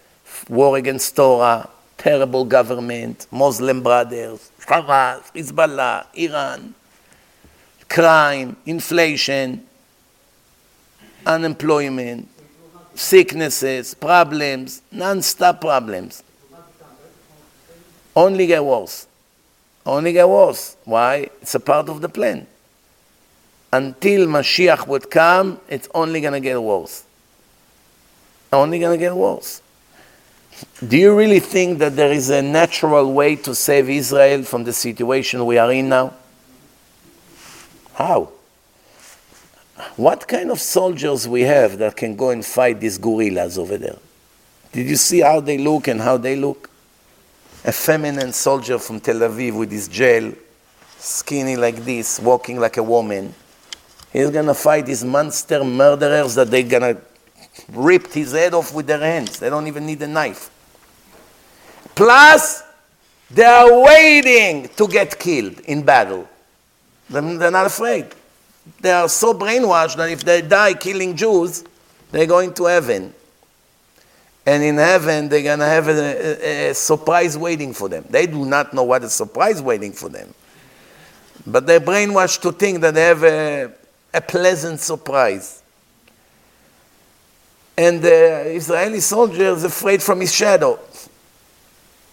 war 0.48 0.78
against 0.78 1.14
Torah, 1.14 1.68
terrible 1.98 2.46
government, 2.46 3.28
Muslim 3.32 3.84
brothers, 3.84 4.50
Hamas, 4.62 5.30
Hezbollah, 5.34 6.06
Iran, 6.16 6.74
crime, 7.90 8.56
inflation, 8.66 9.62
unemployment, 11.26 12.28
sicknesses, 12.94 13.94
problems, 13.94 14.82
non-stop 14.92 15.62
problems. 15.62 16.24
Only 18.16 18.48
get 18.48 18.64
worse. 18.64 19.08
Only 19.86 20.14
get 20.14 20.28
worse. 20.28 20.78
Why? 20.86 21.30
It's 21.42 21.54
a 21.56 21.60
part 21.60 21.90
of 21.90 22.02
the 22.02 22.10
plan. 22.10 22.48
Until 23.74 24.28
Mashiach 24.28 24.88
would 24.88 25.12
come, 25.12 25.60
it's 25.68 25.90
only 25.94 26.22
going 26.22 26.34
to 26.34 26.40
get 26.40 26.62
worse. 26.62 27.04
Only 28.54 28.80
going 28.80 28.98
to 28.98 29.06
get 29.06 29.16
worse. 29.16 29.62
Do 30.88 30.98
you 30.98 31.16
really 31.16 31.42
think 31.42 31.80
that 31.80 31.98
there 31.98 32.12
is 32.12 32.30
a 32.30 32.42
natural 32.42 33.12
way 33.12 33.36
to 33.38 33.54
save 33.54 33.90
Israel 33.90 34.44
from 34.44 34.64
the 34.64 34.72
situation 34.72 35.46
we 35.46 35.58
are 35.58 35.72
in 35.72 35.90
now? 35.90 36.14
How? 37.94 38.32
What 39.96 40.28
kind 40.28 40.52
of 40.52 40.60
soldiers 40.60 41.28
we 41.28 41.42
have 41.42 41.78
that 41.80 41.96
can 41.96 42.16
go 42.16 42.30
and 42.30 42.46
fight 42.46 42.80
these 42.80 42.98
gorillas 42.98 43.58
over 43.58 43.78
there? 43.78 43.98
Did 44.72 44.88
you 44.88 44.96
see 44.96 45.22
how 45.22 45.40
they 45.40 45.58
look 45.58 45.88
and 45.88 46.02
how 46.02 46.18
they 46.18 46.36
look? 46.36 46.70
A 47.64 47.72
feminine 47.72 48.32
soldier 48.34 48.78
from 48.78 49.00
Tel 49.00 49.16
Aviv 49.16 49.58
with 49.58 49.72
his 49.72 49.88
gel, 49.88 50.32
skinny 50.98 51.56
like 51.56 51.78
this, 51.78 52.20
walking 52.20 52.60
like 52.60 52.78
a 52.78 52.84
woman. 52.84 53.34
He's 54.14 54.30
gonna 54.30 54.54
fight 54.54 54.86
these 54.86 55.04
monster 55.04 55.64
murderers 55.64 56.36
that 56.36 56.52
they're 56.52 56.64
gonna 56.64 56.98
rip 57.70 58.12
his 58.14 58.34
head 58.34 58.54
off 58.54 58.74
with 58.74 58.88
their 58.88 59.00
hands. 59.00 59.40
They 59.40 59.50
don't 59.50 59.68
even 59.68 59.86
need 59.86 60.02
a 60.02 60.08
knife. 60.08 60.50
Plus, 61.96 62.64
They 63.32 63.44
are 63.44 63.82
waiting 63.82 64.70
to 64.76 64.88
get 64.88 65.18
killed 65.20 65.60
in 65.62 65.82
battle. 65.84 66.28
They're 67.10 67.52
not 67.52 67.66
afraid. 67.66 68.08
They 68.82 68.92
are 68.92 69.10
so 69.10 69.34
brainwashed 69.34 69.98
that 69.98 70.10
if 70.10 70.24
they 70.24 70.42
die 70.42 70.74
killing 70.74 71.16
Jews, 71.16 71.64
they're 72.12 72.26
going 72.26 72.54
to 72.56 72.66
heaven. 72.66 73.14
And 74.46 74.64
in 74.64 74.78
heaven, 74.78 75.28
they're 75.28 75.42
going 75.42 75.60
to 75.60 75.66
have 75.66 75.88
a, 75.88 76.68
a, 76.68 76.70
a, 76.70 76.74
surprise 76.74 77.38
waiting 77.38 77.74
for 77.74 77.90
them. 77.90 78.06
They 78.10 78.28
do 78.28 78.46
not 78.46 78.74
know 78.74 78.84
what 78.84 79.04
a 79.04 79.10
surprise 79.10 79.62
waiting 79.62 79.92
for 79.92 80.08
them. 80.08 80.34
But 81.48 81.66
they're 81.66 81.80
brainwashed 81.80 82.42
to 82.42 82.52
think 82.52 82.82
that 82.82 82.94
they 82.94 83.04
have 83.04 83.24
a, 83.24 83.72
a 84.14 84.22
pleasant 84.22 84.80
surprise. 84.80 85.64
And 87.78 88.02
the 88.02 88.52
Israeli 88.56 89.00
soldier 89.00 89.46
is 89.46 89.64
afraid 89.64 90.02
from 90.02 90.22
his 90.22 90.34
shadow. 90.34 90.80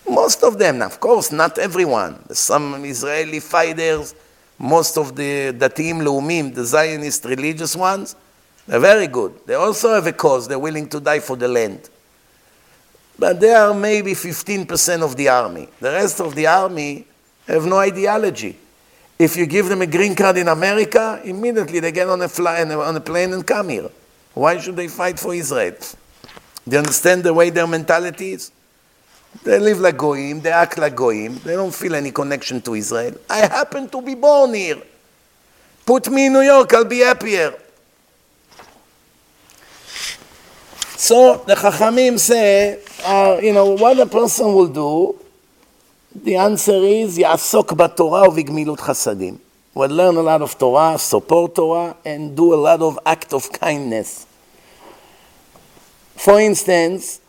Most 0.08 0.42
of 0.42 0.58
them, 0.58 0.82
of 0.82 0.98
course, 0.98 1.30
not 1.30 1.58
everyone. 1.58 2.28
Some 2.34 2.84
Israeli 2.84 3.40
fighters, 3.40 4.14
most 4.62 4.96
of 4.96 5.16
the 5.16 5.52
Datim 5.52 6.02
Leumim, 6.02 6.54
the 6.54 6.64
Zionist 6.64 7.24
religious 7.24 7.74
ones, 7.74 8.14
they're 8.66 8.78
very 8.78 9.08
good. 9.08 9.34
They 9.44 9.54
also 9.54 9.92
have 9.92 10.06
a 10.06 10.12
cause. 10.12 10.46
They're 10.46 10.58
willing 10.58 10.88
to 10.90 11.00
die 11.00 11.18
for 11.18 11.36
the 11.36 11.48
land. 11.48 11.90
But 13.18 13.40
they 13.40 13.52
are 13.52 13.74
maybe 13.74 14.12
15% 14.12 15.02
of 15.02 15.16
the 15.16 15.28
army. 15.28 15.68
The 15.80 15.90
rest 15.90 16.20
of 16.20 16.36
the 16.36 16.46
army 16.46 17.04
have 17.48 17.66
no 17.66 17.78
ideology. 17.78 18.56
If 19.18 19.36
you 19.36 19.46
give 19.46 19.68
them 19.68 19.82
a 19.82 19.86
green 19.86 20.14
card 20.14 20.36
in 20.36 20.46
America, 20.46 21.20
immediately 21.24 21.80
they 21.80 21.90
get 21.90 22.08
on 22.08 22.22
a, 22.22 22.28
fly, 22.28 22.62
on 22.62 22.96
a 22.96 23.00
plane 23.00 23.32
and 23.32 23.44
come 23.44 23.68
here. 23.68 23.90
Why 24.32 24.58
should 24.58 24.76
they 24.76 24.86
fight 24.86 25.18
for 25.18 25.34
Israel? 25.34 25.74
Do 26.68 26.70
you 26.70 26.78
understand 26.78 27.24
the 27.24 27.34
way 27.34 27.50
their 27.50 27.66
mentality 27.66 28.32
is? 28.32 28.52
They 29.43 29.59
live 29.59 29.79
like 29.79 29.97
Goyim, 29.97 30.41
they 30.41 30.51
act 30.51 30.77
like 30.77 30.95
Goyim, 30.95 31.39
they 31.43 31.53
don't 31.53 31.73
feel 31.73 31.95
any 31.95 32.11
connection 32.11 32.61
to 32.61 32.73
Israel. 32.73 33.15
I 33.29 33.39
happen 33.47 33.87
to 33.89 34.01
be 34.01 34.15
born 34.15 34.53
here. 34.53 34.81
Put 35.85 36.09
me 36.09 36.25
in 36.25 36.33
New 36.33 36.41
York, 36.41 36.73
I'll 36.73 36.85
be 36.85 36.99
happier. 36.99 37.53
So 40.97 41.43
the 41.45 41.53
Chachamim 41.53 42.17
say, 42.17 42.79
uh, 43.05 43.39
you 43.41 43.53
know, 43.53 43.75
what 43.75 43.99
a 43.99 44.05
person 44.05 44.53
will 44.53 44.67
do, 44.67 45.19
the 46.15 46.35
answer 46.35 46.83
is, 46.83 47.19
יעסוק 47.19 47.73
בתורה 47.73 48.29
ובגמילות 48.29 48.79
חסדים. 48.79 49.37
Will 49.75 49.91
learn 49.91 50.17
a 50.17 50.21
lot 50.21 50.41
of 50.41 50.57
Torah, 50.57 50.97
support 50.97 51.53
Torah, 51.53 51.95
and 52.03 52.35
do 52.35 52.51
a 52.51 52.57
lot 52.57 52.81
of 52.81 52.97
act 53.05 53.31
of 53.31 53.51
kindness. 53.51 54.25
For 56.15 56.39
instance, 56.39 57.20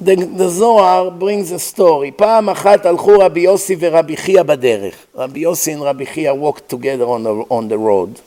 the, 0.00 0.16
the 0.16 0.48
Zohar 0.48 1.10
brings 1.10 1.52
a 1.52 1.58
story. 1.58 2.12
פעם 2.16 2.48
אחת 2.48 2.86
הלכו 2.86 3.18
רבי 3.18 3.40
יוסי 3.40 3.76
ורבי 3.78 4.16
חייא 4.16 4.42
בדרך. 4.42 4.94
רבי 5.14 5.40
יוסי 5.40 5.74
and 5.74 5.82
רבי 5.82 6.06
חייא 6.06 6.32
walked 6.32 6.68
together 6.70 7.04
on 7.04 7.22
the, 7.22 7.44
on 7.50 7.68
the 7.68 7.78
road. 7.78 8.20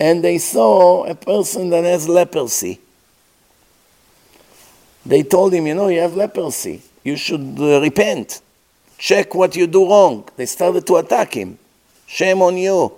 And 0.00 0.24
they 0.24 0.38
saw 0.38 1.04
a 1.04 1.14
person 1.14 1.70
that 1.70 1.84
has 1.84 2.08
leprosy. 2.08 2.80
They 5.06 5.22
told 5.22 5.52
him, 5.52 5.66
you 5.68 5.74
know, 5.74 5.88
you 5.88 6.00
have 6.00 6.16
leprosy. 6.16 6.82
You 7.04 7.16
should 7.16 7.56
uh, 7.58 7.80
repent. 7.80 8.40
Check 8.98 9.34
what 9.34 9.54
you 9.54 9.68
do 9.68 9.88
wrong. 9.88 10.28
They 10.36 10.46
started 10.46 10.86
to 10.88 10.96
attack 10.96 11.34
him. 11.34 11.58
Shame 12.06 12.42
on 12.42 12.56
you. 12.56 12.92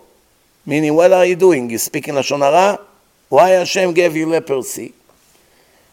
Meaning, 0.67 0.95
what 0.95 1.13
are 1.13 1.27
you 1.27 1.37
doing? 1.37 1.69
You 1.69 1.79
speak 1.79 2.09
in 2.09 2.15
Lashon 2.15 2.41
Hara? 2.41 2.79
Why 3.29 3.51
Hashem 3.51 3.93
gave 3.93 4.17
you 4.17 4.27
leprosy? 4.27 4.95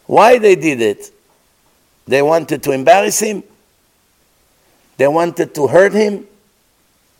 Why 0.05 0.37
they 0.37 0.55
did 0.55 0.81
it? 0.81 1.11
They 2.06 2.22
wanted 2.22 2.62
to 2.62 2.72
embarrass 2.72 3.20
him? 3.20 3.42
They 4.96 5.08
wanted 5.08 5.54
to 5.54 5.66
hurt 5.66 5.92
him? 5.92 6.26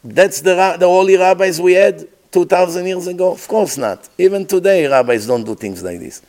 That's 0.02 0.40
the, 0.40 0.76
the 0.78 0.86
holy 0.86 1.16
rabbis 1.16 1.60
we 1.60 1.72
had 1.72 2.06
2,000 2.30 2.86
years 2.86 3.06
ago? 3.06 3.32
Of 3.32 3.46
course 3.48 3.76
not. 3.76 4.08
Even 4.16 4.46
today, 4.46 4.86
rabbis 4.86 5.26
don't 5.26 5.44
do 5.44 5.54
things 5.54 5.82
like 5.82 5.98
this. 5.98 6.22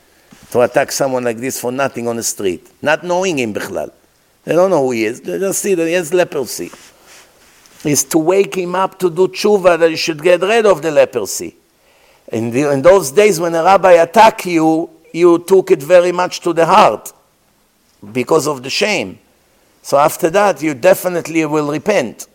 To 0.50 0.62
attack 0.62 0.90
someone 0.90 1.24
like 1.24 1.36
this 1.36 1.60
for 1.60 1.70
nothing 1.70 2.08
on 2.08 2.16
the 2.16 2.22
street, 2.22 2.68
not 2.82 3.04
knowing 3.04 3.38
him 3.38 3.54
bichlal. 3.54 3.92
They 4.44 4.54
don't 4.54 4.70
know 4.70 4.82
who 4.82 4.92
he 4.92 5.04
is. 5.04 5.20
They 5.20 5.38
just 5.38 5.60
see 5.60 5.74
that 5.74 5.86
he 5.86 5.92
has 5.92 6.12
leprosy. 6.12 6.70
Is 7.84 8.02
to 8.04 8.18
wake 8.18 8.56
him 8.56 8.74
up 8.74 8.98
to 8.98 9.08
do 9.08 9.28
tshuva 9.28 9.78
that 9.78 9.90
he 9.90 9.96
should 9.96 10.22
get 10.22 10.40
rid 10.40 10.66
of 10.66 10.82
the 10.82 10.90
leprosy. 10.90 11.54
In, 12.32 12.50
the, 12.50 12.72
in 12.72 12.82
those 12.82 13.12
days 13.12 13.38
when 13.38 13.54
a 13.54 13.62
rabbi 13.62 13.92
attack 13.92 14.46
you, 14.46 14.90
you 15.12 15.38
took 15.46 15.70
it 15.70 15.82
very 15.82 16.12
much 16.12 16.40
to 16.40 16.52
the 16.52 16.66
heart 16.66 17.12
because 18.12 18.46
of 18.46 18.62
the 18.62 18.70
shame. 18.70 19.18
So 19.82 19.98
after 19.98 20.30
that, 20.30 20.62
you 20.62 20.74
definitely 20.74 21.44
will 21.46 21.70
repent. 21.70 22.26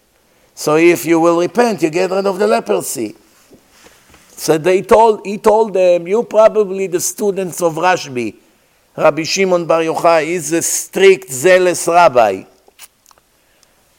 So 0.56 0.76
if 0.76 1.06
you 1.06 1.20
will 1.20 1.40
repent, 1.40 1.82
you 1.82 1.90
get 1.90 2.12
rid 2.12 2.26
of 2.26 2.40
the 2.40 2.48
leprosy. 2.48 3.16
So 4.30 4.58
they 4.58 4.82
told, 4.82 5.26
he 5.26 5.38
told 5.38 5.74
them, 5.74 6.08
you 6.08 6.24
probably 6.24 6.88
the 6.88 7.00
students 7.00 7.62
of 7.62 7.76
Rashbi. 7.76 8.36
Rabbi 8.96 9.24
Shimon 9.24 9.66
Bar 9.66 9.82
Yochai 9.82 10.28
is 10.28 10.52
a 10.52 10.62
strict, 10.62 11.32
zealous 11.32 11.88
rabbi. 11.88 12.44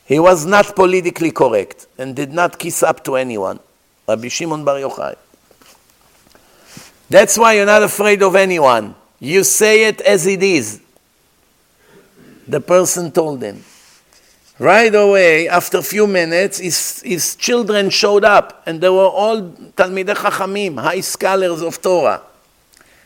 He 0.06 0.18
was 0.18 0.44
not 0.44 0.76
politically 0.76 1.30
correct 1.30 1.86
and 1.98 2.14
did 2.14 2.32
not 2.32 2.58
kiss 2.58 2.82
up 2.82 3.02
to 3.04 3.16
anyone. 3.16 3.58
Rabbi 4.06 4.28
Shimon 4.28 4.64
Bar 4.64 4.76
Yochai. 4.76 5.16
That's 7.10 7.38
why 7.38 7.54
you're 7.54 7.66
not 7.66 7.82
afraid 7.82 8.22
of 8.22 8.36
anyone. 8.36 8.94
You 9.18 9.44
say 9.44 9.84
it 9.88 10.00
as 10.02 10.26
it 10.26 10.42
is. 10.42 10.80
The 12.46 12.60
person 12.60 13.10
told 13.10 13.42
him. 13.42 13.64
Right 14.58 14.94
away, 14.94 15.48
after 15.48 15.78
a 15.78 15.82
few 15.82 16.06
minutes, 16.06 16.58
his, 16.58 17.02
his 17.02 17.34
children 17.34 17.90
showed 17.90 18.24
up, 18.24 18.62
and 18.66 18.80
they 18.80 18.88
were 18.88 19.08
all 19.08 19.42
Talmidei 19.42 20.14
Chachamim, 20.14 20.80
high 20.80 21.00
scholars 21.00 21.60
of 21.60 21.82
Torah. 21.82 22.22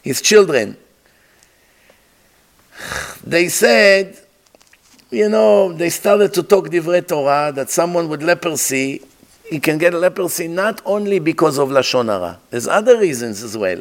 His 0.02 0.20
children 0.20 0.76
they 3.24 3.48
said, 3.48 4.18
you 5.10 5.28
know, 5.28 5.72
they 5.72 5.90
started 5.90 6.32
to 6.34 6.42
talk 6.42 6.68
divrei 6.68 7.06
Torah 7.06 7.52
that 7.52 7.70
someone 7.70 8.08
with 8.08 8.22
leprosy, 8.22 9.02
he 9.44 9.58
can 9.58 9.78
get 9.78 9.94
leprosy 9.94 10.48
not 10.48 10.80
only 10.84 11.18
because 11.18 11.58
of 11.58 11.68
lashon 11.68 12.06
hara. 12.06 12.38
There's 12.50 12.68
other 12.68 12.98
reasons 12.98 13.42
as 13.42 13.56
well. 13.56 13.80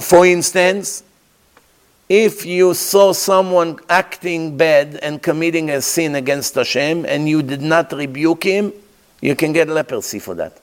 For 0.00 0.26
instance, 0.26 1.02
if 2.08 2.46
you 2.46 2.74
saw 2.74 3.12
someone 3.12 3.78
acting 3.88 4.56
bad 4.56 4.96
and 5.02 5.22
committing 5.22 5.70
a 5.70 5.82
sin 5.82 6.14
against 6.14 6.54
Hashem 6.54 7.04
and 7.04 7.28
you 7.28 7.42
did 7.42 7.62
not 7.62 7.92
rebuke 7.92 8.44
him, 8.44 8.72
you 9.20 9.34
can 9.34 9.52
get 9.52 9.68
leprosy 9.68 10.18
for 10.18 10.34
that. 10.36 10.60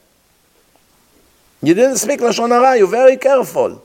You 1.61 1.73
didn't 1.73 1.97
speak 1.97 2.19
lashon 2.19 2.49
hara. 2.49 2.77
You're 2.77 2.87
very 2.87 3.17
careful. 3.17 3.83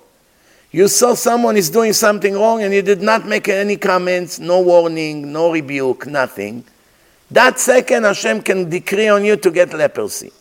You 0.71 0.87
saw 0.89 1.15
someone 1.15 1.57
is 1.57 1.71
doing 1.71 1.93
something 1.93 2.35
wrong 2.35 2.63
and 2.63 2.75
you 2.75 2.83
did 2.83 3.01
not 3.01 3.27
make 3.27 3.49
any 3.49 3.77
comments, 3.77 4.39
no 4.39 4.61
warning, 4.61 5.33
no 5.33 5.51
rebuke, 5.51 6.07
nothing. 6.07 6.65
That 7.31 7.59
second, 7.59 8.05
Hashem 8.05 8.43
can 8.43 8.69
decree 8.69 9.09
on 9.09 9.25
you 9.25 9.37
to 9.37 9.51
get 9.51 9.73
leprosy. 9.73 10.33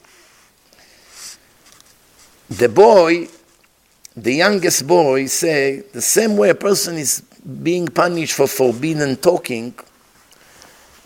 The 2.49 2.69
boy, 2.69 3.27
the 4.17 4.33
youngest 4.33 4.87
boy, 4.87 5.27
say 5.27 5.83
the 5.93 6.01
same 6.01 6.37
way 6.37 6.49
a 6.49 6.55
person 6.55 6.97
is 6.97 7.21
being 7.61 7.87
punished 7.87 8.33
for 8.33 8.47
forbidden 8.47 9.15
talking, 9.15 9.75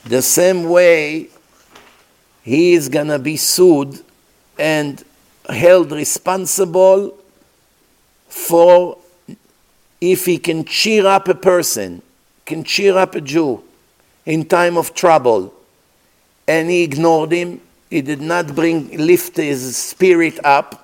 the 0.05 0.21
same 0.21 0.63
way 0.69 1.27
he 2.41 2.73
is 2.73 2.87
gonna 2.87 3.19
be 3.19 3.35
sued 3.35 3.99
and 4.57 5.03
held 5.49 5.91
responsible 5.91 7.17
for 8.29 8.97
if 9.99 10.25
he 10.25 10.37
can 10.37 10.63
cheer 10.63 11.05
up 11.05 11.27
a 11.27 11.35
person, 11.35 12.01
can 12.45 12.63
cheer 12.63 12.97
up 12.97 13.13
a 13.13 13.21
Jew 13.21 13.61
in 14.25 14.45
time 14.45 14.77
of 14.77 14.93
trouble, 14.93 15.53
and 16.47 16.69
he 16.69 16.83
ignored 16.83 17.33
him, 17.33 17.59
he 17.89 18.01
did 18.01 18.21
not 18.21 18.55
bring 18.55 18.95
lift 18.97 19.35
his 19.35 19.75
spirit 19.75 20.39
up, 20.45 20.80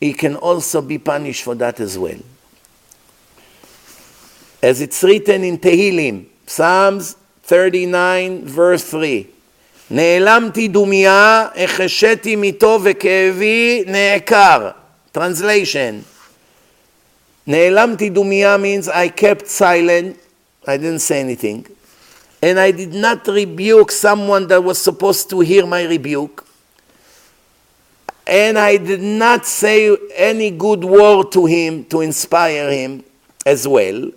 he 0.00 0.12
can 0.12 0.36
also 0.36 0.80
be 0.80 0.98
punished 0.98 1.42
for 1.42 1.54
that 1.56 1.80
as 1.80 1.98
well. 1.98 2.18
As 4.62 4.80
it's 4.80 5.02
written 5.02 5.44
in 5.44 5.58
Tehillim, 5.58 6.26
Psalms 6.46 7.16
39, 7.42 8.46
verse 8.46 8.84
3. 8.90 9.26
נעלמתי 9.90 10.68
דומיה, 10.68 11.48
החשיתי 11.56 12.36
מיתו 12.36 12.78
וכאבי 12.82 13.84
נעקר. 13.86 14.70
Translation. 15.12 16.04
Ne'elamti 17.46 18.10
dumia 18.10 18.60
means 18.60 18.88
I 18.88 19.08
kept 19.08 19.48
silent, 19.48 20.16
I 20.66 20.76
didn't 20.76 21.00
say 21.00 21.18
anything, 21.18 21.66
and 22.40 22.60
I 22.60 22.70
did 22.70 22.94
not 22.94 23.26
rebuke 23.26 23.90
someone 23.90 24.46
that 24.48 24.62
was 24.62 24.78
supposed 24.78 25.30
to 25.30 25.40
hear 25.40 25.66
my 25.66 25.82
rebuke, 25.82 26.46
and 28.26 28.58
I 28.58 28.76
did 28.76 29.02
not 29.02 29.46
say 29.46 29.96
any 30.16 30.50
good 30.50 30.84
word 30.84 31.32
to 31.32 31.46
him 31.46 31.84
to 31.86 32.00
inspire 32.00 32.70
him 32.70 33.04
as 33.44 33.66
well. 33.66 34.10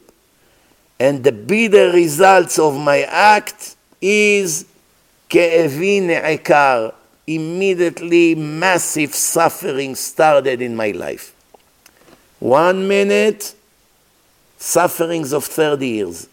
and 1.00 1.22
the 1.24 1.32
bitter 1.34 1.92
results 1.92 2.58
of 2.58 2.78
my 2.80 3.02
act 3.02 3.76
is 4.02 4.66
כאבי 5.30 6.00
נעקר. 6.02 6.90
Immediately, 7.26 8.36
massive 8.36 9.16
suffering 9.16 9.96
started 9.96 10.62
in 10.62 10.76
my 10.76 10.92
life. 10.92 11.34
One 12.40 12.86
minute, 12.88 13.56
sufferings 14.58 15.32
of 15.32 15.46
30 15.46 15.88
years. 15.88 16.28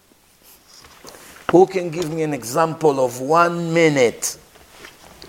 Who 1.53 1.67
can 1.67 1.91
give 1.91 2.13
me 2.13 2.23
an 2.23 2.35
example 2.35 3.05
of 3.05 3.21
one 3.21 3.73
minute 3.73 4.37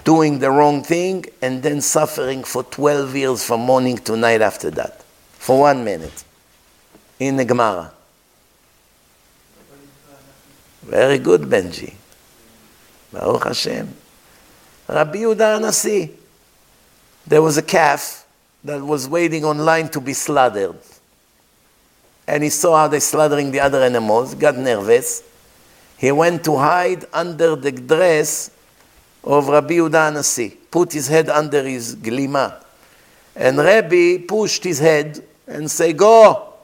doing 0.07 0.39
the 0.39 0.49
wrong 0.49 0.85
thing 0.85 1.25
and 1.43 1.63
then 1.65 1.81
suffering 1.81 2.45
for 2.45 2.63
12 2.63 3.17
years 3.17 3.45
from 3.45 3.61
morning 3.61 3.99
to 3.99 4.17
night 4.17 4.41
after 4.41 4.71
that? 4.71 5.03
For 5.33 5.61
one 5.61 5.85
minute. 5.85 6.25
In 7.19 7.37
the 7.37 7.45
Gemara. 7.45 7.93
Very 10.83 11.19
good, 11.19 11.43
Benji. 11.43 11.95
Baruch 13.13 13.45
Hashem. 13.45 13.93
Rabbi 14.89 15.19
Yehuda 15.19 15.59
Anasi. 15.59 16.13
There 17.27 17.43
was 17.43 17.59
a 17.59 17.63
calf 17.63 18.25
that 18.63 18.81
was 18.81 19.09
waiting 19.09 19.45
on 19.45 19.59
line 19.59 19.89
to 19.89 20.01
be 20.01 20.13
slaughtered. 20.13 20.79
And 22.29 22.45
he 22.45 22.51
saw 22.51 22.77
how 22.77 22.89
they're 22.89 23.01
slaughtering 23.01 23.51
the 23.51 23.59
other 23.59 23.83
animals, 23.83 24.37
got 24.37 24.57
nervous. 24.57 25.25
He 25.99 26.13
went 26.13 26.45
to 26.45 26.57
hide 26.57 27.07
under 27.13 27.57
the 27.57 27.73
dress 27.73 28.51
of 29.27 29.49
Rabbi 29.49 29.75
Yehuda 29.75 30.13
Anasi, 30.13 30.57
put 30.71 30.93
his 30.93 31.09
head 31.09 31.29
under 31.29 31.63
his 31.63 31.97
glima. 31.97 32.63
And 33.35 33.59
Rabbi 33.59 34.19
pushed 34.27 34.65
his 34.65 34.79
head 34.79 35.23
and 35.47 35.71
say, 35.71 35.93
Go, 35.93 36.55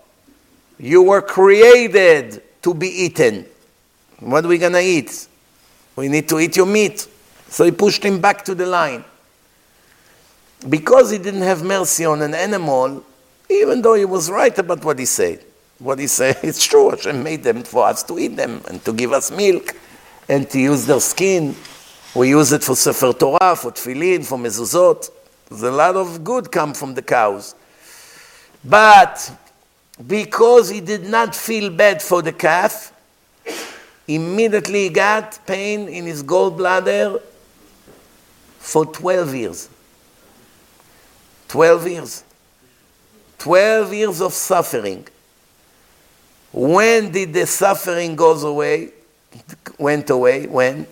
you 0.79 1.03
were 1.03 1.21
created 1.21 2.43
to 2.63 2.73
be 2.73 2.89
eaten. 2.89 3.47
What 4.21 4.45
are 4.45 4.49
we 4.49 4.59
going 4.59 4.73
to 4.73 4.81
eat? 4.81 5.29
We 5.97 6.09
need 6.09 6.29
to 6.29 6.39
eat 6.39 6.57
your 6.57 6.67
meat. 6.67 7.07
So 7.49 7.65
he 7.65 7.73
pushed 7.73 8.03
him 8.05 8.21
back 8.21 8.45
to 8.45 8.55
the 8.55 8.67
line. 8.67 9.05
Because 10.69 11.11
he 11.11 11.19
didn't 11.19 11.43
have 11.43 11.63
mercy 11.63 12.05
on 12.05 12.23
an 12.23 12.35
animal, 12.35 13.05
even 13.51 13.83
though 13.83 13.95
he 13.95 14.05
was 14.05 14.31
right 14.31 14.57
about 14.57 14.85
what 14.85 14.99
he 14.99 15.05
said, 15.05 15.45
what 15.79 15.99
he 15.99 16.07
said, 16.07 16.39
it's 16.43 16.65
true. 16.65 16.91
Hashem 16.91 17.23
made 17.23 17.43
them 17.43 17.65
for 17.65 17.87
us 17.87 18.03
to 18.05 18.19
eat 18.19 18.37
them 18.37 18.63
and 18.69 18.83
to 18.85 18.93
give 18.93 19.13
us 19.13 19.31
milk 19.31 19.77
and 20.29 20.49
to 20.51 20.61
use 20.61 20.87
their 20.87 21.01
skin. 21.01 21.55
We 22.15 22.29
use 22.29 22.53
it 22.53 22.63
for 22.63 22.77
Sefer 22.77 23.15
Torah, 23.15 23.57
for 23.57 23.73
tefillin, 23.73 24.25
for 24.25 24.37
mezuzot. 24.37 25.11
There's 25.49 25.63
a 25.63 25.71
lot 25.71 25.97
of 25.97 26.23
good 26.23 26.53
come 26.53 26.75
from 26.75 26.95
the 26.95 27.01
cows. 27.01 27.55
But 28.63 29.31
because 30.07 30.69
he 30.69 30.81
did 30.81 31.05
not 31.05 31.35
feel 31.35 31.71
bad 31.71 32.03
for 32.03 32.21
the 32.21 32.33
calf, 32.33 32.93
immediately 34.07 34.85
he 34.85 34.89
got 34.91 35.39
pain 35.47 35.89
in 35.89 36.05
his 36.05 36.23
gallbladder 36.23 37.21
for 38.59 38.85
12 38.85 39.35
years. 39.35 39.69
12 41.49 41.89
years. 41.89 42.25
12 43.39 43.95
years 43.95 44.21
of 44.21 44.35
suffering. 44.35 45.07
When 46.53 47.11
did 47.11 47.33
the 47.33 47.47
suffering 47.47 48.17
goes 48.17 48.43
away? 48.45 48.91
Went 49.79 50.11
away? 50.11 50.47
When? 50.47 50.87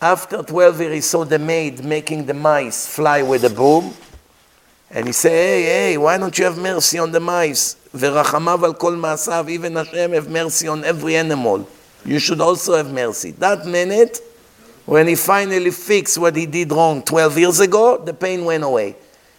After 0.00 0.42
12 0.42 0.80
years, 0.80 0.94
he 0.94 1.00
saw 1.00 1.24
the 1.24 1.38
maid 1.38 1.84
making 1.84 2.26
the 2.26 2.34
mice 2.34 2.86
fly 2.86 3.22
with 3.22 3.44
a 3.44 3.50
broom. 3.50 3.92
And 4.90 5.06
he 5.06 5.12
said, 5.12 5.30
hey, 5.30 5.62
hey, 5.62 5.98
why 5.98 6.18
don't 6.18 6.36
you 6.38 6.44
have 6.44 6.58
mercy 6.58 6.98
on 6.98 7.12
the 7.12 7.20
mice? 7.20 7.76
ורחמיו 7.94 8.64
על 8.64 8.74
כל 8.74 8.96
מעשיו, 8.96 9.46
even 9.48 9.76
Hashem 9.76 10.12
have 10.12 10.28
mercy 10.28 10.68
on 10.68 10.84
every 10.84 11.16
animal. 11.16 11.68
You 12.04 12.18
should 12.18 12.40
also 12.40 12.76
have 12.76 12.92
mercy. 12.92 13.32
That 13.32 13.66
minute, 13.66 14.20
when 14.86 15.06
he 15.06 15.16
finally 15.16 15.70
fixed 15.70 16.18
what 16.18 16.34
he 16.34 16.46
did 16.46 16.72
wrong 16.72 17.02
12 17.02 17.38
years 17.38 17.60
ago, 17.60 17.98
the 17.98 18.14
pain 18.14 18.44
went 18.44 18.64
away. 18.64 18.96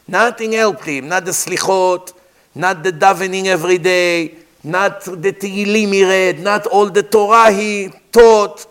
Nothing 0.07 0.53
helped 0.53 0.86
him, 0.86 1.07
not 1.07 1.26
the 1.26 1.32
slichot, 1.32 2.14
not 2.53 2.84
the 2.84 2.91
davening 2.91 3.45
every 3.45 3.78
day, 3.78 4.36
not 4.64 5.02
the 5.02 5.34
Tehillim 5.34 5.94
he 5.94 6.03
read, 6.03 6.40
not 6.40 6.68
all 6.68 6.90
the 6.90 7.03
Torah 7.03 7.52
he 7.52 7.90
taught, 8.11 8.65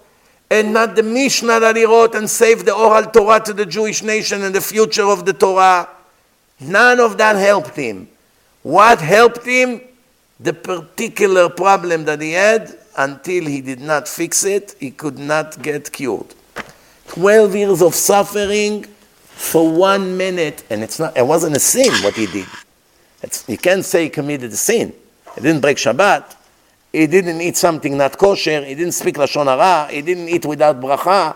and 0.50 0.74
not 0.74 0.96
the 0.96 1.04
Mishnah 1.04 1.60
that 1.60 1.76
he 1.76 1.86
wrote 1.86 2.16
and 2.16 2.30
saved 2.30 2.66
the 2.66 2.74
oral 2.74 3.06
Torah 3.06 3.40
to 3.42 3.54
the 3.54 3.66
Jewish 3.66 4.04
nation 4.04 4.44
and 4.44 4.54
the 4.54 4.62
future 4.62 5.06
of 5.06 5.26
the 5.26 5.34
Torah. 5.34 5.90
None 6.60 7.00
of 7.00 7.18
that 7.18 7.36
helped 7.36 7.76
him. 7.76 8.08
What 8.62 9.02
helped 9.02 9.46
him? 9.46 9.82
The 10.40 10.54
particular 10.54 11.50
problem 11.50 12.06
that 12.06 12.22
he 12.22 12.34
had, 12.34 12.78
until 12.98 13.46
he 13.46 13.62
did 13.62 13.80
not 13.80 14.08
fix 14.08 14.44
it, 14.44 14.76
he 14.80 14.92
could 14.92 15.18
not 15.18 15.62
get 15.62 15.92
cured. 15.92 16.34
12 17.08 17.56
years 17.56 17.82
of 17.82 17.96
suffering 17.96 18.84
for 18.84 19.70
one 19.72 20.18
minute, 20.18 20.64
and 20.70 20.84
it's 20.84 21.00
not, 21.00 21.16
it 21.16 21.26
wasn't 21.26 21.56
a 21.56 21.60
sin 21.60 21.92
what 22.04 22.16
he 22.16 22.26
did. 22.26 22.48
It's, 23.22 23.48
you 23.48 23.58
can't 23.58 23.84
say 23.84 24.04
he 24.04 24.10
committed 24.10 24.52
a 24.52 24.56
sin. 24.56 24.94
He 25.36 25.42
didn't 25.42 25.62
break 25.62 25.78
Shabbat. 25.78 26.36
He 26.96 27.08
didn't 27.08 27.42
eat 27.42 27.58
something 27.58 27.98
not 27.98 28.18
kosher. 28.18 28.64
He 28.64 28.74
didn't 28.74 28.94
speak 28.94 29.16
Lashon 29.16 29.48
Hara. 29.48 29.92
He 29.92 30.02
didn't 30.02 30.30
eat 30.30 30.46
without 30.46 30.80
bracha. 30.80 31.36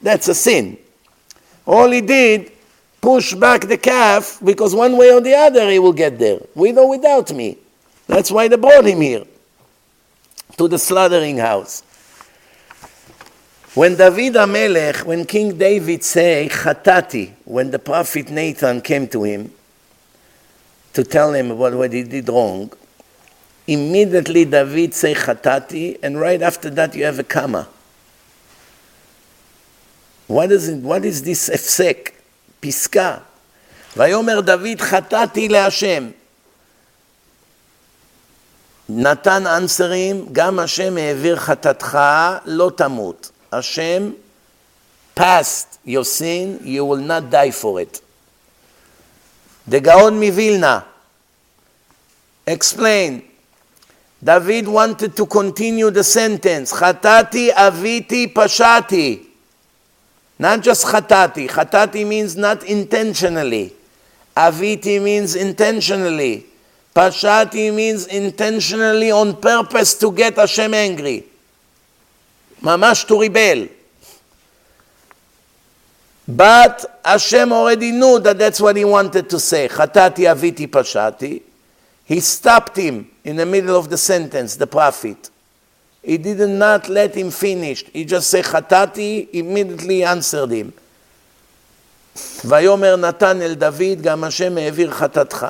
That's 0.00 0.28
a 0.28 0.34
sin. 0.34 0.78
All 1.66 1.90
he 1.90 2.00
did, 2.00 2.50
push 3.02 3.34
back 3.34 3.68
the 3.68 3.76
calf, 3.76 4.40
because 4.42 4.74
one 4.74 4.96
way 4.96 5.12
or 5.12 5.20
the 5.20 5.34
other 5.34 5.70
he 5.70 5.78
will 5.78 5.92
get 5.92 6.18
there, 6.18 6.38
with 6.54 6.78
or 6.78 6.88
without 6.88 7.30
me. 7.32 7.58
That's 8.06 8.30
why 8.30 8.48
they 8.48 8.56
brought 8.56 8.86
him 8.86 9.02
here, 9.02 9.24
to 10.56 10.68
the 10.68 10.78
slaughtering 10.78 11.36
house. 11.36 11.82
When 13.74 13.96
David 13.96 14.36
Amelech, 14.36 15.04
when 15.04 15.26
King 15.26 15.58
David 15.58 16.02
say 16.02 16.48
Chatati, 16.50 17.32
when 17.44 17.70
the 17.70 17.78
prophet 17.78 18.30
Nathan 18.30 18.80
came 18.80 19.06
to 19.08 19.22
him 19.24 19.52
to 20.94 21.04
tell 21.04 21.34
him 21.34 21.50
about 21.50 21.74
what 21.74 21.92
he 21.92 22.04
did 22.04 22.26
wrong, 22.30 22.72
immediately 23.66 24.44
David 24.44 24.94
say 24.94 25.14
Chatati, 25.14 25.98
and 26.02 26.20
right 26.20 26.42
after 26.42 26.70
that 26.70 26.94
you 26.94 27.04
have 27.04 27.18
a 27.18 27.24
comma. 27.24 27.68
What 30.26 30.52
is 30.52 30.68
it? 30.68 30.82
What 30.82 31.04
is 31.04 31.22
this 31.22 31.48
הפסק? 31.48 32.10
פסקה. 32.60 33.18
ויאמר 33.96 34.40
דוד 34.40 34.80
חטאתי 34.80 35.48
להשם. 35.48 36.10
נתן 38.88 39.46
אנסרים, 39.46 40.26
גם 40.32 40.58
השם 40.58 40.96
העביר 40.96 41.36
חטאתך, 41.36 41.98
לא 42.44 42.70
תמות. 42.76 43.30
Hashem 43.52 44.14
passed 45.16 45.78
your 45.86 46.04
sin, 46.04 46.60
you 46.64 46.84
will 46.84 46.96
not 46.96 47.30
die 47.30 47.50
for 47.50 47.80
it. 47.80 48.00
The 49.66 49.80
Gaon 49.80 50.20
Mivilna 50.20 50.84
explained 52.46 53.22
David 54.24 54.66
wanted 54.68 55.14
to 55.16 55.26
continue 55.26 55.90
the 55.90 56.02
sentence. 56.02 56.72
Chatati 56.72 57.50
aviti 57.50 58.32
pashati. 58.32 59.22
Not 60.38 60.62
just 60.62 60.86
chatati. 60.86 61.46
Chatati 61.46 62.06
means 62.06 62.34
not 62.34 62.64
intentionally. 62.64 63.74
Aviti 64.34 65.02
means 65.02 65.34
intentionally. 65.34 66.46
Pashati 66.96 67.74
means 67.74 68.06
intentionally 68.06 69.10
on 69.10 69.36
purpose 69.36 69.94
to 69.98 70.10
get 70.10 70.36
Hashem 70.36 70.72
angry. 70.72 71.26
Mamash 72.62 73.06
to 73.08 73.20
rebel. 73.20 73.68
But 76.26 77.00
Hashem 77.04 77.52
already 77.52 77.92
knew 77.92 78.20
that 78.20 78.38
that's 78.38 78.58
what 78.58 78.76
he 78.76 78.86
wanted 78.86 79.28
to 79.28 79.38
say. 79.38 79.68
Chatati 79.68 80.24
aviti 80.24 80.66
pashati. 80.66 81.42
He 82.06 82.20
stopped 82.20 82.78
him 82.78 83.10
in 83.24 83.36
the 83.36 83.46
middle 83.46 83.76
of 83.76 83.88
the 83.88 83.98
sentence, 83.98 84.56
the 84.56 84.66
prophet. 84.66 85.30
He 86.02 86.18
did 86.18 86.38
not 86.50 86.88
let 86.88 87.14
him 87.14 87.30
finish. 87.30 87.84
He 87.92 88.04
just 88.04 88.28
said 88.28 88.44
chatati, 88.44 89.28
immediately 89.32 90.04
answered 90.04 90.50
him. 90.50 90.72
ויאמר 92.44 92.96
נתן 92.96 93.42
אל 93.42 93.54
דוד, 93.54 94.02
גם 94.02 94.24
השם 94.24 94.58
העביר 94.58 94.90
חטאתך. 94.90 95.46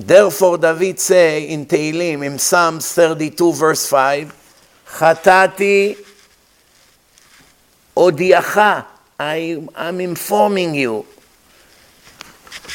Therefore, 0.00 0.56
David 0.56 0.98
say 0.98 1.48
in 1.48 1.66
Tehillim, 1.66 2.24
in 2.24 2.38
Psalms 2.38 2.90
32, 2.92 3.52
verse 3.52 3.86
5, 3.86 4.32
Chatati 4.98 5.96
odiacha, 7.94 8.86
I 9.18 9.62
am 9.76 10.00
informing 10.00 10.74
you. 10.74 11.06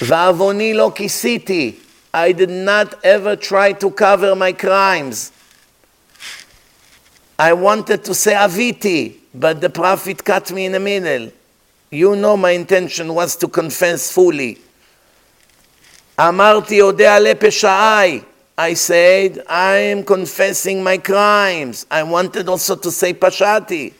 Va'avoni 0.00 0.74
lo 0.74 0.90
kisiti, 0.90 1.76
I 2.12 2.32
did 2.32 2.50
not 2.50 3.04
ever 3.04 3.36
try 3.36 3.72
to 3.74 3.90
cover 3.90 4.34
my 4.34 4.52
crimes. 4.52 5.32
I 7.38 7.52
wanted 7.52 8.04
to 8.04 8.14
say 8.14 8.34
aviti, 8.34 9.16
but 9.34 9.60
the 9.60 9.70
prophet 9.70 10.24
cut 10.24 10.50
me 10.52 10.66
in 10.66 10.72
the 10.72 10.80
middle. 10.80 11.30
You 11.90 12.16
know 12.16 12.36
my 12.36 12.50
intention 12.50 13.14
was 13.14 13.36
to 13.36 13.48
confess 13.48 14.12
fully. 14.12 14.58
אמרתי 16.18 16.80
אודה 16.80 17.18
לפשעי, 17.18 18.22
I 18.58 18.74
said, 18.74 19.42
I 19.48 19.76
am 19.76 20.04
confessing 20.04 20.82
my 20.82 20.98
crimes. 20.98 21.86
I 21.90 22.02
wanted 22.02 22.46
also 22.46 22.76
to 22.76 22.90
say 22.90 23.14
Pashati. 23.14 23.92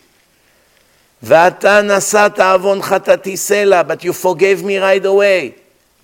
ואתה 1.22 1.82
נשאת 1.82 2.38
עוון 2.38 2.82
חטאתי 2.82 3.36
סלע, 3.36 3.82
but 3.82 4.04
you 4.04 4.12
forgave 4.12 4.62
me 4.62 4.78
right 4.78 5.04
away. 5.04 5.54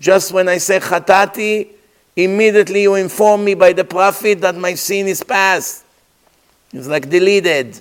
Just 0.02 0.32
when 0.32 0.49
I 0.49 0.57
say 0.57 0.80
Khatati, 0.80 1.68
immediately 2.15 2.82
you 2.82 2.95
inform 2.95 3.45
me 3.45 3.53
by 3.53 3.72
the 3.72 3.84
Prophet 3.84 4.41
that 4.41 4.56
my 4.56 4.73
sin 4.73 5.07
is 5.07 5.22
past. 5.22 5.86
It's 6.73 6.88
like 6.88 7.07
deleted. 7.07 7.80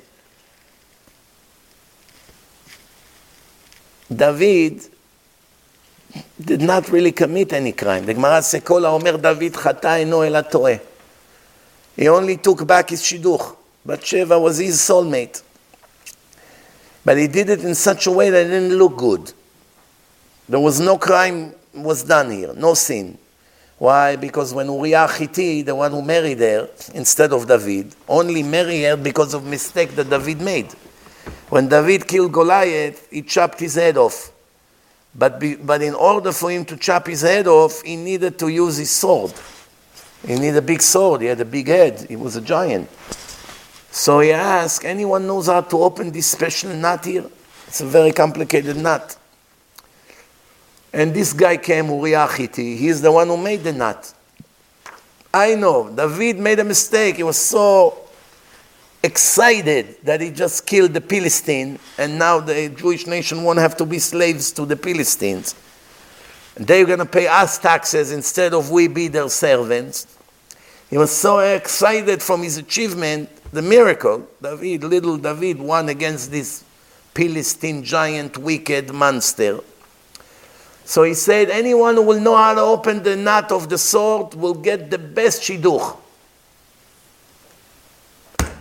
David 4.15 4.83
did 6.39 6.61
not 6.61 6.91
really 6.91 7.13
commit 7.13 7.55
any 7.55 7.73
crime. 7.73 8.05
The 8.05 8.13
Gemara 8.13 8.43
says, 8.43 8.63
He 11.97 12.09
only 12.09 12.37
took 12.37 12.67
back 12.67 12.91
his 12.91 13.03
shidduch. 13.03 13.57
Bathsheba 13.87 14.39
was 14.39 14.59
his 14.59 14.77
soulmate. 14.77 15.43
But 17.03 17.17
he 17.17 17.29
did 17.29 17.49
it 17.49 17.65
in 17.65 17.75
such 17.75 18.07
a 18.07 18.11
way 18.11 18.29
that 18.29 18.45
it 18.45 18.51
didn't 18.51 18.77
look 18.77 18.99
good. 18.99 19.33
There 20.51 20.61
was 20.61 20.81
no 20.81 20.99
crime 20.99 21.55
was 21.75 22.03
done 22.03 22.31
here, 22.31 22.53
no 22.55 22.75
sin. 22.75 23.19
Why? 23.79 24.17
Because 24.17 24.53
when 24.53 24.67
Uriah 24.67 25.09
Hitti, 25.09 25.63
the 25.63 25.75
one 25.75 25.91
who 25.91 26.03
married 26.03 26.39
her 26.41 26.69
instead 26.95 27.33
of 27.33 27.49
David, 27.49 27.95
only 28.09 28.43
married 28.43 28.83
her 28.85 28.97
because 28.97 29.33
of 29.33 29.45
mistake 29.47 29.95
that 29.97 30.11
David 30.11 30.41
made. 30.41 30.71
When 31.49 31.69
David 31.69 32.07
killed 32.07 32.33
Goliath, 32.33 33.09
he 33.11 33.23
chopped 33.23 33.59
his 33.59 33.77
head 33.77 33.97
off. 33.97 34.33
But, 35.15 35.41
be, 35.41 35.57
but 35.57 35.83
in 35.83 35.95
order 35.95 36.31
for 36.31 36.51
him 36.51 36.65
to 36.67 36.77
chop 36.77 37.07
his 37.07 37.23
head 37.23 37.47
off, 37.47 37.83
he 37.83 37.97
needed 37.97 38.39
to 38.41 38.49
use 38.49 38.77
his 38.77 38.91
sword. 38.91 39.33
He 40.27 40.35
needed 40.35 40.59
a 40.59 40.63
big 40.63 40.83
sword. 40.83 41.23
He 41.23 41.29
had 41.29 41.41
a 41.41 41.45
big 41.45 41.67
head. 41.67 42.07
He 42.09 42.17
was 42.17 42.37
a 42.37 42.41
giant. 42.41 42.89
So 43.91 44.21
he 44.21 44.31
asked, 44.31 44.85
anyone 44.85 45.27
knows 45.27 45.47
how 45.47 45.63
to 45.63 45.83
open 45.83 46.13
this 46.13 46.27
special 46.27 46.71
nut 46.75 47.05
here? 47.05 47.25
It's 47.67 47.81
a 47.81 47.87
very 47.87 48.13
complicated 48.13 48.77
nut. 48.77 49.17
And 50.93 51.15
this 51.15 51.33
guy 51.33 51.57
came, 51.57 51.87
Uriah 51.87 52.27
Hitti. 52.27 52.77
He's 52.77 53.01
the 53.01 53.13
one 53.13 53.29
who 53.29 53.37
made 53.37 53.63
the 53.63 53.73
nut. 53.73 54.13
I 55.33 55.55
know. 55.55 55.89
David 55.89 56.39
made 56.39 56.59
a 56.59 56.65
mistake. 56.65 57.17
He 57.17 57.23
was 57.23 57.37
so 57.37 57.97
excited 59.03 59.97
that 60.03 60.21
he 60.21 60.31
just 60.31 60.67
killed 60.67 60.93
the 60.93 61.01
Philistine, 61.01 61.79
and 61.97 62.19
now 62.19 62.41
the 62.41 62.69
Jewish 62.69 63.07
nation 63.07 63.45
won't 63.45 63.59
have 63.59 63.77
to 63.79 63.87
be 63.87 63.99
slaves 63.99 64.51
to 64.53 64.67
the 64.67 64.77
Philistines. 64.77 65.55
They're 66.57 66.85
going 66.85 66.99
to 66.99 67.07
pay 67.07 67.27
us 67.29 67.59
taxes 67.59 68.13
instead 68.13 68.53
of 68.53 68.71
we 68.71 68.89
be 68.89 69.09
their 69.09 69.29
servants. 69.29 70.19
He 70.91 70.99
was 70.99 71.17
so 71.17 71.39
excited 71.39 72.21
from 72.21 72.43
his 72.43 72.59
achievement, 72.59 73.31
the 73.53 73.63
miracle. 73.63 74.27
David, 74.43 74.85
little 74.85 75.17
David, 75.17 75.61
won 75.61 75.89
against 75.89 76.33
this 76.33 76.65
Philistine 77.15 77.85
giant, 77.85 78.37
wicked 78.37 78.93
monster. 78.93 79.61
So 80.91 81.05
he 81.05 81.15
said, 81.15 81.51
anyone 81.51 81.95
who 81.95 82.03
will 82.03 82.19
know 82.19 82.35
how 82.37 82.53
to 82.53 82.63
open 82.63 83.01
the 83.05 83.15
knot 83.15 83.53
of 83.53 83.69
the 83.69 83.79
sword 83.79 84.35
will 84.35 84.55
get 84.55 84.91
the 84.91 84.99
best 84.99 85.41
shidduch. 85.41 85.97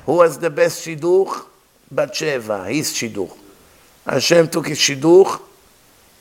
Who 0.06 0.14
was 0.14 0.38
the 0.38 0.52
best 0.52 0.86
shidduch? 0.86 1.44
Bathsheba, 1.90 2.66
his 2.66 2.94
shidduch. 2.94 3.36
Hashem 4.06 4.48
took 4.48 4.68
his 4.68 4.78
shidduch 4.78 5.42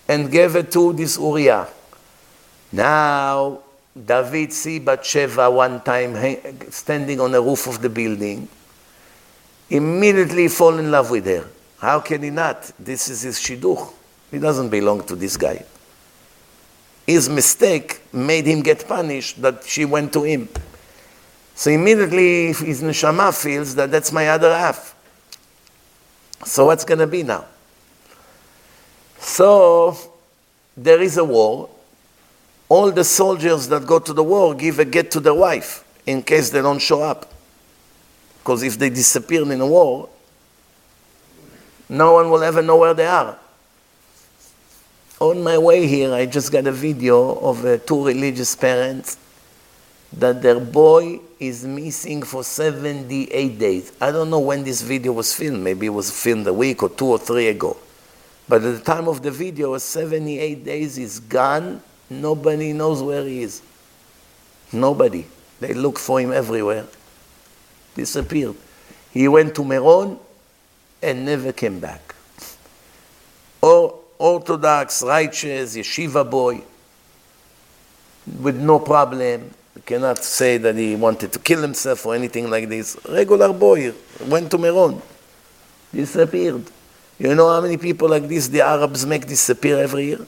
and 0.09 0.33
gave 0.33 0.57
it 0.57 0.73
to 0.73 0.95
this 0.95 1.19
Uriah. 1.19 1.69
Now, 2.73 3.59
David 3.95 4.55
see 4.55 4.79
Bathsheba 4.79 5.51
one 5.51 5.83
time 5.83 6.17
standing 6.71 7.21
on 7.21 7.33
the 7.33 7.43
roof 7.43 7.67
of 7.67 7.83
the 7.83 7.91
building. 7.91 8.49
Immediately 9.69 10.49
fall 10.49 10.79
in 10.79 10.91
love 10.91 11.11
with 11.11 11.27
her. 11.27 11.47
How 11.79 12.01
can 12.01 12.23
he 12.23 12.31
not? 12.31 12.73
This 12.79 13.11
is 13.11 13.21
his 13.21 13.39
shidduch. 13.39 13.93
He 14.31 14.39
doesn't 14.39 14.71
belong 14.71 15.05
to 15.05 15.15
this 15.15 15.37
guy. 15.37 15.67
His 17.09 17.27
mistake 17.31 18.03
made 18.13 18.45
him 18.45 18.61
get 18.61 18.87
punished 18.87 19.41
that 19.41 19.65
she 19.65 19.87
went 19.87 20.13
to 20.13 20.25
him. 20.25 20.47
So 21.55 21.71
immediately 21.71 22.49
his 22.49 22.83
neshama 22.83 23.35
feels 23.35 23.75
that 23.77 23.91
that's 23.91 24.13
my 24.13 24.29
other 24.29 24.55
half. 24.55 24.95
So 26.45 26.67
what's 26.67 26.85
going 26.85 26.99
to 26.99 27.07
be 27.07 27.23
now? 27.23 27.47
So 29.19 29.97
there 30.77 31.01
is 31.01 31.17
a 31.17 31.25
war. 31.25 31.71
All 32.69 32.93
the 32.93 33.05
soldiers 33.05 33.69
that 33.69 33.87
go 33.87 33.99
to 34.01 34.13
the 34.13 34.23
war 34.23 34.55
give 34.55 34.79
a 34.79 34.85
get 34.85 35.11
to 35.13 35.21
their 35.21 35.33
wife 35.33 35.85
in 36.05 36.23
case 36.23 36.51
they 36.51 36.61
don't 36.61 36.79
show 36.79 37.03
up. 37.03 37.33
Because 38.41 38.63
if 38.63 38.79
they 38.79 38.91
disappear 38.91 39.51
in 39.51 39.63
a 39.63 39.67
war, 39.67 40.11
no 41.89 42.13
one 42.13 42.29
will 42.29 42.43
ever 42.43 42.61
know 42.61 42.77
where 42.77 42.93
they 42.93 43.07
are. 43.07 43.39
On 45.21 45.43
my 45.43 45.59
way 45.59 45.87
here, 45.89 46.15
I 46.15 46.27
just 46.27 46.53
got 46.53 46.69
a 46.69 46.73
video 46.73 47.39
of 47.41 47.65
uh, 47.65 47.79
two 47.79 48.07
religious 48.07 48.55
parents 48.55 49.19
that 50.13 50.41
their 50.41 50.61
boy 50.61 51.19
is 51.41 51.65
missing 51.65 52.23
for 52.23 52.45
78 52.45 53.59
days. 53.59 53.93
I 54.01 54.13
don't 54.13 54.31
know 54.31 54.39
when 54.39 54.63
this 54.63 54.81
video 54.81 55.13
was 55.13 55.35
filmed. 55.35 55.63
Maybe 55.65 55.87
it 55.87 55.91
was 55.91 56.11
filmed 56.11 56.47
a 56.47 56.53
week 56.53 56.85
or 56.85 56.89
two 56.89 57.07
or 57.07 57.19
three 57.19 57.49
ago. 57.49 57.77
But 58.49 58.63
at 58.63 58.79
the 58.79 58.81
time 58.81 59.09
of 59.09 59.21
the 59.21 59.33
video, 59.33 59.77
78 59.77 60.65
days 60.65 60.97
is 60.99 61.19
gone. 61.19 61.83
Nobody 62.09 62.73
knows 62.73 63.03
where 63.03 63.25
he 63.25 63.43
is. 63.43 63.61
Nobody. 64.73 65.27
They 65.59 65.75
look 65.75 65.99
for 65.99 66.21
him 66.21 66.33
everywhere. 66.33 66.87
Disappeared. 67.97 68.55
He 69.11 69.27
went 69.27 69.57
to 69.57 69.65
Meron 69.65 70.21
and 71.03 71.25
never 71.25 71.53
came 71.53 71.81
back. 71.81 72.15
Or 73.61 73.99
Orthodox, 74.19 75.03
righteous, 75.03 75.77
yeshiva 75.77 76.29
boy, 76.29 76.61
with 78.41 78.57
no 78.57 78.79
problem, 78.79 79.51
cannot 79.89 80.23
say 80.23 80.59
that 80.59 80.77
he 80.77 80.95
wanted 80.95 81.33
to 81.33 81.39
kill 81.39 81.63
himself 81.63 82.05
or 82.05 82.15
anything 82.15 82.51
like 82.51 82.69
this. 82.69 82.95
Regular 83.09 83.55
boy 83.55 83.95
went 84.27 84.51
to 84.51 84.59
Meron, 84.59 85.01
disappeared. 85.95 86.65
You 87.19 87.35
know 87.35 87.49
how 87.49 87.63
many 87.63 87.79
people 87.79 88.09
like 88.09 88.29
this 88.29 88.49
the 88.49 88.61
Arabs 88.61 89.07
make 89.07 89.27
disappear 89.27 89.79
every 89.79 90.05
year? 90.05 90.27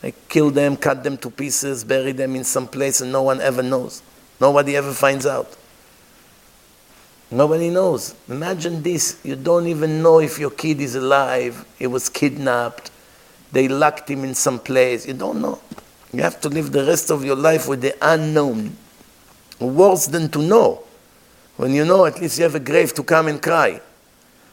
They 0.00 0.14
kill 0.28 0.50
them, 0.50 0.76
cut 0.76 1.02
them 1.02 1.16
to 1.18 1.30
pieces, 1.30 1.82
bury 1.82 2.12
them 2.12 2.36
in 2.36 2.44
some 2.44 2.68
place, 2.68 3.00
and 3.00 3.10
no 3.10 3.22
one 3.22 3.40
ever 3.40 3.62
knows. 3.62 4.02
Nobody 4.40 4.76
ever 4.76 4.92
finds 4.92 5.26
out. 5.26 5.56
Nobody 7.30 7.68
knows. 7.68 8.14
Imagine 8.28 8.82
this. 8.82 9.20
You 9.22 9.36
don't 9.36 9.66
even 9.66 10.02
know 10.02 10.20
if 10.20 10.38
your 10.38 10.50
kid 10.50 10.80
is 10.80 10.94
alive. 10.94 11.64
He 11.78 11.86
was 11.86 12.08
kidnapped. 12.08 12.90
They 13.52 13.68
locked 13.68 14.10
him 14.10 14.24
in 14.24 14.34
some 14.34 14.58
place. 14.58 15.06
You 15.06 15.14
don't 15.14 15.40
know. 15.40 15.58
You 16.12 16.22
have 16.22 16.40
to 16.40 16.48
live 16.48 16.72
the 16.72 16.84
rest 16.84 17.10
of 17.10 17.24
your 17.24 17.36
life 17.36 17.68
with 17.68 17.82
the 17.82 17.94
unknown. 18.00 18.76
Worse 19.60 20.06
than 20.06 20.30
to 20.30 20.38
know. 20.38 20.82
When 21.56 21.74
you 21.74 21.84
know, 21.84 22.06
at 22.06 22.20
least 22.20 22.38
you 22.38 22.44
have 22.44 22.54
a 22.54 22.60
grave 22.60 22.94
to 22.94 23.02
come 23.02 23.28
and 23.28 23.42
cry. 23.42 23.80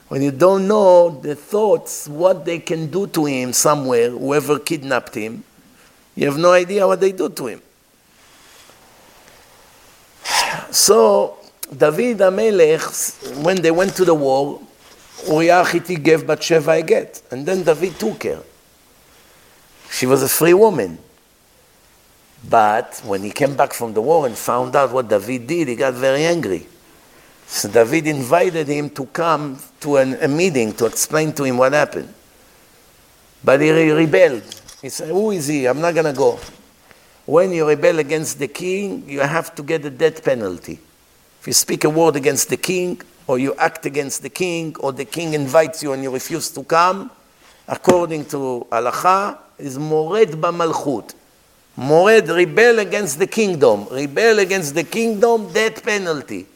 When 0.09 0.21
you 0.21 0.31
don't 0.31 0.67
know 0.67 1.09
the 1.09 1.35
thoughts, 1.35 2.07
what 2.07 2.45
they 2.45 2.59
can 2.59 2.87
do 2.91 3.07
to 3.07 3.25
him 3.25 3.53
somewhere, 3.53 4.09
whoever 4.09 4.59
kidnapped 4.59 5.15
him, 5.15 5.43
you 6.15 6.25
have 6.27 6.37
no 6.37 6.51
idea 6.51 6.85
what 6.85 6.99
they 6.99 7.11
do 7.11 7.29
to 7.29 7.47
him. 7.47 7.61
So, 10.71 11.37
David 11.75 12.19
Amelech, 12.19 13.43
when 13.43 13.61
they 13.61 13.71
went 13.71 13.95
to 13.95 14.05
the 14.05 14.13
war, 14.13 14.61
Uriah 15.27 15.63
Hitti 15.65 15.95
gave 15.95 16.27
Bathsheba 16.27 16.71
a 16.71 16.81
get, 16.83 17.21
and 17.31 17.45
then 17.45 17.63
David 17.63 17.97
took 17.99 18.23
her. 18.23 18.43
She 19.89 20.05
was 20.05 20.21
a 20.23 20.29
free 20.29 20.53
woman. 20.53 20.99
But 22.47 23.01
when 23.05 23.23
he 23.23 23.31
came 23.31 23.55
back 23.55 23.73
from 23.73 23.93
the 23.93 24.01
war 24.01 24.27
and 24.27 24.37
found 24.37 24.75
out 24.75 24.91
what 24.91 25.07
David 25.07 25.47
did, 25.47 25.67
he 25.67 25.75
got 25.75 25.93
very 25.95 26.25
angry. 26.25 26.67
So 27.47 27.69
David 27.69 28.07
invited 28.07 28.67
him 28.67 28.89
to 28.91 29.05
come 29.07 29.59
to 29.79 29.97
an, 29.97 30.17
a 30.21 30.27
meeting 30.27 30.73
to 30.73 30.85
explain 30.85 31.33
to 31.33 31.43
him 31.43 31.57
what 31.57 31.73
happened. 31.73 32.13
But 33.43 33.61
he 33.61 33.71
rebelled. 33.91 34.43
He 34.81 34.89
said, 34.89 35.09
Who 35.09 35.31
is 35.31 35.47
he? 35.47 35.65
I'm 35.65 35.81
not 35.81 35.93
going 35.93 36.05
to 36.05 36.13
go. 36.13 36.39
When 37.25 37.51
you 37.51 37.67
rebel 37.67 37.99
against 37.99 38.37
the 38.37 38.47
king, 38.47 39.09
you 39.09 39.21
have 39.21 39.55
to 39.55 39.63
get 39.63 39.85
a 39.85 39.89
death 39.89 40.23
penalty. 40.23 40.79
If 41.45 41.49
you 41.49 41.53
speak 41.53 41.83
a 41.83 41.89
word 41.91 42.15
against 42.15 42.49
the 42.49 42.57
king, 42.57 42.99
or 43.27 43.37
you 43.37 43.53
act 43.53 43.85
against 43.85 44.23
the 44.23 44.31
king, 44.31 44.75
or 44.79 44.91
the 44.91 45.05
king 45.05 45.35
invites 45.35 45.83
you 45.83 45.93
and 45.93 46.01
you 46.01 46.11
refuse 46.11 46.49
to 46.49 46.63
come, 46.63 47.11
according 47.67 48.25
to 48.33 48.65
halacha, 48.71 49.37
is 49.59 49.77
mored 49.77 50.29
b'malchut. 50.29 51.13
Mored 51.77 52.29
rebel 52.29 52.79
against 52.79 53.19
the 53.19 53.27
kingdom. 53.27 53.85
Rebel 53.91 54.39
against 54.39 54.73
the 54.73 54.85
kingdom, 54.85 55.53
death 55.53 55.83
penalty. 55.83 56.47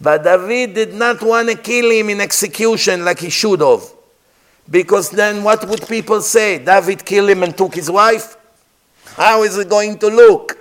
But 0.00 0.24
David 0.24 0.74
did 0.74 0.94
not 0.94 1.22
want 1.22 1.48
to 1.50 1.56
kill 1.56 1.88
him 1.92 2.10
in 2.10 2.20
execution 2.20 3.04
like 3.04 3.20
he 3.20 3.30
should 3.30 3.60
have. 3.60 3.84
Because 4.68 5.08
then 5.08 5.44
what 5.44 5.68
would 5.68 5.86
people 5.86 6.20
say? 6.20 6.58
David 6.58 7.04
killed 7.04 7.30
him 7.30 7.44
and 7.44 7.56
took 7.56 7.76
his 7.76 7.88
wife? 7.88 8.36
How 9.14 9.44
is 9.44 9.56
it 9.56 9.68
going 9.68 9.96
to 10.00 10.08
look? 10.08 10.58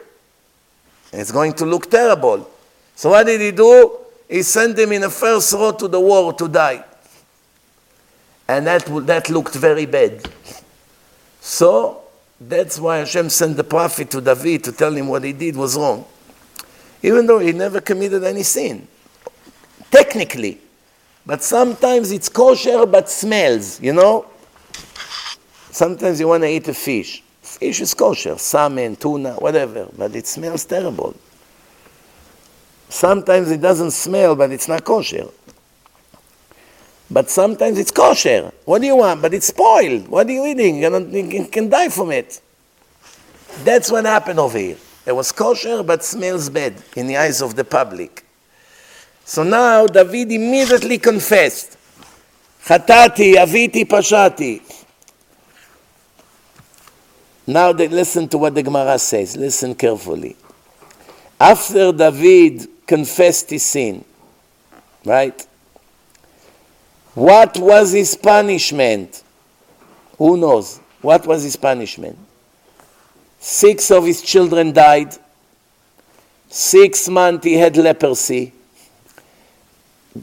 It's 1.11 1.31
going 1.31 1.53
to 1.53 1.65
look 1.65 1.89
terrible. 1.89 2.51
So 2.95 3.09
what 3.09 3.25
did 3.25 3.41
he 3.41 3.51
do? 3.51 3.97
He 4.29 4.41
sent 4.41 4.79
him 4.79 4.91
in 4.93 5.01
the 5.01 5.09
first 5.09 5.53
row 5.53 5.71
to 5.73 5.87
the 5.87 5.99
war 5.99 6.33
to 6.33 6.47
die. 6.47 6.83
And 8.47 8.65
that, 8.67 8.85
that 9.05 9.29
looked 9.29 9.55
very 9.55 9.85
bad. 9.85 10.27
So 11.41 12.03
that's 12.39 12.79
why 12.79 12.97
Hashem 12.97 13.29
sent 13.29 13.57
the 13.57 13.63
prophet 13.63 14.09
to 14.11 14.21
David 14.21 14.63
to 14.65 14.71
tell 14.71 14.93
him 14.93 15.07
what 15.07 15.23
he 15.23 15.33
did 15.33 15.55
was 15.55 15.77
wrong. 15.77 16.05
Even 17.03 17.27
though 17.27 17.39
he 17.39 17.51
never 17.51 17.81
committed 17.81 18.23
any 18.23 18.43
sin. 18.43 18.87
Technically. 19.91 20.59
But 21.25 21.43
sometimes 21.43 22.11
it's 22.11 22.29
kosher 22.29 22.85
but 22.85 23.09
smells, 23.09 23.81
you 23.81 23.93
know? 23.93 24.25
Sometimes 25.71 26.19
you 26.19 26.27
want 26.27 26.43
to 26.43 26.49
eat 26.49 26.67
a 26.67 26.73
fish. 26.73 27.23
Fish 27.41 27.81
is 27.81 27.93
kosher, 27.93 28.37
salmon, 28.37 28.95
tuna, 28.95 29.33
whatever, 29.33 29.87
but 29.97 30.15
it 30.15 30.27
smells 30.27 30.65
terrible. 30.65 31.15
Sometimes 32.95 33.51
it 33.51 33.59
doesn't 33.59 33.91
smell, 33.91 34.37
but 34.37 34.51
it's 34.51 34.69
not 34.69 34.85
kosher. 34.85 35.27
But 37.11 37.29
sometimes 37.29 37.77
it's 37.77 37.91
kosher. 37.91 38.53
What 38.63 38.79
do 38.79 38.87
you 38.87 38.95
want? 38.95 39.21
But 39.21 39.33
it's 39.33 39.47
spoiled. 39.47 40.07
What 40.07 40.27
are 40.27 40.31
you 40.31 40.45
eating? 40.45 40.81
You 40.81 41.45
can 41.51 41.67
die 41.67 41.89
from 41.89 42.11
it. 42.11 42.39
That's 43.65 43.91
what 43.91 44.05
happened 44.05 44.39
over 44.39 44.57
here. 44.57 44.77
It 45.05 45.11
was 45.11 45.33
kosher, 45.33 45.83
but 45.83 46.05
smells 46.05 46.49
bad 46.49 46.81
in 46.95 47.07
the 47.07 47.17
eyes 47.17 47.41
of 47.41 47.57
the 47.57 47.65
public. 47.65 48.25
So 49.25 49.43
now 49.43 49.87
David 49.87 50.31
immediately 50.31 50.97
confessed. 50.97 51.77
Chatati, 52.63 53.33
aviti, 53.35 53.83
pashati. 53.83 54.61
Now 57.45 57.73
they 57.73 57.89
listen 57.89 58.29
to 58.29 58.37
what 58.37 58.55
the 58.55 58.63
Gemara 58.63 58.97
says. 58.97 59.35
Listen 59.35 59.75
carefully. 59.75 60.37
After 61.37 61.91
David 61.91 62.69
confessed 62.85 63.49
his 63.49 63.63
sin, 63.63 64.03
right? 65.03 65.45
What 67.13 67.57
was 67.57 67.91
his 67.93 68.15
punishment? 68.15 69.23
Who 70.17 70.37
knows? 70.37 70.79
What 71.01 71.25
was 71.25 71.43
his 71.43 71.55
punishment? 71.55 72.17
Six 73.39 73.91
of 73.91 74.05
his 74.05 74.21
children 74.21 74.73
died. 74.73 75.15
Six 76.49 77.07
months 77.09 77.45
he 77.45 77.53
had 77.53 77.77
leprosy. 77.77 78.53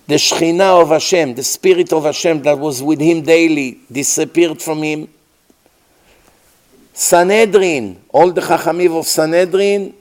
The 0.06 0.14
Shekhinah 0.14 0.82
of 0.82 0.88
Hashem, 0.88 1.34
the 1.34 1.42
Spirit 1.42 1.92
of 1.92 2.04
Hashem 2.04 2.42
that 2.42 2.58
was 2.58 2.82
with 2.82 3.00
him 3.00 3.22
daily, 3.22 3.80
disappeared 3.90 4.60
from 4.60 4.82
him. 4.82 5.08
Sanhedrin, 6.94 8.02
all 8.08 8.32
the 8.32 8.40
Chachamim 8.40 8.98
of 8.98 9.06
Sanhedrin 9.06 9.94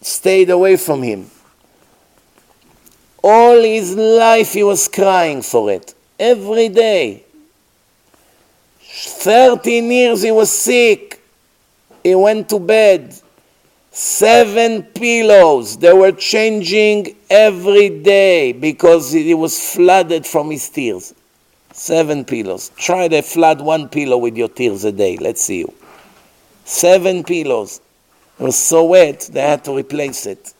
stayed 0.00 0.50
away 0.50 0.76
from 0.76 1.02
him. 1.02 1.30
All 3.22 3.60
his 3.62 3.94
life 3.96 4.52
he 4.52 4.62
was 4.62 4.88
crying 4.88 5.42
for 5.42 5.70
it. 5.70 5.94
Every 6.18 6.68
day. 6.68 7.24
13 8.80 9.90
years 9.90 10.22
he 10.22 10.30
was 10.30 10.50
sick. 10.50 11.22
He 12.02 12.14
went 12.14 12.48
to 12.50 12.58
bed. 12.58 13.14
Seven 13.90 14.82
pillows. 14.82 15.76
They 15.76 15.92
were 15.92 16.12
changing 16.12 17.16
every 17.28 17.88
day 17.88 18.52
because 18.52 19.12
he 19.12 19.34
was 19.34 19.74
flooded 19.74 20.24
from 20.24 20.50
his 20.50 20.68
tears. 20.68 21.14
Seven 21.72 22.24
pillows. 22.24 22.70
Try 22.76 23.08
to 23.08 23.22
flood 23.22 23.60
one 23.60 23.88
pillow 23.88 24.16
with 24.16 24.36
your 24.36 24.48
tears 24.48 24.84
a 24.84 24.92
day. 24.92 25.16
Let's 25.16 25.42
see 25.42 25.58
you. 25.58 25.74
Seven 26.64 27.24
pillows. 27.24 27.80
It 28.38 28.42
was 28.42 28.56
so 28.56 28.84
wet 28.84 29.28
they 29.32 29.40
had 29.40 29.64
to 29.64 29.76
replace 29.76 30.26
it. 30.26 30.54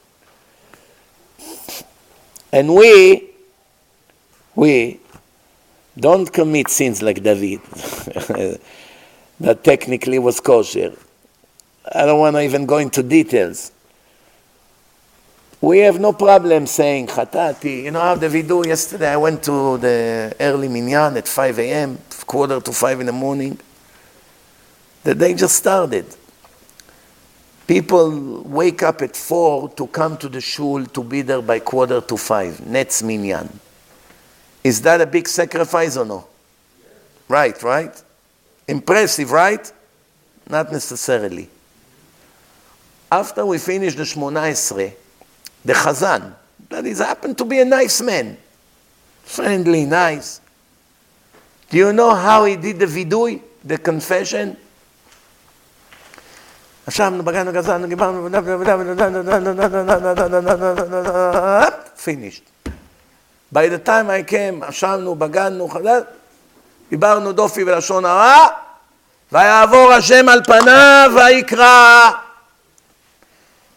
And 2.52 2.74
we, 2.74 3.30
we 4.54 5.00
don't 5.98 6.32
commit 6.32 6.68
sins 6.68 7.02
like 7.02 7.22
David, 7.22 7.60
that 9.40 9.62
technically 9.62 10.18
was 10.18 10.40
kosher. 10.40 10.96
I 11.94 12.06
don't 12.06 12.18
want 12.18 12.36
to 12.36 12.42
even 12.42 12.66
go 12.66 12.78
into 12.78 13.02
details. 13.02 13.72
We 15.60 15.78
have 15.80 15.98
no 15.98 16.12
problem 16.12 16.66
saying 16.66 17.08
chatati. 17.08 17.84
You 17.84 17.90
know 17.90 18.00
how 18.00 18.14
David 18.14 18.46
do 18.46 18.62
yesterday? 18.66 19.10
I 19.12 19.16
went 19.16 19.42
to 19.44 19.76
the 19.78 20.34
early 20.38 20.68
minyan 20.68 21.16
at 21.16 21.26
5 21.26 21.58
a.m., 21.58 21.98
quarter 22.26 22.60
to 22.60 22.72
5 22.72 23.00
in 23.00 23.06
the 23.06 23.12
morning. 23.12 23.58
The 25.02 25.14
day 25.14 25.34
just 25.34 25.56
started. 25.56 26.06
People 27.68 28.44
wake 28.44 28.82
up 28.82 29.02
at 29.02 29.14
4 29.14 29.68
to 29.74 29.86
come 29.88 30.16
to 30.16 30.28
the 30.30 30.40
shul 30.40 30.86
to 30.86 31.04
be 31.04 31.20
there 31.20 31.42
by 31.42 31.58
quarter 31.58 32.00
to 32.00 32.16
5. 32.16 32.60
Netz 32.60 33.02
minyan. 33.02 33.60
Is 34.64 34.80
that 34.80 35.02
a 35.02 35.06
big 35.06 35.28
sacrifice 35.28 35.98
or 35.98 36.06
no? 36.06 36.26
Right, 37.28 37.62
right? 37.62 38.02
Impressive, 38.66 39.30
right? 39.30 39.70
Not 40.48 40.72
necessarily. 40.72 41.50
After 43.12 43.44
we 43.44 43.58
finish 43.58 43.94
the 43.94 44.04
Shmona 44.04 44.50
Esrei, 44.50 44.94
the 45.62 45.74
Chazan, 45.74 46.34
that 46.70 46.86
is 46.86 47.00
happened 47.00 47.36
to 47.36 47.44
be 47.44 47.60
a 47.60 47.66
nice 47.66 48.00
man, 48.00 48.38
friendly, 49.24 49.84
nice. 49.84 50.40
Do 51.68 51.76
you 51.76 51.92
know 51.92 52.14
how 52.14 52.46
he 52.46 52.56
did 52.56 52.78
the 52.78 52.86
vidui, 52.86 53.42
the 53.62 53.76
confession? 53.76 54.56
finished. 61.95 62.43
By 63.51 63.69
the 63.69 63.77
time 63.77 64.09
I 64.09 64.23
came, 64.23 64.63
אשמנו, 64.63 65.15
בגדנו, 65.15 65.69
דיברנו 66.89 67.31
דופי 67.31 67.63
ולשון 67.63 68.05
הרע, 68.05 68.47
ויעבור 69.31 69.93
השם 69.93 70.29
על 70.29 70.43
פניו 70.43 71.11
ויקרא. 71.15 72.11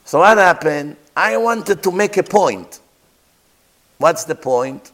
So 0.07 0.19
what 0.19 0.39
happened? 0.39 0.97
I 1.17 1.37
wanted 1.37 1.83
to 1.83 1.91
make 1.91 2.17
a 2.17 2.23
point. 2.23 2.81
What's 3.99 4.25
the 4.25 4.35
point? 4.35 4.93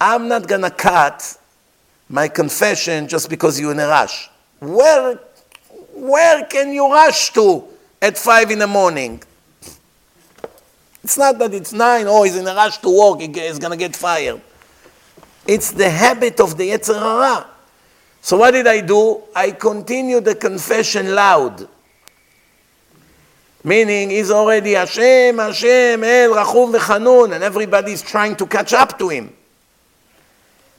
I'm 0.00 0.28
not 0.28 0.46
going 0.46 0.62
to 0.62 0.70
cut 0.70 1.36
my 2.08 2.28
confession 2.28 3.08
just 3.08 3.28
because 3.28 3.58
you're 3.58 3.72
in 3.72 3.80
a 3.80 3.88
rush. 3.88 4.30
Where, 4.60 5.18
where 5.93 6.45
can 6.45 6.73
you 6.73 6.91
rush 6.91 7.31
to 7.33 7.63
at 8.01 8.17
5 8.17 8.51
in 8.51 8.59
the 8.59 8.67
morning? 8.67 9.21
It's 11.03 11.17
not 11.17 11.37
that 11.39 11.53
it's 11.53 11.73
9, 11.73 12.05
oh, 12.07 12.23
he's 12.23 12.37
in 12.37 12.47
a 12.47 12.55
rush 12.55 12.77
to 12.79 12.89
work, 12.89 13.19
he's 13.19 13.59
going 13.59 13.71
to 13.71 13.77
get 13.77 13.95
fired. 13.95 14.41
It's 15.45 15.71
the 15.71 15.89
habit 15.89 16.39
of 16.39 16.57
the 16.57 16.69
Yetzer 16.69 16.97
Hara. 16.97 17.47
So 18.21 18.37
what 18.37 18.51
did 18.51 18.67
I 18.67 18.79
do? 18.79 19.21
I 19.35 19.51
continued 19.51 20.23
the 20.23 20.35
confession 20.35 21.13
loud. 21.13 21.67
Meaning 23.65 24.11
he's 24.11 24.31
already 24.31 24.73
Hashem, 24.73 25.37
Hashem, 25.37 26.03
El, 26.03 26.29
Rachum 26.31 26.73
v'Chanun, 26.73 27.35
and 27.35 27.43
everybody's 27.43 28.01
trying 28.01 28.35
to 28.37 28.45
catch 28.45 28.73
up 28.73 28.97
to 28.99 29.09
him. 29.09 29.33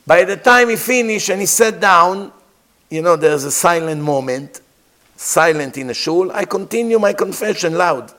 By 0.07 0.25
the 0.25 0.37
time 0.37 0.71
he 0.71 0.77
finished 0.77 1.29
and 1.31 1.41
he 1.41 1.47
sat 1.47 1.81
down, 1.81 2.33
you 2.91 3.03
know, 3.03 3.17
there's 3.17 3.45
a 3.45 3.51
silent 3.51 4.03
moment, 4.03 4.61
silent 5.17 5.77
in 5.79 5.89
the 5.89 5.95
shul, 5.95 6.31
I 6.33 6.45
continue 6.45 6.99
my 6.99 7.13
confession 7.13 7.75
loud. 7.75 8.13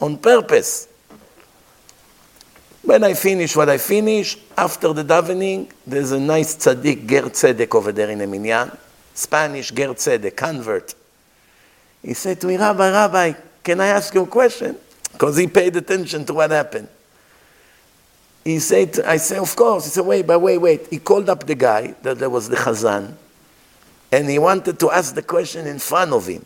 On 0.00 0.16
purpose. 0.16 0.88
When 2.82 3.04
I 3.04 3.14
finish 3.14 3.56
what 3.56 3.68
I 3.68 3.78
finish, 3.78 4.38
after 4.56 4.92
the 4.92 5.04
davening, 5.04 5.70
there's 5.86 6.12
a 6.12 6.20
nice 6.20 6.56
tzaddik, 6.56 7.08
Ger 7.08 7.22
Tzedek 7.22 7.74
over 7.74 7.92
there 7.92 8.10
in 8.10 8.18
the. 8.18 8.78
Spanish, 9.14 9.70
Ger 9.72 9.88
Tzedek, 9.88 10.36
convert. 10.36 10.94
He 12.02 12.14
said 12.14 12.40
to 12.40 12.46
me, 12.46 12.56
Rabbi, 12.56 12.90
Rabbi, 12.90 13.32
can 13.62 13.80
I 13.80 13.88
ask 13.88 14.14
you 14.14 14.22
a 14.22 14.26
question? 14.26 14.76
Because 15.12 15.36
he 15.36 15.48
paid 15.48 15.76
attention 15.76 16.24
to 16.26 16.34
what 16.34 16.50
happened. 16.50 16.88
He 18.44 18.60
said, 18.60 19.00
I 19.00 19.18
said, 19.18 19.40
of 19.40 19.54
course. 19.54 19.84
He 19.84 19.90
said, 19.90 20.06
wait, 20.06 20.26
but 20.26 20.38
wait, 20.38 20.58
wait. 20.58 20.86
He 20.88 20.98
called 20.98 21.28
up 21.28 21.44
the 21.44 21.54
guy, 21.54 21.94
that 22.02 22.18
there 22.18 22.30
was 22.30 22.48
the 22.48 22.56
Chazan, 22.56 23.14
and 24.10 24.28
he 24.28 24.38
wanted 24.38 24.78
to 24.80 24.90
ask 24.90 25.14
the 25.14 25.22
question 25.22 25.66
in 25.66 25.78
front 25.78 26.12
of 26.12 26.26
him. 26.26 26.44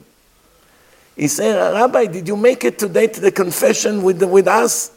He 1.16 1.28
said, 1.28 1.72
Rabbi, 1.74 2.06
did 2.06 2.26
you 2.26 2.36
make 2.36 2.64
it 2.64 2.78
today 2.78 3.06
to 3.06 3.20
the 3.20 3.30
confession 3.30 4.02
with, 4.02 4.18
the, 4.18 4.26
with 4.26 4.48
us? 4.48 4.90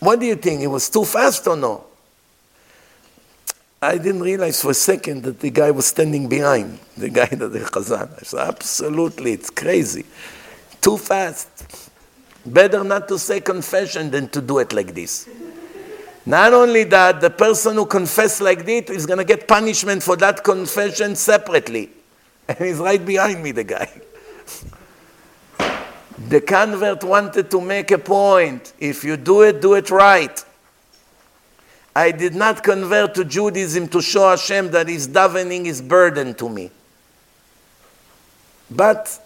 What 0.00 0.20
do 0.20 0.26
you 0.26 0.36
think? 0.36 0.62
It 0.62 0.66
was 0.66 0.88
too 0.88 1.04
fast 1.04 1.46
or 1.46 1.56
no? 1.56 1.84
I 3.80 3.98
didn't 3.98 4.22
realize 4.22 4.62
for 4.62 4.70
a 4.70 4.74
second 4.74 5.22
that 5.24 5.40
the 5.40 5.50
guy 5.50 5.70
was 5.70 5.86
standing 5.86 6.28
behind, 6.28 6.78
the 6.96 7.10
guy 7.10 7.26
that 7.26 7.48
the 7.48 7.60
Chazan. 7.60 8.10
I 8.18 8.22
said, 8.22 8.48
absolutely, 8.48 9.32
it's 9.32 9.50
crazy. 9.50 10.04
Too 10.80 10.96
fast. 10.96 11.90
Better 12.44 12.82
not 12.82 13.06
to 13.08 13.18
say 13.18 13.40
confession 13.40 14.10
than 14.10 14.28
to 14.30 14.40
do 14.40 14.58
it 14.58 14.72
like 14.72 14.94
this. 14.94 15.28
Not 16.26 16.52
only 16.52 16.82
that, 16.84 17.20
the 17.20 17.30
person 17.30 17.76
who 17.76 17.86
confessed 17.86 18.40
like 18.40 18.66
this 18.66 18.90
is 18.90 19.06
going 19.06 19.18
to 19.18 19.24
get 19.24 19.46
punishment 19.46 20.02
for 20.02 20.16
that 20.16 20.42
confession 20.42 21.16
separately. 21.16 21.90
And 22.48 22.58
he's 22.58 22.78
right 22.78 23.04
behind 23.04 23.42
me, 23.42 23.52
the 23.52 23.64
guy. 23.64 23.88
The 26.28 26.40
convert 26.40 27.04
wanted 27.04 27.50
to 27.50 27.60
make 27.60 27.90
a 27.90 27.98
point. 27.98 28.72
If 28.80 29.04
you 29.04 29.18
do 29.18 29.42
it, 29.42 29.60
do 29.60 29.74
it 29.74 29.90
right. 29.90 30.42
I 31.94 32.10
did 32.10 32.34
not 32.34 32.62
convert 32.62 33.14
to 33.16 33.24
Judaism 33.24 33.88
to 33.88 34.00
show 34.00 34.30
Hashem 34.30 34.70
that 34.70 34.88
his 34.88 35.06
davening 35.08 35.66
is 35.66 35.82
burden 35.82 36.34
to 36.34 36.48
me. 36.48 36.70
But 38.70 39.18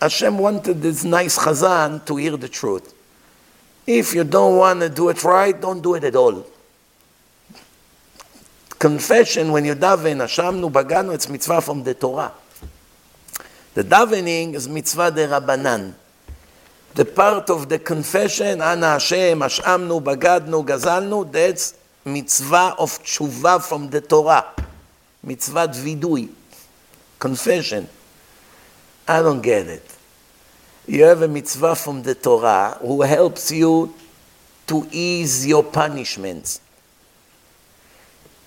Hashem 0.00 0.38
wanted 0.38 0.82
this 0.82 1.02
nice 1.02 1.38
chazan 1.38 2.04
to 2.04 2.16
hear 2.16 2.36
the 2.36 2.48
truth. 2.48 2.94
If 3.88 4.14
you 4.14 4.22
don't 4.22 4.58
want 4.58 4.80
to 4.80 4.90
do 4.90 5.08
it 5.08 5.24
right, 5.24 5.58
don't 5.58 5.80
do 5.80 5.94
it 5.94 6.04
at 6.04 6.14
all. 6.14 6.44
Confession, 8.78 9.50
when 9.50 9.64
you 9.64 9.74
daven, 9.74 10.18
Hashamnu 10.18 10.70
baganu, 10.70 11.14
it's 11.14 11.26
mitzvah 11.26 11.62
from 11.62 11.82
the 11.82 11.94
Torah. 11.94 12.30
The 13.72 13.84
davening 13.84 14.52
is 14.52 14.68
mitzvah 14.68 15.10
de 15.10 15.26
Rabbanan. 15.26 15.94
The 16.96 17.06
part 17.06 17.48
of 17.48 17.70
the 17.70 17.78
confession, 17.78 18.60
Ana 18.60 18.92
Hashem, 18.92 19.40
Hashamnu, 19.40 20.02
Bagadnu, 20.02 20.66
Gazalnu, 20.66 21.32
that's 21.32 21.78
mitzvah 22.04 22.74
of 22.78 22.90
tshuva 23.02 23.66
from 23.66 23.88
the 23.88 24.02
Torah. 24.02 24.44
Mitzvah 25.22 25.68
vidui. 25.68 26.28
Confession. 27.18 27.88
I 29.08 29.22
don't 29.22 29.40
get 29.40 29.66
it. 29.66 29.97
You 30.88 31.04
have 31.04 31.20
a 31.20 31.28
mitzvah 31.28 31.76
from 31.76 32.02
the 32.02 32.14
Torah 32.14 32.78
who 32.80 33.02
helps 33.02 33.52
you 33.52 33.94
to 34.66 34.88
ease 34.90 35.46
your 35.46 35.62
punishments. 35.62 36.62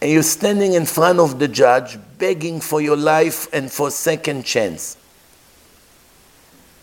And 0.01 0.11
you're 0.11 0.23
standing 0.23 0.73
in 0.73 0.87
front 0.87 1.19
of 1.19 1.37
the 1.37 1.47
judge 1.47 1.99
begging 2.17 2.59
for 2.59 2.81
your 2.81 2.97
life 2.97 3.47
and 3.53 3.71
for 3.71 3.91
second 3.91 4.43
chance. 4.43 4.97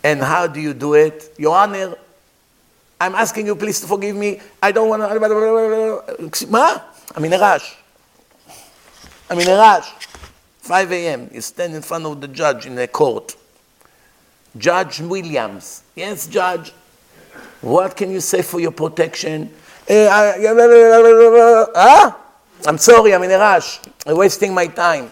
And 0.01 0.21
how 0.21 0.47
do 0.47 0.61
you 0.61 0.73
do 0.73 0.93
it? 0.93 1.33
Your 1.37 1.57
Honor, 1.57 1.95
I'm 3.01 3.15
asking 3.15 3.47
you 3.47 3.55
please 3.57 3.81
to 3.81 3.87
forgive 3.87 4.15
me. 4.15 4.39
I 4.63 4.71
don't 4.71 4.87
want 4.87 5.01
to. 5.01 6.47
Ma? 6.47 6.79
I'm 7.13 7.25
in 7.25 7.33
a 7.33 7.37
rush. 7.37 7.75
I'm 9.29 9.37
in 9.37 9.47
a 9.49 9.57
rush. 9.57 9.91
5 10.59 10.91
a.m. 10.93 11.29
You 11.33 11.41
stand 11.41 11.75
in 11.75 11.81
front 11.81 12.05
of 12.05 12.21
the 12.21 12.29
judge 12.29 12.65
in 12.65 12.77
a 12.77 12.87
court. 12.87 13.35
Judge 14.57 14.99
Williams. 14.99 15.83
Yes, 15.95 16.27
Judge. 16.27 16.73
What 17.61 17.95
can 17.95 18.11
you 18.11 18.21
say 18.21 18.41
for 18.41 18.59
your 18.59 18.71
protection? 18.71 19.53
Uh, 19.89 20.33
I'm 22.65 22.77
sorry, 22.77 23.13
I'm 23.13 23.23
in 23.23 23.31
a 23.31 23.37
rush. 23.37 23.79
I'm 24.05 24.17
wasting 24.17 24.53
my 24.53 24.67
time. 24.67 25.11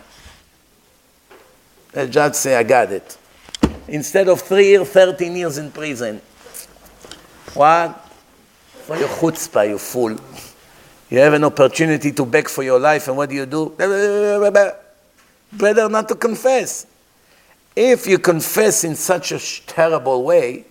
The 1.91 2.07
judge 2.07 2.35
say, 2.35 2.55
I 2.55 2.63
got 2.63 2.91
it. 2.91 3.17
Instead 3.87 4.27
of 4.27 4.41
three 4.41 4.67
years, 4.67 4.87
13 4.89 5.35
years 5.35 5.57
in 5.57 5.71
prison. 5.71 6.21
What? 7.53 7.95
For 8.85 8.97
your 8.97 9.07
chutzpah, 9.07 9.67
you 9.69 9.77
fool. 9.77 10.15
You 11.09 11.19
have 11.19 11.33
an 11.33 11.45
opportunity 11.45 12.11
to 12.11 12.25
beg 12.25 12.49
for 12.49 12.63
your 12.63 12.79
life, 12.79 13.07
and 13.07 13.17
what 13.17 13.29
do 13.29 13.35
you 13.35 13.45
do? 13.45 13.69
Better 15.51 15.89
not 15.89 16.07
to 16.09 16.15
confess. 16.15 16.85
If 17.77 18.07
you 18.07 18.17
confess 18.17 18.83
in 18.83 18.95
such 18.95 19.31
a 19.31 19.39
terrible 19.67 20.23
way, 20.23 20.65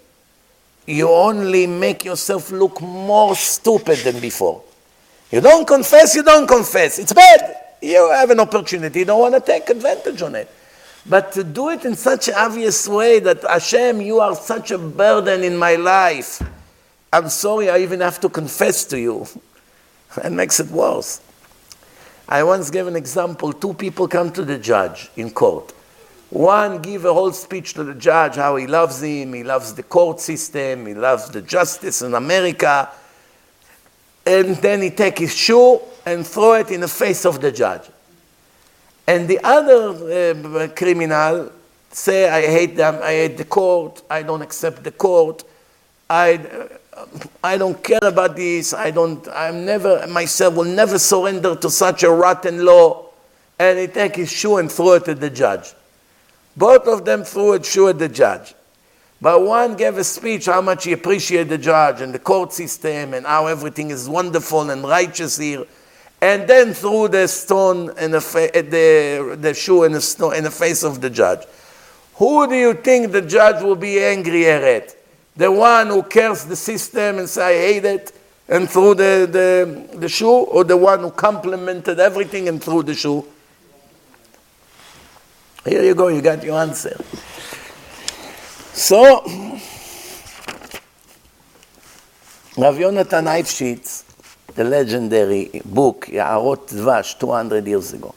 you 0.88 1.08
only 1.08 1.68
make 1.68 2.04
yourself 2.04 2.50
look 2.50 2.80
more 2.80 3.36
stupid 3.36 3.98
than 3.98 4.18
before. 4.18 4.64
You 5.30 5.40
don't 5.40 5.68
confess, 5.68 6.16
you 6.16 6.24
don't 6.24 6.48
confess. 6.48 6.98
It's 6.98 7.12
bad. 7.12 7.58
You 7.80 8.10
have 8.10 8.30
an 8.30 8.40
opportunity, 8.40 8.98
you 8.98 9.04
don't 9.04 9.20
want 9.20 9.34
to 9.34 9.40
take 9.40 9.70
advantage 9.70 10.20
on 10.20 10.34
it. 10.34 10.50
But 11.08 11.30
to 11.34 11.44
do 11.44 11.68
it 11.68 11.84
in 11.84 11.94
such 11.94 12.26
an 12.26 12.34
obvious 12.34 12.88
way 12.88 13.20
that 13.20 13.44
Hashem, 13.44 14.00
you 14.00 14.18
are 14.18 14.34
such 14.34 14.72
a 14.72 14.78
burden 14.78 15.44
in 15.44 15.56
my 15.56 15.76
life. 15.76 16.42
I'm 17.12 17.28
sorry, 17.28 17.70
I 17.70 17.78
even 17.78 18.00
have 18.00 18.18
to 18.22 18.28
confess 18.28 18.84
to 18.86 18.98
you. 18.98 19.28
That 20.16 20.32
makes 20.32 20.58
it 20.58 20.72
worse. 20.72 21.20
I 22.28 22.42
once 22.42 22.68
gave 22.68 22.88
an 22.88 22.96
example. 22.96 23.52
Two 23.52 23.74
people 23.74 24.08
come 24.08 24.32
to 24.32 24.44
the 24.44 24.58
judge 24.58 25.08
in 25.14 25.30
court. 25.30 25.72
One 26.36 26.82
give 26.82 27.06
a 27.06 27.14
whole 27.14 27.32
speech 27.32 27.72
to 27.74 27.82
the 27.82 27.94
judge 27.94 28.34
how 28.34 28.56
he 28.56 28.66
loves 28.66 29.02
him, 29.02 29.32
he 29.32 29.42
loves 29.42 29.72
the 29.72 29.82
court 29.82 30.20
system, 30.20 30.84
he 30.84 30.92
loves 30.92 31.30
the 31.30 31.40
justice 31.40 32.02
in 32.02 32.12
America. 32.12 32.90
And 34.26 34.56
then 34.56 34.82
he 34.82 34.90
take 34.90 35.18
his 35.18 35.34
shoe 35.34 35.80
and 36.04 36.26
throw 36.26 36.52
it 36.52 36.70
in 36.70 36.82
the 36.82 36.88
face 36.88 37.24
of 37.24 37.40
the 37.40 37.50
judge. 37.50 37.88
And 39.06 39.26
the 39.26 39.40
other 39.42 40.60
uh, 40.60 40.68
criminal 40.76 41.52
say, 41.90 42.28
I 42.28 42.42
hate 42.42 42.76
them, 42.76 42.98
I 43.02 43.12
hate 43.12 43.38
the 43.38 43.46
court, 43.46 44.02
I 44.10 44.22
don't 44.22 44.42
accept 44.42 44.84
the 44.84 44.92
court, 44.92 45.42
I, 46.10 46.34
uh, 46.94 47.06
I 47.42 47.56
don't 47.56 47.82
care 47.82 48.00
about 48.02 48.36
this, 48.36 48.74
I 48.74 48.90
don't, 48.90 49.26
I'm 49.28 49.64
never, 49.64 50.06
myself 50.06 50.54
will 50.56 50.64
never 50.64 50.98
surrender 50.98 51.56
to 51.56 51.70
such 51.70 52.02
a 52.02 52.10
rotten 52.10 52.62
law. 52.62 53.06
And 53.58 53.78
he 53.78 53.86
take 53.86 54.16
his 54.16 54.30
shoe 54.30 54.58
and 54.58 54.70
throw 54.70 54.92
it 54.92 55.08
at 55.08 55.18
the 55.18 55.30
judge. 55.30 55.72
Both 56.56 56.86
of 56.86 57.04
them 57.04 57.24
threw 57.24 57.52
a 57.52 57.62
shoe 57.62 57.88
at 57.88 57.98
the 57.98 58.08
judge. 58.08 58.54
But 59.20 59.42
one 59.42 59.76
gave 59.76 59.96
a 59.96 60.04
speech 60.04 60.46
how 60.46 60.60
much 60.60 60.84
he 60.84 60.92
appreciated 60.92 61.48
the 61.48 61.58
judge 61.58 62.00
and 62.00 62.12
the 62.12 62.18
court 62.18 62.52
system 62.52 63.14
and 63.14 63.26
how 63.26 63.46
everything 63.46 63.90
is 63.90 64.08
wonderful 64.08 64.70
and 64.70 64.82
righteous 64.84 65.38
here. 65.38 65.64
And 66.20 66.48
then 66.48 66.72
threw 66.72 67.08
the 67.08 67.26
stone 67.28 67.96
in 67.98 68.10
the, 68.10 68.20
fa- 68.20 68.50
the, 68.52 69.36
the 69.40 69.54
shoe 69.54 69.84
in 69.84 69.92
the, 69.92 70.32
in 70.36 70.44
the 70.44 70.50
face 70.50 70.82
of 70.82 71.00
the 71.00 71.10
judge. 71.10 71.46
Who 72.14 72.46
do 72.46 72.54
you 72.54 72.74
think 72.74 73.12
the 73.12 73.22
judge 73.22 73.62
will 73.62 73.76
be 73.76 74.02
angrier 74.02 74.64
at? 74.64 74.96
The 75.36 75.52
one 75.52 75.88
who 75.88 76.02
cursed 76.02 76.48
the 76.48 76.56
system 76.56 77.18
and 77.18 77.28
say, 77.28 77.68
I 77.68 77.72
hate 77.72 77.84
it, 77.84 78.12
and 78.48 78.70
threw 78.70 78.94
the, 78.94 79.28
the, 79.30 79.98
the 79.98 80.08
shoe, 80.08 80.30
or 80.30 80.64
the 80.64 80.76
one 80.76 81.00
who 81.00 81.10
complimented 81.10 82.00
everything 82.00 82.48
and 82.48 82.62
threw 82.62 82.82
the 82.82 82.94
shoe? 82.94 83.26
Here 85.66 85.82
you 85.82 85.96
go, 85.96 86.06
you 86.06 86.22
got 86.22 86.44
your 86.44 86.60
answer. 86.60 86.96
So, 88.72 89.20
Rav 92.56 92.76
Yonatan 92.76 93.26
Eifshitz, 93.26 94.04
the 94.54 94.62
legendary 94.62 95.60
book, 95.64 96.06
Ya'arot 96.06 96.68
Dvash, 96.68 97.18
200 97.18 97.66
years 97.66 97.92
ago, 97.94 98.14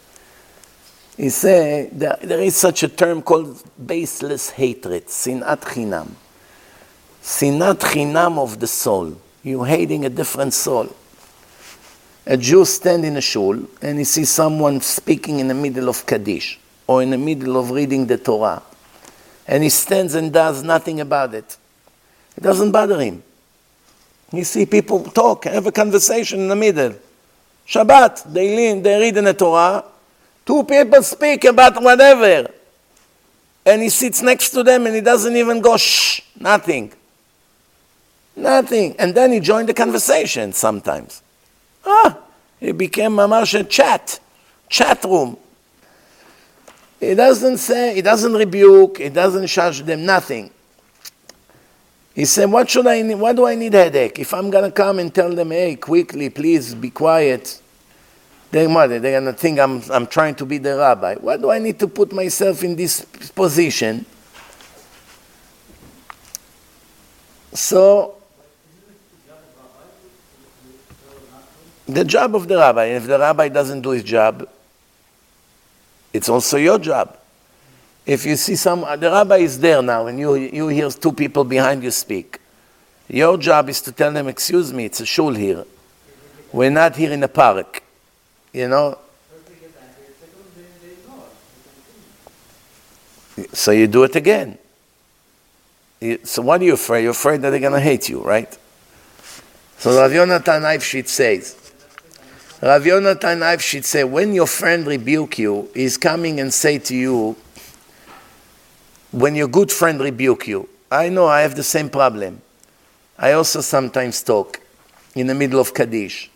he 1.17 1.29
said 1.29 1.99
there, 1.99 2.19
there 2.21 2.39
is 2.39 2.55
such 2.55 2.83
a 2.83 2.87
term 2.87 3.23
called 3.23 3.63
baseless 3.83 4.51
hatred, 4.51 5.07
sinat 5.07 5.61
chinam. 5.61 6.11
Sinat 7.23 7.79
chinam 7.79 8.37
of 8.37 8.59
the 8.59 8.67
soul. 8.67 9.19
You're 9.41 9.65
hating 9.65 10.05
a 10.05 10.09
different 10.09 10.53
soul. 10.53 10.95
A 12.27 12.37
Jew 12.37 12.63
stand 12.63 13.05
in 13.05 13.17
a 13.17 13.21
shul 13.21 13.59
and 13.81 13.97
he 13.97 14.03
sees 14.03 14.29
someone 14.29 14.81
speaking 14.81 15.39
in 15.39 15.47
the 15.47 15.55
middle 15.55 15.89
of 15.89 16.05
Kaddish 16.05 16.59
or 16.89 17.03
in 17.03 17.11
the 17.11 17.17
middle 17.19 17.55
of 17.55 17.69
reading 17.69 18.07
the 18.07 18.17
Torah, 18.17 18.63
and 19.47 19.61
he 19.61 19.69
stands 19.69 20.15
and 20.15 20.33
does 20.33 20.63
nothing 20.63 20.99
about 20.99 21.35
it. 21.35 21.55
It 22.35 22.41
doesn't 22.41 22.71
bother 22.71 22.99
him. 22.99 23.21
You 24.33 24.43
see 24.43 24.65
people 24.65 25.03
talk, 25.03 25.43
have 25.43 25.67
a 25.67 25.71
conversation 25.71 26.39
in 26.39 26.47
the 26.47 26.55
middle. 26.55 26.95
Shabbat, 27.67 28.33
they, 28.33 28.55
lean, 28.55 28.81
they 28.81 28.99
read 28.99 29.17
in 29.17 29.25
the 29.25 29.35
Torah, 29.35 29.85
two 30.43 30.63
people 30.63 31.03
speak 31.03 31.43
about 31.43 31.79
whatever, 31.79 32.51
and 33.67 33.83
he 33.83 33.89
sits 33.89 34.23
next 34.23 34.49
to 34.49 34.63
them 34.63 34.87
and 34.87 34.95
he 34.95 35.01
doesn't 35.01 35.35
even 35.35 35.61
go 35.61 35.77
shh, 35.77 36.21
nothing. 36.39 36.91
Nothing. 38.35 38.95
And 38.97 39.13
then 39.13 39.31
he 39.31 39.39
joined 39.39 39.69
the 39.69 39.75
conversation 39.75 40.53
sometimes. 40.53 41.21
Ah, 41.85 42.17
it 42.59 42.75
became 42.75 43.19
a 43.19 43.45
chat, 43.45 44.19
chat 44.67 45.03
room. 45.03 45.37
He 46.99 47.15
doesn't 47.15 47.57
say, 47.57 47.95
he 47.95 48.01
doesn't 48.01 48.33
rebuke, 48.33 48.97
he 48.97 49.09
doesn't 49.09 49.47
charge 49.47 49.81
them, 49.81 50.05
nothing. 50.05 50.51
He 52.13 52.25
said, 52.25 52.51
what 52.51 52.69
should 52.69 52.87
I 52.87 53.01
need, 53.01 53.15
what 53.15 53.35
do 53.37 53.45
I 53.45 53.55
need 53.55 53.73
headache? 53.73 54.19
If 54.19 54.33
I'm 54.33 54.49
gonna 54.49 54.71
come 54.71 54.99
and 54.99 55.13
tell 55.13 55.33
them, 55.33 55.51
hey, 55.51 55.77
quickly, 55.77 56.29
please 56.29 56.75
be 56.75 56.89
quiet, 56.89 57.61
they 58.51 58.65
they're 58.65 59.21
gonna 59.21 59.33
think 59.33 59.59
I'm, 59.59 59.81
I'm 59.91 60.07
trying 60.07 60.35
to 60.35 60.45
be 60.45 60.57
the 60.57 60.75
rabbi. 60.75 61.15
Why 61.15 61.37
do 61.37 61.51
I 61.51 61.59
need 61.59 61.79
to 61.79 61.87
put 61.87 62.11
myself 62.11 62.63
in 62.63 62.75
this 62.75 63.05
position? 63.35 64.05
So, 67.53 68.15
the 71.87 72.03
job 72.03 72.35
of 72.35 72.47
the 72.47 72.57
rabbi, 72.57 72.85
if 72.85 73.07
the 73.07 73.19
rabbi 73.19 73.49
doesn't 73.49 73.81
do 73.81 73.91
his 73.91 74.03
job, 74.03 74.47
it's 76.13 76.29
also 76.29 76.57
your 76.57 76.79
job. 76.79 77.17
If 78.05 78.25
you 78.25 78.35
see 78.35 78.55
some, 78.55 78.81
the 78.81 79.09
rabbi 79.11 79.37
is 79.37 79.59
there 79.59 79.81
now 79.81 80.07
and 80.07 80.19
you, 80.19 80.35
you 80.35 80.67
hear 80.69 80.89
two 80.89 81.13
people 81.13 81.43
behind 81.43 81.83
you 81.83 81.91
speak. 81.91 82.39
Your 83.07 83.37
job 83.37 83.69
is 83.69 83.81
to 83.81 83.91
tell 83.91 84.11
them, 84.11 84.27
excuse 84.27 84.73
me, 84.73 84.85
it's 84.85 84.99
a 84.99 85.05
shul 85.05 85.33
here. 85.33 85.65
We're 86.51 86.71
not 86.71 86.95
here 86.95 87.11
in 87.11 87.21
a 87.23 87.27
park. 87.27 87.83
You 88.53 88.67
know? 88.67 88.97
So 93.53 93.71
you 93.71 93.87
do 93.87 94.03
it 94.03 94.15
again. 94.15 94.57
So 96.23 96.41
what 96.41 96.61
are 96.61 96.63
you 96.63 96.73
afraid? 96.73 97.03
You're 97.03 97.11
afraid 97.11 97.41
that 97.41 97.49
they're 97.49 97.59
going 97.59 97.73
to 97.73 97.79
hate 97.79 98.09
you, 98.09 98.21
right? 98.21 98.57
So 99.77 99.95
Rav 99.97 100.11
Yonatan 100.11 100.61
Eifshitz 100.61 101.09
says, 101.09 101.55
Rav 102.61 102.83
Yonatan 102.83 103.39
Eifshitz 103.39 103.85
says, 103.85 104.03
when 104.03 104.33
your 104.33 104.45
friend 104.47 104.85
rebuke 104.85 105.39
you, 105.39 105.69
he's 105.73 105.97
coming 105.97 106.41
and 106.41 106.53
say 106.53 106.77
to 106.77 106.93
you, 106.93 107.37
when 109.11 109.33
your 109.33 109.47
good 109.47 109.71
friend 109.71 110.01
rebuke 110.01 110.45
you, 110.47 110.67
I 110.91 111.07
know 111.07 111.25
I 111.25 111.41
have 111.41 111.55
the 111.55 111.63
same 111.63 111.89
problem. 111.89 112.41
I 113.17 113.31
also 113.31 113.61
sometimes 113.61 114.21
talk 114.21 114.59
in 115.15 115.27
the 115.27 115.35
middle 115.35 115.61
of 115.61 115.73
Kaddish. 115.73 116.29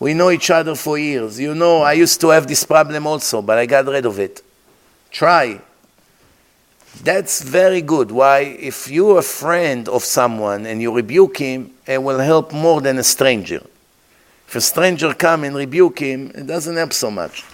We 0.00 0.12
know 0.12 0.30
each 0.30 0.50
other 0.50 0.74
for 0.74 0.98
years. 0.98 1.38
You 1.38 1.54
know, 1.54 1.82
I 1.82 1.92
used 1.92 2.20
to 2.22 2.30
have 2.30 2.48
this 2.48 2.64
problem 2.64 3.06
also, 3.06 3.40
but 3.40 3.56
I 3.56 3.66
got 3.66 3.86
rid 3.86 4.06
of 4.06 4.18
it. 4.18 4.42
Try. 5.12 5.60
That's 7.04 7.42
very 7.42 7.80
good. 7.80 8.10
Why? 8.10 8.40
If 8.40 8.90
you're 8.90 9.18
a 9.18 9.22
friend 9.22 9.88
of 9.88 10.02
someone 10.02 10.66
and 10.66 10.82
you 10.82 10.92
rebuke 10.92 11.38
him, 11.38 11.70
it 11.86 12.02
will 12.02 12.18
help 12.18 12.52
more 12.52 12.80
than 12.80 12.98
a 12.98 13.04
stranger. 13.04 13.62
If 14.46 14.56
a 14.56 14.60
stranger 14.60 15.14
come 15.14 15.44
and 15.44 15.56
rebuke 15.56 15.98
him, 15.98 16.30
it 16.34 16.46
doesn't 16.46 16.76
help 16.76 16.92
so 16.92 17.10
much. 17.10 17.44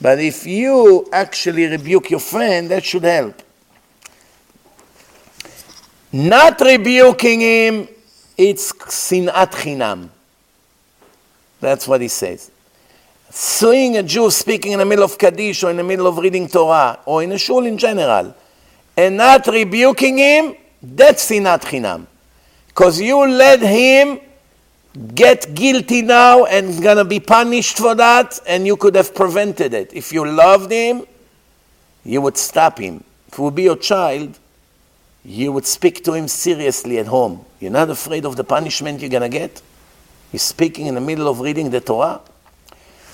But 0.00 0.18
if 0.18 0.46
you 0.46 1.08
actually 1.12 1.66
rebuke 1.66 2.10
your 2.10 2.20
friend, 2.20 2.70
that 2.70 2.84
should 2.84 3.04
help. 3.04 3.40
Not 6.12 6.60
rebuking 6.60 7.40
him, 7.40 7.88
it's 8.36 8.72
sinat 8.72 9.52
chinam. 9.52 10.08
That's 11.60 11.86
what 11.86 12.00
he 12.00 12.08
says. 12.08 12.50
Seeing 13.30 13.96
a 13.96 14.02
Jew 14.02 14.30
speaking 14.30 14.72
in 14.72 14.78
the 14.78 14.84
middle 14.84 15.04
of 15.04 15.16
Kaddish 15.16 15.62
or 15.62 15.70
in 15.70 15.76
the 15.76 15.84
middle 15.84 16.06
of 16.06 16.18
reading 16.18 16.48
Torah 16.48 16.98
or 17.06 17.22
in 17.22 17.32
a 17.32 17.38
shul 17.38 17.64
in 17.64 17.78
general 17.78 18.34
and 18.96 19.16
not 19.16 19.46
rebuking 19.46 20.18
him, 20.18 20.54
that's 20.82 21.30
sinat 21.30 21.62
chinam. 21.62 22.06
Because 22.66 23.00
you 23.00 23.26
led 23.26 23.60
him 23.60 24.20
get 25.14 25.54
guilty 25.54 26.02
now 26.02 26.44
and 26.44 26.82
to 26.82 27.04
be 27.04 27.20
punished 27.20 27.78
for 27.78 27.94
that, 27.94 28.38
and 28.46 28.66
you 28.66 28.76
could 28.76 28.94
have 28.94 29.14
prevented 29.14 29.74
it. 29.74 29.92
If 29.94 30.12
you 30.12 30.26
loved 30.28 30.70
him, 30.70 31.06
you 32.04 32.20
would 32.20 32.36
stop 32.36 32.78
him. 32.78 33.04
If 33.28 33.38
it 33.38 33.42
would 33.42 33.54
be 33.54 33.62
your 33.62 33.76
child, 33.76 34.38
you 35.24 35.52
would 35.52 35.66
speak 35.66 36.04
to 36.04 36.12
him 36.12 36.28
seriously 36.28 36.98
at 36.98 37.06
home. 37.06 37.44
You're 37.60 37.70
not 37.70 37.90
afraid 37.90 38.24
of 38.24 38.36
the 38.36 38.44
punishment 38.44 39.00
you're 39.00 39.20
to 39.20 39.28
get? 39.28 39.62
He's 40.30 40.42
speaking 40.42 40.86
in 40.86 40.94
the 40.94 41.00
middle 41.00 41.28
of 41.28 41.40
reading 41.40 41.70
the 41.70 41.80
Torah. 41.80 42.20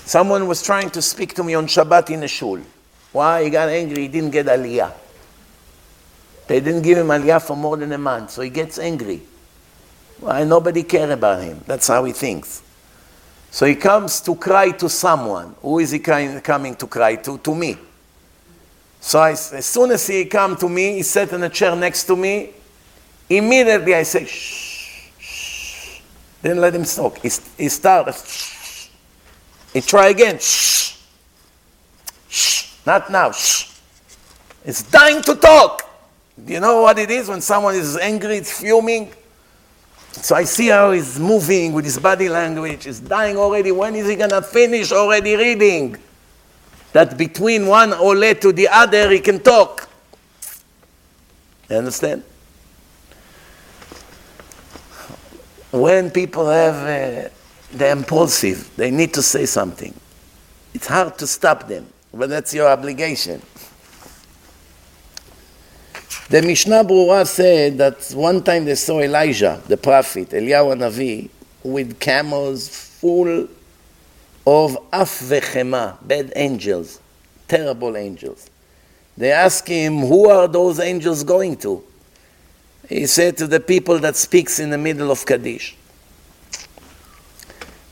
Someone 0.05 0.47
was 0.47 0.63
trying 0.63 0.89
to 0.91 1.01
speak 1.01 1.35
to 1.35 1.43
me 1.43 1.53
on 1.53 1.67
Shabbat 1.67 2.09
in 2.09 2.23
a 2.23 2.27
shul. 2.27 2.59
Why? 3.11 3.43
He 3.43 3.49
got 3.49 3.69
angry. 3.69 4.03
He 4.03 4.07
didn't 4.07 4.31
get 4.31 4.47
aliyah. 4.47 4.91
They 6.47 6.59
didn't 6.59 6.81
give 6.81 6.97
him 6.97 7.07
aliyah 7.07 7.45
for 7.45 7.55
more 7.55 7.77
than 7.77 7.91
a 7.91 7.97
month, 7.97 8.31
so 8.31 8.41
he 8.41 8.49
gets 8.49 8.79
angry. 8.79 9.21
Why? 10.19 10.43
Nobody 10.43 10.83
cared 10.83 11.11
about 11.11 11.41
him. 11.41 11.61
That's 11.65 11.87
how 11.87 12.03
he 12.03 12.11
thinks. 12.11 12.61
So 13.51 13.65
he 13.65 13.75
comes 13.75 14.21
to 14.21 14.35
cry 14.35 14.71
to 14.71 14.89
someone. 14.89 15.55
Who 15.61 15.79
is 15.79 15.91
he 15.91 15.99
coming 15.99 16.75
to 16.75 16.87
cry 16.87 17.15
to? 17.15 17.37
To 17.37 17.55
me. 17.55 17.77
So 19.01 19.19
I, 19.19 19.31
as 19.31 19.65
soon 19.65 19.91
as 19.91 20.05
he 20.05 20.25
come 20.25 20.55
to 20.57 20.67
me, 20.67 20.95
he 20.95 21.03
sat 21.03 21.31
in 21.31 21.41
a 21.43 21.49
chair 21.49 21.75
next 21.75 22.03
to 22.05 22.15
me. 22.15 22.51
Immediately 23.29 23.95
I 23.95 24.03
say, 24.03 24.25
shh, 24.25 25.09
shh. 25.19 26.01
Didn't 26.43 26.59
let 26.59 26.75
him 26.75 26.83
talk. 26.83 27.17
He, 27.19 27.29
he 27.57 27.69
started, 27.69 28.13
shh. 28.13 28.89
He 29.73 29.81
try 29.81 30.07
again, 30.09 30.37
shh. 30.39 30.97
Shh. 32.27 32.73
Not 32.85 33.09
now, 33.09 33.31
shh. 33.31 33.79
It's 34.65 34.83
dying 34.83 35.21
to 35.21 35.35
talk. 35.35 35.89
Do 36.43 36.53
you 36.53 36.59
know 36.59 36.81
what 36.81 36.99
it 36.99 37.09
is 37.09 37.29
when 37.29 37.41
someone 37.41 37.75
is 37.75 37.97
angry, 37.97 38.37
it's 38.37 38.59
fuming? 38.59 39.13
So 40.21 40.35
I 40.35 40.43
see 40.43 40.67
how 40.67 40.91
he's 40.91 41.19
moving 41.19 41.73
with 41.73 41.85
his 41.85 41.97
body 41.97 42.29
language. 42.29 42.85
He's 42.85 42.99
dying 42.99 43.37
already. 43.37 43.71
When 43.71 43.95
is 43.95 44.07
he 44.07 44.15
going 44.15 44.31
to 44.31 44.41
finish 44.41 44.91
already 44.91 45.35
reading? 45.35 45.97
that 46.93 47.17
between 47.17 47.67
one 47.67 47.93
ole 47.93 48.33
to 48.35 48.51
the 48.51 48.67
other 48.67 49.09
he 49.11 49.19
can 49.19 49.39
talk. 49.39 49.87
You 51.69 51.77
understand? 51.77 52.23
When 55.71 56.09
people 56.09 56.47
have, 56.49 56.75
uh, 56.75 57.29
they're 57.71 57.91
impulsive, 57.91 58.71
they 58.75 58.89
need 58.89 59.13
to 59.13 59.21
say 59.21 59.45
something. 59.45 59.93
It's 60.73 60.87
hard 60.87 61.17
to 61.19 61.27
stop 61.27 61.67
them, 61.67 61.85
but 62.11 62.29
that's 62.29 62.53
your 62.53 62.67
obligation. 62.67 63.41
The 66.29 66.43
Mishnah 66.43 66.83
Berurah 66.83 67.25
said 67.25 67.79
that 67.79 68.11
one 68.11 68.43
time 68.43 68.65
they 68.65 68.75
saw 68.75 68.99
Elijah, 68.99 69.59
the 69.67 69.77
prophet, 69.77 70.29
Eliyahu 70.29 70.77
Navi, 70.77 71.27
with 71.63 71.99
camels 71.99 72.69
full 72.69 73.47
of 74.45 74.77
Af 74.93 75.09
v'Chema, 75.21 75.97
bad 76.07 76.31
angels, 76.35 76.99
terrible 77.47 77.97
angels. 77.97 78.47
They 79.17 79.31
ask 79.31 79.67
him, 79.67 80.01
who 80.01 80.29
are 80.29 80.47
those 80.47 80.79
angels 80.79 81.23
going 81.23 81.57
to? 81.57 81.83
He 82.87 83.07
said 83.07 83.35
to 83.37 83.47
the 83.47 83.59
people 83.59 83.97
that 83.97 84.15
speaks 84.15 84.59
in 84.59 84.69
the 84.69 84.77
middle 84.77 85.09
of 85.09 85.25
Kaddish. 85.25 85.75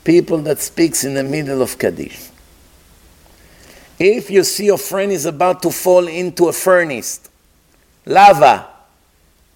People 0.04 0.38
that 0.42 0.60
speaks 0.60 1.02
in 1.02 1.14
the 1.14 1.24
middle 1.24 1.60
of 1.60 1.76
Kaddish. 1.76 2.28
If 3.98 4.30
you 4.30 4.44
see 4.44 4.66
your 4.66 4.78
friend 4.78 5.10
is 5.10 5.26
about 5.26 5.60
to 5.62 5.70
fall 5.72 6.06
into 6.06 6.46
a 6.46 6.52
furnace, 6.52 7.28
lava, 8.08 8.66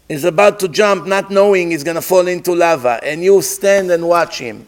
is 0.08 0.24
about 0.24 0.60
to 0.60 0.68
jump 0.68 1.06
not 1.06 1.30
knowing 1.30 1.70
he's 1.70 1.82
going 1.82 1.94
to 1.94 2.02
fall 2.02 2.28
into 2.28 2.54
lava, 2.54 3.00
and 3.02 3.24
you 3.24 3.40
stand 3.40 3.90
and 3.90 4.06
watch 4.06 4.38
him, 4.38 4.66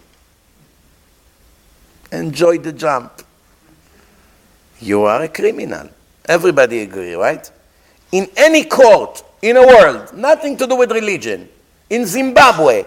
enjoy 2.11 2.59
the 2.59 2.73
jump. 2.73 3.23
You 4.81 5.03
are 5.05 5.23
a 5.23 5.29
criminal. 5.29 5.91
Everybody 6.27 6.81
agree, 6.81 7.15
right? 7.15 7.49
In 8.11 8.29
any 8.37 8.65
court 8.65 9.23
in 9.43 9.57
the 9.57 9.67
world, 9.67 10.17
nothing 10.17 10.57
to 10.57 10.67
do 10.67 10.77
with 10.77 10.91
religion, 10.91 11.49
in 11.91 12.07
Zimbabwe, 12.07 12.85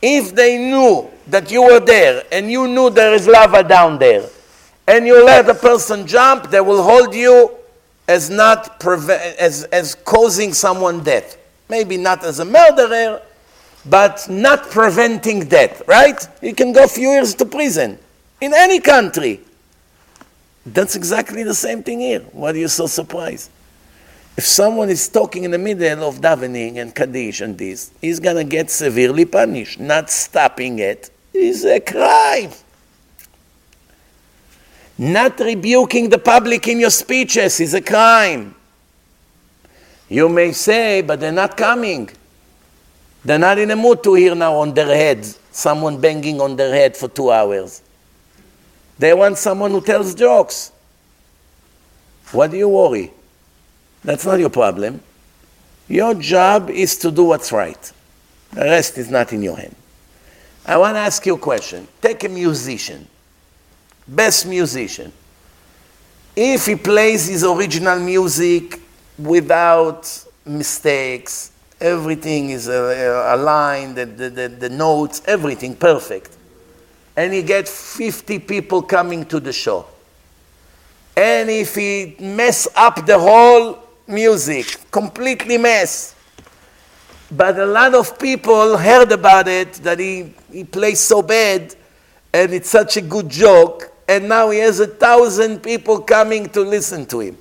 if 0.00 0.34
they 0.34 0.58
knew 0.58 1.08
that 1.28 1.50
you 1.52 1.62
were 1.62 1.78
there 1.78 2.24
and 2.32 2.50
you 2.50 2.66
knew 2.66 2.90
there 2.90 3.14
is 3.14 3.28
lava 3.28 3.62
down 3.62 3.98
there, 3.98 4.28
and 4.88 5.06
you 5.06 5.24
let 5.24 5.48
a 5.48 5.54
person 5.54 6.04
jump, 6.04 6.50
they 6.50 6.60
will 6.60 6.82
hold 6.82 7.14
you 7.14 7.56
as 8.08 8.30
not 8.30 8.80
preve- 8.80 9.36
as, 9.36 9.64
as 9.64 9.94
causing 9.94 10.52
someone 10.52 11.02
death. 11.02 11.36
Maybe 11.68 11.96
not 11.96 12.24
as 12.24 12.38
a 12.38 12.44
murderer, 12.44 13.22
but 13.86 14.26
not 14.28 14.70
preventing 14.70 15.46
death, 15.46 15.82
right? 15.86 16.26
You 16.42 16.54
can 16.54 16.72
go 16.72 16.86
few 16.86 17.10
years 17.10 17.34
to 17.36 17.44
prison 17.44 17.98
in 18.40 18.52
any 18.54 18.80
country. 18.80 19.40
That's 20.64 20.94
exactly 20.94 21.42
the 21.42 21.54
same 21.54 21.82
thing 21.82 22.00
here. 22.00 22.20
Why 22.32 22.50
are 22.50 22.56
you 22.56 22.68
so 22.68 22.86
surprised? 22.86 23.50
If 24.36 24.44
someone 24.44 24.88
is 24.88 25.08
talking 25.08 25.44
in 25.44 25.50
the 25.50 25.58
middle 25.58 26.08
of 26.08 26.20
davening 26.20 26.76
and 26.76 26.94
kaddish 26.94 27.40
and 27.40 27.58
this, 27.58 27.90
he's 28.00 28.20
going 28.20 28.36
to 28.36 28.44
get 28.44 28.70
severely 28.70 29.24
punished. 29.24 29.78
Not 29.78 30.08
stopping 30.10 30.78
it 30.78 31.10
is 31.34 31.64
a 31.64 31.80
crime. 31.80 32.50
Not 35.02 35.40
rebuking 35.40 36.10
the 36.10 36.18
public 36.18 36.68
in 36.68 36.78
your 36.78 36.90
speeches 36.90 37.58
is 37.58 37.74
a 37.74 37.80
crime. 37.80 38.54
You 40.08 40.28
may 40.28 40.52
say, 40.52 41.02
but 41.02 41.18
they're 41.18 41.32
not 41.32 41.56
coming. 41.56 42.08
They're 43.24 43.36
not 43.36 43.58
in 43.58 43.72
a 43.72 43.74
mood 43.74 44.04
to 44.04 44.14
hear 44.14 44.36
now 44.36 44.54
on 44.54 44.74
their 44.74 44.86
heads 44.86 45.40
someone 45.50 46.00
banging 46.00 46.40
on 46.40 46.54
their 46.54 46.72
head 46.72 46.96
for 46.96 47.08
two 47.08 47.32
hours. 47.32 47.82
They 48.96 49.12
want 49.12 49.38
someone 49.38 49.72
who 49.72 49.80
tells 49.80 50.14
jokes. 50.14 50.70
What 52.30 52.52
do 52.52 52.56
you 52.56 52.68
worry? 52.68 53.10
That's 54.04 54.24
not 54.24 54.38
your 54.38 54.50
problem. 54.50 55.02
Your 55.88 56.14
job 56.14 56.70
is 56.70 56.96
to 56.98 57.10
do 57.10 57.24
what's 57.24 57.50
right. 57.50 57.92
The 58.52 58.60
rest 58.60 58.98
is 58.98 59.10
not 59.10 59.32
in 59.32 59.42
your 59.42 59.56
hand. 59.56 59.74
I 60.64 60.76
want 60.76 60.94
to 60.94 61.00
ask 61.00 61.26
you 61.26 61.34
a 61.34 61.38
question. 61.38 61.88
Take 62.00 62.22
a 62.22 62.28
musician, 62.28 63.08
best 64.06 64.46
musician. 64.46 65.12
If 66.34 66.66
he 66.66 66.76
plays 66.76 67.28
his 67.28 67.44
original 67.44 67.98
music 68.00 68.80
without 69.18 70.24
mistakes, 70.44 71.52
everything 71.80 72.50
is 72.50 72.68
uh, 72.68 72.72
uh 72.72 73.36
aligned, 73.36 73.96
the, 73.96 74.06
the, 74.06 74.48
the 74.48 74.68
notes, 74.68 75.22
everything 75.26 75.76
perfect 75.76 76.38
and 77.16 77.32
he 77.32 77.42
gets 77.42 77.96
50 77.96 78.38
people 78.40 78.82
coming 78.82 79.24
to 79.26 79.40
the 79.40 79.52
show. 79.52 79.86
And 81.16 81.50
if 81.50 81.74
he 81.74 82.16
mess 82.18 82.66
up 82.74 83.04
the 83.04 83.18
whole 83.18 83.78
music, 84.06 84.78
completely 84.90 85.58
mess, 85.58 86.14
but 87.30 87.58
a 87.58 87.66
lot 87.66 87.94
of 87.94 88.18
people 88.18 88.76
heard 88.76 89.12
about 89.12 89.48
it 89.48 89.74
that 89.74 89.98
he, 89.98 90.32
he 90.50 90.64
plays 90.64 91.00
so 91.00 91.22
bad 91.22 91.74
and 92.32 92.52
it's 92.52 92.70
such 92.70 92.96
a 92.96 93.02
good 93.02 93.28
joke 93.28 93.91
and 94.12 94.28
now 94.28 94.50
he 94.50 94.58
has 94.58 94.78
a 94.78 94.86
thousand 94.86 95.62
people 95.62 96.00
coming 96.00 96.46
to 96.50 96.60
listen 96.60 97.06
to 97.06 97.20
him. 97.20 97.38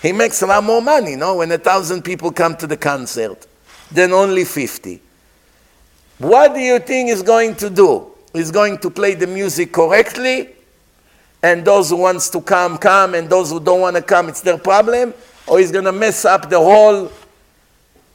He 0.00 0.12
makes 0.12 0.40
a 0.40 0.46
lot 0.46 0.64
more 0.64 0.80
money, 0.80 1.16
no? 1.16 1.36
When 1.36 1.52
a 1.52 1.58
thousand 1.58 2.02
people 2.02 2.32
come 2.32 2.56
to 2.56 2.66
the 2.66 2.76
concert. 2.76 3.46
than 3.90 4.12
only 4.12 4.44
50. 4.44 5.00
What 6.18 6.54
do 6.54 6.60
you 6.60 6.78
think 6.78 7.08
he's 7.08 7.22
going 7.22 7.54
to 7.56 7.70
do? 7.70 8.06
He's 8.32 8.50
going 8.50 8.78
to 8.78 8.90
play 8.90 9.14
the 9.14 9.26
music 9.26 9.72
correctly, 9.72 10.50
and 11.42 11.64
those 11.64 11.90
who 11.90 11.96
wants 11.96 12.28
to 12.30 12.40
come, 12.40 12.76
come, 12.76 13.14
and 13.14 13.30
those 13.30 13.50
who 13.50 13.60
don't 13.60 13.80
want 13.80 13.96
to 13.96 14.02
come, 14.02 14.28
it's 14.28 14.42
their 14.42 14.58
problem? 14.58 15.14
Or 15.46 15.58
he's 15.58 15.72
going 15.72 15.86
to 15.86 15.92
mess 15.92 16.24
up 16.24 16.50
the 16.50 16.58
whole 16.58 17.10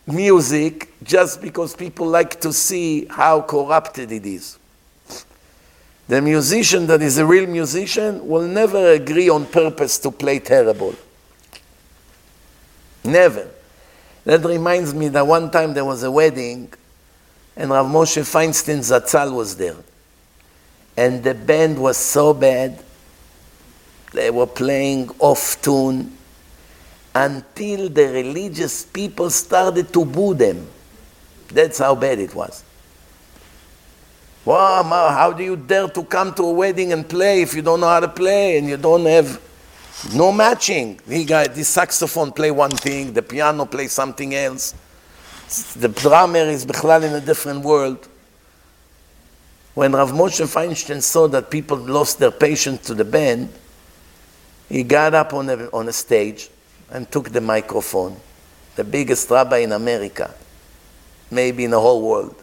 music 0.05 0.93
just 1.03 1.41
because 1.41 1.75
people 1.75 2.05
like 2.05 2.39
to 2.41 2.53
see 2.53 3.05
how 3.05 3.41
corrupted 3.41 4.11
it 4.11 4.25
is? 4.25 4.59
The 6.13 6.21
musician 6.21 6.85
that 6.85 7.01
is 7.01 7.17
a 7.17 7.25
real 7.25 7.47
musician 7.47 8.27
will 8.27 8.47
never 8.47 8.91
agree 8.91 9.29
on 9.29 9.47
purpose 9.47 9.97
to 9.97 10.11
play 10.11 10.37
terrible. 10.37 10.93
Never. 13.03 13.49
That 14.23 14.45
reminds 14.45 14.93
me 14.93 15.07
that 15.07 15.25
one 15.25 15.49
time 15.49 15.73
there 15.73 15.85
was 15.85 16.03
a 16.03 16.11
wedding 16.11 16.71
and 17.55 17.71
Rav 17.71 17.87
Moshe 17.87 18.21
Feinstein 18.21 18.81
Zatzal 18.81 19.33
was 19.35 19.55
there. 19.55 19.77
And 20.95 21.23
the 21.23 21.33
band 21.33 21.79
was 21.79 21.97
so 21.97 22.31
bad, 22.31 22.83
they 24.11 24.29
were 24.29 24.45
playing 24.45 25.09
off 25.17 25.59
tune 25.63 26.15
until 27.15 27.89
the 27.89 28.05
religious 28.09 28.85
people 28.85 29.31
started 29.31 29.91
to 29.91 30.05
boo 30.05 30.35
them. 30.35 30.67
That's 31.47 31.79
how 31.79 31.95
bad 31.95 32.19
it 32.19 32.35
was. 32.35 32.62
Wow, 34.48 34.82
how 35.10 35.32
do 35.34 35.44
you 35.44 35.56
dare 35.56 35.88
to 35.88 36.02
come 36.04 36.32
to 36.32 36.42
a 36.42 36.52
wedding 36.52 36.94
and 36.94 37.06
play 37.06 37.42
if 37.42 37.54
you 37.54 37.60
don't 37.60 37.80
know 37.80 37.88
how 37.88 38.00
to 38.00 38.08
play 38.08 38.56
and 38.56 38.66
you 38.66 38.78
don't 38.78 39.04
have 39.04 39.38
no 40.14 40.32
matching? 40.32 40.98
He 41.06 41.26
got 41.26 41.54
the 41.54 41.62
saxophone 41.64 42.32
play 42.32 42.50
one 42.50 42.70
thing, 42.70 43.12
the 43.12 43.20
piano 43.20 43.66
play 43.66 43.88
something 43.88 44.34
else. 44.34 44.74
The 45.76 45.88
drummer 45.88 46.48
is 46.48 46.64
בכלל 46.64 47.04
in 47.04 47.12
a 47.12 47.20
different 47.20 47.62
world. 47.62 48.08
When 49.74 49.92
Rav 49.92 50.12
Moshe 50.12 50.46
Feinstein 50.46 51.02
saw 51.02 51.28
that 51.28 51.50
people 51.50 51.76
lost 51.76 52.18
their 52.18 52.30
patience 52.30 52.86
to 52.86 52.94
the 52.94 53.04
band, 53.04 53.50
he 54.70 54.82
got 54.82 55.14
up 55.14 55.34
on 55.34 55.50
a, 55.50 55.66
on 55.74 55.88
a 55.88 55.92
stage 55.92 56.48
and 56.90 57.10
took 57.10 57.28
the 57.28 57.42
microphone, 57.42 58.16
the 58.76 58.84
biggest 58.84 59.28
rabbi 59.28 59.58
in 59.58 59.72
America, 59.72 60.34
maybe 61.30 61.64
in 61.64 61.72
the 61.72 61.80
whole 61.80 62.00
world 62.00 62.41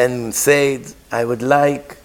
and 0.00 0.34
said, 0.34 0.90
I 1.12 1.26
would 1.26 1.42
like 1.42 1.98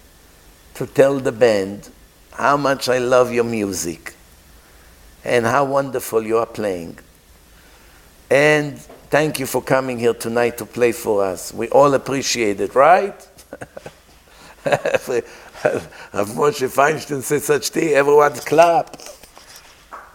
to 0.74 0.86
tell 0.86 1.18
the 1.18 1.32
band 1.32 1.90
how 2.34 2.58
much 2.58 2.90
I 2.90 2.98
love 2.98 3.32
your 3.32 3.46
music 3.46 4.14
and 5.24 5.46
how 5.46 5.64
wonderful 5.64 6.22
you 6.22 6.38
are 6.40 6.46
playing. 6.46 7.00
And 8.30 8.78
thank 9.10 9.40
you 9.40 9.46
for 9.46 9.62
coming 9.62 9.98
here 9.98 10.14
tonight 10.14 10.58
to 10.58 10.66
play 10.66 10.92
for 10.92 11.24
us. 11.24 11.54
We 11.54 11.70
all 11.70 11.94
appreciate 11.94 12.60
it, 12.60 12.76
right? 12.76 13.16
Rav 14.66 16.28
Moshe 16.36 16.68
Feinstein 16.68 17.22
said 17.22 17.44
such 17.44 17.70
thing, 17.70 17.94
everyone 17.94 18.34
clapped. 18.34 19.26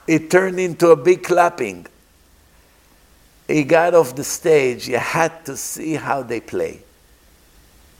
It 0.06 0.30
turned 0.30 0.60
into 0.60 0.90
a 0.90 0.96
big 0.96 1.22
clapping. 1.22 1.86
He 3.48 3.64
got 3.64 3.94
off 3.94 4.14
the 4.14 4.24
stage, 4.24 4.86
you 4.86 4.98
had 4.98 5.46
to 5.46 5.56
see 5.56 5.94
how 5.94 6.22
they 6.22 6.40
play 6.40 6.82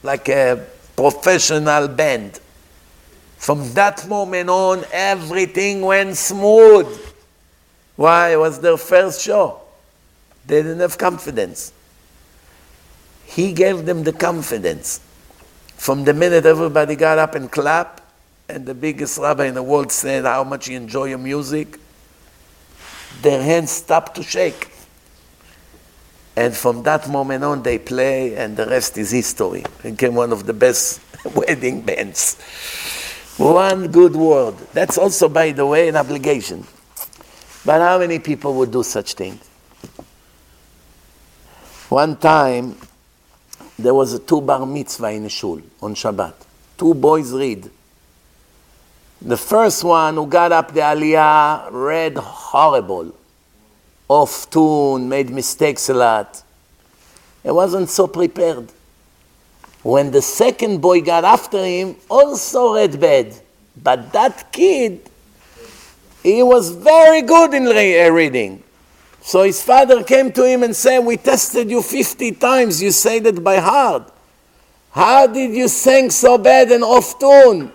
like 0.03 0.29
a 0.29 0.67
professional 0.97 1.89
band. 1.89 2.41
From 3.37 3.73
that 3.75 4.07
moment 4.07 4.51
on, 4.51 4.85
everything 4.93 5.81
went 5.81 6.17
smooth. 6.17 6.87
Why? 7.97 8.33
It 8.33 8.39
was 8.39 8.61
their 8.61 8.77
first 8.77 9.23
show. 9.23 9.61
They 10.47 10.63
didn't 10.63 10.81
have 10.81 10.99
confidence. 10.99 11.73
He 13.25 13.53
gave 13.53 13.87
them 13.87 14.03
the 14.03 14.13
confidence. 14.13 15.01
From 15.77 16.05
the 16.05 16.13
minute 16.13 16.45
everybody 16.45 16.97
got 16.97 17.19
up 17.19 17.35
and 17.35 17.51
clapped, 17.51 18.03
and 18.49 18.67
the 18.67 18.75
biggest 18.75 19.19
rabbi 19.19 19.47
in 19.47 19.55
the 19.55 19.63
world 19.63 19.93
said 19.93 20.25
how 20.25 20.45
much 20.45 20.69
you 20.69 20.77
enjoy 20.77 21.05
your 21.05 21.19
music, 21.19 21.79
their 23.23 23.43
hands 23.43 23.71
stopped 23.71 24.17
to 24.17 24.23
shake. 24.23 24.70
And 26.37 26.57
from 26.57 26.83
that 26.85 27.09
moment 27.09 27.45
on, 27.45 27.63
they 27.63 27.79
play, 27.79 28.37
and 28.37 28.57
the 28.57 28.67
rest 28.67 28.97
is 28.97 29.11
history. 29.11 29.65
Became 29.83 30.15
one 30.15 30.33
of 30.33 30.47
the 30.47 30.53
best 30.53 31.01
wedding 31.35 31.83
bands. 31.83 32.37
One 33.37 33.89
good 33.89 34.15
word. 34.15 34.55
That's 34.73 34.99
also, 34.99 35.29
by 35.29 35.53
the 35.53 35.67
way, 35.67 35.89
an 35.89 35.97
obligation. 35.97 36.65
But 37.65 37.81
how 37.81 37.99
many 37.99 38.19
people 38.19 38.55
would 38.55 38.71
do 38.71 38.83
such 38.83 39.15
things? 39.15 39.47
One 41.89 42.17
time, 42.17 42.77
there 43.79 43.95
was 43.95 44.15
a 44.15 44.19
two 44.19 44.41
bar 44.41 44.65
mitzvah 44.65 45.11
in 45.11 45.25
a 45.25 45.29
shul 45.29 45.61
on 45.83 45.95
Shabbat. 45.95 46.35
Two 46.79 46.95
boys 46.95 47.33
read. 47.33 47.69
The 49.23 49.37
first 49.37 49.85
one 49.85 50.15
who 50.15 50.27
got 50.27 50.53
up 50.53 50.73
the 50.73 50.81
aliyah 50.81 51.69
read 51.73 52.17
horrible 52.17 53.15
off 54.11 54.51
tune, 54.51 55.09
made 55.09 55.31
mistakes 55.31 55.89
a 55.89 55.95
lot. 55.95 56.43
He 57.45 57.51
wasn't 57.53 57.89
so 57.89 58.09
prepared. 58.09 58.69
When 59.85 60.11
the 60.11 60.21
second 60.21 60.81
boy 60.81 61.01
got 61.01 61.25
after 61.25 61.65
him, 61.65 61.95
also 62.09 62.75
read 62.75 63.01
bad. 63.01 63.41
But 63.81 64.13
that 64.13 64.51
kid, 64.51 65.09
he 66.25 66.43
was 66.43 66.71
very 66.71 67.23
good 67.23 67.55
in 67.55 67.69
uh, 67.69 68.11
reading. 68.11 68.65
So 69.21 69.45
his 69.45 69.63
father 69.63 70.03
came 70.03 70.33
to 70.33 70.45
him 70.45 70.65
and 70.65 70.75
said, 70.75 70.99
We 70.99 71.17
tested 71.17 71.71
you 71.71 71.81
50 71.81 72.33
times, 72.33 72.83
you 72.83 72.91
say 72.91 73.21
that 73.21 73.45
by 73.45 73.59
heart. 73.59 74.13
How 74.91 75.29
did 75.29 75.55
you 75.55 75.69
sing 75.69 76.11
so 76.11 76.37
bad 76.37 76.73
and 76.73 76.83
off 76.83 77.17
tune? 77.21 77.71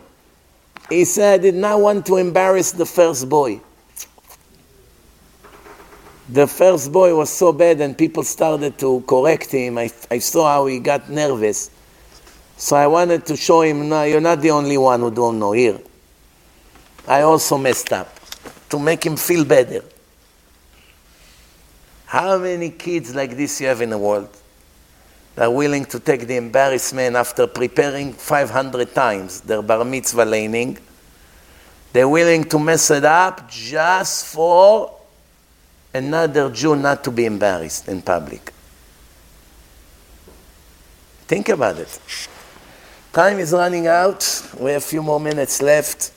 He 0.89 1.05
said, 1.05 1.39
I 1.39 1.43
did 1.43 1.55
not 1.55 1.79
want 1.79 2.05
to 2.07 2.17
embarrass 2.17 2.73
the 2.73 2.85
first 2.85 3.29
boy 3.29 3.61
the 6.29 6.47
first 6.47 6.91
boy 6.91 7.15
was 7.15 7.29
so 7.29 7.53
bad 7.53 7.81
and 7.81 7.97
people 7.97 8.23
started 8.23 8.77
to 8.79 9.01
correct 9.07 9.51
him. 9.51 9.77
I, 9.77 9.91
I 10.09 10.19
saw 10.19 10.47
how 10.47 10.65
he 10.65 10.79
got 10.79 11.09
nervous. 11.09 11.69
So 12.57 12.75
I 12.75 12.87
wanted 12.87 13.25
to 13.27 13.35
show 13.35 13.61
him, 13.61 13.89
no, 13.89 14.03
you're 14.03 14.21
not 14.21 14.41
the 14.41 14.51
only 14.51 14.77
one 14.77 15.01
who 15.01 15.11
don't 15.11 15.37
know 15.37 15.51
here. 15.51 15.79
I 17.07 17.21
also 17.21 17.57
messed 17.57 17.93
up 17.93 18.09
to 18.69 18.79
make 18.79 19.05
him 19.05 19.17
feel 19.17 19.45
better. 19.45 19.83
How 22.05 22.37
many 22.37 22.71
kids 22.71 23.13
like 23.13 23.35
this 23.35 23.61
you 23.61 23.67
have 23.67 23.81
in 23.81 23.89
the 23.89 23.97
world 23.97 24.29
that 25.35 25.45
are 25.45 25.51
willing 25.51 25.85
to 25.85 25.99
take 25.99 26.27
the 26.27 26.37
embarrassment 26.37 27.15
after 27.15 27.45
preparing 27.45 28.13
500 28.13 28.95
times 28.95 29.41
their 29.41 29.61
bar 29.61 29.83
mitzvah 29.83 30.25
laning? 30.25 30.77
They're 31.93 32.09
willing 32.09 32.45
to 32.45 32.57
mess 32.57 32.89
it 32.89 33.05
up 33.05 33.49
just 33.49 34.25
for 34.27 34.94
another 35.95 36.49
Jew 36.49 36.75
not 36.75 37.03
to 37.05 37.11
be 37.11 37.25
embarrassed 37.25 37.87
in 37.87 38.01
public. 38.01 38.51
Think 41.27 41.49
about 41.49 41.77
it. 41.77 41.99
Time 43.13 43.39
is 43.39 43.53
running 43.53 43.87
out. 43.87 44.21
We 44.59 44.71
have 44.71 44.83
a 44.83 44.85
few 44.85 45.01
more 45.01 45.19
minutes 45.19 45.61
left. 45.61 46.11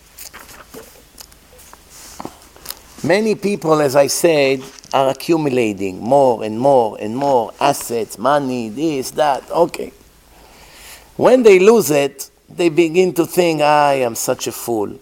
Many 3.05 3.36
people, 3.36 3.80
as 3.80 3.94
I 3.94 4.09
said, 4.09 4.62
are 4.92 5.10
accumulating 5.10 6.00
more 6.00 6.42
and 6.42 6.59
more 6.59 6.98
and 7.00 7.16
more 7.16 7.52
assets, 7.60 8.18
money, 8.18 8.68
this, 8.68 9.12
that. 9.12 9.48
Okay. 9.50 9.92
When 11.16 11.42
they 11.44 11.59
lose 11.60 11.90
it, 11.90 12.30
they 12.48 12.68
begin 12.68 13.12
to 13.14 13.26
think, 13.26 13.60
I 13.62 13.94
am 13.94 14.14
such 14.16 14.48
a 14.48 14.52
fool. 14.52 14.98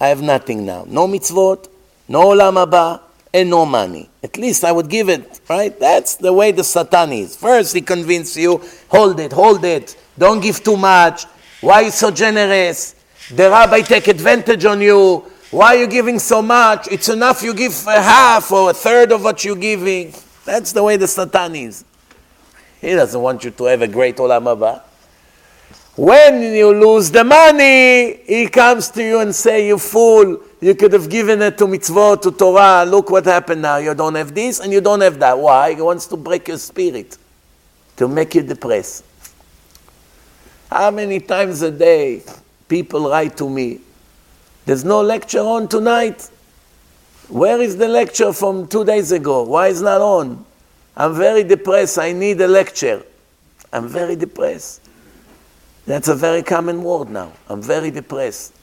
I 0.00 0.08
have 0.08 0.22
nothing 0.22 0.64
now. 0.64 0.84
No 0.86 1.08
mitzvot, 1.08 1.68
no 2.08 2.26
olam 2.26 2.64
haba, 2.64 3.00
and 3.34 3.50
no 3.50 3.66
money. 3.66 4.08
At 4.22 4.38
least 4.38 4.64
I 4.64 4.70
would 4.70 4.88
give 4.88 5.08
it, 5.08 5.40
right? 5.50 5.78
That's 5.78 6.14
the 6.14 6.32
way 6.32 6.52
the 6.52 6.62
Satan 6.62 7.12
is. 7.12 7.36
First, 7.36 7.74
he 7.74 7.80
convinces 7.80 8.36
you, 8.36 8.62
hold 8.88 9.18
it, 9.18 9.32
hold 9.32 9.64
it, 9.64 9.96
don't 10.16 10.40
give 10.40 10.62
too 10.62 10.76
much. 10.76 11.24
Why 11.60 11.80
you 11.80 11.90
so 11.90 12.12
generous? 12.12 12.94
The 13.30 13.50
rabbi 13.50 13.80
take 13.80 14.06
advantage 14.06 14.64
on 14.64 14.80
you. 14.80 15.24
Why 15.50 15.74
are 15.74 15.80
you 15.80 15.86
giving 15.88 16.20
so 16.20 16.42
much? 16.42 16.86
It's 16.92 17.08
enough 17.08 17.42
you 17.42 17.54
give 17.54 17.86
a 17.88 18.00
half 18.00 18.52
or 18.52 18.70
a 18.70 18.74
third 18.74 19.10
of 19.10 19.24
what 19.24 19.44
you're 19.44 19.56
giving. 19.56 20.14
That's 20.44 20.72
the 20.72 20.82
way 20.84 20.96
the 20.96 21.08
Satan 21.08 21.56
is. 21.56 21.84
He 22.80 22.92
doesn't 22.92 23.20
want 23.20 23.44
you 23.44 23.50
to 23.50 23.64
have 23.64 23.82
a 23.82 23.88
great 23.88 24.16
olam 24.16 24.44
haba. 24.44 24.82
When 25.96 26.42
you 26.54 26.72
lose 26.72 27.10
the 27.10 27.24
money, 27.24 28.20
he 28.26 28.48
comes 28.48 28.90
to 28.90 29.02
you 29.02 29.20
and 29.20 29.34
say, 29.34 29.68
you 29.68 29.78
fool, 29.78 30.40
you 30.64 30.74
could 30.74 30.94
have 30.94 31.10
given 31.10 31.42
it 31.42 31.58
to 31.58 31.66
mitzvot, 31.66 32.22
to 32.22 32.32
Torah. 32.32 32.86
Look 32.86 33.10
what 33.10 33.26
happened 33.26 33.60
now. 33.60 33.76
You 33.76 33.92
don't 33.92 34.14
have 34.14 34.34
this 34.34 34.60
and 34.60 34.72
you 34.72 34.80
don't 34.80 35.02
have 35.02 35.18
that. 35.18 35.38
Why? 35.38 35.74
He 35.74 35.82
wants 35.82 36.06
to 36.06 36.16
break 36.16 36.48
your 36.48 36.56
spirit, 36.56 37.18
to 37.98 38.08
make 38.08 38.34
you 38.34 38.40
depressed. 38.40 39.04
How 40.70 40.90
many 40.90 41.20
times 41.20 41.60
a 41.60 41.70
day 41.70 42.22
people 42.66 43.10
write 43.10 43.36
to 43.36 43.50
me, 43.50 43.80
there's 44.64 44.86
no 44.86 45.02
lecture 45.02 45.40
on 45.40 45.68
tonight? 45.68 46.30
Where 47.28 47.60
is 47.60 47.76
the 47.76 47.86
lecture 47.86 48.32
from 48.32 48.66
two 48.66 48.86
days 48.86 49.12
ago? 49.12 49.42
Why 49.42 49.68
is 49.68 49.82
not 49.82 50.00
on? 50.00 50.46
I'm 50.96 51.14
very 51.14 51.44
depressed. 51.44 51.98
I 51.98 52.12
need 52.12 52.40
a 52.40 52.48
lecture. 52.48 53.04
I'm 53.70 53.86
very 53.86 54.16
depressed. 54.16 54.80
That's 55.84 56.08
a 56.08 56.14
very 56.14 56.42
common 56.42 56.82
word 56.82 57.10
now. 57.10 57.34
I'm 57.50 57.60
very 57.60 57.90
depressed. 57.90 58.54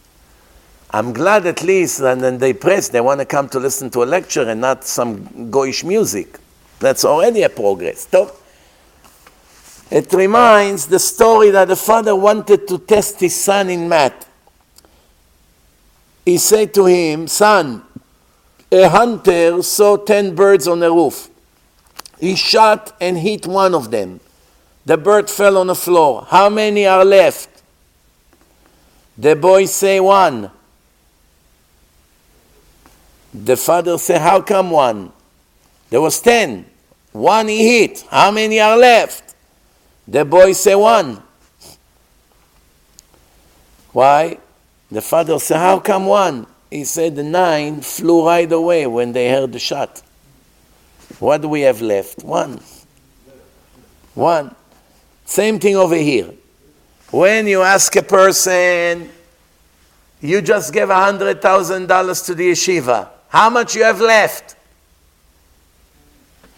I'm 0.93 1.13
glad 1.13 1.45
at 1.45 1.63
least, 1.63 2.01
and 2.01 2.21
then 2.21 2.37
they 2.37 2.51
press, 2.51 2.89
they 2.89 2.99
want 2.99 3.21
to 3.21 3.25
come 3.25 3.47
to 3.49 3.59
listen 3.59 3.89
to 3.91 4.03
a 4.03 4.05
lecture 4.05 4.49
and 4.49 4.59
not 4.59 4.83
some 4.83 5.49
goyish 5.49 5.85
music. 5.85 6.37
That's 6.79 7.05
already 7.05 7.43
a 7.43 7.49
progress. 7.49 8.07
It 9.89 10.11
reminds 10.11 10.87
the 10.87 10.99
story 10.99 11.49
that 11.51 11.69
the 11.69 11.75
father 11.75 12.15
wanted 12.15 12.67
to 12.67 12.77
test 12.79 13.19
his 13.21 13.35
son 13.35 13.69
in 13.69 13.87
math. 13.87 14.27
He 16.25 16.37
said 16.37 16.73
to 16.73 16.85
him, 16.85 17.27
Son, 17.27 17.83
a 18.71 18.87
hunter 18.89 19.61
saw 19.63 19.97
10 19.97 20.35
birds 20.35 20.67
on 20.67 20.83
a 20.83 20.91
roof. 20.91 21.29
He 22.19 22.35
shot 22.35 22.95
and 23.01 23.17
hit 23.17 23.47
one 23.47 23.73
of 23.73 23.91
them. 23.91 24.19
The 24.85 24.97
bird 24.97 25.29
fell 25.29 25.57
on 25.57 25.67
the 25.67 25.75
floor. 25.75 26.25
How 26.29 26.49
many 26.49 26.85
are 26.85 27.05
left? 27.05 27.49
The 29.17 29.35
boy 29.35 29.65
say 29.65 29.99
one. 29.99 30.51
The 33.33 33.55
father 33.55 33.97
said, 33.97 34.21
How 34.21 34.41
come 34.41 34.71
one? 34.71 35.11
There 35.89 36.01
was 36.01 36.19
ten. 36.19 36.65
One 37.11 37.47
he 37.47 37.81
hit. 37.81 38.05
How 38.09 38.31
many 38.31 38.59
are 38.59 38.77
left? 38.77 39.35
The 40.07 40.25
boy 40.25 40.53
said, 40.53 40.75
One. 40.75 41.21
Why? 43.91 44.37
The 44.89 45.01
father 45.01 45.39
said, 45.39 45.57
How 45.57 45.79
come 45.79 46.05
one? 46.05 46.47
He 46.69 46.83
said, 46.83 47.15
The 47.15 47.23
nine 47.23 47.81
flew 47.81 48.25
right 48.25 48.51
away 48.51 48.87
when 48.87 49.13
they 49.13 49.29
heard 49.29 49.53
the 49.53 49.59
shot. 49.59 50.01
What 51.19 51.41
do 51.41 51.49
we 51.49 51.61
have 51.61 51.81
left? 51.81 52.23
One. 52.23 52.59
One. 54.13 54.55
Same 55.25 55.59
thing 55.59 55.75
over 55.75 55.95
here. 55.95 56.31
When 57.11 57.47
you 57.47 57.61
ask 57.61 57.95
a 57.95 58.01
person, 58.01 59.09
you 60.21 60.41
just 60.41 60.73
gave 60.73 60.87
$100,000 60.87 62.25
to 62.25 62.35
the 62.35 62.51
yeshiva. 62.51 63.09
How 63.31 63.49
much 63.49 63.75
you 63.75 63.83
have 63.83 64.01
left? 64.01 64.57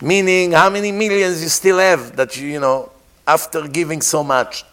Meaning, 0.01 0.53
how 0.53 0.71
many 0.71 0.91
millions 0.91 1.43
you 1.43 1.49
still 1.49 1.77
have 1.77 2.15
that 2.15 2.35
you, 2.35 2.47
you 2.47 2.59
know, 2.59 2.91
after 3.27 3.67
giving 3.67 4.01
so 4.01 4.23
much? 4.23 4.65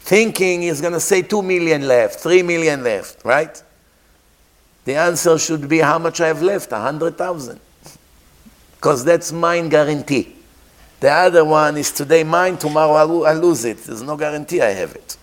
Thinking 0.00 0.62
he's 0.62 0.80
going 0.80 0.94
to 0.94 1.00
say 1.00 1.20
2 1.20 1.42
million 1.42 1.86
left, 1.86 2.20
3 2.20 2.42
million 2.42 2.82
left, 2.82 3.22
right? 3.22 3.62
The 4.86 4.94
answer 4.94 5.38
should 5.38 5.68
be 5.68 5.80
how 5.80 5.98
much 5.98 6.22
I 6.22 6.28
have 6.28 6.40
left? 6.40 6.72
100,000. 6.72 7.60
Because 8.76 9.04
that's 9.04 9.30
mine 9.30 9.68
guarantee. 9.68 10.34
The 11.00 11.10
other 11.12 11.44
one 11.44 11.76
is 11.76 11.92
today 11.92 12.24
mine, 12.24 12.56
tomorrow 12.56 12.92
I'll, 13.24 13.34
lose 13.38 13.66
it. 13.66 13.76
There's 13.84 14.00
no 14.00 14.16
guarantee 14.16 14.62
I 14.62 14.70
have 14.70 14.94
it. 14.94 15.18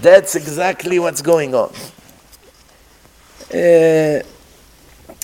That's 0.00 0.36
exactly 0.36 1.00
what's 1.00 1.22
going 1.22 1.56
on. 1.56 1.72
Uh, 3.48 4.26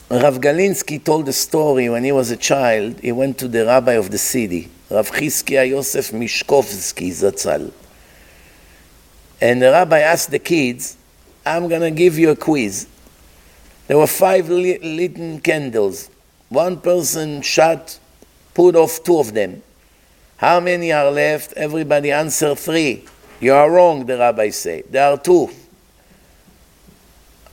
Rav 0.08 0.40
Galinsky 0.40 1.02
told 1.02 1.28
a 1.28 1.32
story 1.32 1.88
when 1.88 2.04
he 2.04 2.12
was 2.12 2.30
a 2.30 2.36
child. 2.36 3.00
He 3.00 3.10
went 3.10 3.36
to 3.38 3.48
the 3.48 3.66
rabbi 3.66 3.94
of 3.94 4.12
the 4.12 4.18
city, 4.18 4.70
Rav 4.88 5.10
Chizkia 5.10 5.68
Yosef 5.68 6.12
Mishkovsky 6.12 7.08
Zatzal. 7.10 7.72
And 9.40 9.60
the 9.60 9.72
rabbi 9.72 9.98
asked 9.98 10.30
the 10.30 10.38
kids, 10.38 10.96
I'm 11.44 11.66
going 11.66 11.80
to 11.80 11.90
give 11.90 12.16
you 12.16 12.30
a 12.30 12.36
quiz. 12.36 12.86
There 13.88 13.98
were 13.98 14.06
five 14.06 14.48
lit 14.48 15.42
candles. 15.42 16.08
One 16.48 16.80
person 16.80 17.42
shot, 17.42 17.98
put 18.54 18.76
off 18.76 19.02
two 19.02 19.18
of 19.18 19.34
them. 19.34 19.62
How 20.36 20.60
many 20.60 20.92
are 20.92 21.10
left? 21.10 21.54
Everybody 21.54 22.12
answer 22.12 22.54
three. 22.54 23.04
You 23.40 23.54
are 23.54 23.68
wrong, 23.68 24.06
the 24.06 24.18
rabbi 24.18 24.50
said. 24.50 24.84
There 24.90 25.10
are 25.10 25.18
two. 25.18 25.50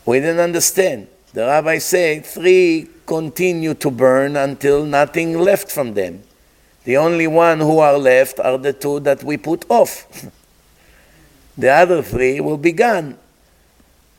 We 0.09 0.19
didn't 0.21 0.39
understand. 0.39 1.07
The 1.33 1.45
rabbi 1.45 1.77
said 1.77 2.25
three 2.25 2.87
continue 3.05 3.75
to 3.75 3.91
burn 3.91 4.37
until 4.37 4.83
nothing 4.83 5.37
left 5.37 5.71
from 5.71 5.93
them. 5.93 6.23
The 6.83 6.97
only 6.97 7.27
one 7.27 7.59
who 7.59 7.77
are 7.77 7.95
left 7.95 8.39
are 8.39 8.57
the 8.57 8.73
two 8.73 9.01
that 9.01 9.23
we 9.23 9.37
put 9.37 9.69
off. 9.69 10.07
the 11.59 11.69
other 11.69 12.01
three 12.01 12.39
will 12.39 12.57
be 12.57 12.71
gone. 12.71 13.19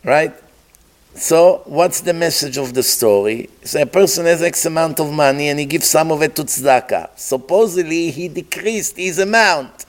Right? 0.04 0.32
So, 1.16 1.62
what's 1.64 2.02
the 2.02 2.14
message 2.14 2.56
of 2.56 2.72
the 2.72 2.84
story? 2.84 3.50
So 3.64 3.82
a 3.82 3.86
person 3.86 4.26
has 4.26 4.42
X 4.42 4.64
amount 4.66 5.00
of 5.00 5.12
money 5.12 5.48
and 5.48 5.58
he 5.58 5.66
gives 5.66 5.88
some 5.88 6.12
of 6.12 6.22
it 6.22 6.36
to 6.36 6.44
tzedakah. 6.44 7.18
Supposedly, 7.18 8.12
he 8.12 8.28
decreased 8.28 8.96
his 8.96 9.18
amount. 9.18 9.86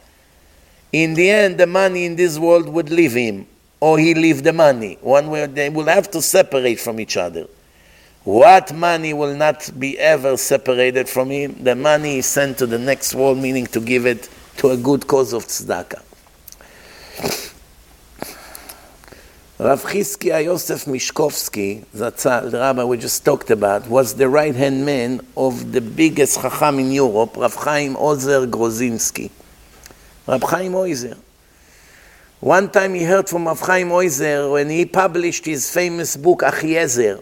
In 0.92 1.14
the 1.14 1.30
end, 1.30 1.60
the 1.60 1.68
money 1.68 2.06
in 2.06 2.16
this 2.16 2.40
world 2.40 2.68
would 2.70 2.90
leave 2.90 3.14
him 3.14 3.46
or 3.82 4.00
he 4.00 4.14
leave 4.14 4.44
the 4.44 4.54
money. 4.54 4.98
One 5.02 5.28
way 5.30 5.46
they 5.48 5.70
will 5.70 5.88
have 5.88 6.10
to 6.12 6.22
separate 6.22 6.80
from 6.80 7.00
each 7.00 7.18
other. 7.18 7.48
What 8.24 8.72
money 8.74 9.14
will 9.14 9.36
not 9.36 9.72
be 9.78 9.98
ever 9.98 10.38
separated 10.38 11.10
from 11.10 11.32
him? 11.32 11.56
The 11.64 11.76
money 11.76 12.20
is 12.20 12.28
sent 12.28 12.60
to 12.60 12.68
the 12.68 12.78
next 12.78 13.16
world, 13.16 13.40
meaning 13.40 13.66
to 13.68 13.82
give 13.82 14.06
it 14.06 14.30
to 14.58 14.70
a 14.70 14.78
good 14.78 15.08
cause 15.08 15.34
of 15.34 15.46
tzedakah. 15.48 16.04
Rav 19.58 19.84
Chizkia 19.84 20.44
Yosef 20.44 20.86
Mishkovsky, 20.86 21.84
the 21.92 22.58
rabbi 22.58 22.84
we 22.84 22.98
just 22.98 23.26
talked 23.26 23.50
about, 23.50 23.88
was 23.88 24.16
the 24.16 24.28
right-hand 24.30 24.86
man 24.86 25.22
of 25.36 25.72
the 25.72 25.82
biggest 25.82 26.42
chacham 26.42 26.80
in 26.80 26.92
Europe, 26.92 27.38
Rav 27.38 27.56
Chaim 27.56 27.96
Ozer 27.98 28.46
Grodzinski. 28.48 29.32
Rav 30.28 30.42
Chaim 30.44 30.76
Ozer. 30.76 31.18
One 32.42 32.72
time 32.72 32.96
he 32.96 33.04
heard 33.04 33.30
from 33.30 33.46
Rav 33.46 33.62
Oizer 33.62 34.52
when 34.52 34.68
he 34.68 34.84
published 34.84 35.46
his 35.46 35.72
famous 35.72 36.18
book 36.18 36.40
Achiezer. 36.40 37.22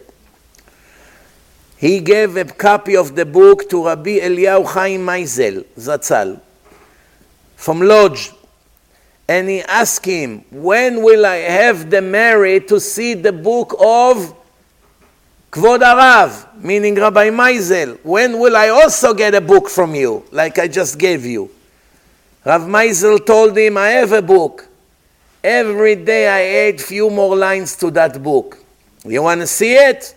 He 1.76 2.00
gave 2.00 2.38
a 2.38 2.46
copy 2.46 2.96
of 2.96 3.14
the 3.14 3.26
book 3.26 3.68
to 3.68 3.84
Rabbi 3.84 4.18
Eliyahu 4.18 4.66
Chaim 4.66 5.02
Meisel, 5.02 5.66
Zatzal, 5.78 6.40
from 7.54 7.80
Lodz. 7.80 8.32
And 9.28 9.50
he 9.50 9.60
asked 9.60 10.06
him, 10.06 10.42
when 10.50 11.02
will 11.02 11.26
I 11.26 11.36
have 11.36 11.90
the 11.90 12.00
merit 12.00 12.66
to 12.68 12.80
see 12.80 13.12
the 13.12 13.32
book 13.32 13.74
of 13.78 14.34
Kvod 15.52 15.80
Arav, 15.80 16.62
meaning 16.62 16.94
Rabbi 16.94 17.28
Meisel? 17.28 17.98
When 18.02 18.38
will 18.38 18.56
I 18.56 18.70
also 18.70 19.12
get 19.12 19.34
a 19.34 19.40
book 19.42 19.68
from 19.68 19.94
you, 19.94 20.24
like 20.32 20.58
I 20.58 20.66
just 20.66 20.98
gave 20.98 21.26
you? 21.26 21.50
Rav 22.42 22.62
Meisel 22.62 23.24
told 23.26 23.54
him, 23.58 23.76
I 23.76 23.88
have 23.88 24.12
a 24.12 24.22
book. 24.22 24.68
Every 25.42 25.96
day 25.96 26.28
I 26.28 26.68
add 26.68 26.80
few 26.80 27.08
more 27.08 27.34
lines 27.34 27.74
to 27.76 27.90
that 27.92 28.22
book. 28.22 28.58
You 29.04 29.22
want 29.22 29.40
to 29.40 29.46
see 29.46 29.74
it? 29.74 30.14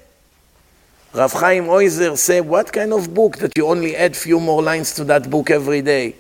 Rav 1.14 1.32
Chaim 1.32 1.66
Oizer 1.66 2.18
said, 2.18 2.46
what 2.46 2.74
kind 2.74 2.92
of 2.92 3.14
book 3.14 3.38
that 3.38 3.58
you 3.58 3.68
only 3.68 3.96
add 3.96 4.18
few 4.18 4.40
more 4.40 4.62
lines 4.62 4.94
to 4.96 5.04
that 5.06 5.30
book 5.30 5.50
every 5.50 5.82
day? 5.82 6.16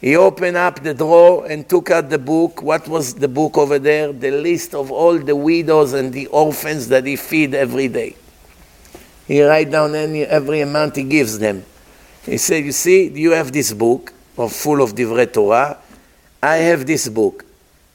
He 0.00 0.16
opened 0.16 0.56
up 0.56 0.82
the 0.82 0.94
drawer 0.94 1.46
and 1.46 1.68
took 1.68 1.90
out 1.90 2.08
the 2.08 2.18
book. 2.18 2.62
What 2.62 2.88
was 2.88 3.14
the 3.14 3.28
book 3.28 3.58
over 3.58 3.78
there? 3.78 4.12
The 4.12 4.30
list 4.30 4.74
of 4.74 4.90
all 4.90 5.18
the 5.18 5.36
widows 5.36 5.92
and 5.92 6.12
the 6.12 6.26
orphans 6.28 6.88
that 6.88 7.04
he 7.04 7.16
feed 7.16 7.54
every 7.54 7.88
day. 7.88 8.16
He 9.26 9.42
write 9.42 9.70
down 9.70 9.94
any, 9.94 10.22
every 10.22 10.60
amount 10.60 10.96
he 10.96 11.04
gives 11.04 11.38
them. 11.38 11.64
He 12.24 12.38
said, 12.38 12.64
you 12.64 12.72
see, 12.72 13.08
you 13.08 13.32
have 13.32 13.52
this 13.52 13.72
book 13.72 14.12
full 14.48 14.82
of 14.82 14.94
Divrei 14.94 15.30
Torah. 15.30 15.78
I 16.42 16.56
have 16.56 16.86
this 16.86 17.08
book 17.08 17.44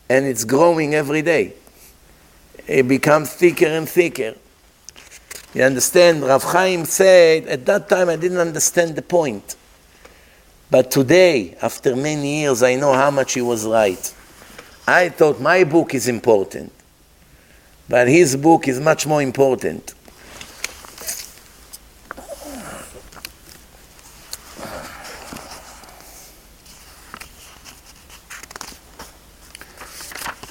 and 0.09 0.25
it's 0.25 0.43
growing 0.43 0.95
every 0.95 1.21
day. 1.21 1.53
It 2.67 2.87
becomes 2.87 3.33
thicker 3.33 3.67
and 3.67 3.87
thicker. 3.87 4.35
You 5.53 5.63
understand? 5.63 6.23
Rav 6.23 6.43
Chaim 6.43 6.85
said, 6.85 7.45
at 7.47 7.65
that 7.65 7.89
time 7.89 8.09
I 8.09 8.15
didn't 8.15 8.37
understand 8.37 8.95
the 8.95 9.01
point. 9.01 9.55
But 10.69 10.91
today, 10.91 11.55
after 11.61 11.95
many 11.95 12.41
years, 12.41 12.61
I 12.61 12.75
know 12.75 12.93
how 12.93 13.09
much 13.09 13.33
he 13.33 13.41
was 13.41 13.65
right. 13.65 14.13
I 14.85 15.09
thought 15.09 15.39
my 15.39 15.63
book 15.63 15.93
is 15.93 16.07
important, 16.07 16.71
but 17.89 18.07
his 18.07 18.35
book 18.35 18.67
is 18.67 18.79
much 18.79 19.07
more 19.07 19.21
important. 19.21 19.93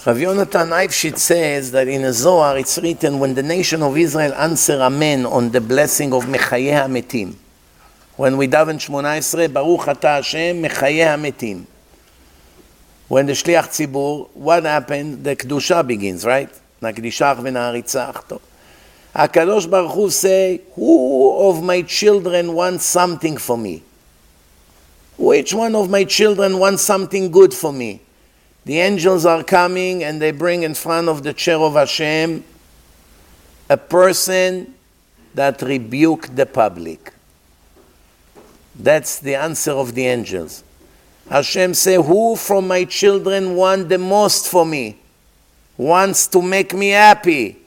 Rav 0.06 0.18
Yonatan 0.18 0.68
Eifshitz 0.68 1.18
says 1.18 1.72
that 1.72 1.88
in 1.88 2.04
a 2.04 2.12
Zohar 2.12 2.56
it's 2.58 2.78
written 2.78 3.18
when 3.18 3.34
the 3.34 3.42
nation 3.42 3.82
of 3.82 3.96
Israel 3.96 4.32
answer 4.34 4.80
Amen 4.80 5.26
on 5.26 5.50
the 5.50 5.60
blessing 5.60 6.12
of 6.12 6.26
Mechayeh 6.26 6.86
HaMetim. 6.86 7.34
When 8.14 8.36
we 8.36 8.46
daven 8.46 8.78
Shmona 8.78 9.18
Esrei, 9.18 9.52
Baruch 9.52 9.88
Ata 9.88 10.06
Hashem 10.06 10.62
Mechayeh 10.62 11.08
HaMetim. 11.08 11.66
When 13.08 13.26
the 13.26 13.32
Shliach 13.32 13.66
Tzibur, 13.66 14.28
what 14.34 14.62
happened? 14.62 15.24
The 15.24 15.34
Kedusha 15.34 15.84
begins, 15.84 16.24
right? 16.24 16.50
Nakdishach 16.80 17.38
v'na'aritzach. 17.38 18.40
HaKadosh 19.12 19.68
Baruch 19.68 19.90
Hu 19.90 20.08
say, 20.10 20.60
who 20.76 21.48
of 21.48 21.64
my 21.64 21.82
children 21.82 22.52
wants 22.54 22.84
something 22.84 23.36
for 23.38 23.58
me? 23.58 23.82
Which 25.18 25.52
one 25.52 25.74
of 25.74 25.90
my 25.90 26.04
children 26.04 26.60
wants 26.60 26.82
something 26.82 27.32
good 27.32 27.52
for 27.52 27.72
me? 27.72 28.02
The 28.66 28.78
angels 28.80 29.24
are 29.24 29.42
coming 29.42 30.04
and 30.04 30.20
they 30.20 30.32
bring 30.32 30.62
in 30.62 30.74
front 30.74 31.08
of 31.08 31.22
the 31.22 31.32
chair 31.32 31.56
of 31.56 31.72
Hashem 31.72 32.44
a 33.70 33.76
person 33.76 34.74
that 35.34 35.62
rebuked 35.62 36.36
the 36.36 36.44
public. 36.46 37.12
That's 38.78 39.18
the 39.18 39.36
answer 39.36 39.72
of 39.72 39.94
the 39.94 40.06
angels. 40.06 40.62
Hashem 41.30 41.72
say, 41.72 41.96
who 41.96 42.36
from 42.36 42.68
my 42.68 42.84
children 42.84 43.56
want 43.56 43.88
the 43.88 43.98
most 43.98 44.48
for 44.48 44.66
me? 44.66 44.98
Wants 45.78 46.26
to 46.28 46.42
make 46.42 46.74
me 46.74 46.90
happy? 46.90 47.66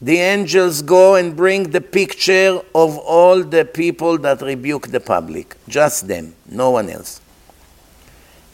the 0.00 0.16
angels 0.16 0.80
go 0.82 1.16
and 1.16 1.36
bring 1.36 1.70
the 1.70 1.80
picture 1.80 2.60
of 2.74 2.98
all 2.98 3.42
the 3.42 3.64
people 3.64 4.16
that 4.18 4.40
rebuke 4.40 4.88
the 4.88 5.00
public. 5.00 5.56
Just 5.66 6.06
them, 6.06 6.34
no 6.48 6.70
one 6.70 6.88
else. 6.88 7.20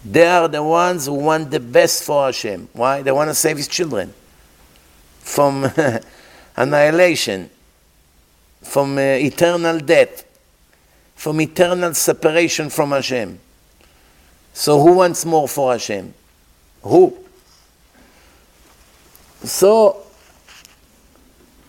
They 0.05 0.27
are 0.27 0.49
the 0.49 0.63
ones 0.63 1.07
who 1.07 1.15
want 1.15 1.51
the 1.51 1.61
best 1.61 2.05
for 2.05 2.27
Hashem. 2.27 2.69
Why? 2.73 3.01
They 3.01 3.13
want 3.13 3.31
to 3.31 3.35
save 3.35 3.57
his 3.57 3.69
children 3.69 4.13
from 5.21 5.71
annihilation, 6.57 7.49
from 8.63 8.99
uh, 8.99 9.01
eternal 9.01 9.79
death, 9.81 10.25
from 11.15 11.41
eternal 11.41 11.95
separation 11.95 12.69
from 12.69 12.91
Hashem. 12.91 13.39
So, 14.53 14.81
who 14.81 14.95
wants 14.95 15.25
more 15.25 15.49
for 15.49 15.73
Hashem? 15.73 16.13
Who? 16.83 17.17
So, 19.43 20.05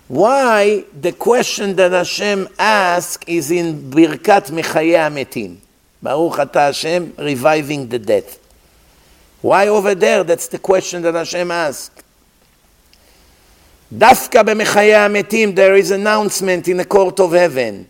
why 0.08 0.84
the 1.00 1.14
question 1.14 1.76
that 1.78 1.92
Hashem 1.92 2.48
asks 2.60 3.24
is 3.28 3.50
in 3.50 3.90
Birkat 3.90 4.52
Mechayei 4.52 5.10
Ametim. 5.10 5.58
Baruch 6.02 6.40
Ata 6.40 6.60
Hashem, 6.60 7.14
reviving 7.18 7.88
the 7.88 8.00
dead. 8.00 8.26
Why 9.42 9.68
over 9.68 9.96
there? 9.96 10.24
That's 10.24 10.48
the 10.48 10.60
question 10.60 11.02
that 11.04 11.14
Hashem 11.14 11.50
asked. 11.52 12.04
Dafka 13.94 14.44
b'mechayei 14.44 15.08
ametim, 15.08 15.56
there 15.56 15.76
is 15.76 15.92
announcement 15.92 16.68
in 16.68 16.78
the 16.78 16.86
court 16.86 17.20
of 17.20 17.32
heaven. 17.32 17.88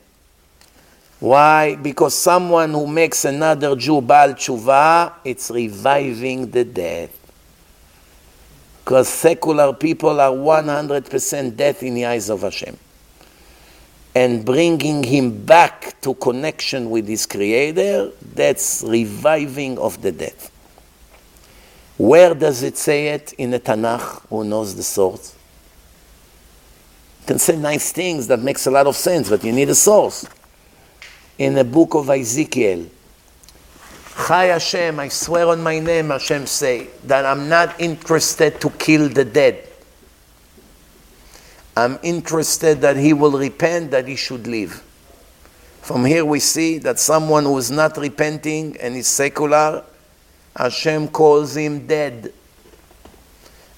Why? 1.20 1.76
Because 1.76 2.14
someone 2.14 2.72
who 2.72 2.86
makes 2.86 3.26
another 3.26 3.76
Jew 3.76 4.02
Baal 4.02 4.34
Tshuva, 4.34 5.14
it's 5.24 5.50
reviving 5.50 6.52
the 6.52 6.66
dead 6.66 7.10
because 8.86 9.10
secular 9.10 9.74
people 9.74 10.22
are 10.22 10.30
100% 10.30 11.58
dead 11.58 11.76
in 11.82 11.96
the 11.96 12.06
eyes 12.06 12.30
of 12.30 12.42
Hashem. 12.44 12.78
And 14.16 14.46
bringing 14.46 15.04
him 15.04 15.46
back 15.46 16.00
to 16.02 16.14
connection 16.14 16.90
with 16.90 17.06
his 17.06 17.26
Creator, 17.26 18.12
that's 18.34 18.82
reviving 18.88 19.78
of 19.78 20.02
the 20.02 20.14
dead. 20.14 20.36
Where 21.98 22.34
does 22.34 22.64
it 22.64 22.78
say 22.78 23.10
it 23.10 23.34
in 23.34 23.52
the 23.52 23.60
Tanakh? 23.60 24.26
Who 24.30 24.46
knows 24.46 24.74
the 24.76 24.84
source? 24.84 25.36
You 27.22 27.28
can 27.28 27.40
say 27.40 27.58
nice 27.58 27.92
things 27.92 28.28
that 28.28 28.40
makes 28.40 28.66
a 28.68 28.72
lot 28.72 28.88
of 28.88 28.96
sense, 28.96 29.30
but 29.30 29.44
you 29.44 29.52
need 29.52 29.70
a 29.70 29.76
source. 29.76 30.26
In 31.38 31.54
the 31.54 31.66
book 31.66 31.94
of 31.96 32.10
Ezekiel, 32.10 32.86
Chai 34.28 34.46
Hashem, 34.46 34.98
I 34.98 35.10
swear 35.10 35.50
on 35.50 35.62
my 35.62 35.80
name, 35.80 36.10
Hashem 36.10 36.48
say, 36.48 36.88
that 37.04 37.26
I'm 37.26 37.50
not 37.50 37.80
interested 37.82 38.62
to 38.62 38.70
kill 38.70 39.10
the 39.10 39.26
dead. 39.26 39.68
I'm 41.78 42.00
interested 42.04 42.82
that 42.82 42.96
he 42.96 43.14
will 43.14 43.38
repent, 43.38 43.92
that 43.92 44.08
he 44.08 44.16
should 44.16 44.48
live. 44.48 44.82
From 45.82 46.06
here 46.06 46.26
we 46.26 46.40
see 46.40 46.78
that 46.80 47.00
someone 47.00 47.44
who 47.44 47.58
is 47.58 47.70
not 47.70 47.98
repenting 47.98 48.78
and 48.78 48.96
is 48.96 49.08
secular, 49.08 49.84
Hashem 50.56 51.10
calls 51.10 51.56
him 51.56 51.86
dead. 51.86 52.34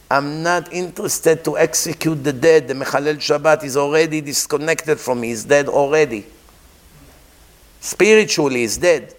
I'm 0.10 0.42
not 0.42 0.72
interested 0.72 1.44
to 1.44 1.58
execute 1.58 2.24
the 2.24 2.32
dead. 2.32 2.68
The 2.68 2.76
Mechalel 2.76 3.16
Shabbat 3.16 3.64
is 3.64 3.76
already 3.76 4.22
disconnected 4.22 5.00
from 5.00 5.22
me, 5.22 5.30
he's 5.30 5.44
dead 5.44 5.68
already. 5.68 6.26
Spiritually, 7.82 8.62
he's 8.62 8.78
dead. 8.78 9.14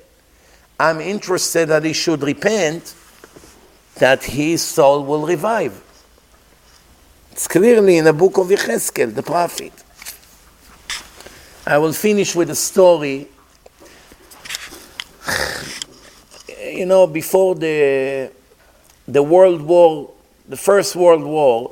I'm 0.80 1.00
interested 1.00 1.68
that 1.68 1.84
he 1.84 1.92
should 1.92 2.22
repent, 2.22 2.94
that 3.96 4.24
his 4.24 4.62
soul 4.62 5.04
will 5.04 5.26
revive. 5.26 5.82
It's 7.38 7.46
clearly 7.46 7.98
in 7.98 8.04
the 8.04 8.12
book 8.12 8.36
of 8.36 8.48
Yecheskel, 8.48 9.14
the 9.14 9.22
prophet. 9.22 9.72
I 11.64 11.78
will 11.78 11.92
finish 11.92 12.34
with 12.34 12.50
a 12.50 12.56
story. 12.56 13.28
You 16.60 16.84
know, 16.84 17.06
before 17.06 17.54
the, 17.54 18.32
the 19.06 19.22
World 19.22 19.62
War, 19.62 20.10
the 20.48 20.56
First 20.56 20.96
World 20.96 21.22
War, 21.22 21.70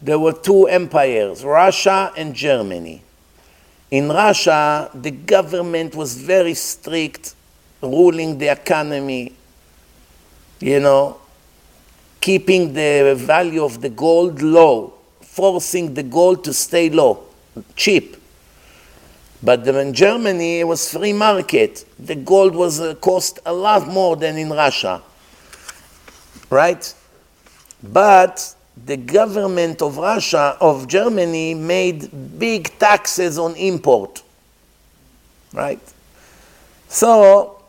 there 0.00 0.20
were 0.20 0.32
two 0.32 0.68
empires, 0.68 1.44
Russia 1.44 2.12
and 2.16 2.32
Germany. 2.32 3.02
In 3.90 4.08
Russia, 4.08 4.92
the 4.94 5.10
government 5.10 5.96
was 5.96 6.14
very 6.14 6.54
strict 6.54 7.34
ruling 7.82 8.38
the 8.38 8.46
economy, 8.46 9.32
you 10.60 10.78
know, 10.78 11.18
keeping 12.24 12.72
the 12.72 13.14
value 13.18 13.62
of 13.62 13.82
the 13.82 13.90
gold 13.90 14.40
low, 14.40 14.94
forcing 15.20 15.92
the 15.92 16.02
gold 16.02 16.42
to 16.42 16.54
stay 16.54 16.88
low, 16.88 17.22
cheap. 17.76 18.16
But 19.42 19.68
in 19.68 19.92
Germany, 19.92 20.60
it 20.60 20.66
was 20.66 20.90
free 20.90 21.12
market. 21.12 21.84
The 21.98 22.14
gold 22.14 22.54
was 22.54 22.80
uh, 22.80 22.94
cost 22.94 23.40
a 23.44 23.52
lot 23.52 23.88
more 23.88 24.16
than 24.16 24.38
in 24.38 24.48
Russia, 24.48 25.02
right? 26.48 26.94
But 27.82 28.54
the 28.86 28.96
government 28.96 29.82
of 29.82 29.98
Russia, 29.98 30.56
of 30.62 30.88
Germany, 30.88 31.52
made 31.52 32.08
big 32.38 32.70
taxes 32.78 33.36
on 33.36 33.54
import, 33.56 34.22
right? 35.52 35.92
So 36.88 37.60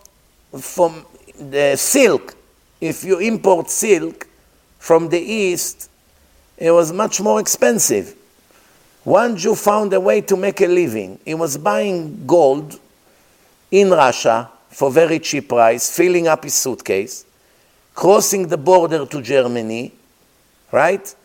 from 0.57 1.05
the 1.37 1.75
silk, 1.75 2.35
if 2.79 3.03
you 3.03 3.19
import 3.19 3.69
silk 3.69 4.29
from 4.85 5.09
the 5.09 5.19
east, 5.19 5.89
it 6.59 6.69
was 6.69 6.93
much 6.93 7.19
more 7.19 7.39
expensive. 7.39 8.15
One 9.03 9.35
Jew 9.35 9.55
found 9.55 9.91
a 9.93 9.99
way 9.99 10.21
to 10.21 10.37
make 10.37 10.61
a 10.61 10.67
living. 10.67 11.17
He 11.25 11.33
was 11.33 11.57
buying 11.57 12.27
gold 12.27 12.79
in 13.71 13.89
Russia 13.89 14.47
for 14.69 14.91
very 14.91 15.17
cheap 15.17 15.49
price, 15.49 15.89
filling 15.89 16.27
up 16.27 16.43
his 16.43 16.53
suitcase, 16.53 17.25
crossing 17.95 18.47
the 18.47 18.57
border 18.57 19.07
to 19.07 19.23
Germany, 19.23 19.91
right? 20.71 21.15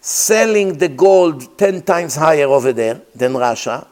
Selling 0.00 0.76
the 0.76 0.88
gold 0.88 1.56
10 1.56 1.82
times 1.82 2.16
higher 2.16 2.48
over 2.48 2.72
there 2.72 3.00
than 3.14 3.34
Russia, 3.34 3.86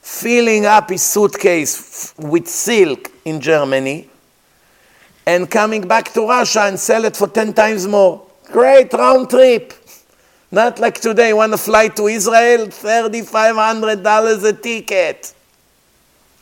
filling 0.00 0.64
up 0.64 0.88
his 0.88 1.02
suitcase 1.02 2.14
with 2.16 2.48
silk 2.48 3.10
in 3.26 3.42
Germany 3.42 4.08
and 5.26 5.50
coming 5.50 5.86
back 5.86 6.12
to 6.12 6.26
Russia 6.26 6.62
and 6.62 6.78
sell 6.78 7.04
it 7.04 7.16
for 7.16 7.26
10 7.28 7.52
times 7.52 7.86
more. 7.86 8.24
Great 8.44 8.92
round 8.92 9.28
trip. 9.28 9.72
Not 10.52 10.78
like 10.78 11.00
today, 11.00 11.32
want 11.32 11.52
to 11.52 11.58
fly 11.58 11.88
to 11.88 12.06
Israel, 12.06 12.68
$3,500 12.68 14.44
a 14.44 14.52
ticket. 14.52 15.34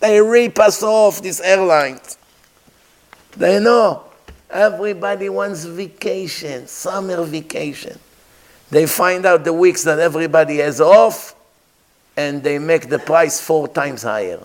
They 0.01 0.21
rip 0.21 0.59
us 0.59 0.83
off, 0.83 1.23
these 1.23 1.41
airlines. 1.41 2.19
They 3.37 3.59
know. 3.59 4.05
Everybody 4.51 5.31
wants 5.31 5.65
vacation, 5.65 6.67
summer 6.67 7.25
vacation. 7.25 7.99
They 8.71 8.87
find 8.87 9.25
out 9.25 9.45
the 9.45 9.53
weeks 9.53 9.83
that 9.85 9.99
everybody 9.99 10.59
has 10.59 10.81
off, 10.81 11.35
and 12.17 12.43
they 12.43 12.59
make 12.59 12.89
the 12.91 12.99
price 12.99 13.41
four 13.41 13.67
times 13.67 14.03
higher. 14.03 14.41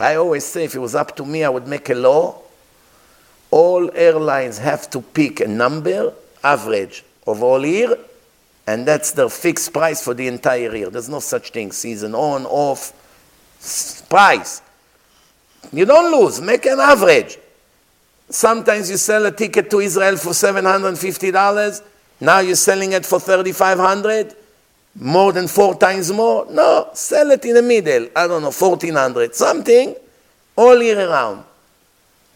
I 0.00 0.16
always 0.16 0.44
say 0.44 0.64
if 0.64 0.74
it 0.74 0.78
was 0.78 0.94
up 0.94 1.14
to 1.16 1.24
me, 1.24 1.44
I 1.44 1.50
would 1.50 1.68
make 1.68 1.90
a 1.90 1.94
law. 1.94 2.43
All 3.54 3.88
airlines 3.94 4.58
have 4.58 4.90
to 4.90 5.00
pick 5.00 5.38
a 5.38 5.46
number, 5.46 6.12
average 6.42 7.04
of 7.24 7.40
all 7.40 7.64
year, 7.64 7.96
and 8.66 8.84
that's 8.84 9.12
their 9.12 9.28
fixed 9.28 9.72
price 9.72 10.02
for 10.02 10.12
the 10.12 10.26
entire 10.26 10.74
year. 10.74 10.90
There's 10.90 11.08
no 11.08 11.20
such 11.20 11.50
thing, 11.50 11.70
season 11.70 12.16
on, 12.16 12.46
off, 12.46 12.92
price. 14.08 14.60
You 15.72 15.84
don't 15.84 16.10
lose, 16.10 16.40
make 16.40 16.66
an 16.66 16.80
average. 16.80 17.38
Sometimes 18.28 18.90
you 18.90 18.96
sell 18.96 19.24
a 19.26 19.30
ticket 19.30 19.70
to 19.70 19.78
Israel 19.78 20.16
for 20.16 20.30
$750, 20.30 21.82
now 22.20 22.40
you're 22.40 22.56
selling 22.56 22.90
it 22.90 23.06
for 23.06 23.20
3500 23.20 24.34
more 24.96 25.32
than 25.32 25.46
four 25.46 25.76
times 25.76 26.10
more? 26.10 26.44
No, 26.50 26.90
sell 26.92 27.30
it 27.30 27.44
in 27.44 27.54
the 27.54 27.62
middle. 27.62 28.08
I 28.16 28.26
don't 28.26 28.42
know, 28.42 28.50
1400, 28.50 29.32
something, 29.32 29.94
all 30.56 30.82
year 30.82 31.08
around. 31.08 31.44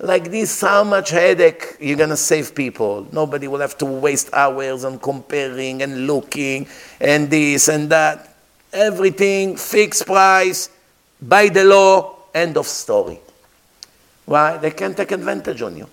Like 0.00 0.30
this, 0.30 0.60
how 0.60 0.84
much 0.84 1.10
headache 1.10 1.76
you're 1.80 1.96
going 1.96 2.10
to 2.10 2.16
save 2.16 2.54
people? 2.54 3.08
Nobody 3.10 3.48
will 3.48 3.58
have 3.58 3.76
to 3.78 3.84
waste 3.84 4.32
hours 4.32 4.84
on 4.84 5.00
comparing 5.00 5.82
and 5.82 6.06
looking 6.06 6.68
and 7.00 7.28
this 7.28 7.68
and 7.68 7.90
that. 7.90 8.36
Everything 8.72 9.56
fixed 9.56 10.06
price, 10.06 10.70
by 11.20 11.48
the 11.48 11.64
law, 11.64 12.16
end 12.32 12.56
of 12.56 12.66
story. 12.66 13.18
Why? 14.26 14.58
They 14.58 14.70
can't 14.70 14.96
take 14.96 15.10
advantage 15.10 15.62
on 15.62 15.76
you. 15.76 15.88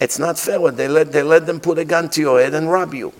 It's 0.00 0.18
not 0.18 0.38
fair 0.38 0.60
when 0.60 0.74
they 0.74 0.88
let, 0.88 1.12
they 1.12 1.22
let 1.22 1.46
them 1.46 1.60
put 1.60 1.78
a 1.78 1.84
gun 1.84 2.08
to 2.10 2.20
your 2.20 2.40
head 2.40 2.54
and 2.54 2.70
rob 2.70 2.94
you. 2.94 3.12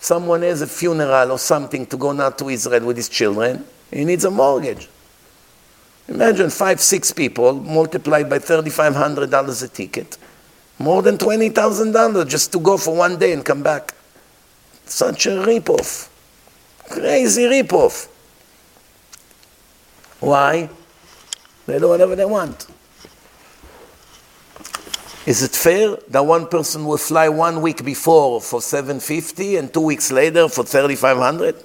Someone 0.00 0.42
has 0.42 0.62
a 0.62 0.66
funeral 0.66 1.32
or 1.32 1.38
something 1.38 1.84
to 1.86 1.96
go 1.96 2.12
now 2.12 2.30
to 2.30 2.48
Israel 2.48 2.86
with 2.86 2.96
his 2.96 3.08
children, 3.08 3.64
he 3.90 4.04
needs 4.04 4.24
a 4.24 4.30
mortgage. 4.30 4.88
Imagine 6.08 6.50
five, 6.50 6.80
six 6.80 7.12
people 7.12 7.54
multiplied 7.54 8.28
by 8.28 8.38
$3,500 8.38 9.62
a 9.62 9.68
ticket. 9.68 10.18
More 10.78 11.02
than 11.02 11.16
$20,000 11.16 12.28
just 12.28 12.52
to 12.52 12.60
go 12.60 12.76
for 12.76 12.94
one 12.94 13.18
day 13.18 13.32
and 13.32 13.44
come 13.44 13.62
back. 13.62 13.94
Such 14.84 15.26
a 15.26 15.30
ripoff. 15.30 16.08
Crazy 16.90 17.44
ripoff. 17.44 18.08
Why? 20.20 20.68
They 21.66 21.78
do 21.78 21.88
whatever 21.88 22.14
they 22.14 22.24
want. 22.24 22.66
Is 25.26 25.42
it 25.42 25.52
fair 25.52 25.96
that 26.08 26.26
one 26.26 26.48
person 26.48 26.84
will 26.84 26.98
fly 26.98 27.30
one 27.30 27.62
week 27.62 27.82
before 27.82 28.42
for 28.42 28.60
750 28.60 29.56
and 29.56 29.72
two 29.72 29.80
weeks 29.80 30.12
later 30.12 30.48
for 30.48 30.64
3500? 30.64 31.56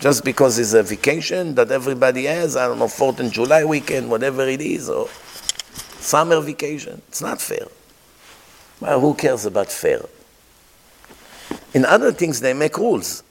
Just 0.00 0.24
because 0.24 0.58
it's 0.58 0.72
a 0.72 0.82
vacation 0.82 1.54
that 1.54 1.70
everybody 1.70 2.24
has, 2.24 2.56
I 2.56 2.66
don't 2.66 2.78
know, 2.78 2.86
4th 2.86 3.20
and 3.20 3.32
July 3.32 3.64
weekend, 3.64 4.10
whatever 4.10 4.42
it 4.42 4.60
is, 4.60 4.88
or 4.88 5.08
summer 5.98 6.40
vacation. 6.40 7.00
It's 7.08 7.22
not 7.22 7.40
fair. 7.40 7.66
Well, 8.80 9.00
who 9.00 9.14
cares 9.14 9.46
about 9.46 9.70
fair? 9.70 10.00
In 11.72 11.84
other 11.84 12.12
things, 12.12 12.40
they 12.40 12.52
make 12.52 12.76
rules. 12.76 13.22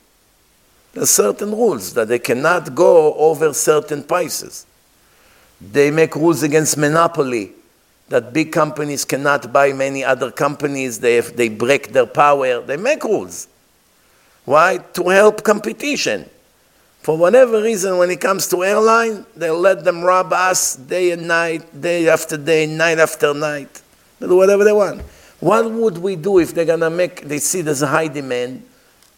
There 0.94 1.04
are 1.04 1.08
certain 1.08 1.52
rules 1.52 1.94
that 1.94 2.08
they 2.08 2.20
cannot 2.20 2.74
go 2.74 3.14
over 3.16 3.54
certain 3.54 4.04
prices. 4.04 4.66
They 5.60 5.92
make 5.92 6.16
rules 6.16 6.44
against 6.44 6.78
monopoly, 6.78 7.54
that 8.10 8.34
big 8.34 8.52
companies 8.52 9.06
cannot 9.06 9.52
buy 9.52 9.74
many 9.74 10.04
other 10.04 10.30
companies, 10.32 11.00
they, 11.00 11.20
they 11.22 11.50
break 11.50 11.94
their 11.94 12.06
power. 12.06 12.62
They 12.62 12.78
make 12.78 13.04
rules. 13.04 13.48
Why? 14.46 14.78
To 14.94 15.10
help 15.10 15.44
competition. 15.44 16.30
For 17.04 17.18
whatever 17.18 17.62
reason, 17.62 17.98
when 17.98 18.10
it 18.12 18.22
comes 18.22 18.48
to 18.48 18.64
airline, 18.64 19.26
they 19.36 19.50
let 19.50 19.84
them 19.84 20.04
rob 20.04 20.32
us 20.32 20.78
day 20.78 21.12
and 21.12 21.28
night, 21.28 21.82
day 21.82 22.08
after 22.08 22.38
day, 22.38 22.66
night 22.66 22.98
after 22.98 23.34
night. 23.34 23.82
They 24.22 24.28
do 24.28 24.38
whatever 24.38 24.64
they 24.64 24.72
want. 24.72 25.02
What 25.42 25.70
would 25.70 25.98
we 25.98 26.16
do 26.16 26.40
if 26.40 26.56
they're 26.56 26.64
gonna 26.64 26.90
make, 26.90 27.28
they 27.28 27.40
see 27.40 27.60
there's 27.60 27.82
a 27.82 27.88
high 27.88 28.08
demand, 28.08 28.64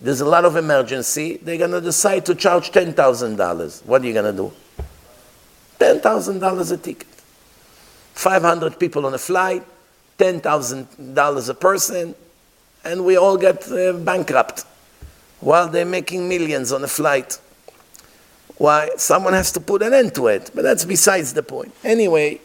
there's 0.01 0.21
a 0.21 0.25
lot 0.25 0.45
of 0.45 0.55
emergency, 0.55 1.37
they're 1.43 1.59
gonna 1.59 1.79
decide 1.79 2.25
to 2.25 2.33
charge 2.33 2.71
$10,000. 2.71 3.85
What 3.85 4.01
are 4.01 4.05
you 4.07 4.13
gonna 4.13 4.33
do? 4.33 4.51
$10,000 5.79 6.71
a 6.71 6.77
ticket. 6.77 7.07
500 8.15 8.79
people 8.79 9.05
on 9.05 9.13
a 9.13 9.19
flight, 9.19 9.63
$10,000 10.17 11.49
a 11.49 11.53
person, 11.53 12.15
and 12.83 13.05
we 13.05 13.15
all 13.15 13.37
get 13.37 13.71
uh, 13.71 13.93
bankrupt 13.93 14.65
while 15.39 15.67
they're 15.67 15.85
making 15.85 16.27
millions 16.27 16.71
on 16.71 16.83
a 16.83 16.87
flight. 16.87 17.37
Why? 18.57 18.89
Someone 18.97 19.33
has 19.33 19.51
to 19.53 19.59
put 19.59 19.81
an 19.81 19.93
end 19.93 20.15
to 20.15 20.27
it, 20.27 20.51
but 20.53 20.61
that's 20.63 20.85
besides 20.85 21.33
the 21.33 21.43
point. 21.43 21.73
Anyway, 21.83 22.39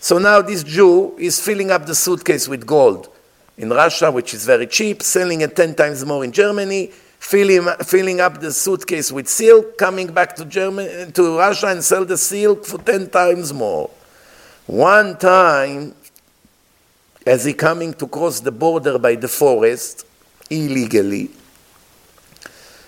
so 0.00 0.18
now 0.18 0.40
this 0.40 0.62
Jew 0.62 1.16
is 1.18 1.40
filling 1.40 1.70
up 1.70 1.86
the 1.86 1.94
suitcase 1.94 2.48
with 2.48 2.66
gold 2.66 3.08
in 3.58 3.68
Russia, 3.68 4.10
which 4.10 4.32
is 4.32 4.46
very 4.46 4.66
cheap, 4.66 5.02
selling 5.02 5.42
it 5.42 5.54
10 5.54 5.74
times 5.74 6.04
more 6.04 6.24
in 6.24 6.32
Germany, 6.32 6.86
filling, 7.18 7.68
filling 7.84 8.20
up 8.20 8.40
the 8.40 8.50
suitcase 8.50 9.12
with 9.12 9.28
silk, 9.28 9.76
coming 9.76 10.10
back 10.10 10.34
to, 10.36 10.46
Germany, 10.46 11.12
to 11.12 11.36
Russia 11.36 11.66
and 11.66 11.84
sell 11.84 12.06
the 12.06 12.16
silk 12.16 12.64
for 12.64 12.78
10 12.78 13.10
times 13.10 13.52
more. 13.52 13.90
One 14.66 15.18
time, 15.18 15.94
as 17.26 17.44
he 17.44 17.52
coming 17.52 17.92
to 17.94 18.06
cross 18.06 18.40
the 18.40 18.52
border 18.52 18.98
by 18.98 19.16
the 19.16 19.28
forest, 19.28 20.06
illegally, 20.48 21.30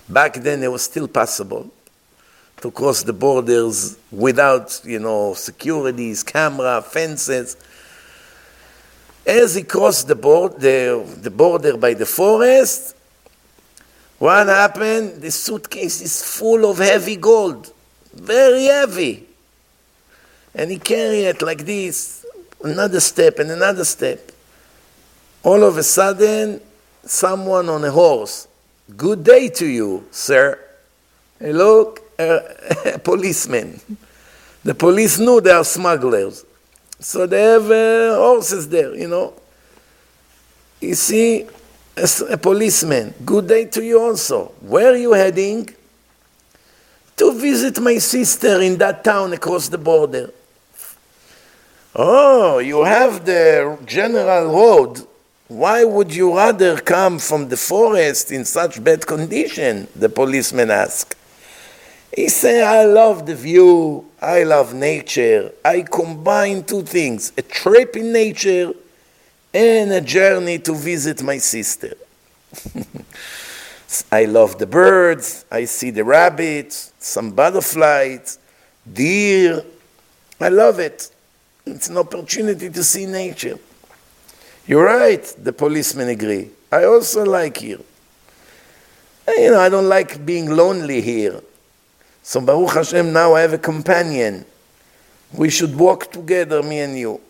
back 0.08 0.34
then 0.34 0.62
it 0.62 0.72
was 0.72 0.82
still 0.82 1.06
possible 1.06 1.70
to 2.62 2.70
cross 2.70 3.02
the 3.02 3.12
borders 3.12 3.98
without, 4.12 4.80
you 4.84 5.00
know, 5.00 5.34
securities, 5.34 6.22
camera, 6.22 6.80
fences. 6.80 7.56
As 9.26 9.56
he 9.56 9.64
crossed 9.64 10.06
the, 10.06 10.14
board, 10.14 10.60
the, 10.60 11.04
the 11.20 11.30
border 11.30 11.76
by 11.76 11.94
the 11.94 12.06
forest, 12.06 12.96
what 14.18 14.46
happened? 14.46 15.20
The 15.20 15.32
suitcase 15.32 16.00
is 16.00 16.22
full 16.22 16.70
of 16.70 16.78
heavy 16.78 17.16
gold, 17.16 17.72
very 18.14 18.64
heavy. 18.66 19.26
And 20.54 20.70
he 20.70 20.78
carried 20.78 21.24
it 21.24 21.42
like 21.42 21.66
this, 21.66 22.24
another 22.62 23.00
step 23.00 23.40
and 23.40 23.50
another 23.50 23.84
step. 23.84 24.30
All 25.42 25.64
of 25.64 25.76
a 25.78 25.82
sudden, 25.82 26.60
someone 27.04 27.68
on 27.68 27.82
a 27.84 27.90
horse, 27.90 28.46
good 28.96 29.24
day 29.24 29.48
to 29.48 29.66
you, 29.66 30.06
sir. 30.12 30.60
Hey, 31.40 31.52
look, 31.52 32.11
a, 32.94 32.94
a. 32.94 32.98
The 34.64 34.74
police 34.74 35.18
knew 35.18 35.40
they 35.40 35.50
are 35.50 35.64
smugglers. 35.64 36.44
So 37.00 37.26
they 37.26 37.42
have 37.42 37.68
uh, 37.70 38.16
horses 38.16 38.68
there, 38.68 38.94
you 38.94 39.08
know. 39.08 39.34
You 40.80 40.94
see, 40.94 41.46
a, 41.96 42.08
a, 42.30 42.38
policeman, 42.38 43.12
good 43.24 43.48
day 43.48 43.64
to 43.66 43.84
you 43.84 44.00
also. 44.00 44.52
Where 44.60 44.92
are 44.92 44.96
you 44.96 45.12
heading? 45.12 45.68
To 47.16 47.32
visit 47.32 47.80
my 47.80 47.98
sister 47.98 48.60
in 48.60 48.78
that 48.78 49.02
town 49.02 49.32
across 49.32 49.68
the 49.68 49.78
border. 49.78 50.30
Oh, 51.94 52.58
you 52.58 52.84
have 52.84 53.24
the 53.24 53.78
general 53.84 54.52
road. 54.52 55.06
Why 55.48 55.84
would 55.84 56.14
you 56.14 56.36
rather 56.36 56.80
come 56.80 57.18
from 57.18 57.48
the 57.48 57.56
forest 57.56 58.32
in 58.32 58.44
such 58.44 58.82
bad 58.82 59.06
condition? 59.06 59.88
The 59.94 60.08
policeman 60.08 60.70
asked. 60.70 61.16
He 62.14 62.28
said, 62.28 62.64
I 62.64 62.84
love 62.84 63.24
the 63.24 63.34
view, 63.34 64.04
I 64.20 64.42
love 64.42 64.74
nature. 64.74 65.52
I 65.64 65.82
combine 65.82 66.62
two 66.64 66.82
things 66.82 67.32
a 67.38 67.42
trip 67.42 67.96
in 67.96 68.12
nature 68.12 68.72
and 69.54 69.92
a 69.92 70.00
journey 70.00 70.58
to 70.60 70.74
visit 70.74 71.22
my 71.22 71.38
sister. 71.38 71.94
I 74.12 74.26
love 74.26 74.58
the 74.58 74.66
birds, 74.66 75.44
I 75.50 75.64
see 75.64 75.90
the 75.90 76.04
rabbits, 76.04 76.92
some 76.98 77.30
butterflies, 77.30 78.38
deer. 78.90 79.64
I 80.40 80.48
love 80.48 80.80
it. 80.80 81.10
It's 81.64 81.88
an 81.88 81.96
opportunity 81.96 82.68
to 82.68 82.84
see 82.84 83.06
nature. 83.06 83.58
You're 84.66 84.84
right, 84.84 85.22
the 85.38 85.52
policemen 85.52 86.08
agree. 86.08 86.50
I 86.70 86.84
also 86.84 87.24
like 87.24 87.58
here. 87.58 87.80
You 89.28 89.50
know, 89.52 89.60
I 89.60 89.68
don't 89.68 89.88
like 89.88 90.24
being 90.26 90.50
lonely 90.50 91.00
here. 91.00 91.40
So 92.22 92.40
Baruch 92.40 92.74
Hashem, 92.74 93.12
now 93.12 93.34
I 93.34 93.40
have 93.40 93.52
a 93.52 93.58
companion. 93.58 94.44
We 95.32 95.50
should 95.50 95.76
walk 95.76 96.12
together, 96.12 96.62
me 96.62 96.80
and 96.80 96.96
you. 96.96 97.20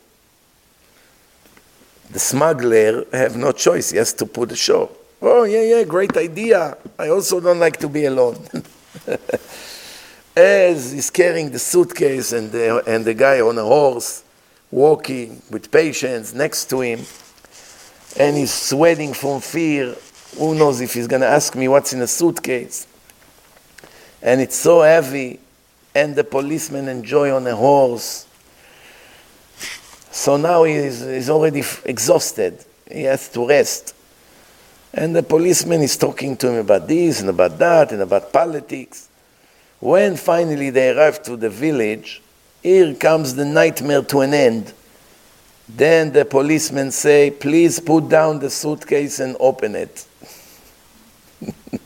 The 2.10 2.18
smuggler 2.18 3.06
have 3.12 3.36
no 3.36 3.52
choice. 3.52 3.90
He 3.90 3.96
has 3.96 4.12
to 4.14 4.26
put 4.26 4.52
ashore. 4.52 4.90
Oh, 5.22 5.44
yeah, 5.44 5.62
yeah, 5.62 5.84
great 5.84 6.16
idea. 6.16 6.76
I 6.98 7.08
also 7.08 7.40
don't 7.40 7.58
like 7.58 7.78
to 7.78 7.88
be 7.88 8.04
alone. 8.04 8.44
As 10.36 10.92
he's 10.92 11.10
carrying 11.10 11.50
the 11.50 11.58
suitcase 11.58 12.32
and 12.32 12.50
the, 12.52 12.82
and 12.86 13.04
the 13.04 13.14
guy 13.14 13.40
on 13.40 13.56
a 13.56 13.62
horse, 13.62 14.24
walking 14.70 15.40
with 15.50 15.70
patience 15.70 16.34
next 16.34 16.66
to 16.70 16.80
him, 16.80 17.00
and 18.18 18.36
he's 18.36 18.52
sweating 18.52 19.14
from 19.14 19.40
fear. 19.40 19.94
Who 20.36 20.54
knows 20.54 20.80
if 20.80 20.94
he's 20.94 21.06
going 21.06 21.22
to 21.22 21.28
ask 21.28 21.54
me 21.54 21.68
what's 21.68 21.92
in 21.92 22.02
a 22.02 22.06
suitcase? 22.06 22.86
And 24.22 24.40
it's 24.40 24.56
so 24.56 24.82
heavy, 24.82 25.40
and 25.94 26.14
the 26.14 26.24
policeman 26.24 26.88
enjoy 26.88 27.34
on 27.34 27.46
a 27.46 27.56
horse. 27.56 28.26
So 30.10 30.36
now 30.36 30.64
he's, 30.64 31.00
he's 31.00 31.28
already 31.28 31.62
exhausted. 31.84 32.64
He 32.90 33.02
has 33.04 33.28
to 33.30 33.48
rest. 33.48 33.94
And 34.94 35.16
the 35.16 35.22
policeman 35.22 35.80
is 35.80 35.96
talking 35.96 36.36
to 36.36 36.50
him 36.50 36.56
about 36.56 36.86
this 36.86 37.20
and 37.20 37.30
about 37.30 37.58
that 37.58 37.92
and 37.92 38.02
about 38.02 38.32
politics. 38.32 39.08
When 39.80 40.16
finally 40.16 40.70
they 40.70 40.90
arrive 40.90 41.22
to 41.24 41.36
the 41.36 41.50
village, 41.50 42.22
here 42.62 42.94
comes 42.94 43.34
the 43.34 43.44
nightmare 43.44 44.02
to 44.02 44.20
an 44.20 44.34
end. 44.34 44.72
Then 45.68 46.12
the 46.12 46.24
policeman 46.24 46.90
say, 46.90 47.30
please 47.30 47.80
put 47.80 48.08
down 48.08 48.38
the 48.38 48.50
suitcase 48.50 49.18
and 49.18 49.36
open 49.40 49.74
it. 49.74 50.06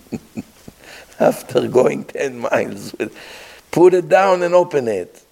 after 1.18 1.66
going 1.68 2.04
10 2.04 2.38
miles. 2.38 2.94
Put 3.70 3.94
it 3.94 4.08
down 4.08 4.42
and 4.42 4.54
open 4.54 4.88
it. 4.88 5.22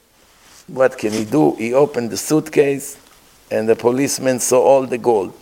What 0.66 0.97
can 0.98 1.12
he 1.12 1.24
do? 1.24 1.55
He 1.56 1.74
opened 1.74 2.11
the 2.11 2.16
suitcase, 2.16 2.98
and 3.51 3.69
the 3.69 3.77
policeman 3.77 4.40
saw 4.40 4.61
all 4.61 4.86
the 4.86 4.98
gold. 4.98 5.35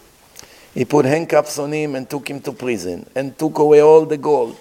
He 0.75 0.85
put 0.85 1.05
handcuffs 1.05 1.59
on 1.59 1.73
him 1.73 1.95
and 1.95 2.09
took 2.09 2.29
him 2.29 2.41
to 2.41 2.53
prison 2.53 3.09
and 3.15 3.39
took 3.39 3.59
away 3.59 3.81
all 3.81 4.07
the 4.07 4.17
gold. 4.17 4.57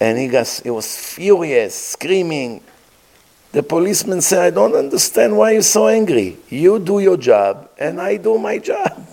And 0.00 0.18
he, 0.18 0.26
got, 0.28 0.48
he 0.62 0.70
was 0.70 0.96
furious, 0.96 1.74
screaming. 1.74 2.62
The 3.52 3.62
policeman 3.62 4.20
said, 4.20 4.40
I 4.40 4.50
don't 4.50 4.74
understand 4.74 5.36
why 5.36 5.52
you're 5.52 5.62
so 5.62 5.86
angry. 5.86 6.36
You 6.48 6.78
do 6.80 6.98
your 6.98 7.16
job, 7.16 7.70
and 7.78 8.00
I 8.00 8.16
do 8.16 8.36
my 8.38 8.58
job. 8.70 9.06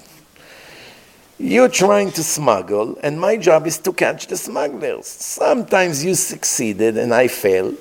You're 1.39 1.69
trying 1.69 2.11
to 2.11 2.23
smuggle, 2.23 2.99
and 3.01 3.17
my 3.17 3.37
job 3.37 3.65
is 3.65 3.77
to 3.79 3.93
catch 3.93 4.27
the 4.27 4.35
smugglers. 4.35 5.07
Sometimes 5.07 6.03
you 6.03 6.13
succeeded, 6.13 6.97
and 6.97 7.13
I 7.13 7.29
failed. 7.29 7.77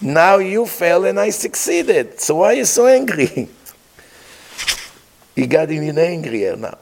Now 0.00 0.38
you 0.38 0.66
failed, 0.66 1.04
and 1.04 1.20
I 1.20 1.30
succeeded. 1.30 2.20
So 2.20 2.36
why 2.36 2.54
are 2.54 2.54
you 2.54 2.64
so 2.64 2.86
angry? 2.86 3.48
he 5.36 5.46
got 5.46 5.70
even 5.70 5.96
angrier 5.96 6.56
now. 6.56 6.76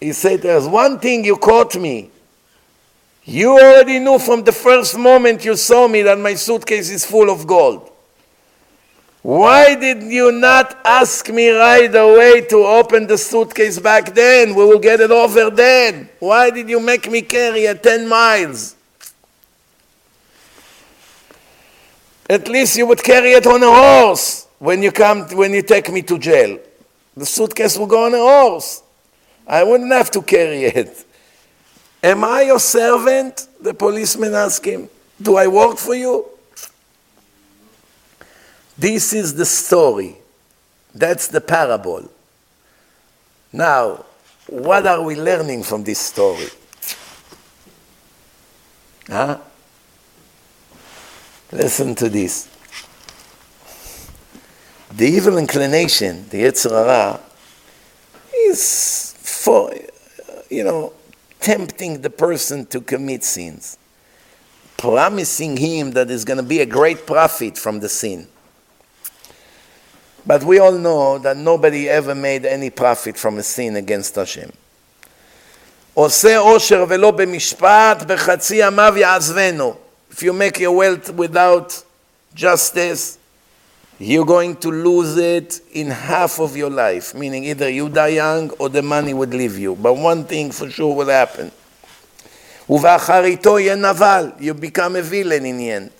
He 0.00 0.12
said, 0.12 0.42
There's 0.42 0.68
one 0.68 1.00
thing 1.00 1.24
you 1.24 1.36
caught 1.36 1.74
me. 1.74 2.10
You 3.24 3.58
already 3.58 3.98
knew 3.98 4.18
from 4.20 4.44
the 4.44 4.52
first 4.52 4.96
moment 4.96 5.44
you 5.44 5.56
saw 5.56 5.88
me 5.88 6.02
that 6.02 6.18
my 6.18 6.34
suitcase 6.34 6.88
is 6.88 7.04
full 7.04 7.30
of 7.30 7.48
gold. 7.48 7.89
Why 9.22 9.74
did 9.74 10.02
you 10.02 10.32
not 10.32 10.78
ask 10.84 11.28
me 11.28 11.50
right 11.50 11.94
away 11.94 12.40
to 12.48 12.56
open 12.64 13.06
the 13.06 13.18
suitcase 13.18 13.78
back 13.78 14.14
then? 14.14 14.54
We 14.54 14.64
will 14.64 14.78
get 14.78 15.00
it 15.00 15.10
over 15.10 15.50
then. 15.50 16.08
Why 16.18 16.50
did 16.50 16.70
you 16.70 16.80
make 16.80 17.10
me 17.10 17.20
carry 17.20 17.64
it 17.64 17.82
10 17.82 18.08
miles? 18.08 18.76
At 22.30 22.48
least 22.48 22.78
you 22.78 22.86
would 22.86 23.02
carry 23.02 23.32
it 23.32 23.46
on 23.46 23.62
a 23.62 23.70
horse 23.70 24.46
when 24.58 24.82
you 24.82 24.92
come 24.92 25.26
when 25.36 25.52
you 25.52 25.62
take 25.62 25.92
me 25.92 26.00
to 26.02 26.18
jail. 26.18 26.58
The 27.16 27.26
suitcase 27.26 27.76
will 27.76 27.88
go 27.88 28.06
on 28.06 28.14
a 28.14 28.18
horse. 28.18 28.82
I 29.46 29.64
wouldn't 29.64 29.92
have 29.92 30.10
to 30.12 30.22
carry 30.22 30.64
it. 30.64 31.04
Am 32.02 32.24
I 32.24 32.42
your 32.42 32.60
servant? 32.60 33.48
The 33.60 33.74
policeman 33.74 34.32
asked 34.32 34.64
him. 34.64 34.88
Do 35.20 35.36
I 35.36 35.48
work 35.48 35.76
for 35.76 35.94
you? 35.94 36.29
This 38.80 39.12
is 39.12 39.34
the 39.34 39.44
story. 39.44 40.16
That's 40.94 41.28
the 41.28 41.42
parable. 41.42 42.10
Now, 43.52 44.06
what 44.46 44.86
are 44.86 45.02
we 45.02 45.16
learning 45.16 45.64
from 45.64 45.84
this 45.84 45.98
story? 45.98 46.46
Huh? 49.06 49.36
Listen 51.52 51.94
to 51.96 52.08
this. 52.08 52.48
The 54.92 55.06
evil 55.06 55.36
inclination, 55.36 56.26
the 56.30 56.44
Yetzer 56.44 56.70
Hara, 56.70 57.20
is 58.34 59.14
for, 59.18 59.74
you 60.48 60.64
know, 60.64 60.94
tempting 61.38 62.00
the 62.00 62.08
person 62.08 62.64
to 62.66 62.80
commit 62.80 63.24
sins, 63.24 63.76
promising 64.78 65.58
him 65.58 65.90
that 65.90 66.08
there's 66.08 66.24
going 66.24 66.38
to 66.38 66.42
be 66.42 66.60
a 66.60 66.66
great 66.66 67.06
profit 67.06 67.58
from 67.58 67.80
the 67.80 67.88
sin. 67.90 68.26
But 70.25 70.43
we 70.43 70.59
all 70.59 70.71
know 70.71 71.19
that 71.19 71.37
nobody 71.37 71.87
ever 71.87 72.15
made 72.15 72.45
any 72.45 72.71
profit 72.71 73.15
from 73.17 73.37
a 73.37 73.43
sin 73.43 73.75
against 73.75 74.15
Hashem. 74.15 74.51
עושה 75.93 76.37
עושר 76.37 76.85
ולא 76.87 77.11
במשפט, 77.11 78.03
בחצי 78.07 78.55
ימיו 78.55 78.93
יעזבנו. 78.97 79.75
If 80.11 80.23
you 80.23 80.33
make 80.33 80.59
your 80.59 80.71
wealth 80.71 81.09
without 81.15 81.83
justice, 82.33 83.17
you're 83.99 84.25
going 84.25 84.55
to 84.57 84.71
lose 84.71 85.15
it 85.17 85.61
in 85.71 85.89
half 85.91 86.39
of 86.39 86.57
your 86.57 86.69
life, 86.69 87.13
meaning 87.13 87.45
either 87.45 87.69
you 87.69 87.87
die 87.87 88.15
young 88.19 88.49
or 88.59 88.67
the 88.69 88.81
money 88.81 89.13
would 89.13 89.33
leave 89.33 89.57
you. 89.57 89.75
But 89.75 89.93
one 89.93 90.25
thing 90.25 90.51
for 90.51 90.69
sure 90.69 90.93
will 90.95 91.09
happen. 91.09 91.51
ובאחריתו 92.69 93.59
יהיה 93.59 93.75
נבל, 93.75 94.31
you 94.39 94.53
become 94.53 94.95
a 94.95 95.01
villain 95.01 95.45
in 95.45 95.57
the 95.57 95.71
end 95.71 95.98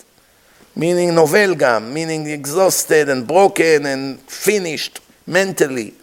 meaning 0.77 1.15
novel 1.15 1.55
gam, 1.55 1.93
meaning 1.93 2.27
exhausted 2.27 3.09
and 3.09 3.27
broken 3.27 3.87
and 3.87 4.21
finished 4.21 5.01
mentally. 5.27 5.95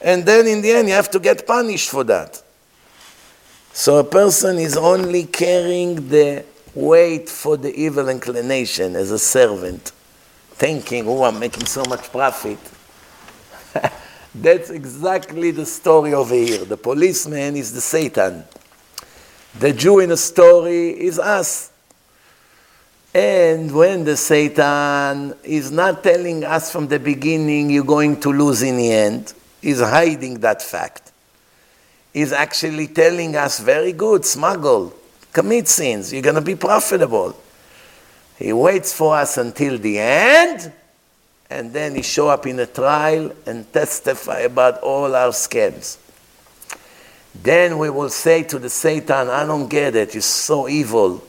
And 0.00 0.24
then 0.24 0.46
in 0.46 0.62
the 0.62 0.72
end, 0.72 0.88
you 0.88 0.94
have 0.94 1.10
to 1.10 1.18
get 1.18 1.46
punished 1.46 1.90
for 1.90 2.04
that. 2.04 2.42
So 3.72 3.98
a 3.98 4.04
person 4.04 4.58
is 4.58 4.76
only 4.76 5.24
carrying 5.24 6.08
the 6.08 6.44
weight 6.74 7.28
for 7.28 7.56
the 7.56 7.74
evil 7.74 8.08
inclination 8.08 8.96
as 8.96 9.10
a 9.10 9.18
servant, 9.18 9.92
thinking, 10.50 11.06
oh, 11.06 11.24
I'm 11.24 11.38
making 11.38 11.66
so 11.66 11.84
much 11.88 12.10
profit. 12.10 12.58
That's 14.34 14.70
exactly 14.70 15.50
the 15.50 15.66
story 15.66 16.14
over 16.14 16.34
here. 16.34 16.64
The 16.64 16.76
policeman 16.76 17.56
is 17.56 17.72
the 17.72 17.80
Satan. 17.80 18.44
The 19.58 19.72
Jew 19.72 19.98
in 19.98 20.10
the 20.10 20.16
story 20.16 20.90
is 20.90 21.18
us. 21.18 21.69
And 23.12 23.74
when 23.74 24.04
the 24.04 24.16
Satan 24.16 25.34
is 25.42 25.72
not 25.72 26.04
telling 26.04 26.44
us 26.44 26.70
from 26.70 26.86
the 26.86 27.00
beginning 27.00 27.68
you're 27.70 27.84
going 27.84 28.20
to 28.20 28.32
lose 28.32 28.62
in 28.62 28.76
the 28.76 28.92
end, 28.92 29.34
he's 29.60 29.80
hiding 29.80 30.38
that 30.40 30.62
fact. 30.62 31.10
He's 32.12 32.32
actually 32.32 32.86
telling 32.88 33.34
us, 33.34 33.58
very 33.58 33.92
good, 33.92 34.24
smuggle, 34.24 34.94
commit 35.32 35.66
sins, 35.66 36.12
you're 36.12 36.22
going 36.22 36.36
to 36.36 36.40
be 36.40 36.54
profitable. 36.54 37.36
He 38.38 38.52
waits 38.52 38.92
for 38.92 39.16
us 39.16 39.36
until 39.38 39.76
the 39.76 39.98
end, 39.98 40.72
and 41.48 41.72
then 41.72 41.96
he 41.96 42.02
show 42.02 42.28
up 42.28 42.46
in 42.46 42.60
a 42.60 42.66
trial 42.66 43.32
and 43.44 43.70
testify 43.72 44.40
about 44.40 44.80
all 44.80 45.14
our 45.14 45.30
scams. 45.30 45.98
Then 47.34 47.78
we 47.78 47.90
will 47.90 48.08
say 48.08 48.44
to 48.44 48.58
the 48.58 48.70
Satan, 48.70 49.28
I 49.28 49.44
don't 49.44 49.68
get 49.68 49.96
it, 49.96 50.14
you're 50.14 50.22
so 50.22 50.68
evil. 50.68 51.24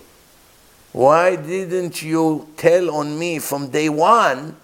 Why 0.92 1.36
didn't 1.38 2.02
you 2.02 2.48
tell 2.58 2.92
on 2.92 3.18
me 3.18 3.40
from 3.40 3.70
day 3.70 3.90
one? 3.90 4.56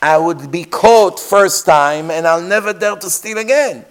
I 0.00 0.18
would 0.18 0.50
be 0.50 0.64
caught 0.64 1.20
first 1.20 1.64
time 1.64 2.10
and 2.10 2.26
I'll 2.26 2.42
never 2.42 2.72
dare 2.72 2.96
to 2.96 3.08
steal 3.08 3.38
again. 3.38 3.84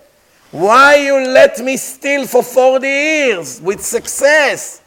Why 0.51 0.95
you 0.95 1.15
let 1.15 1.59
me 1.59 1.77
steal 1.77 2.27
for 2.27 2.43
40 2.43 2.85
years 2.85 3.61
with 3.61 3.81
success? 3.81 4.81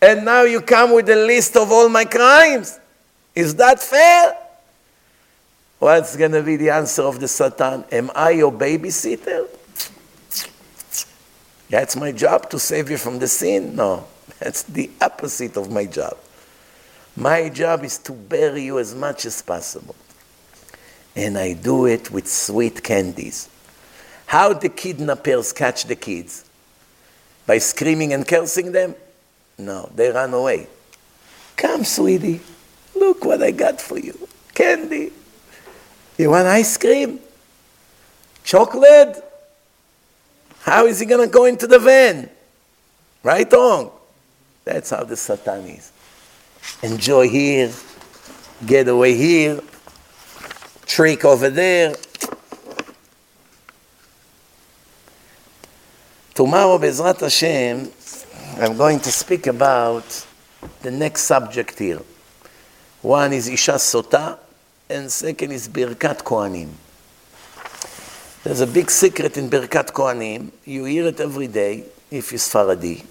And 0.00 0.24
now 0.24 0.42
you 0.42 0.60
come 0.60 0.92
with 0.92 1.08
a 1.10 1.16
list 1.16 1.56
of 1.56 1.72
all 1.72 1.88
my 1.88 2.04
crimes? 2.04 2.78
Is 3.34 3.56
that 3.56 3.80
fair? 3.80 4.36
What's 5.80 6.16
going 6.16 6.30
to 6.30 6.42
be 6.42 6.54
the 6.54 6.70
answer 6.70 7.02
of 7.02 7.18
the 7.18 7.26
Satan? 7.26 7.84
Am 7.90 8.12
I 8.14 8.30
your 8.30 8.52
babysitter? 8.52 9.48
That's 11.68 11.96
my 11.96 12.12
job 12.12 12.48
to 12.50 12.58
save 12.60 12.88
you 12.88 12.98
from 12.98 13.18
the 13.18 13.26
sin? 13.26 13.74
No. 13.74 14.06
That's 14.42 14.64
the 14.64 14.90
opposite 15.00 15.56
of 15.56 15.70
my 15.70 15.84
job. 15.86 16.16
My 17.14 17.48
job 17.48 17.84
is 17.84 17.96
to 17.98 18.12
bury 18.12 18.64
you 18.64 18.80
as 18.80 18.92
much 18.92 19.24
as 19.24 19.40
possible. 19.40 19.94
And 21.14 21.38
I 21.38 21.52
do 21.52 21.86
it 21.86 22.10
with 22.10 22.26
sweet 22.26 22.82
candies. 22.82 23.48
How 24.26 24.52
the 24.52 24.68
kidnappers 24.68 25.52
catch 25.52 25.84
the 25.84 25.94
kids? 25.94 26.44
By 27.46 27.58
screaming 27.58 28.12
and 28.14 28.26
cursing 28.26 28.72
them? 28.72 28.96
No, 29.58 29.88
they 29.94 30.10
run 30.10 30.34
away. 30.34 30.66
Come, 31.54 31.84
sweetie, 31.84 32.40
look 32.96 33.24
what 33.24 33.44
I 33.44 33.52
got 33.52 33.80
for 33.80 33.98
you. 33.98 34.28
Candy. 34.54 35.12
You 36.18 36.30
want 36.30 36.48
ice 36.48 36.76
cream? 36.76 37.20
Chocolate? 38.42 39.22
How 40.62 40.86
is 40.86 40.98
he 40.98 41.06
going 41.06 41.28
to 41.28 41.32
go 41.32 41.44
into 41.44 41.68
the 41.68 41.78
van? 41.78 42.28
Right 43.22 43.52
on. 43.52 44.01
That's 44.64 44.90
how 44.90 45.04
the 45.04 45.16
Satan 45.16 45.66
is. 45.66 45.90
Enjoy 46.82 47.28
here, 47.28 47.72
get 48.64 48.88
away 48.88 49.14
here, 49.14 49.60
trick 50.86 51.24
over 51.24 51.50
there. 51.50 51.94
Tomorrow, 56.34 56.78
Bezrat 56.78 57.20
Hashem, 57.20 57.90
I'm 58.60 58.76
going 58.76 59.00
to 59.00 59.12
speak 59.12 59.46
about 59.46 60.26
the 60.82 60.90
next 60.90 61.22
subject 61.22 61.78
here. 61.78 62.00
One 63.02 63.32
is 63.32 63.48
Isha 63.48 63.72
Sota, 63.72 64.38
and 64.88 65.10
second 65.10 65.52
is 65.52 65.68
Birkat 65.68 66.22
Kohanim. 66.22 66.70
There's 68.44 68.60
a 68.60 68.66
big 68.66 68.90
secret 68.90 69.36
in 69.36 69.50
Birkat 69.50 69.92
Kohanim. 69.92 70.50
You 70.64 70.84
hear 70.84 71.06
it 71.06 71.20
every 71.20 71.48
day 71.48 71.84
if 72.10 72.32
you're 72.32 72.38
Sfaradi. 72.38 73.04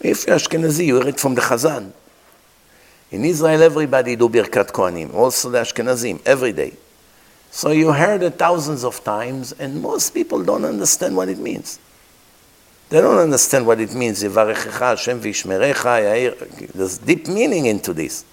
If 0.00 0.26
you're 0.26 0.36
Ashkenazi, 0.36 0.86
you 0.86 1.02
it 1.02 1.20
from 1.20 1.34
the 1.34 1.42
Chazan. 1.42 1.92
In 3.10 3.24
Israel, 3.24 3.62
everybody 3.62 4.16
do 4.16 4.28
Birkat 4.28 4.72
Kohanim, 4.72 5.12
also 5.12 5.50
the 5.50 5.58
Ashkenazim, 5.58 6.20
every 6.24 6.52
day. 6.52 6.72
So 7.50 7.72
you 7.72 7.92
heard 7.92 8.22
it 8.22 8.38
thousands 8.38 8.84
of 8.84 9.02
times, 9.02 9.52
and 9.52 9.82
most 9.82 10.14
people 10.14 10.44
don't 10.44 10.64
understand 10.64 11.16
what 11.16 11.28
it 11.28 11.38
means. 11.38 11.80
They 12.88 13.00
don't 13.00 13.18
understand 13.18 13.66
what 13.66 13.80
it 13.80 13.92
means. 13.92 14.22
Hashem 14.22 15.20
There's 15.20 16.98
deep 16.98 17.28
meaning 17.28 17.66
into 17.66 17.92
this. 17.92 18.24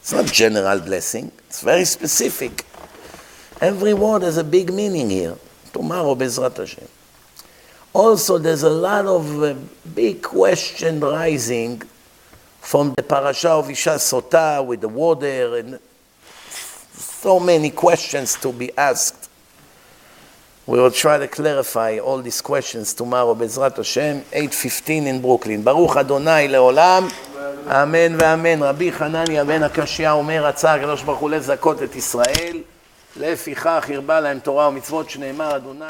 It's 0.00 0.12
not 0.12 0.26
general 0.26 0.80
blessing. 0.80 1.32
It's 1.46 1.62
very 1.62 1.84
specific. 1.84 2.64
Every 3.60 3.94
word 3.94 4.22
has 4.22 4.36
a 4.36 4.44
big 4.44 4.72
meaning 4.72 5.10
here. 5.10 5.36
Tomorrow, 5.72 6.14
Bezrat 6.16 6.56
Hashem 6.56 6.88
Also, 7.97 8.37
there's 8.37 8.63
a 8.63 8.69
lot 8.69 9.05
of 9.05 9.43
uh, 9.43 9.53
big 9.93 10.21
question 10.21 10.99
rising 10.99 11.81
from 12.59 12.93
the 12.95 13.03
parasha 13.03 13.49
of 13.49 13.69
Isha 13.69 13.91
Sota 13.91 14.65
with 14.65 14.81
the 14.81 14.87
water 14.87 15.57
and 15.57 15.79
so 16.93 17.39
many 17.39 17.69
questions 17.69 18.35
to 18.37 18.51
be 18.51 18.75
asked. 18.77 19.29
We 20.65 20.79
will 20.79 20.91
try 20.91 21.17
to 21.17 21.27
clarify 21.27 21.99
all 21.99 22.21
these 22.21 22.39
questions 22.39 22.93
tomorrow, 22.93 23.35
Bezrat 23.35 23.75
Hashem, 23.75 24.21
8.15 24.31 25.07
in 25.07 25.21
Brooklyn. 25.21 25.61
Baruch 25.61 25.97
Adonai 25.97 26.47
לעולם, 26.47 27.07
אמן 27.67 28.15
ואמן. 28.19 28.63
רבי 28.63 28.91
חנניה 28.91 29.43
בן 29.43 29.63
הקשיא 29.63 30.09
אומר, 30.09 30.45
רצה 30.45 30.73
הקדוש 30.73 31.03
ברוך 31.03 31.19
הוא 31.19 31.29
לזכות 31.29 31.83
את 31.83 31.95
ישראל, 31.95 32.57
לפיכך 33.15 33.89
הרבה 33.93 34.19
להם 34.19 34.39
תורה 34.39 34.67
ומצוות 34.67 35.09
שנאמר 35.09 35.55
אדוני 35.55 35.85